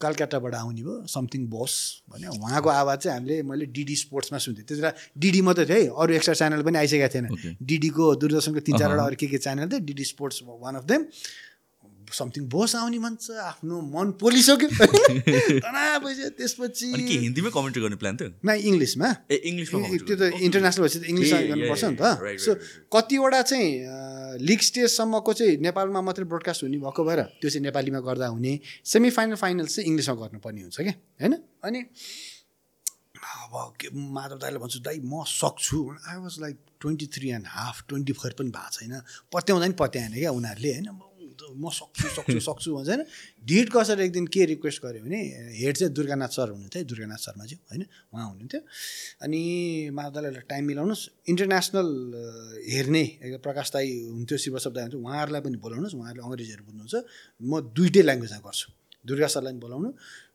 [0.00, 1.72] कलकत्ताबाट आउने भयो समथिङ बस
[2.10, 4.92] भने उहाँको आवाज चाहिँ हामीले मैले डिडी स्पोर्ट्समा सुन्थेँ। त्यति बेला
[5.22, 7.56] डिडी मात्रै थियो है अरू एक्स्ट्रा च्यानल पनि आइसकेको थिएन.
[7.62, 11.02] डिडीको दूरदर्शनको तिन चारवटा अरू के के च्यानल थियो DD sports one of them
[12.14, 14.68] something Bose आउने मन छ आफ्नो मन पोलिसक्यो।
[15.66, 19.08] तनाव भइसक्यो त्यसपछि के हिन्दीमै कमेन्ट्री गर्ने प्लान थियो न इङ्ग्लिसमा?
[19.30, 19.78] ए इङ्ग्लिसमा
[20.08, 22.04] त्यो त इन्टरनेसनल भएपछि त इङ्ग्लिसमा गर्नुपर्छ नि त।
[22.44, 22.52] सो.
[22.94, 23.68] कतिवटा चाहिँ
[24.48, 28.52] लिग स्टेजसम्मको चाहिँ नेपालमा मात्रै ब्रोडकास्ट हुने भएको भएर त्यो चाहिँ नेपालीमा गर्दा हुने
[28.92, 31.34] सेमी फाइनल फाइनल चाहिँ इङ्ग्लिसमा गर्नुपर्ने हुन्छ क्या होइन?
[31.64, 31.80] अनि
[33.24, 35.78] अब के माधव दाईले भन्छु दाई म सक्छु।
[36.08, 38.94] I was like twenty three and half twenty four पनि भएको छैन।
[39.32, 40.88] पत्याउँदा नि पत्याएन क्या उनीहरूले होइन?
[41.56, 43.02] म सक्छु सक्छु सक्छु भन्छ होइन।
[43.48, 45.18] ढिट कसरी एक दिन के रिक्वेस्ट गऱ्यो भने
[45.60, 47.82] हेड चाहिँ दुर्गानाथ सर हुनुहुन्थ्यो है, दुर्गानाथ शर्माज्यू होइन
[48.14, 48.60] उहाँ हुनुहुन्थ्यो।
[49.24, 49.40] अनि
[49.94, 51.88] माधवलाई टाइम मिलाउनुहोस् इन्टरनेसनल
[52.70, 53.04] हेर्ने
[53.42, 56.94] प्रकाश दाई हुन्थ्यो शिवशब दाई हुन्थ्यो उहाँहरूलाई पनि बोलाउनुहोस् उहाँहरूले अङ्ग्रेजीहरू बुझ्नुहुन्छ।
[57.42, 58.68] म दुइटै ल्याङ्ग्वेजमा गर्छु
[59.08, 59.88] दुर्गा सरलाई पनि बोलाउनु।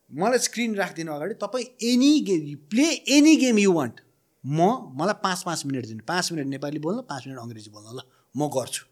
[0.09, 3.95] मलाई स्क्रिन राखिदिनु अगाडि तपाईँ any game play any game you want
[4.43, 4.59] म
[4.97, 8.01] मलाई पाँच पाँच मिनट दिनु पाँच मिनट नेपाली बोल्नु पाँच मिनट अङ्ग्रेजी बोल्नु ल
[8.35, 8.88] म गर्छु।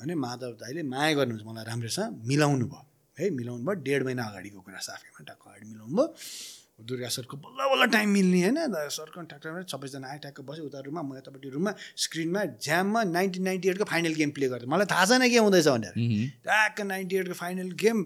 [0.00, 2.86] भने माधव दाईले माया गर्नुहुन्छ मलाई राम्रोसँग मिलाउनु भयो।
[3.18, 6.06] है मिलाउनु भयो डेढ महिना अगाडिको कुरा साफैमा टक्क अगाडि मिलाउनु भयो।
[6.80, 8.56] दुर्गा सरको बल्ल बल्ल टाइम मिल्ने होइन
[8.96, 11.72] सरको ट्याक्टरमा सबैजना आए ट्याक्क बस्यो उता रुममा म यतापट्टि रुममा
[12.04, 15.92] स्क्रिनमा ज्याममा नाइन्टिन नाइन्टी एटको फाइनल गेम प्ले गर्दै। मलाई थाहा छैन के हुँदैछ भनेर।
[16.48, 17.96] ट्याक्क ninety एटको final game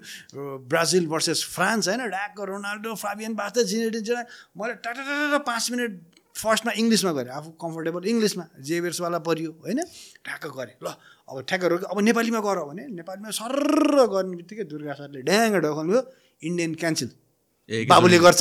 [0.66, 4.26] Brazil versus France होइन ट्याक्क रोनाल्डो फाबियन बास्ता जिनेटिन जेरा
[4.58, 5.92] मैले टाटा पाँच मिनट
[6.34, 9.80] फर्स्टमा इङ्ग्लिसमा गरेँ आफू कम्फर्टेबल इङ्ग्लिसमा जेबेर्सवाला परियो होइन?
[10.26, 10.98] ठ्याक्क गरेँ ल
[11.28, 16.00] अब ठ्याक्क रोक्यो अब नेपालीमा गर भने नेपालीमा सर्र गर्ने बित्तिकै दुर्गा सरले ड्याङ्ग ढोकाउनु
[16.42, 17.10] इन्डियन क्यान्सल
[17.92, 18.40] बाबुले गर्छ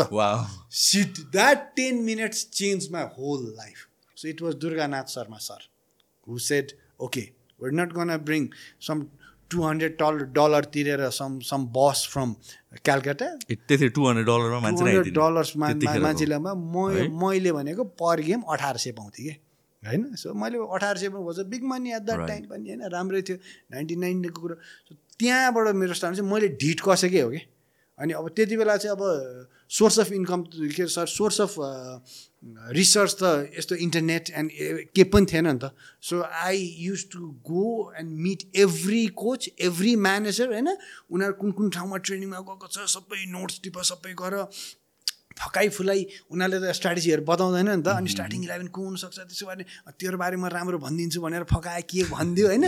[0.82, 3.78] seat that ten minutes change my whole life
[4.18, 5.62] so it was Durganath Sharma sir
[6.28, 6.68] who said
[7.08, 7.24] okay
[7.60, 8.48] we're not gonna bring
[8.88, 9.06] some
[9.52, 12.30] two hundred dollar dollar तिरेर some some bus from
[12.86, 16.40] Calcutta त्यति two hundred डलरमा hundred. Dollars. मान्छेलाई?
[17.24, 19.36] मैले भनेको पर game अठार सय पाउँथेँ कि
[19.86, 20.16] होइन?
[20.16, 22.30] सो मैले अठार सय was a big money at that Right.
[22.30, 23.38] Time पनि होइन राम्रै थियो।
[23.72, 24.56] नाइन्टी नाइनको कुरो।
[25.20, 27.42] त्यहाँबाट मेरो स्टार्ट चाहिँ मैले ढिट कसेकै हो कि?
[28.00, 29.02] अनि अब त्यति बेला चाहिँ अब
[29.70, 30.42] सोर्स अफ इन्कम
[30.76, 31.56] के सर सोर्स अफ
[32.74, 33.24] रिसर्च त
[33.58, 34.50] यस्तो इन्टरनेट एन्ड
[34.96, 39.96] के पनि थिएन नि त। So I use to go and meet every coach every
[39.96, 40.70] manager होइन?
[41.12, 44.50] उनीहरू कुन कुन ठाउँमा ट्रेनिङमा गएको छ सबै नोट्स टिप सबै गर।
[45.34, 46.02] फकाइ फुलाइ
[46.32, 49.64] उनीहरूले त स्ट्राटेजीहरू बताउँदैन नि त। अनि स्टार्टिङ इलेभेन को हुनसक्छ त्यसो भने
[49.96, 52.66] तेरो बारेमा राम्रो भनिदिन्छु भनेर फकाए के भनिदियो होइन?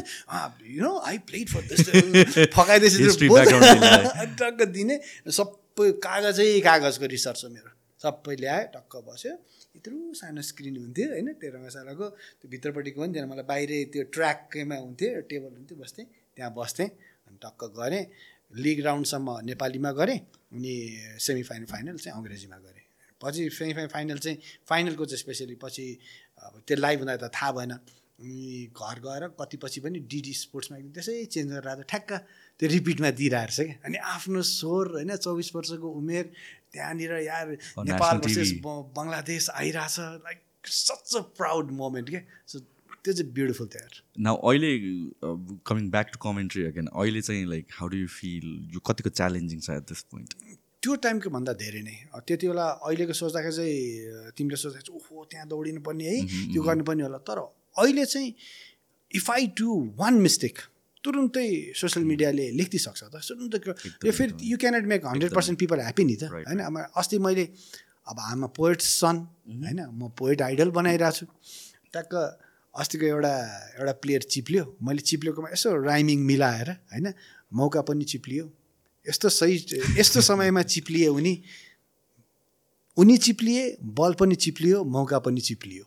[0.68, 2.26] You know I played for दिने।
[4.40, 4.96] टक्क दिने।
[5.30, 7.72] सबै कागजै कागजको रिसर्च हो मेरो।
[8.02, 9.34] सबै ल्याएँ टक्क बस्यो।
[9.76, 12.06] यत्रो सानो स्क्रिन हुन्थ्यो होइन तेह्र मसालाको।
[12.40, 16.06] त्यो भित्रपट्टिको पनि थिएन मलाई बाहिरै त्यो ट्र्याकैमा हुन्थ्यो टेबल हुन्थ्यो बस्थेँ।
[16.36, 16.90] त्यहाँ बस्थेँ
[17.28, 18.04] अनि टक्क गरेँ।
[18.54, 20.20] लिग राउन्डसम्म नेपालीमा गरेँ।
[20.56, 20.76] अनि
[21.20, 22.84] सेमी फाइनल फाइनल चाहिँ अङ्ग्रेजीमा गरेँ।
[23.22, 24.38] पछि सेमी फाइनल फाइनल चाहिँ
[24.70, 25.86] फाइनलको चाहिँ स्पेसली पछि
[26.40, 27.72] अब त्यो लाइभ हुँदा त थाहा भएन।
[28.16, 32.12] अनि घर गएर कति पछि पनि डिडी स्पोर्ट्समा एकदम त्यसै चेन्ज गरेर आएको ठ्याक्क
[32.60, 36.26] त्यो रिपिटमा दिइरहेको छ क्या। अनि आफ्नो स्वर होइन चौबिस वर्षको उमेर
[36.72, 37.48] त्यहाँनिर यार
[37.92, 38.16] नेपाल.
[38.96, 42.60] बङ्गलादेश आइरहेछ like such a proud moment क्या। सो
[43.06, 43.88] त्यो चाहिँ ब्युटिफुल थियो
[44.28, 44.72] नाउ अहिले
[45.72, 48.46] coming back to commentary again अहिले चाहिँ like how do you feel
[48.76, 50.30] यो कतिको च्यालेन्जिङ छ एट दिस पोइन्ट
[50.86, 51.98] त्यो टाइमको भन्दा धेरै नै.
[52.14, 56.18] त्यति बेला अहिलेको सोच्दाखेरि चाहिँ तिमीले सोच्दाखेरि चाहिँ ओहो त्यहाँ दौडिनु पर्ने है
[56.54, 57.40] त्यो गर्नुपर्ने होला। तर
[57.82, 58.30] अहिले चाहिँ
[59.12, 60.56] if I do one mistake
[61.04, 61.48] तुरुन्तै
[61.82, 63.60] सोसियल मिडियाले लेखिदिइसक्छ। त तुरुन्तै
[64.06, 66.60] यो फेरि you cannot make hundred percent people happy नि त होइन?
[66.70, 67.46] अब अस्ति मैले
[68.06, 69.16] अब आमा पोइट सन
[69.50, 69.80] होइन?
[69.90, 71.26] म पोइट आइडल बनाइरहेको छु।
[71.94, 72.14] ट्याक्क
[72.76, 73.34] अस्तिको एउटा
[73.80, 77.14] एउटा प्लेयर चिप्लियो। मैले चिप्लिएकोमा यसो राइमिङ मिलाएर होइन
[77.52, 78.46] मौका पनि चिप्लियो।
[79.06, 79.56] यस्तो सही
[80.00, 81.34] यस्तो समयमा चिप्लिए उनी
[82.98, 83.64] उनी चिप्लिए
[83.98, 85.84] बल पनि चिप्लियो मौका पनि चिप्लियो।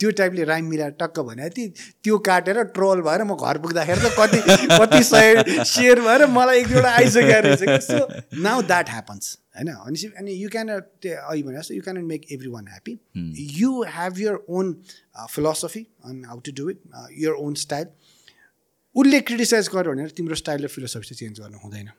[0.00, 1.66] त्यो टाइपले राइम मिलाएर टक्क भने ती
[2.04, 4.40] त्यो काटेर ट्रोल भएर म घर पुग्दाखेरि त कति
[4.72, 9.72] कति सय सेयर भएर मलाई एक दुईवटा आइसकेको रहेछ। नाउ द्याट ह्यापन्स होइन?
[9.74, 10.68] भनेपछि अनि यु क्यान
[11.02, 12.98] त्यो अघि भने जस्तो you can make every one happy
[13.60, 14.72] you have your own
[15.30, 16.80] philosophy on how to do it
[17.18, 17.86] your own style
[18.96, 21.90] उसले क्रिटिसाइज गर्यो भनेर तिम्रो र फिलोसफी चाहिँ चेन्ज गर्नु हुँदैन।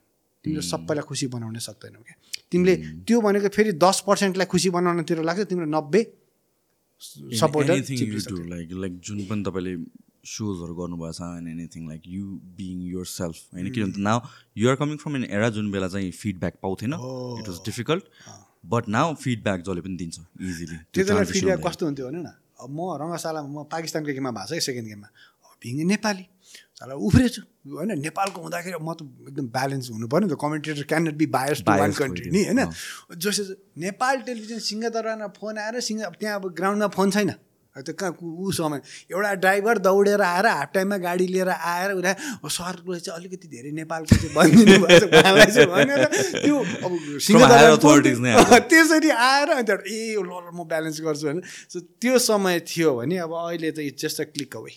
[0.44, 2.16] तिम्रो सबैलाई खुसी बनाउन सक्दैनौ क्या
[2.52, 2.76] तिमीले
[3.08, 6.02] त्यो भनेको फेरि दस पर्सेन्टलाई खुसी बनाउनतिर लाग्छ तिम्रो नब्बे
[7.42, 7.76] सपोर्टर
[8.30, 9.74] डु लाइक लाइक जुन पनि तपाईँले
[10.32, 12.26] सोजहरू गर्नुभएको छ and anything like you
[12.58, 14.20] being your self होइन किनभने now
[14.64, 18.04] you're coming from an era जुन बेला चाहिँ feedback पाउँथेन it was difficult
[18.74, 22.70] but now feedback जसले पनि दिन्छ इजिली त्यो बेला फिडब्याक कस्तो हुन्थ्यो भने न अब
[22.74, 25.10] म रङ्गशालामा म पाकिस्तानको गेममा भएको छ कि सेकेन्ड गेममा।
[25.62, 26.26] भिङ्गे नेपाली
[26.78, 31.02] साला उफ्रेछु। होइन नेपालको हुँदाखेरि म त एकदम ब्यालेन्स हुनु पऱ्यो नि त। Commentator can
[31.08, 32.62] not be bias to one country नि होइन?
[33.14, 33.44] जस्तो
[33.86, 37.30] नेपाल टेलिभिजन सिंहदरबारमा फोन आएर सिंह त्यहाँ अब ग्राउन्डमा फोन छैन।
[37.86, 38.80] त्यो कहाँ ऊ समय
[39.12, 42.16] एउटा ड्राइभर दौडेर आएर हाफ टाइममा गाडी लिएर आएर उसलाई
[42.50, 45.18] सरले चाहिँ अलिकति धेरै नेपालको चाहिँ भनिदिनु भएको छ।
[48.72, 52.90] त्यसरी आएर अनि त्यहाँबाट ए ल ल म ब्यालेन्स गर्छु होइन। सो त्यो समय थियो
[52.98, 54.72] भने अब अहिले त it's just a click away.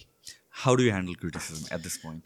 [0.64, 2.24] How do handle criticism at this point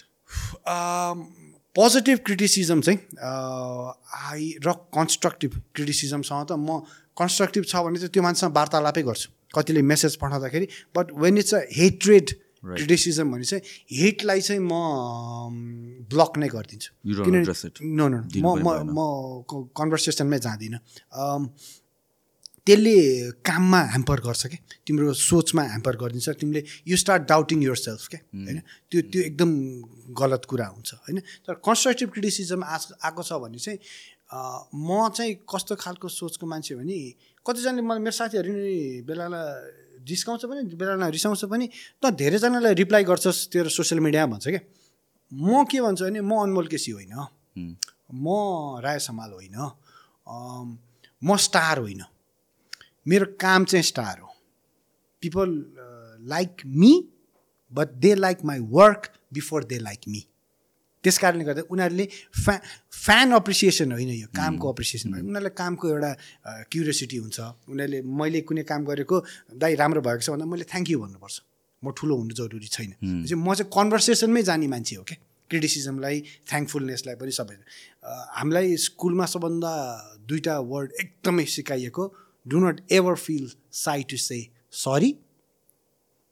[1.76, 6.82] positive criticism चाहिँ आई र कन्स्ट्रक्टिभ क्रिटिसिजमसँग त म
[7.18, 10.66] कन्स्ट्रक्टिभ छ भने चाहिँ त्यो मान्छेसँग वार्तालापै गर्छु। कतिले मेसेज पठाउँदाखेरि
[10.96, 12.26] but when it's a hatred.
[12.64, 13.62] Criticism भने चाहिँ
[13.92, 14.72] हेटलाई चाहिँ म
[16.08, 16.90] ब्लक नै गरिदिन्छु।
[17.24, 18.24] किनभने-.
[18.32, 20.78] दिनु म म। म कन्भर्सेसनमै जाँदिनँ।
[22.66, 22.96] त्यसले
[23.44, 28.20] काममा ह्याम्पर गर्छ क्या। तिम्रो सोचमा ह्याम्पर गरिदिन्छ। तिमीले you start doubting your self क्या
[28.32, 28.58] होइन?
[28.90, 29.50] त्यो त्यो एकदम
[30.16, 31.18] गलत कुरा हुन्छ। होइन?
[31.44, 33.78] तर कन्स्ट्रक्टिभ क्रिटिसिजम आएको छ भने चाहिँ
[34.32, 36.96] म चाहिँ कस्तो खालको सोचको मान्छे भने
[37.46, 39.26] कतिजनाले मलाई मेरो साथीहरू नि बेला
[40.04, 41.66] जिस्काउँछ पनि बेला रिसाउँछ पनि
[42.00, 44.62] त धेरैजनालाई रिप्लाई गर्छस् तेरो सोसियल मिडियामा भन्छ क्या।
[45.32, 47.14] म के भन्छु भने म अनमोल केसी होइन।
[48.14, 48.26] म
[48.84, 49.56] राय समाल होइन।
[51.22, 52.02] म स्टार होइन।
[53.06, 54.28] मेरो काम चाहिँ स्टार हो।
[55.22, 55.48] People
[56.28, 56.92] like me
[57.72, 60.24] but they like my work before they like me
[61.04, 62.06] त्यस कारणले गर्दा उनीहरूले
[62.44, 62.56] फ्या
[63.04, 66.10] फ्यान अप्रिसिएसन होइन यो कामको अप्रिसिएसन भयो। उनीहरूलाई कामको एउटा
[66.72, 69.16] क्युरियोसिटी हुन्छ। उनीहरूले मैले कुनै काम गरेको
[69.60, 71.36] दाइ राम्रो भएको छ भन्दा मैले थ्याङ्क यू भन्नुपर्छ।
[71.82, 75.18] म ठुलो हुनु जरुरी छैन। म चाहिँ कन्भर्सेसनमै जाने मान्छे हो क्या
[75.50, 76.16] क्रिटिसिजमलाई
[76.48, 77.56] थ्याङ्कफुलनेसलाई पनि सबै।
[78.40, 79.72] हामीलाई स्कुलमा सबभन्दा
[80.28, 82.04] दुईवटा वर्ड एकदमै सिकाइएको
[82.46, 83.44] do not ever feel
[83.84, 84.40] shy to say
[84.72, 85.10] sorry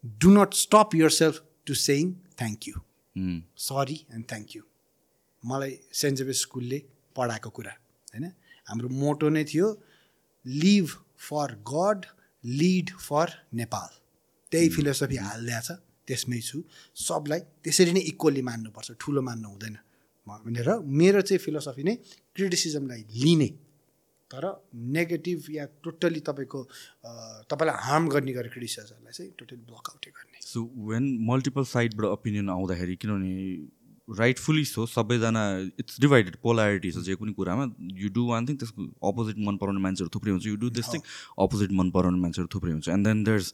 [0.05, 1.37] do not stop your self
[1.67, 2.75] to saying thank you
[3.17, 4.63] sorry and thank you
[5.43, 6.79] मलाई सेन्ट जेभिस स्कुलले
[7.17, 7.73] पढाएको कुरा
[8.13, 8.25] होइन?
[8.69, 9.69] हाम्रो मोटो नै थियो
[10.45, 10.87] live
[11.29, 12.07] for God
[12.45, 13.91] lead for Nepal
[14.53, 16.63] त्यही फिलोसफी हालिदिएको छ त्यसमै छु।
[16.99, 19.77] सबलाई त्यसरी नै इक्वल्ली मान्नुपर्छ ठुलो मान्नु हुँदैन।
[20.27, 20.69] भनेर
[21.01, 21.95] मेरो चाहिँ फिलोसफी नै
[22.35, 23.49] क्रिटिसिजमलाई लिने
[24.33, 24.45] तर
[24.97, 26.61] नेगेटिभ या टोटली तपाईँको
[27.53, 32.97] तपाईँलाई हार्म गर्ने गरेर क्रिटिसाइजहरूलाई चाहिँ टोटली ब्लकआउटै गर्ने। सो वेन मल्टिपल साइडबाट ओपिनियन आउँदाखेरि
[33.05, 33.33] किनभने
[34.09, 35.43] राइटफुली सो सबैजना
[35.81, 37.65] इट्स डिभाइडेड पोलारिटी छ जे कुनै कुरामा।
[38.01, 41.01] यु डु वान थिङ त्यसको अपोजिट मन पराउने मान्छेहरू थुप्रै हुन्छ। You do this thing
[41.45, 43.53] opposite मन पराउने मान्छेहरू थुप्रै हुन्छ। And then there's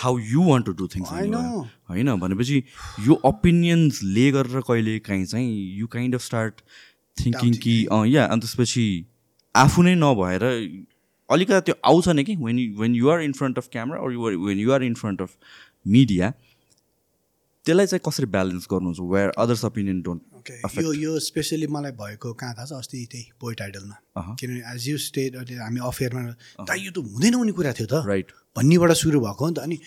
[0.00, 1.08] how you want to do things.
[1.90, 2.08] होइन?
[2.20, 2.62] भनेपछि
[3.06, 6.64] यो ओपिनियन्सले गरेर कहिले काहीँ चाहिँ you kind of start
[7.16, 7.76] thinking कि
[8.14, 8.86] या अनि त्यसपछि
[9.56, 10.44] आफू नै नभएर
[11.28, 14.58] अलिकति त्यो आउँछ नि कि when you when you're in front of camera or when
[14.58, 15.36] you're in front of
[15.86, 16.32] media
[17.64, 22.32] त्यसलाई चाहिँ कसरी ब्यालेन्स गर्नुहुन्छ where others opinion don't okay यो यो स्पेसली मलाई भएको
[22.32, 22.72] कहाँ थाहा छ?
[22.72, 23.96] अस्ति त्यही पोइट आइडलमा।
[24.40, 26.22] किनभने एज यु स्टेट अहिले हामी अफेयरमा
[26.62, 29.58] दा यो त हुँदैन हुने कुरा थियो त। राइट भन्नेबाट सुरु भएको हो नि त।
[29.66, 29.78] अनि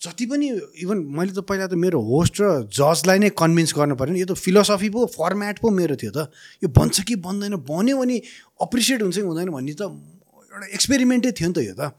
[0.00, 0.46] जति पनि
[0.84, 4.28] इभन मैले त पहिला त मेरो होस्ट र जजलाई नै कन्भिन्स गर्नु पऱ्यो नि। यो
[4.28, 6.28] त फिलोसफी पो फर्मेट पो मेरो थियो त।
[6.60, 8.16] यो बन्छ कि बन्दैन बन्यो भने
[8.60, 11.96] अप्रिसिएट हुन्छ कि हुँदैन भन्ने त एउटा एक्सपेरिमेन्टै थियो नि त यो त।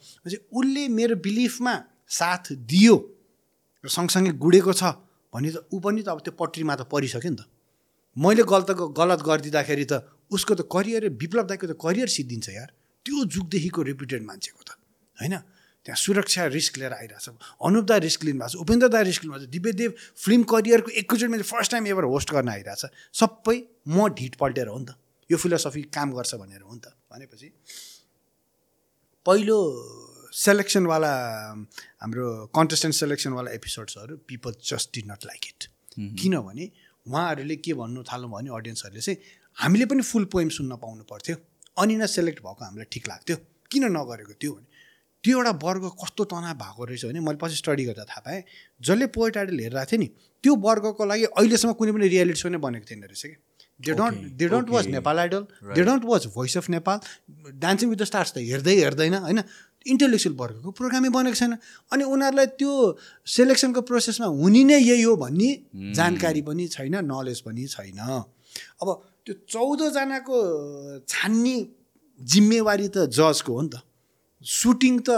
[0.53, 1.73] उसले मेरो बिलिफमा
[2.05, 2.95] साथ दियो
[3.81, 4.93] र सँगसँगै गुडेको छ
[5.33, 7.49] भने त ऊ पनि त अब त्यो पट्रीमा त परिसक्यो नि त।
[8.13, 12.69] मैले गलत गलत गरिदिँदाखेरि त उसको त करियर विप्लव दाईको त करियर सिद्धिन्छ यार।
[13.05, 14.69] त्यो जुगदेखिको रिपिटेड मान्छेको त
[15.17, 15.35] होइन?
[15.88, 17.30] त्यहाँ सुरक्षा रिस्क लिएर आइरहेछ
[17.64, 19.91] अनुप दा रिस्क लिनुभएको छ उपेन्द्र दा रिस्क लिनुभएको छ दिव्यदेव
[20.23, 22.84] फिल्म करियरको एकैचोटि मैले फर्स्ट टाइम एभर होस्ट गर्न आइरहेछ
[23.22, 23.57] सबै
[23.88, 24.99] म ढिट पल्टेर हो नि त।
[25.30, 27.47] यो फिलोसफी काम गर्छ भनेर हो नि त। भनेपछि
[29.26, 29.57] पहिलो
[30.38, 31.11] सेलेक्सनवाला
[32.03, 35.61] हाम्रो कन्टेस्टेन्ट सेलेक्सनवाला एपिसोड्सहरू people just did not like it
[36.19, 36.65] किनभने
[37.07, 39.19] उहाँहरूले के भन्नु थाल्नु भने अडियन्सहरूले चाहिँ
[39.57, 41.35] हामीले पनि फुल पोइम सुन्न पाउनु पर्थ्यो।
[41.77, 43.38] अनि नै सेलेक्ट भएको हामीलाई ठिक लाग्थ्यो।
[43.72, 44.66] किन नगरेको त्यो भने
[45.23, 48.44] त्यो एउटा वर्ग कस्तो तनाव भएको रहेछ भने मैले पछि स्टडी गर्दा थाहा पाएँ।
[48.81, 50.07] जसले पोइट आइडल हेरिरहेको थियो नि
[50.44, 53.38] त्यो वर्गको लागि अहिलेसम्म कुनै पनि रियालिटी सो नै बनेको थिएन रहेछ कि।
[53.80, 55.44] They don't they don't watch Nepal Idol
[55.76, 56.98] they don't watch Voice of Nepal
[57.61, 59.41] Dancing With the Stars त हेर्दै हेर्दैन होइन?
[59.85, 61.53] इन्टेलेक्चुअल वर्गको प्रोग्रामै बनेको छैन।
[61.94, 62.72] अनि उनीहरूलाई त्यो
[63.35, 65.49] सेलेक्सनको प्रोसेसमा हुने नै यही हो भन्ने
[65.95, 67.99] जानकारी पनि छैन नलेज पनि छैन।
[68.81, 68.88] अब
[69.26, 70.35] त्यो चौधजनाको
[71.07, 71.56] छान्ने
[72.19, 73.86] जिम्मेवारी त जजको हो नि त।
[74.47, 75.09] सुटिङ त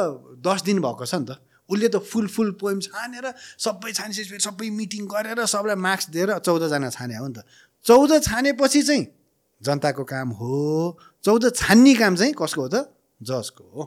[0.42, 1.32] दस दिन भएको छ नि त।
[1.70, 6.90] उसले त फुल फुल पोइम छानेर सबै छानिसकेपछि सबै मिटिङ गरेर सबलाई मार्क्स दिएर चौधजना
[6.90, 7.46] छाने हो नि त।
[7.86, 9.06] चौध छानेपछि चाहिँ
[9.62, 10.54] जनताको काम हो।
[11.24, 12.90] चौध छान्ने काम चाहिँ कसको हो त?
[13.22, 13.84] जजको हो।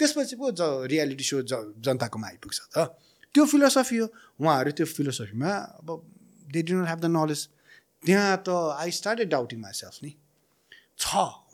[0.00, 1.52] त्यसपछि पो ज रियालिटी सो ज
[1.84, 2.96] जनताकोमा आइपुग्छ त।
[3.34, 4.06] त्यो फिलोसफी हो।
[4.40, 5.50] उहाँहरू त्यो फिलोसफीमा
[5.84, 5.88] अब
[6.48, 7.40] they did not have the knowledge
[8.08, 8.48] त्यहाँ त
[8.78, 10.10] I started doubting my self नि।
[10.96, 11.06] छ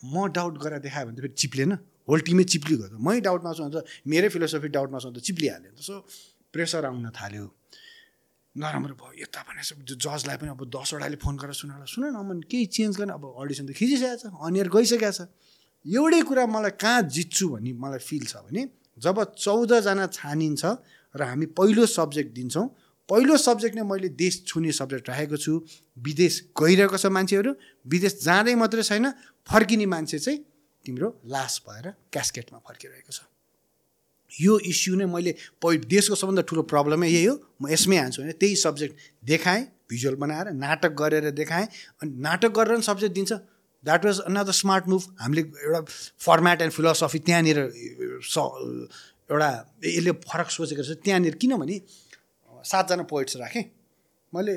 [0.06, 1.73] म डाउट गरेर देखायो भने त फेरि चिप्लेन।
[2.09, 5.25] होल टिमै चिप्लिगयो त मै डाउटमा छु भने त मेरै फिलोसफी डाउटमा छु भने त
[5.29, 5.95] चिप्लिहाल्यो त। सो
[6.53, 7.47] प्रेसर आउन थाल्यो।
[8.55, 12.67] नराम्रो भयो। यता त्यो जजलाई पनि अब दसवटाले फोन गरेर सुनाएर सुन न मन केही
[12.71, 15.27] चेन्ज गर्ने अब अडिसन त खिचिसकेको छ अनियर गइसकेको छ।
[15.85, 18.63] एउटै कुरा मलाई कहाँ जित्छु भन्ने मलाई फिल छ भने
[19.03, 20.63] जब चौधजना छानिन्छ
[21.15, 22.67] र हामी पहिलो सब्जेक्ट दिन्छौँ
[23.09, 25.53] पहिलो सब्जेक्ट नै मैले देश छुने सब्जेक्ट राखेको छु।
[25.99, 27.51] विदेश गइरहेको छ मान्छेहरू।
[27.85, 29.11] विदेश जाँदै मात्रै छैन
[29.49, 30.39] फर्किने मान्छे चाहिँ
[30.85, 33.20] तिम्रो लास भएर क्यास्केटमा फर्किरहेको छ।
[34.32, 35.32] यो इस्यु नै मैले
[35.62, 40.16] पहि देशको सबभन्दा ठुलो प्रब्लमै यही हो। म यसमै हान्छु भने त्यही सब्जेक्ट देखाएँ भिजुअल
[40.16, 41.66] बनाएर नाटक गरेर देखाएँ
[42.02, 43.32] अनि नाटक गरेर पनि सब्जेक्ट दिन्छ।
[43.85, 45.81] That was another smart move हामीले एउटा
[46.19, 47.59] फर्मेट एन्ड फिलोसफी त्यहाँनिर
[48.24, 48.36] स
[49.31, 49.51] एउटा
[49.85, 51.77] यसले फरक सोचेको रहेछ त्यहाँनिर। किनभने
[52.65, 53.65] सातजना पोइट्स राखेँ।
[54.32, 54.55] मैले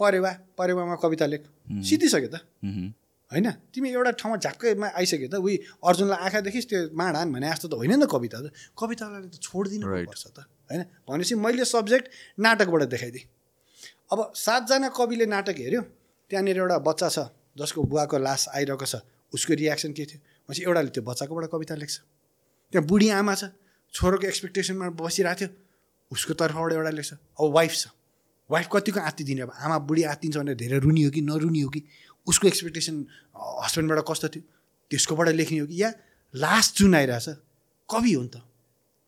[0.00, 1.42] परेवा परेवामा कविता लेख।
[1.88, 2.36] सिद्धिसक्यो त।
[3.26, 3.50] होइन?
[3.74, 7.74] तिमी एउटा ठाउँमा झ्याक्कैमा आइसक्यो त उही अर्जुनलाई आँखा देखिस् त्यो माडान भने जस्तो त
[7.74, 8.46] होइन नि त कविता त।
[8.78, 9.84] कवितालाई त छोडिदिनु.
[10.06, 10.38] पर्छ त
[10.70, 10.82] होइन?
[11.08, 12.06] भनेपछि मैले सब्जेक्ट
[12.38, 13.26] नाटकबाट देखाइदिएँ।
[14.12, 15.82] अब सातजना कविले नाटक हेऱ्यो
[16.30, 17.18] त्यहाँनिर एउटा बच्चा छ
[17.58, 19.02] जसको बुवाको लास आइरहेको छ
[19.34, 20.18] उसको रियाक्सन के थियो?
[20.46, 21.96] भनेपछि एउटाले त्यो बच्चाकोबाट कविता लेख्छ।
[22.72, 23.50] त्यहाँ बुढी आमा छ
[23.94, 25.50] छोरोको एक्सपेक्टेसनमा बसिरहेको थियो
[26.10, 27.12] उसको तर्फबाट एउटा लेख्छ।
[27.42, 27.90] अब वाइफ छ।
[28.50, 31.80] वाइफ कतिको आत्तिदिने अब आमा बुढी आत्तिन्छ भने धेरै रुनी हो कि नरुनी हो कि?
[32.26, 32.96] उसको एक्सपेक्टेसन
[33.64, 34.42] हस्बेन्डबाट कस्तो थियो?
[34.90, 35.90] त्यसकोबाट लेख्ने हो कि या
[36.34, 37.28] लास्ट जुन आइरहेछ
[37.88, 38.36] कवि हो नि त?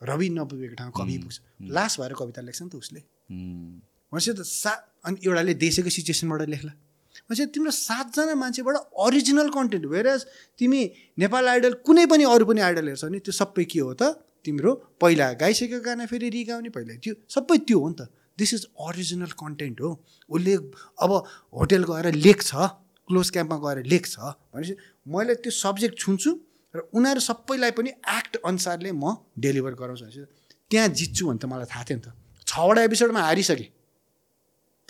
[0.01, 1.37] रवि नपुगेको ठाउँमा कवि पुग्छ।
[1.71, 4.71] लास्ट भएर कविता लेख्छ नि त उसले। भनेपछि त सा
[5.05, 10.21] अनि एउटाले देशेको सिचुएसनबाट लेख्ला। भनेपछि तिम्रो सातजना मान्छेबाट अरिजिनल कन्टेन्ट वेरएज
[10.59, 10.81] तिमी
[11.19, 14.15] नेपाल आइडल कुनै पनि अरू पनि आइडल हेर्छौ भने त्यो सबै के हो त?
[14.45, 14.71] तिम्रो
[15.03, 18.07] पहिला गाइसकेको गाना फेरि रिगाउने पहिला त्यो सबै त्यो हो नि त।
[18.39, 19.89] दिस इज अरिजिनल कन्टेन्ट हो।
[20.31, 20.53] उसले
[21.03, 21.11] अब
[21.59, 22.49] होटेल गएर लेख्छ।
[23.09, 24.73] क्लोज क्याम्पमा गएर लेख्छ भनेपछि
[25.13, 26.31] मैले त्यो सब्जेक्ट छुन्छु
[26.73, 29.03] र उनीहरू सबैलाई पनि एक्ट अनुसारले म
[29.39, 30.23] डेलिभर गराउँछु भनेपछि
[30.71, 32.07] त्यहाँ जित्छु भने त मलाई थाहा थियो नि त।
[32.47, 33.69] छवटा एपिसोडमा हारिसकेँ।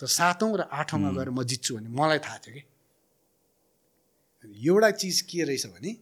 [0.04, 2.62] सातौँ र आठौँमा गएर म जित्छु भने मलाई थाहा थियो कि।
[4.68, 5.92] एउटा चिज के रहेछ भने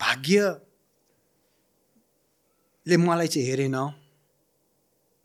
[0.00, 0.56] भाग्यले
[2.96, 3.76] मलाई चाहिँ हेरेन।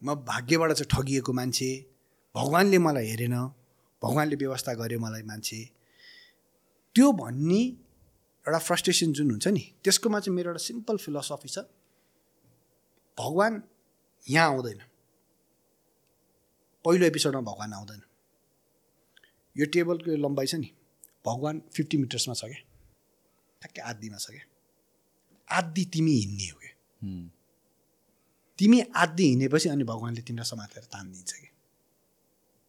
[0.02, 1.70] म भाग्यबाट चाहिँ ठगिएको मान्छे।
[2.36, 3.36] भगवान्ले मलाई हेरेन।
[4.06, 5.60] भगवान्ले व्यवस्था गर्यो मलाई मान्छे।
[6.96, 7.62] त्यो भन्ने
[8.46, 11.58] एउटा फ्रस्ट्रेसन जुन हुन्छ नि त्यसकोमा चाहिँ मेरो एउटा सिम्पल फिलोसफी छ।
[13.18, 13.56] भगवान्
[14.26, 14.80] यहाँ आउँदैन।
[16.86, 18.02] पहिलो एपिसोडमा भगवान् आउँदैन।
[19.56, 20.70] यो टेबलको यो लम्बाइ छ नि
[21.26, 22.62] भगवान् फिफ्टी मिटर्समा छ क्या।
[23.62, 24.46] ठ्याक्कै आदिमा छ क्या।
[25.48, 26.74] आदि तिमी हिँड्ने हो क्या।
[28.60, 31.48] तिमी आदि हिँडेपछि अनि भगवान्ले तिमीलाई समातेर तानिदिन्छ कि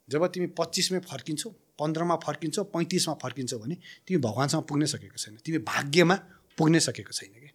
[0.09, 3.77] जब तिमी पच्चिसमै फर्किन्छौ पन्ध्रमा फर्किन्छौ पैँतिसमा फर्किन्छौ भने
[4.07, 6.17] तिमी भगवान्सँग पुग्नै सकेको छैन। तिमी भाग्यमा
[6.59, 7.53] पुग्नै सकेको छैन क्या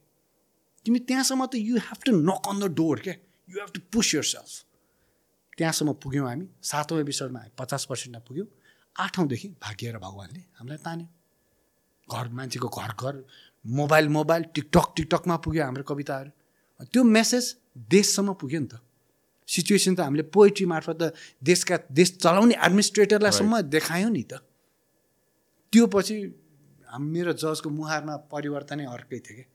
[0.86, 3.16] तिमी त्यहाँसम्म त you have to knock on the door क्या
[3.50, 4.52] you have to push your self
[5.58, 8.48] त्यहाँसम्म पुग्यौँ हामी सातौँ एपिसोडमा हामी पचास पर्सेन्टमा पुग्यौँ।
[8.96, 11.08] आठौँदेखि भाग्य र भगवान्ले हामीलाई तान्यो।
[12.08, 13.16] घर मान्छेको घर घर
[13.66, 16.32] मोबाइल मोबाइल टिकटक टिकटकमा पुग्यो हाम्रो कविताहरू।
[16.92, 17.46] त्यो मेसेज
[17.90, 18.76] देशसम्म पुग्यो नि त।
[19.48, 21.14] सिचुएसन त हामीले पोइट्री मार्फत त
[21.44, 24.34] देशका देश चलाउने एडमिनिस्ट्रेटरलाईसम्म देखायौँ नि त।
[25.74, 26.16] त्यो पछि
[26.88, 29.46] हाम मेरो जजको मुहारमा परिवर्तनै अर्कै थियो कि।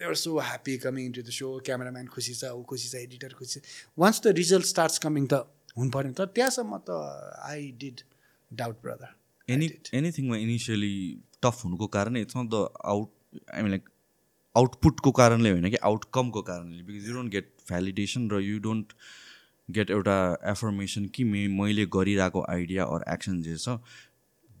[0.00, 3.60] They were so happy coming to the so cameraman खुसी छ ऊ खुसी छ एडिटर खुसी
[3.60, 3.62] छ।
[3.98, 5.34] Once the result starts coming त
[5.78, 6.90] हुनु पऱ्यो तर त्यहाँसम्म त
[7.50, 8.00] I did
[8.50, 9.10] doubt brother
[9.48, 9.66] any
[9.98, 10.94] anything initially
[11.42, 12.62] tough हुनुको कारणै it's not the
[12.94, 13.10] out
[13.54, 13.88] I mean like
[14.54, 18.92] आउटपुटको कारणले होइन कि आउटकमको कारणले। Because you don't get validation र यु डोन्ट
[19.68, 20.18] गेट एउटा
[20.50, 23.78] एफर्मेसन कि मे मैले गरिरहेको आइडिया अर एक्सन जे छ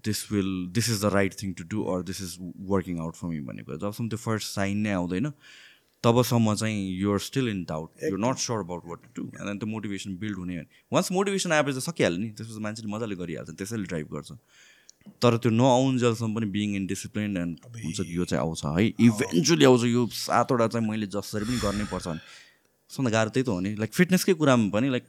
[0.04, 2.36] this will this is the right thing to do or this is
[2.70, 5.32] working out for me भनेको जबसम्म त्यो फर्स्ट साइन नै आउँदैन
[6.04, 9.68] तबसम्म चाहिँ you're still in doubt you're not sure about what to and then त्यो
[9.68, 10.56] मोटिभेसन बिल्ड हुने
[10.92, 14.32] once motivation आएपछि त सकिहाल्यो नि त्यसपछि मान्छेले मजाले गरिहाल्छ त्यसैले ड्राइभ गर्छ।
[15.22, 19.84] तर त्यो नआउन्जेलसम्म पनि बिङ इन डिसिप्लिन एन्ड हुन्छ यो चाहिँ आउँछ है। इभेन्चुली आउँछ
[19.84, 22.06] यो सातवटा चाहिँ मैले जसरी पनि गर्नै पर्छ
[22.90, 25.04] सबभन्दा गाह्रो त्यही त हो नि। लाइक फिटनेसकै कुरामा पनि like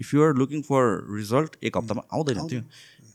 [0.00, 0.82] if you're looking for
[1.16, 2.62] result एक हप्तामा आउँदैन त्यो।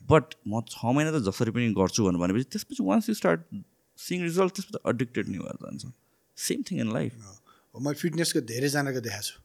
[0.10, 3.40] बट म छ महिना त जसरी पनि गर्छु भनेपछि त्यसपछि once you start
[4.00, 5.84] seeing result त्यसपछि एडिक्टेड नै भएर जान्छ।
[6.38, 7.12] सेम थिङ इन लाइफ
[7.76, 9.36] म फिटनेसको धेरैजनाको देखाएको छु।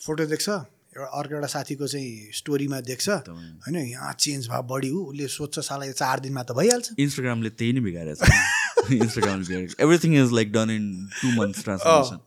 [0.00, 0.48] फोटो देख्छ
[0.94, 5.58] एउटा अर्को एउटा साथीको चाहिँ स्टोरीमा देख्छ होइन यहाँ चेन्ज भयो बढी हो उसले सोध्छ
[5.68, 6.86] साला यो चार दिनमा त भइहाल्छ?
[6.98, 10.86] इन्स्टाग्रामले त्यही नै बिगारेको। छ इन्स्टाग्रामले बिगारेको everything is like done in
[11.18, 12.18] two months transformation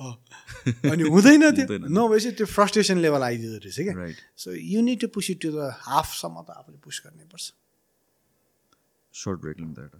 [0.00, 3.94] अनि हुँदैन त्यो। नभएपछि त्यो फ्रस्ट्रेसन लेभल आइदिँदो रहेछ क्या।
[4.36, 7.52] So you need to push it to the हाफसम्म त आफूले पुस गर्नै पर्छ।
[9.14, 9.98] सर्ट ब्रेक लिँदा एउटा।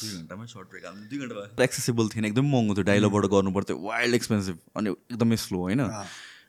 [0.00, 3.76] दुई घन्टामै सर्ट ब्रेक हाल्नु। दुई घन्टा एक्सेसिबल थिएन एकदमै महँगो थियो। डाइलोबाट गर्नु पर्थ्यो।
[3.80, 5.82] वाइल्ड एक्सपेन्सिभ अनि एकदमै स्लो होइन?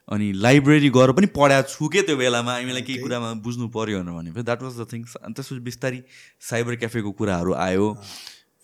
[0.10, 2.54] अनि लाइब्रेरी गएर पनि पढाएको छु के त्यो बेलामा?
[2.54, 6.02] हामीलाई केही कुरामा बुझ्नु पऱ्यो भनेर भने द्याट वाज द थिङ्स अनि त्यसपछि बिस्तारै
[6.50, 7.88] साइबर क्याफेको कुराहरू आयो।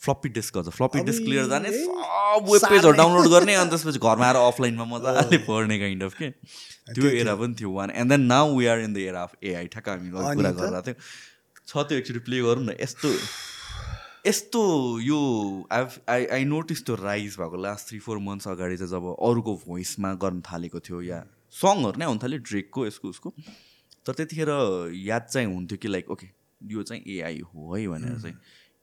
[0.05, 4.25] फ्लप्पी डिस्क गर्छ। फ्लप्पी डिस्क लिएर जाने सब वेब पेजहरू डाउनलोड गर्ने अनि त्यसपछि घरमा
[4.27, 6.29] आएर अफलाइनमा मजाले पढ्ने काइन्ड अफ के?
[6.93, 9.67] त्यो एरा पनि थियो one and then now we are in the era of AI
[9.75, 10.95] ठ्याक्क हामी कुरा गरिरहेको थियो
[11.67, 13.09] छ त्यो एकचोटि प्ले गरौँ न। यस्तो
[14.25, 14.61] यस्तो
[15.01, 15.19] यो
[15.71, 19.53] आई आई आई नोटिस त्यो राइज भएको लास्ट थ्री फोर मन्थ्स अगाडि चाहिँ जब अरूको
[19.65, 21.19] भोइसमा गर्न थालेको थियो या
[21.61, 23.29] सङहरू नै आउनु थाल्यो ड्रेकको यसको उसको।
[24.05, 24.49] तर त्यतिखेर
[25.05, 26.27] याद चाहिँ हुन्थ्यो कि लाइक ओके
[26.73, 28.35] यो चाहिँ एआई हो है भनेर चाहिँ।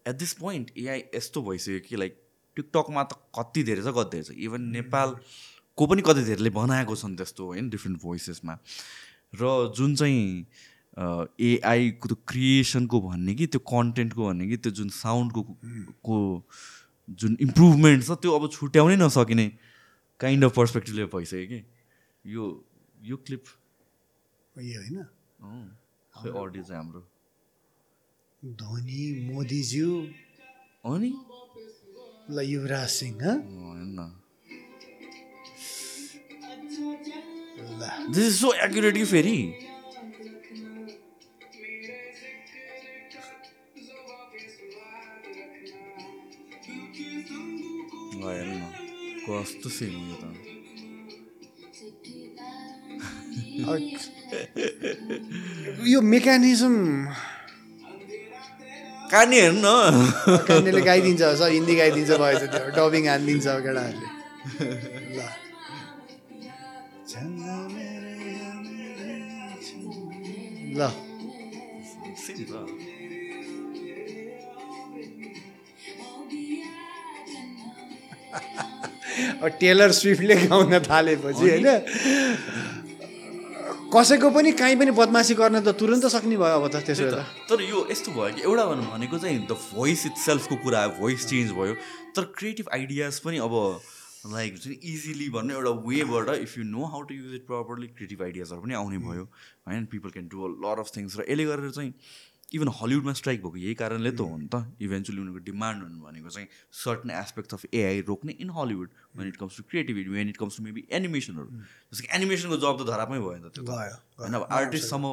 [0.06, 2.20] एट दिस पोइन्ट एआई यस्तो भइसक्यो कि लाइक
[2.56, 7.16] टिकटकमा त कति धेरै छ कति धेरै छ। इभन नेपालको पनि कति धेरैले बनाएको छन्
[7.16, 8.58] त्यस्तो होइन डिफ्रेन्ट भोइसेसमा
[9.40, 10.46] र जुन चाहिँ
[10.92, 15.42] एआईको त्यो क्रिएसनको भन्ने कि त्यो कन्टेन्टको भन्ने कि त्यो जुन साउन्डको
[16.04, 16.16] को
[17.08, 19.46] जुन इम्प्रुभमेन्ट छ त्यो अब छुट्याउनै नसकिने
[20.20, 21.60] काइन्ड अफ पर्सपेक्टिभले भइसक्यो कि।
[22.24, 22.44] यो
[23.02, 23.44] यो क्लिप
[24.56, 24.98] यो होइन।
[26.12, 27.00] अडियो चाहिँ हाम्रो।
[28.42, 29.90] धोनी मोदीज्यू।
[30.84, 31.10] अनि?
[32.30, 33.20] ल Yuvraj Singh
[38.14, 39.38] this is so accurate कि फेरि?
[49.22, 50.24] कस्तो सेम हो त?
[55.86, 56.74] यो मेकानिजम
[59.12, 59.68] कानी हेर्नु न।
[60.48, 64.08] कान्नेले गाइदिन्छ सर हिन्दी गाइदिन्छ भएछ त्यो डबिङ हानिदिन्छ केटाहरूले।
[65.16, 65.20] ल।
[70.80, 70.80] ल।
[79.60, 81.68] टेलर स्विफ्टले गाउन थालेपछि होइन।
[83.92, 87.60] कसैको पनि काहीँ पनि बदमासी गर्न त तुरन्त सक्ने भयो अब त त्यसो त। तर
[87.60, 91.52] यो यस्तो भयो कि एउटा भनौँ भनेको चाहिँ द भोइस इट सेल्फको कुरा भोइस चेन्ज
[91.52, 91.74] भयो।
[92.16, 93.52] तर क्रिएटिभ आइडियाज पनि अब
[94.32, 97.86] लाइक हुन्छ नि इजिली भन्नु एउटा वेबाट if you know how to use it properly
[97.92, 99.24] creative आइडियाजहरू पनि आउने भयो।
[99.68, 101.92] होइन people can do a lot of things र यसले गरेर चाहिँ
[102.52, 106.30] इभन हलिउडमा स्ट्राइक भएको यही कारणले त हो नि त इभेन्चुली उनीहरूको डिमान्ड हुनु भनेको
[106.30, 106.48] चाहिँ
[106.80, 110.56] सर्टन एस्पेक्ट अफ एआई रोक्ने in Hollywood when it comes to creativity when it comes
[110.56, 113.64] to maybe एनिमेसनहरू जस्तो कि एनिमेसनको जब त धरापमै भयो नि त त्यो
[114.20, 115.12] होइन अब आर्टिस्टसम्म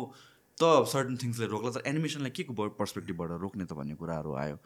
[0.58, 4.58] त सर्टन थिङ्सले रोक्ला तर एनिमेसनलाई के को पर्सपेक्टिभबाट रोक्ने त भन्ने कुराहरू आयो।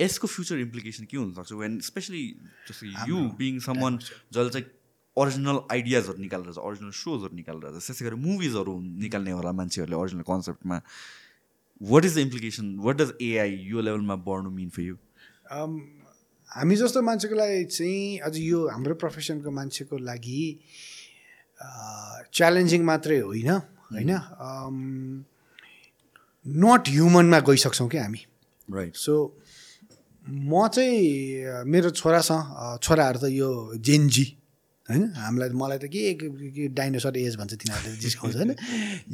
[0.00, 2.22] यसको फ्युचर इम्प्लिकेसन के हुनसक्छ वेन स्पेसली
[2.68, 4.66] जस्तो यु बिङ समन जसले चाहिँ
[5.16, 8.74] ओरिजिनल आइडियाजहरू निकालेर ओरिजिनल सोजहरू निकालेर त्यसै गरी मुभिजहरू
[9.04, 10.78] निकाल्ने होला मान्छेहरूले original कन्सेप्टमा
[11.80, 14.96] what is the implication what does AI यो लेभलमा बढ्नु मिन फर यु
[16.48, 20.42] हामी जस्तो मान्छेको लागि चाहिँ अझ यो हाम्रो प्रोफेसनको मान्छेको लागि
[22.32, 24.10] च्यालेन्जिङ मात्रै होइन होइन?
[26.46, 28.20] नट ह्युमनमा गइसक्छौँ क्या हामी?
[28.68, 29.14] राइट सो
[30.24, 34.24] म चाहिँ मेरो छोरासँग छोराहरू त यो जेनजी
[34.90, 35.04] होइन?
[35.16, 38.54] हामीलाई मलाई त के डाइनोसर एज भन्छ तिनीहरूले जिस्काउँछ होइन?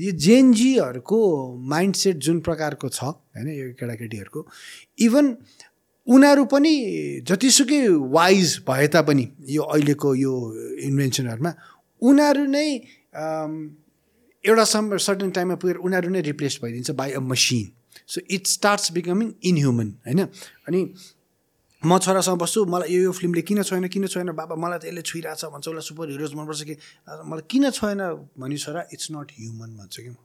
[0.05, 1.21] यो जेनजीहरूको
[1.75, 4.41] माइन्ड सेट जुन प्रकारको छ होइन यो केटाकेटीहरूको
[5.07, 5.37] इभन
[6.07, 6.75] उनीहरू पनि
[7.29, 7.81] जतिसुकै
[8.13, 10.35] वाइज भए तापनि यो अहिलेको यो
[10.89, 11.53] इन्भेन्सनहरूमा
[12.03, 12.69] उनीहरू नै
[14.45, 17.65] एउटा सम सर्टन टाइममा पुगेर उनीहरू नै replace भइदिन्छ by a machine.
[18.07, 20.21] So it starts becoming inhuman होइन?
[20.69, 20.81] अनि
[21.87, 25.03] म छोरासँग बस्छु मलाई यो यो फिल्मले किन छोएन किन छोएन बाबा मलाई त यसले
[25.07, 26.75] छुइरहेछ भन्छ उसलाई सुपर हिरोज मनपर्छ कि?
[27.31, 28.03] मलाई किन छोएन
[28.35, 30.19] भनी छोरा इट्स नट ह्युमन भन्छ कि म।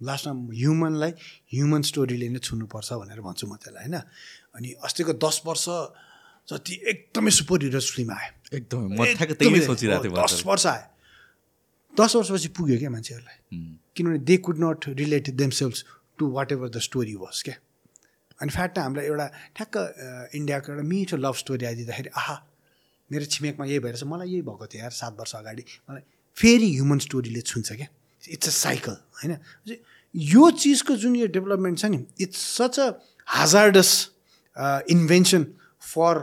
[0.00, 1.12] लास्टमा ह्युमनलाई
[1.54, 3.96] ह्युमन स्टोरीले नै छुनुपर्छ भनेर भन्छु म त्यसलाई होइन?
[4.58, 5.66] अनि अस्तिको दस वर्ष
[6.50, 9.06] जति एकदमै सुपर हिरोज फिल्म आयो। एकदमै
[10.10, 10.86] दस वर्ष आयो।
[11.94, 13.38] दस वर्षपछि पुग्यो क्या मान्छेहरूलाई।
[13.94, 15.84] किनभने they could not relate themselves
[16.18, 17.54] to what ever the story was क्या?
[18.42, 19.74] अनि फ्याट हामीलाई एउटा ठ्याक्क
[20.34, 22.36] इन्डियाको एउटा मिठो लभ स्टोरी आइदिँदाखेरि आहा
[23.10, 26.02] मेरो छिमेकमा यही भएर मलाई यही भएको थियो यार सात वर्ष अगाडि। मलाई
[26.36, 27.88] फेरि ह्युमन स्टोरीले छुन्छ क्या।
[28.22, 29.36] इट्स अ साइकल होइन?
[30.14, 32.86] यो चिजको जुन यो डेभलपमेन्ट छ नि it's such a
[33.26, 33.90] hazardous
[34.94, 35.44] invention
[35.92, 36.14] for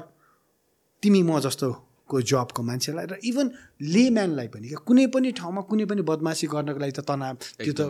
[1.03, 3.51] तिमी म जस्तोको जबको मान्छेलाई र इभन
[3.81, 7.81] लेम्यानलाई पनि क्या। कुनै पनि ठाउँमा कुनै पनि बदमासी गर्नको लागि त तनाव त्यो त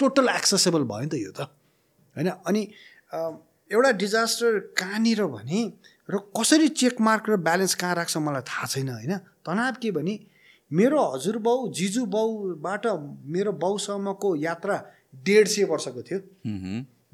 [0.00, 1.40] टोटल एक्सेसेबल भयो नि त यो त।
[2.16, 2.28] होइन?
[2.46, 2.62] अनि
[3.12, 5.60] एउटा डिजास्टर कहाँनिर भने
[6.08, 9.16] र कसरी चेक मार्क र ब्यालेन्स कहाँ राख्छ मलाई थाहा छैन होइन?
[9.44, 10.18] तनाव के भने
[10.70, 12.86] मेरो हजुरबाउ जिजु बाउबाट
[13.24, 14.76] मेरो बाउसम्मको यात्रा
[15.24, 16.18] डेढ सय वर्षको थियो।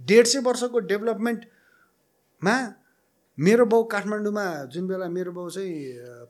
[0.01, 2.55] डेढ सय वर्षको डेभलपमेन्टमा
[3.39, 5.75] मेरो बाउ काठमाडौँमा जुन बेला मेरो बाउ चाहिँ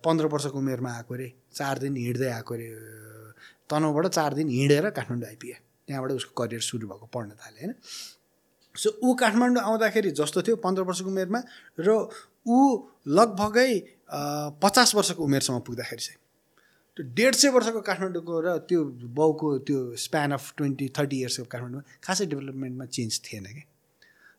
[0.05, 2.69] पन्ध्र वर्षको उमेरमा आएको अरे चार दिन हिँड्दै आएको अरे
[3.70, 7.74] तनहुबाट चार दिन हिँडेर काठमाडौँ आइपुग्यो त्यहाँबाट उसको करियर सुरु भएको पढ्न थाल्यो होइन?
[8.74, 11.40] सो ऊ काठमाडौँ आउँदाखेरि जस्तो थियो पन्ध्र वर्षको उमेरमा
[11.80, 11.88] र
[12.46, 12.59] ऊ
[13.09, 13.70] लगभगै
[14.62, 16.18] पचास वर्षको उमेरसम्म पुग्दाखेरि चाहिँ।
[16.96, 18.80] त्यो डेढ सय वर्षको काठमाडौँको र त्यो
[19.18, 23.62] बाउको त्यो स्प्यान अफ ट्वेन्टी थर्टी इयर्सको काठमाडौँमा खासै डेभलपमेन्टमा चेन्ज थिएन कि।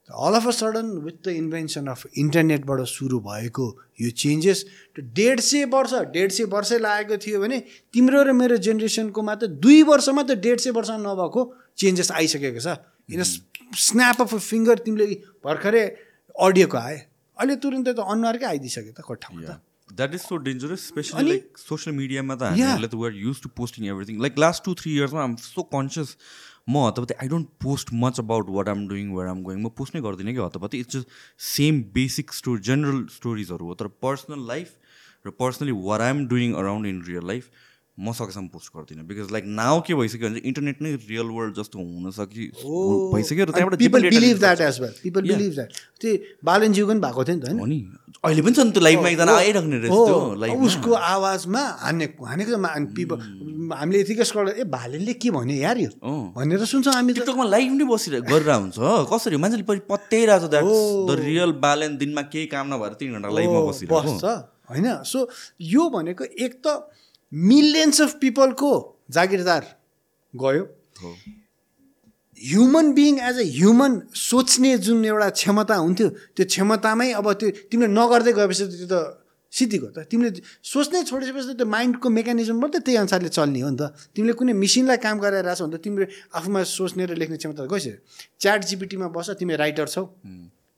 [0.09, 3.67] All of a sudden with the invention of इन्टरनेटबाट सुरु भएको
[4.01, 4.65] यो चेन्जेस
[5.19, 7.59] डेढ सय वर्ष डेढ सय वर्षै लागेको थियो भने
[7.93, 11.41] तिम्रो र मेरो जेनेरेसनकोमा त दुई वर्षमा त डेढ सय वर्ष नभएको
[11.77, 12.77] चेन्जेस आइसकेको छ।
[13.09, 13.23] किन
[13.85, 15.05] स्न्याप अफ फिङ्गर तिमीले
[15.45, 15.85] भर्खरै
[16.35, 16.99] अडियोको आयो
[17.37, 19.57] अहिले तुरुन्तै त अनुहारकै आइदिइसक्यो त कोठामा त।
[19.97, 22.53] That is so dangerous specially like social मिडियामा त.
[22.53, 26.15] हामीहरूले त we're use to posting everything like last two three इयर्समा I'm so conscious
[26.67, 29.95] म हतपति I don't post much about what I'm doing where I'm going म पोस्ट
[29.95, 31.07] नै गर्दिनँ कि हतपति। It's just
[31.47, 34.73] same basic story general स्टोरिजहरू हो। तर पर्सनल लाइफ
[35.25, 37.49] र personally what I'm doing around in real life
[37.95, 41.79] म सकेसम्म पोस्ट गर्दिनँ। बिकज लाइक नाउ के भइसक्यो भने इन्टरनेट नै रियल वर्ल्ड जस्तो
[41.79, 42.43] हुन सकि
[43.15, 43.79] भइसक्यो र त्यहाँबाट
[45.95, 46.11] त्यो
[46.43, 47.59] बालनज्यू पनि भएको थियो नि त होइन?
[47.59, 47.79] हो नि
[48.19, 52.51] अहिले पनि छ नि त्यो लाइभमा एकजना आइराख्ने रहेछ त्यो लाइभमा उसको आवाजमा हानेको हानेको
[52.99, 53.17] पिपल
[53.71, 55.89] हामीले यतिकै स्कल ए भालेले के भन्यो यार यो।
[56.35, 59.37] भनेर सुन्छौँ हामी त। टिकटकमा लाइभ नै बसिरह गरिरहेको हुन्छ। कसरी?
[59.39, 63.59] मान्छेले पछि पत्याइरहेको छ द्याट द रियल ब्यालेन्स दिनमा केही काम नभएर तिन घन्टा लाइभमा
[63.71, 64.23] बसिरहेको। बस्छ।
[64.69, 64.87] होइन?
[65.07, 65.19] सो
[65.63, 66.67] यो भनेको एक त
[67.31, 68.71] मिलियन्स अफ पिपलको
[69.11, 69.63] जागिरदार
[70.33, 70.63] गयो।
[72.37, 77.89] Human being as a human सोच्ने जुन एउटा क्षमता हुन्थ्यो त्यो क्षमतामै अब त्यो तिमीले
[77.91, 78.95] नगर्दै गएपछि त्यो त
[79.53, 80.29] सिद्धिको त। तिमीले
[80.67, 84.53] सोच्नै छोडिसकेपछि त त्यो माइन्डको मेकानिजम मात्रै त्यही अनुसारले चल्ने हो नि त। तिमीले कुनै
[84.63, 87.95] मिसिनलाई काम गराइरहेछौ भने त तिम्रो आफूमा सोच्ने र लेख्ने क्षमता गइसक्यो।
[88.35, 90.03] च्याट जिपिटीमा बस तिमी राइटर छौ।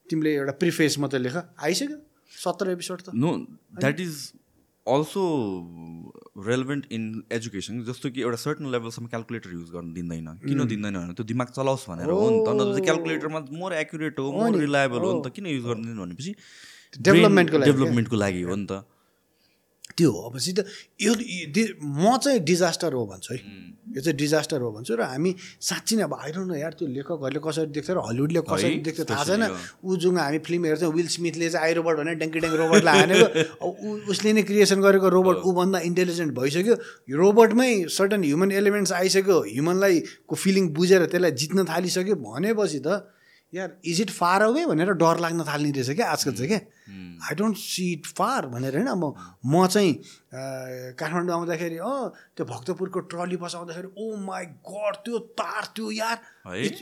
[0.10, 1.98] तिमीले एउटा प्रिफेस मात्रै लेख। आइसक्यो।
[2.30, 3.30] सत्र एपिसोड त। No
[3.82, 4.14] that is
[4.88, 5.22] also
[6.48, 7.04] relevant in
[7.34, 11.48] education जस्तो कि एउटा सर्टन लेभलसम्म क्यालकुलेटर युज गर्न दिँदैन। किन दिँदैन भने त्यो दिमाग
[11.58, 15.34] चलाओस् भनेर हो नि त। नत्र क्यालकुलेटरमा मोर एक्युरेट हो मोर रिलायबल हो नि त।
[15.36, 16.32] किन युज गर्न दिनु भनेपछि
[17.04, 17.58] डेभलपमेन्टको?
[17.68, 18.86] डेभलपमेन्टको लागि हो नि त।
[19.98, 20.60] त्यो हो पछि त
[21.02, 21.14] यो
[21.82, 23.40] म चाहिँ डिजास्टर हो भन्छु है।
[23.98, 27.42] यो चाहिँ डिजास्टर हो भन्छु र हामी साँच्ची नै अब आइरहनु न यार त्यो लेखकहरूले
[27.42, 29.44] कसरी देख्छ र हलिउडले कसरी देख्छ थाहा छैन।
[29.82, 33.28] ऊ जुन हामी फिल्म हेर्छौँ विल स्मिथले चाहिँ आई रोबोट भने ड्याङ्की ड्याङ्की रोबोटलाई हानेको।
[33.58, 36.76] अब ऊ उसले नै क्रिएसन गरेको रोबोट ऊभन्दा इन्टेलिजेन्ट भइसक्यो।
[37.18, 39.96] रोबोटमै सर्टन ह्युमन एलिमेन्ट्स आइसक्यो। ह्युमनलाई
[40.30, 43.17] को फिलिङ बुझेर त्यसलाई जित्न थालिसक्यो भनेपछि त
[43.54, 46.60] यार इज इट फार अवे भनेर डर लाग्न थाल्ने रहेछ क्या आजकल चाहिँ क्या।
[47.28, 49.14] I don't see it far भनेर होइन। म
[49.46, 49.94] म चाहिँ
[51.00, 56.18] काठमाडौँ आउँदाखेरि अँ त्यो भक्तपुरको ट्रली बस आउँदाखेरि ओ माई गड त्यो तार त्यो यार?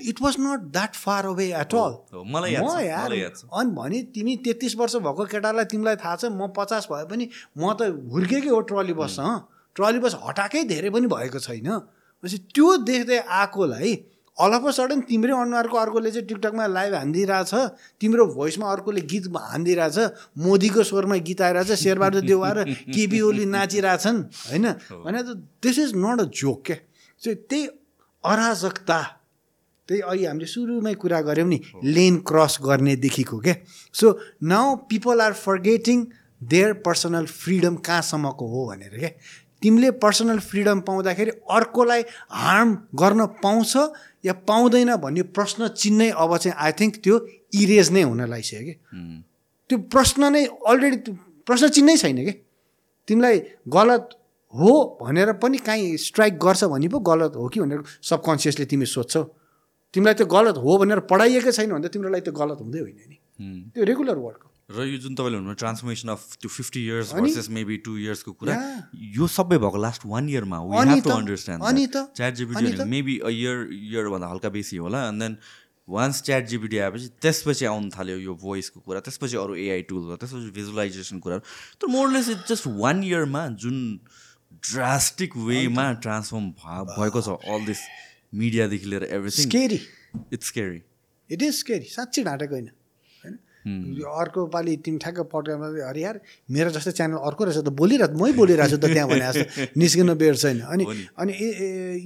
[0.10, 4.96] It was not that far away at all छ, यार। अनि भने तिमी तेत्तिस वर्ष
[5.06, 9.54] भएको केटालाई तिमीलाई थाहा छ म पचास भए पनि म त हुर्केकै हो ट्रली बससँग
[9.76, 13.94] ट्रली बस हटाएकै धेरै पनि भएको छैन। भनेपछि त्यो देख्दै आएकोलाई
[14.38, 17.54] अ सडन तिम्रै अनुहारको अर्कोले चाहिँ टिकटकमा लाइभ हानिदिइरहेछ
[18.02, 19.98] तिम्रो भोइसमा अर्कोले गीत हानिदिइरहेछ
[20.44, 24.20] मोदीको स्वरमा गीत आइरहेछ शेरबहादुर देउवा र केपी ओली नाचिरहेछन्
[24.52, 24.66] होइन?
[25.06, 26.78] भने त this is not a joke क्या?
[27.22, 27.64] चाहिँ त्यही
[28.24, 29.00] अराजकता
[29.88, 31.60] त्यही अहिले हामीले सुरुमै कुरा गऱ्यौँ नि
[31.96, 33.56] लेन क्रस गर्नेदेखिको क्या?
[33.94, 36.06] So now people are forgetting
[36.44, 39.12] their personal freedom कहाँसम्मको हो भनेर क्या?
[39.62, 42.72] तिमीले पर्सनल फ्रिडम पाउँदाखेरि अर्कोलाई हार्म
[43.02, 43.74] गर्न पाउँछ
[44.26, 47.16] या पाउँदैन भन्ने प्रश्न चिन्नै अब चाहिँ आई थिङ्क त्यो
[47.54, 48.74] इरेज नै हुन लागिसक्यो कि?
[49.70, 50.98] त्यो प्रश्न नै अलरेडी
[51.48, 52.34] प्रश्न चिन्नै छैन कि?
[53.08, 53.38] तिमीलाई
[53.70, 54.04] गलत
[54.54, 54.72] हो
[55.02, 59.24] भनेर पनि काहीँ स्ट्राइक गर्छ भने पो गलत हो कि भनेर सबकन्सियसली तिमी सोध्छौ।
[59.94, 62.98] तिमीलाई त्यो गलत हो भनेर पढाइएकै छैन भने त तिम्रो लागि त्यो गलत हुँदै होइन
[63.10, 63.18] नि।
[63.74, 67.14] त्यो रेगुलर वर्क हो र यो जुन तपाईँले भन्नुभयो ट्रान्सफर्मेसन अफ त्यो fifty years?
[67.14, 68.54] Versus maybe two इयर्सको कुरा.
[68.98, 70.58] यो सबै भएको लास्ट वान इयरमा
[71.06, 71.62] to understand
[72.34, 72.84] ChatGPT.
[72.84, 75.38] Maybe a year इयरभन्दा हल्का बेसी होला and then
[75.88, 80.50] once ChatGPT आएपछि त्यसपछि आउनु थाल्यो यो भोइसको कुरा त्यसपछि अरू एआई टुल त्यसपछि
[80.56, 81.44] भिजुलाइजेसन कुराहरू
[81.78, 83.78] तर more less it just one इयरमा जुन
[84.66, 86.50] ड्रास्टिक वेमा ट्रान्सफर्म
[86.90, 87.86] भएको छ अल दिस
[88.42, 89.78] मिडियादेखि लिएर everything
[90.34, 90.82] it's scary
[91.30, 91.64] it is
[91.94, 92.70] साँच्चै ढाँटेको होइन
[93.66, 96.20] अर्को पालि तिमी ठ्याक्क पड्कामा अरे यार
[96.52, 99.46] मेरो जस्तै च्यानल अर्को रहेछ त बोलिरहेको मै बोलिरहेको छु त त्यहाँ भने जस्तो
[99.82, 100.84] निस्किन बेर छैन। अनि।
[101.18, 101.34] अनि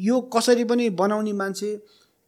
[0.07, 1.69] यो कसरी पनि बनाउने मान्छे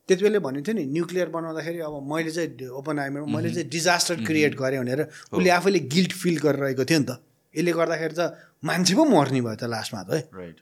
[0.07, 4.15] त्यति बेला भनेको थियो नि न्युक्लियर बनाउँदाखेरि अब मैले चाहिँ ओपन आइमा मैले चाहिँ डिजास्टर
[4.27, 5.01] क्रिएट गरेँ भनेर
[5.31, 7.11] उसले आफैले गिल्ट फिल गरिरहेको थियो नि त।
[7.55, 8.21] यसले गर्दाखेरि त
[8.67, 10.21] मान्छे पो मर्ने भयो त लास्टमा त है।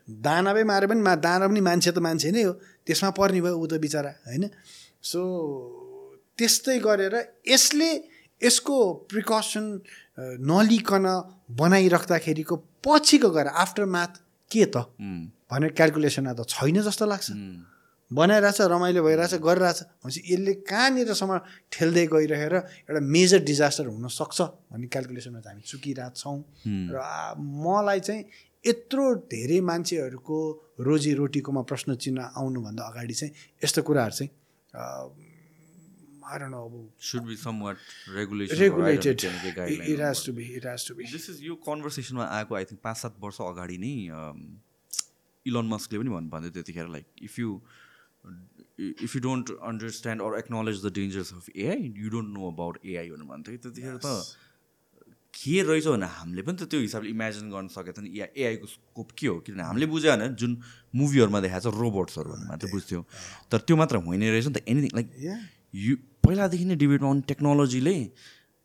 [0.10, 2.54] दानवै मारे पनि मा दानव पनि मान्छे त मान्छे नै हो।
[2.86, 4.46] त्यसमा पर्ने भयो ऊ त बिचरा होइन।
[5.02, 5.20] सो
[6.38, 7.16] त्यस्तै गरेर
[7.48, 7.90] यसले
[8.42, 8.76] यसको
[9.10, 9.66] प्रिकसन
[10.52, 11.06] नलिकन
[11.62, 12.56] बनाइराख्दाखेरिको
[12.86, 14.14] पछिको गएर आफ्टर म्याथ
[14.52, 14.76] के त?
[15.52, 17.30] भनेर क्यालकुलेसनमा त छैन जस्तो लाग्छ।
[18.12, 21.38] बनाइरहेछ रमाइलो भइरहेछ गरिरहेछ भनेपछि यसले कहाँनिरसम्म
[21.74, 22.54] ठेल्दै गइरहेर
[22.90, 24.40] एउटा मेजर डिजास्टर हुनसक्छ
[24.72, 26.38] भन्ने क्यालकुलेसनमा चाहिँ हामी चुकिरहेछौँ
[26.94, 26.98] र
[27.38, 28.24] मलाई चाहिँ
[28.66, 30.38] यत्रो धेरै मान्छेहरूको
[30.88, 33.34] रोजीरोटीकोमा प्रश्न चिन्ह आउनुभन्दा अगाडि चाहिँ
[33.64, 34.32] यस्तो कुराहरू चाहिँ
[36.30, 36.74] अब
[37.10, 37.78] should be somewhat
[38.16, 42.56] regulation regulated it has to be it has to be this is यो कन्भर्सेसनमा आएको
[42.56, 43.94] आई थिङ्क पाँच सात वर्ष अगाडि नै
[45.46, 47.50] इलोन मस्कले पनि भन्नु भन्दै त्यतिखेर like if you
[49.06, 53.10] if you don't understand or acknowledge the dangers of AI you don't know about AI
[53.10, 54.08] भनेर भन्थ्यो। त्यतिखेर त
[55.34, 58.68] के रहेछ भने हामीले पनि त त्यो हिसाबले इमेजिन गर्न सकेको थियो नि या एआईको
[58.68, 59.36] स्कोप के हो?
[59.46, 60.52] किनभने हामीले बुझ्यो भने जुन
[61.02, 63.00] मुभीहरूमा देखाएको छ रोबोट्सहरू भन्ने मात्रै बुझ्थ्यो।
[63.52, 65.08] तर त्यो मात्र होइन रहेछ नि त एनिथिङ लाइक.
[65.86, 65.94] यु
[66.30, 67.96] पहिलादेखि नै डिबेटमा आउने टेक्नोलोजीले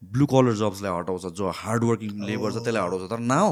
[0.02, 3.48] ब्लु कलर जब्सलाई हटाउँछ जो हार्ड वर्किङ लेबर छ त्यसलाई हटाउँछ। तर नाउ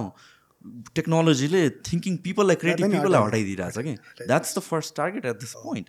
[0.97, 3.95] टेक्नोलोजीले थिङ्किङ पिपललाई क्रिएटिभ पिपललाई। हटाइदिइरहेछ कि।
[4.27, 5.89] That's the first target at this point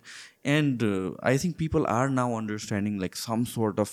[0.53, 0.87] and
[1.31, 3.91] I think people are now understanding like some sort of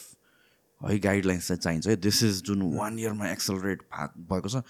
[0.80, 3.82] है गाइडलाइन्स चाहिँ चाहिन्छ है दिस इज जुन वान इयरमा एक्सलरेट
[4.32, 4.62] भएको छ.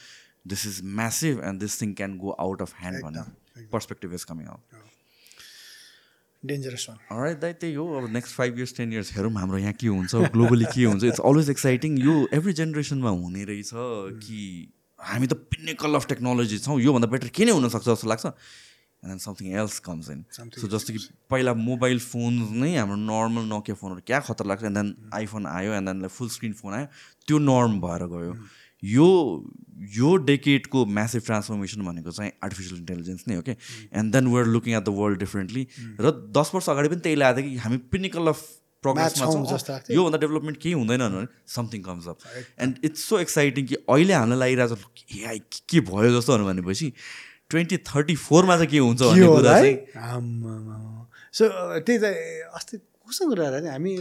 [0.48, 4.46] This is massive and this thing can go out of hand भन्ने perspective is coming
[4.48, 4.80] out
[6.42, 9.72] dangerous one right दाइ त्यही हो। अब next five years ten years हेरौँ हाम्रो यहाँ
[9.80, 13.70] के हुन्छ ग्लोबली के हुन्छ। इट्स अलवेज एक्साइटिङ यो एभ्री जेनेरेसनमा हुने रहेछ
[14.24, 14.40] कि
[14.98, 19.18] हामी त पिनेकल अफ टेक्नोलोजी छौँ। योभन्दा बेटर के नै हुनसक्छ जस्तो लाग्छ। And then
[19.18, 21.00] something else comes in so जस्तो कि
[21.30, 25.72] पहिला मोबाइल फोन नै हाम्रो नर्मल नोकिया फोनहरू क्या खतर लाग्छ एन्ड देन आइफोन आयो।
[25.72, 26.86] And then full screen phone आयो।
[27.26, 28.32] त्यो नर्म भएर गयो।
[28.84, 29.08] यो
[29.96, 34.76] यो डेकेडको म्यासिभ ट्रान्सफर्मेसन भनेको चाहिँ आर्टिफिसियल इन्टेलिजेन्स नै हो कि and then we're looking
[34.76, 35.66] at the world differently
[36.00, 38.40] र दस वर्ष अगाडि पनि त्यही लागेको थियो कि हामी पिनिकल अफ
[38.82, 39.26] प्रोग्रेसमा
[39.60, 42.18] छ। योभन्दा डेभलपमेन्ट केही हुँदैन भने something comes up
[42.60, 45.38] and it's so exciting कि अहिले हामीलाई लागिरहेको छ ए
[45.68, 46.92] के भयो जस्तो भनेपछि
[47.50, 49.76] ट्वेन्टी थर्टी फोरमा चाहिँ के हुन्छ भन्ने कुरा चाहिँ।
[51.32, 51.42] सो
[51.80, 52.04] त्यही त
[52.56, 52.76] अस्ति
[53.10, 53.68] कस्तो कुरा नि?
[53.74, 53.92] हामी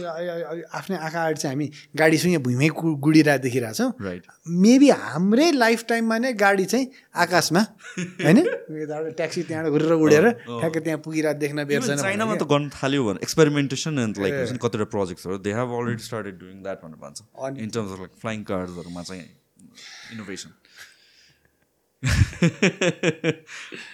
[0.70, 1.66] आफ्नै आँखा अगाडि चाहिँ हामी
[1.98, 4.24] गाडीसँग भुइँमै गुडिरहेको देखिरहेको छौँ। राइट
[4.64, 6.86] मेबी हाम्रै लाइफ टाइममा नै गाडी चाहिँ
[7.24, 7.62] आकाशमा
[8.24, 8.38] होइन?
[8.82, 13.26] यताबाट ट्याक्सी त्यहाँबाट घुरेर उडेर ठ्याक्कै त्यहाँ पुगिरहेको देख्न बेर्दैन चाइनामा त गर्न थाल्यो भने
[13.26, 17.18] एक्सपेरिमेन्टेसन एन्ड लाइक कतिवटा प्रोजेक्ट्सहरू they have already started doing that भनेर भन्छ।
[17.58, 19.26] In terms of like flying कार्सहरूमा चाहिँ
[20.14, 20.50] innovation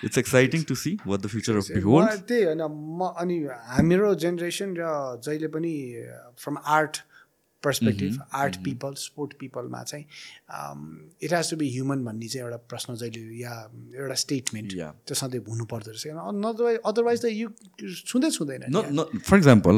[0.05, 3.37] it's exciting to see what the future of behold त्यही होइन म अनि
[3.75, 4.83] हाम्रो जेनेरेसन र
[5.27, 5.75] जहिले पनि
[6.39, 6.95] from art
[7.63, 10.05] perspective art people sport पिपलमा चाहिँ
[11.25, 13.55] it has to be human भन्ने चाहिँ एउटा प्रश्न जहिले या
[13.97, 14.69] एउटा स्टेटमेन्ट.
[15.07, 16.19] त्यो सधैँ हुनुपर्दो रहेछ। किन
[16.85, 17.49] अदरवाइज त यो
[18.07, 18.63] छुँदै छुँदैन
[19.19, 19.77] फर इक्जाम्पल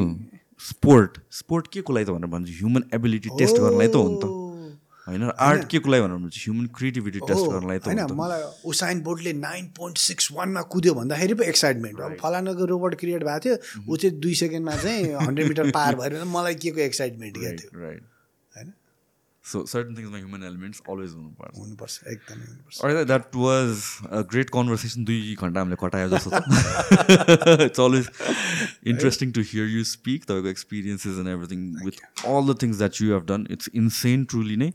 [0.60, 2.48] स्पोर्ट स्पोर्ट के को लागि त भनेर भन्छ?
[2.58, 4.24] ह्युमन एबिलिटी टेस्ट गर्नलाई त हो नि त।
[5.08, 5.30] होइन?
[5.40, 9.66] आर्ट के को लागि भनेर भन्छ ह्युमन क्रिएटिभिटी टेस्ट गर्नलाई होइन मलाई उसाइन बोर्डले नाइन
[9.76, 13.56] पोइन्ट सिक्स वानमा कुद्यो भन्दाखेरि पो एक्साइटमेन्ट अब फलानाको रोबोट क्रिएट भएको थियो
[13.92, 17.80] ऊ चाहिँ दुई सेकेन्डमा चाहिँ हन्ड्रेड मिटर पार भएर मलाई के को एक्साइटमेन्ट क्या थियो।
[17.82, 18.02] राइट
[19.48, 23.84] सो सर्टन थिङ्समा ह्युमन एलिमेन्ट्स अलवेज हुनुपर्छ हुनुपर्छ एकदमै हुनुपर्छ। That was
[24.18, 25.04] a great conversation.
[25.08, 26.30] दुई घन्टा हामीले कटायो जस्तो
[27.66, 28.06] it's always
[28.92, 31.96] interesting to hear you speak तपाईँको experiences and everything with
[32.32, 34.70] all the things that you have done it's insane truly नै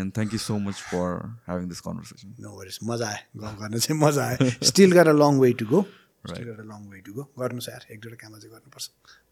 [0.00, 1.08] and thank you so much for
[1.50, 5.32] having this conversation no worries मजा आयो। गफ गर्न चाहिँ मजा आयो। Still gotta long
[5.44, 5.84] way to go
[6.32, 8.86] still gotta long way to go गर्नुहोस् यार एक दुईवटा काम चाहिँ गर्नुपर्छ।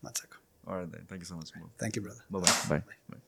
[0.05, 1.49] मजाको। Thank you so much
[1.81, 3.23] thank you brother bye bye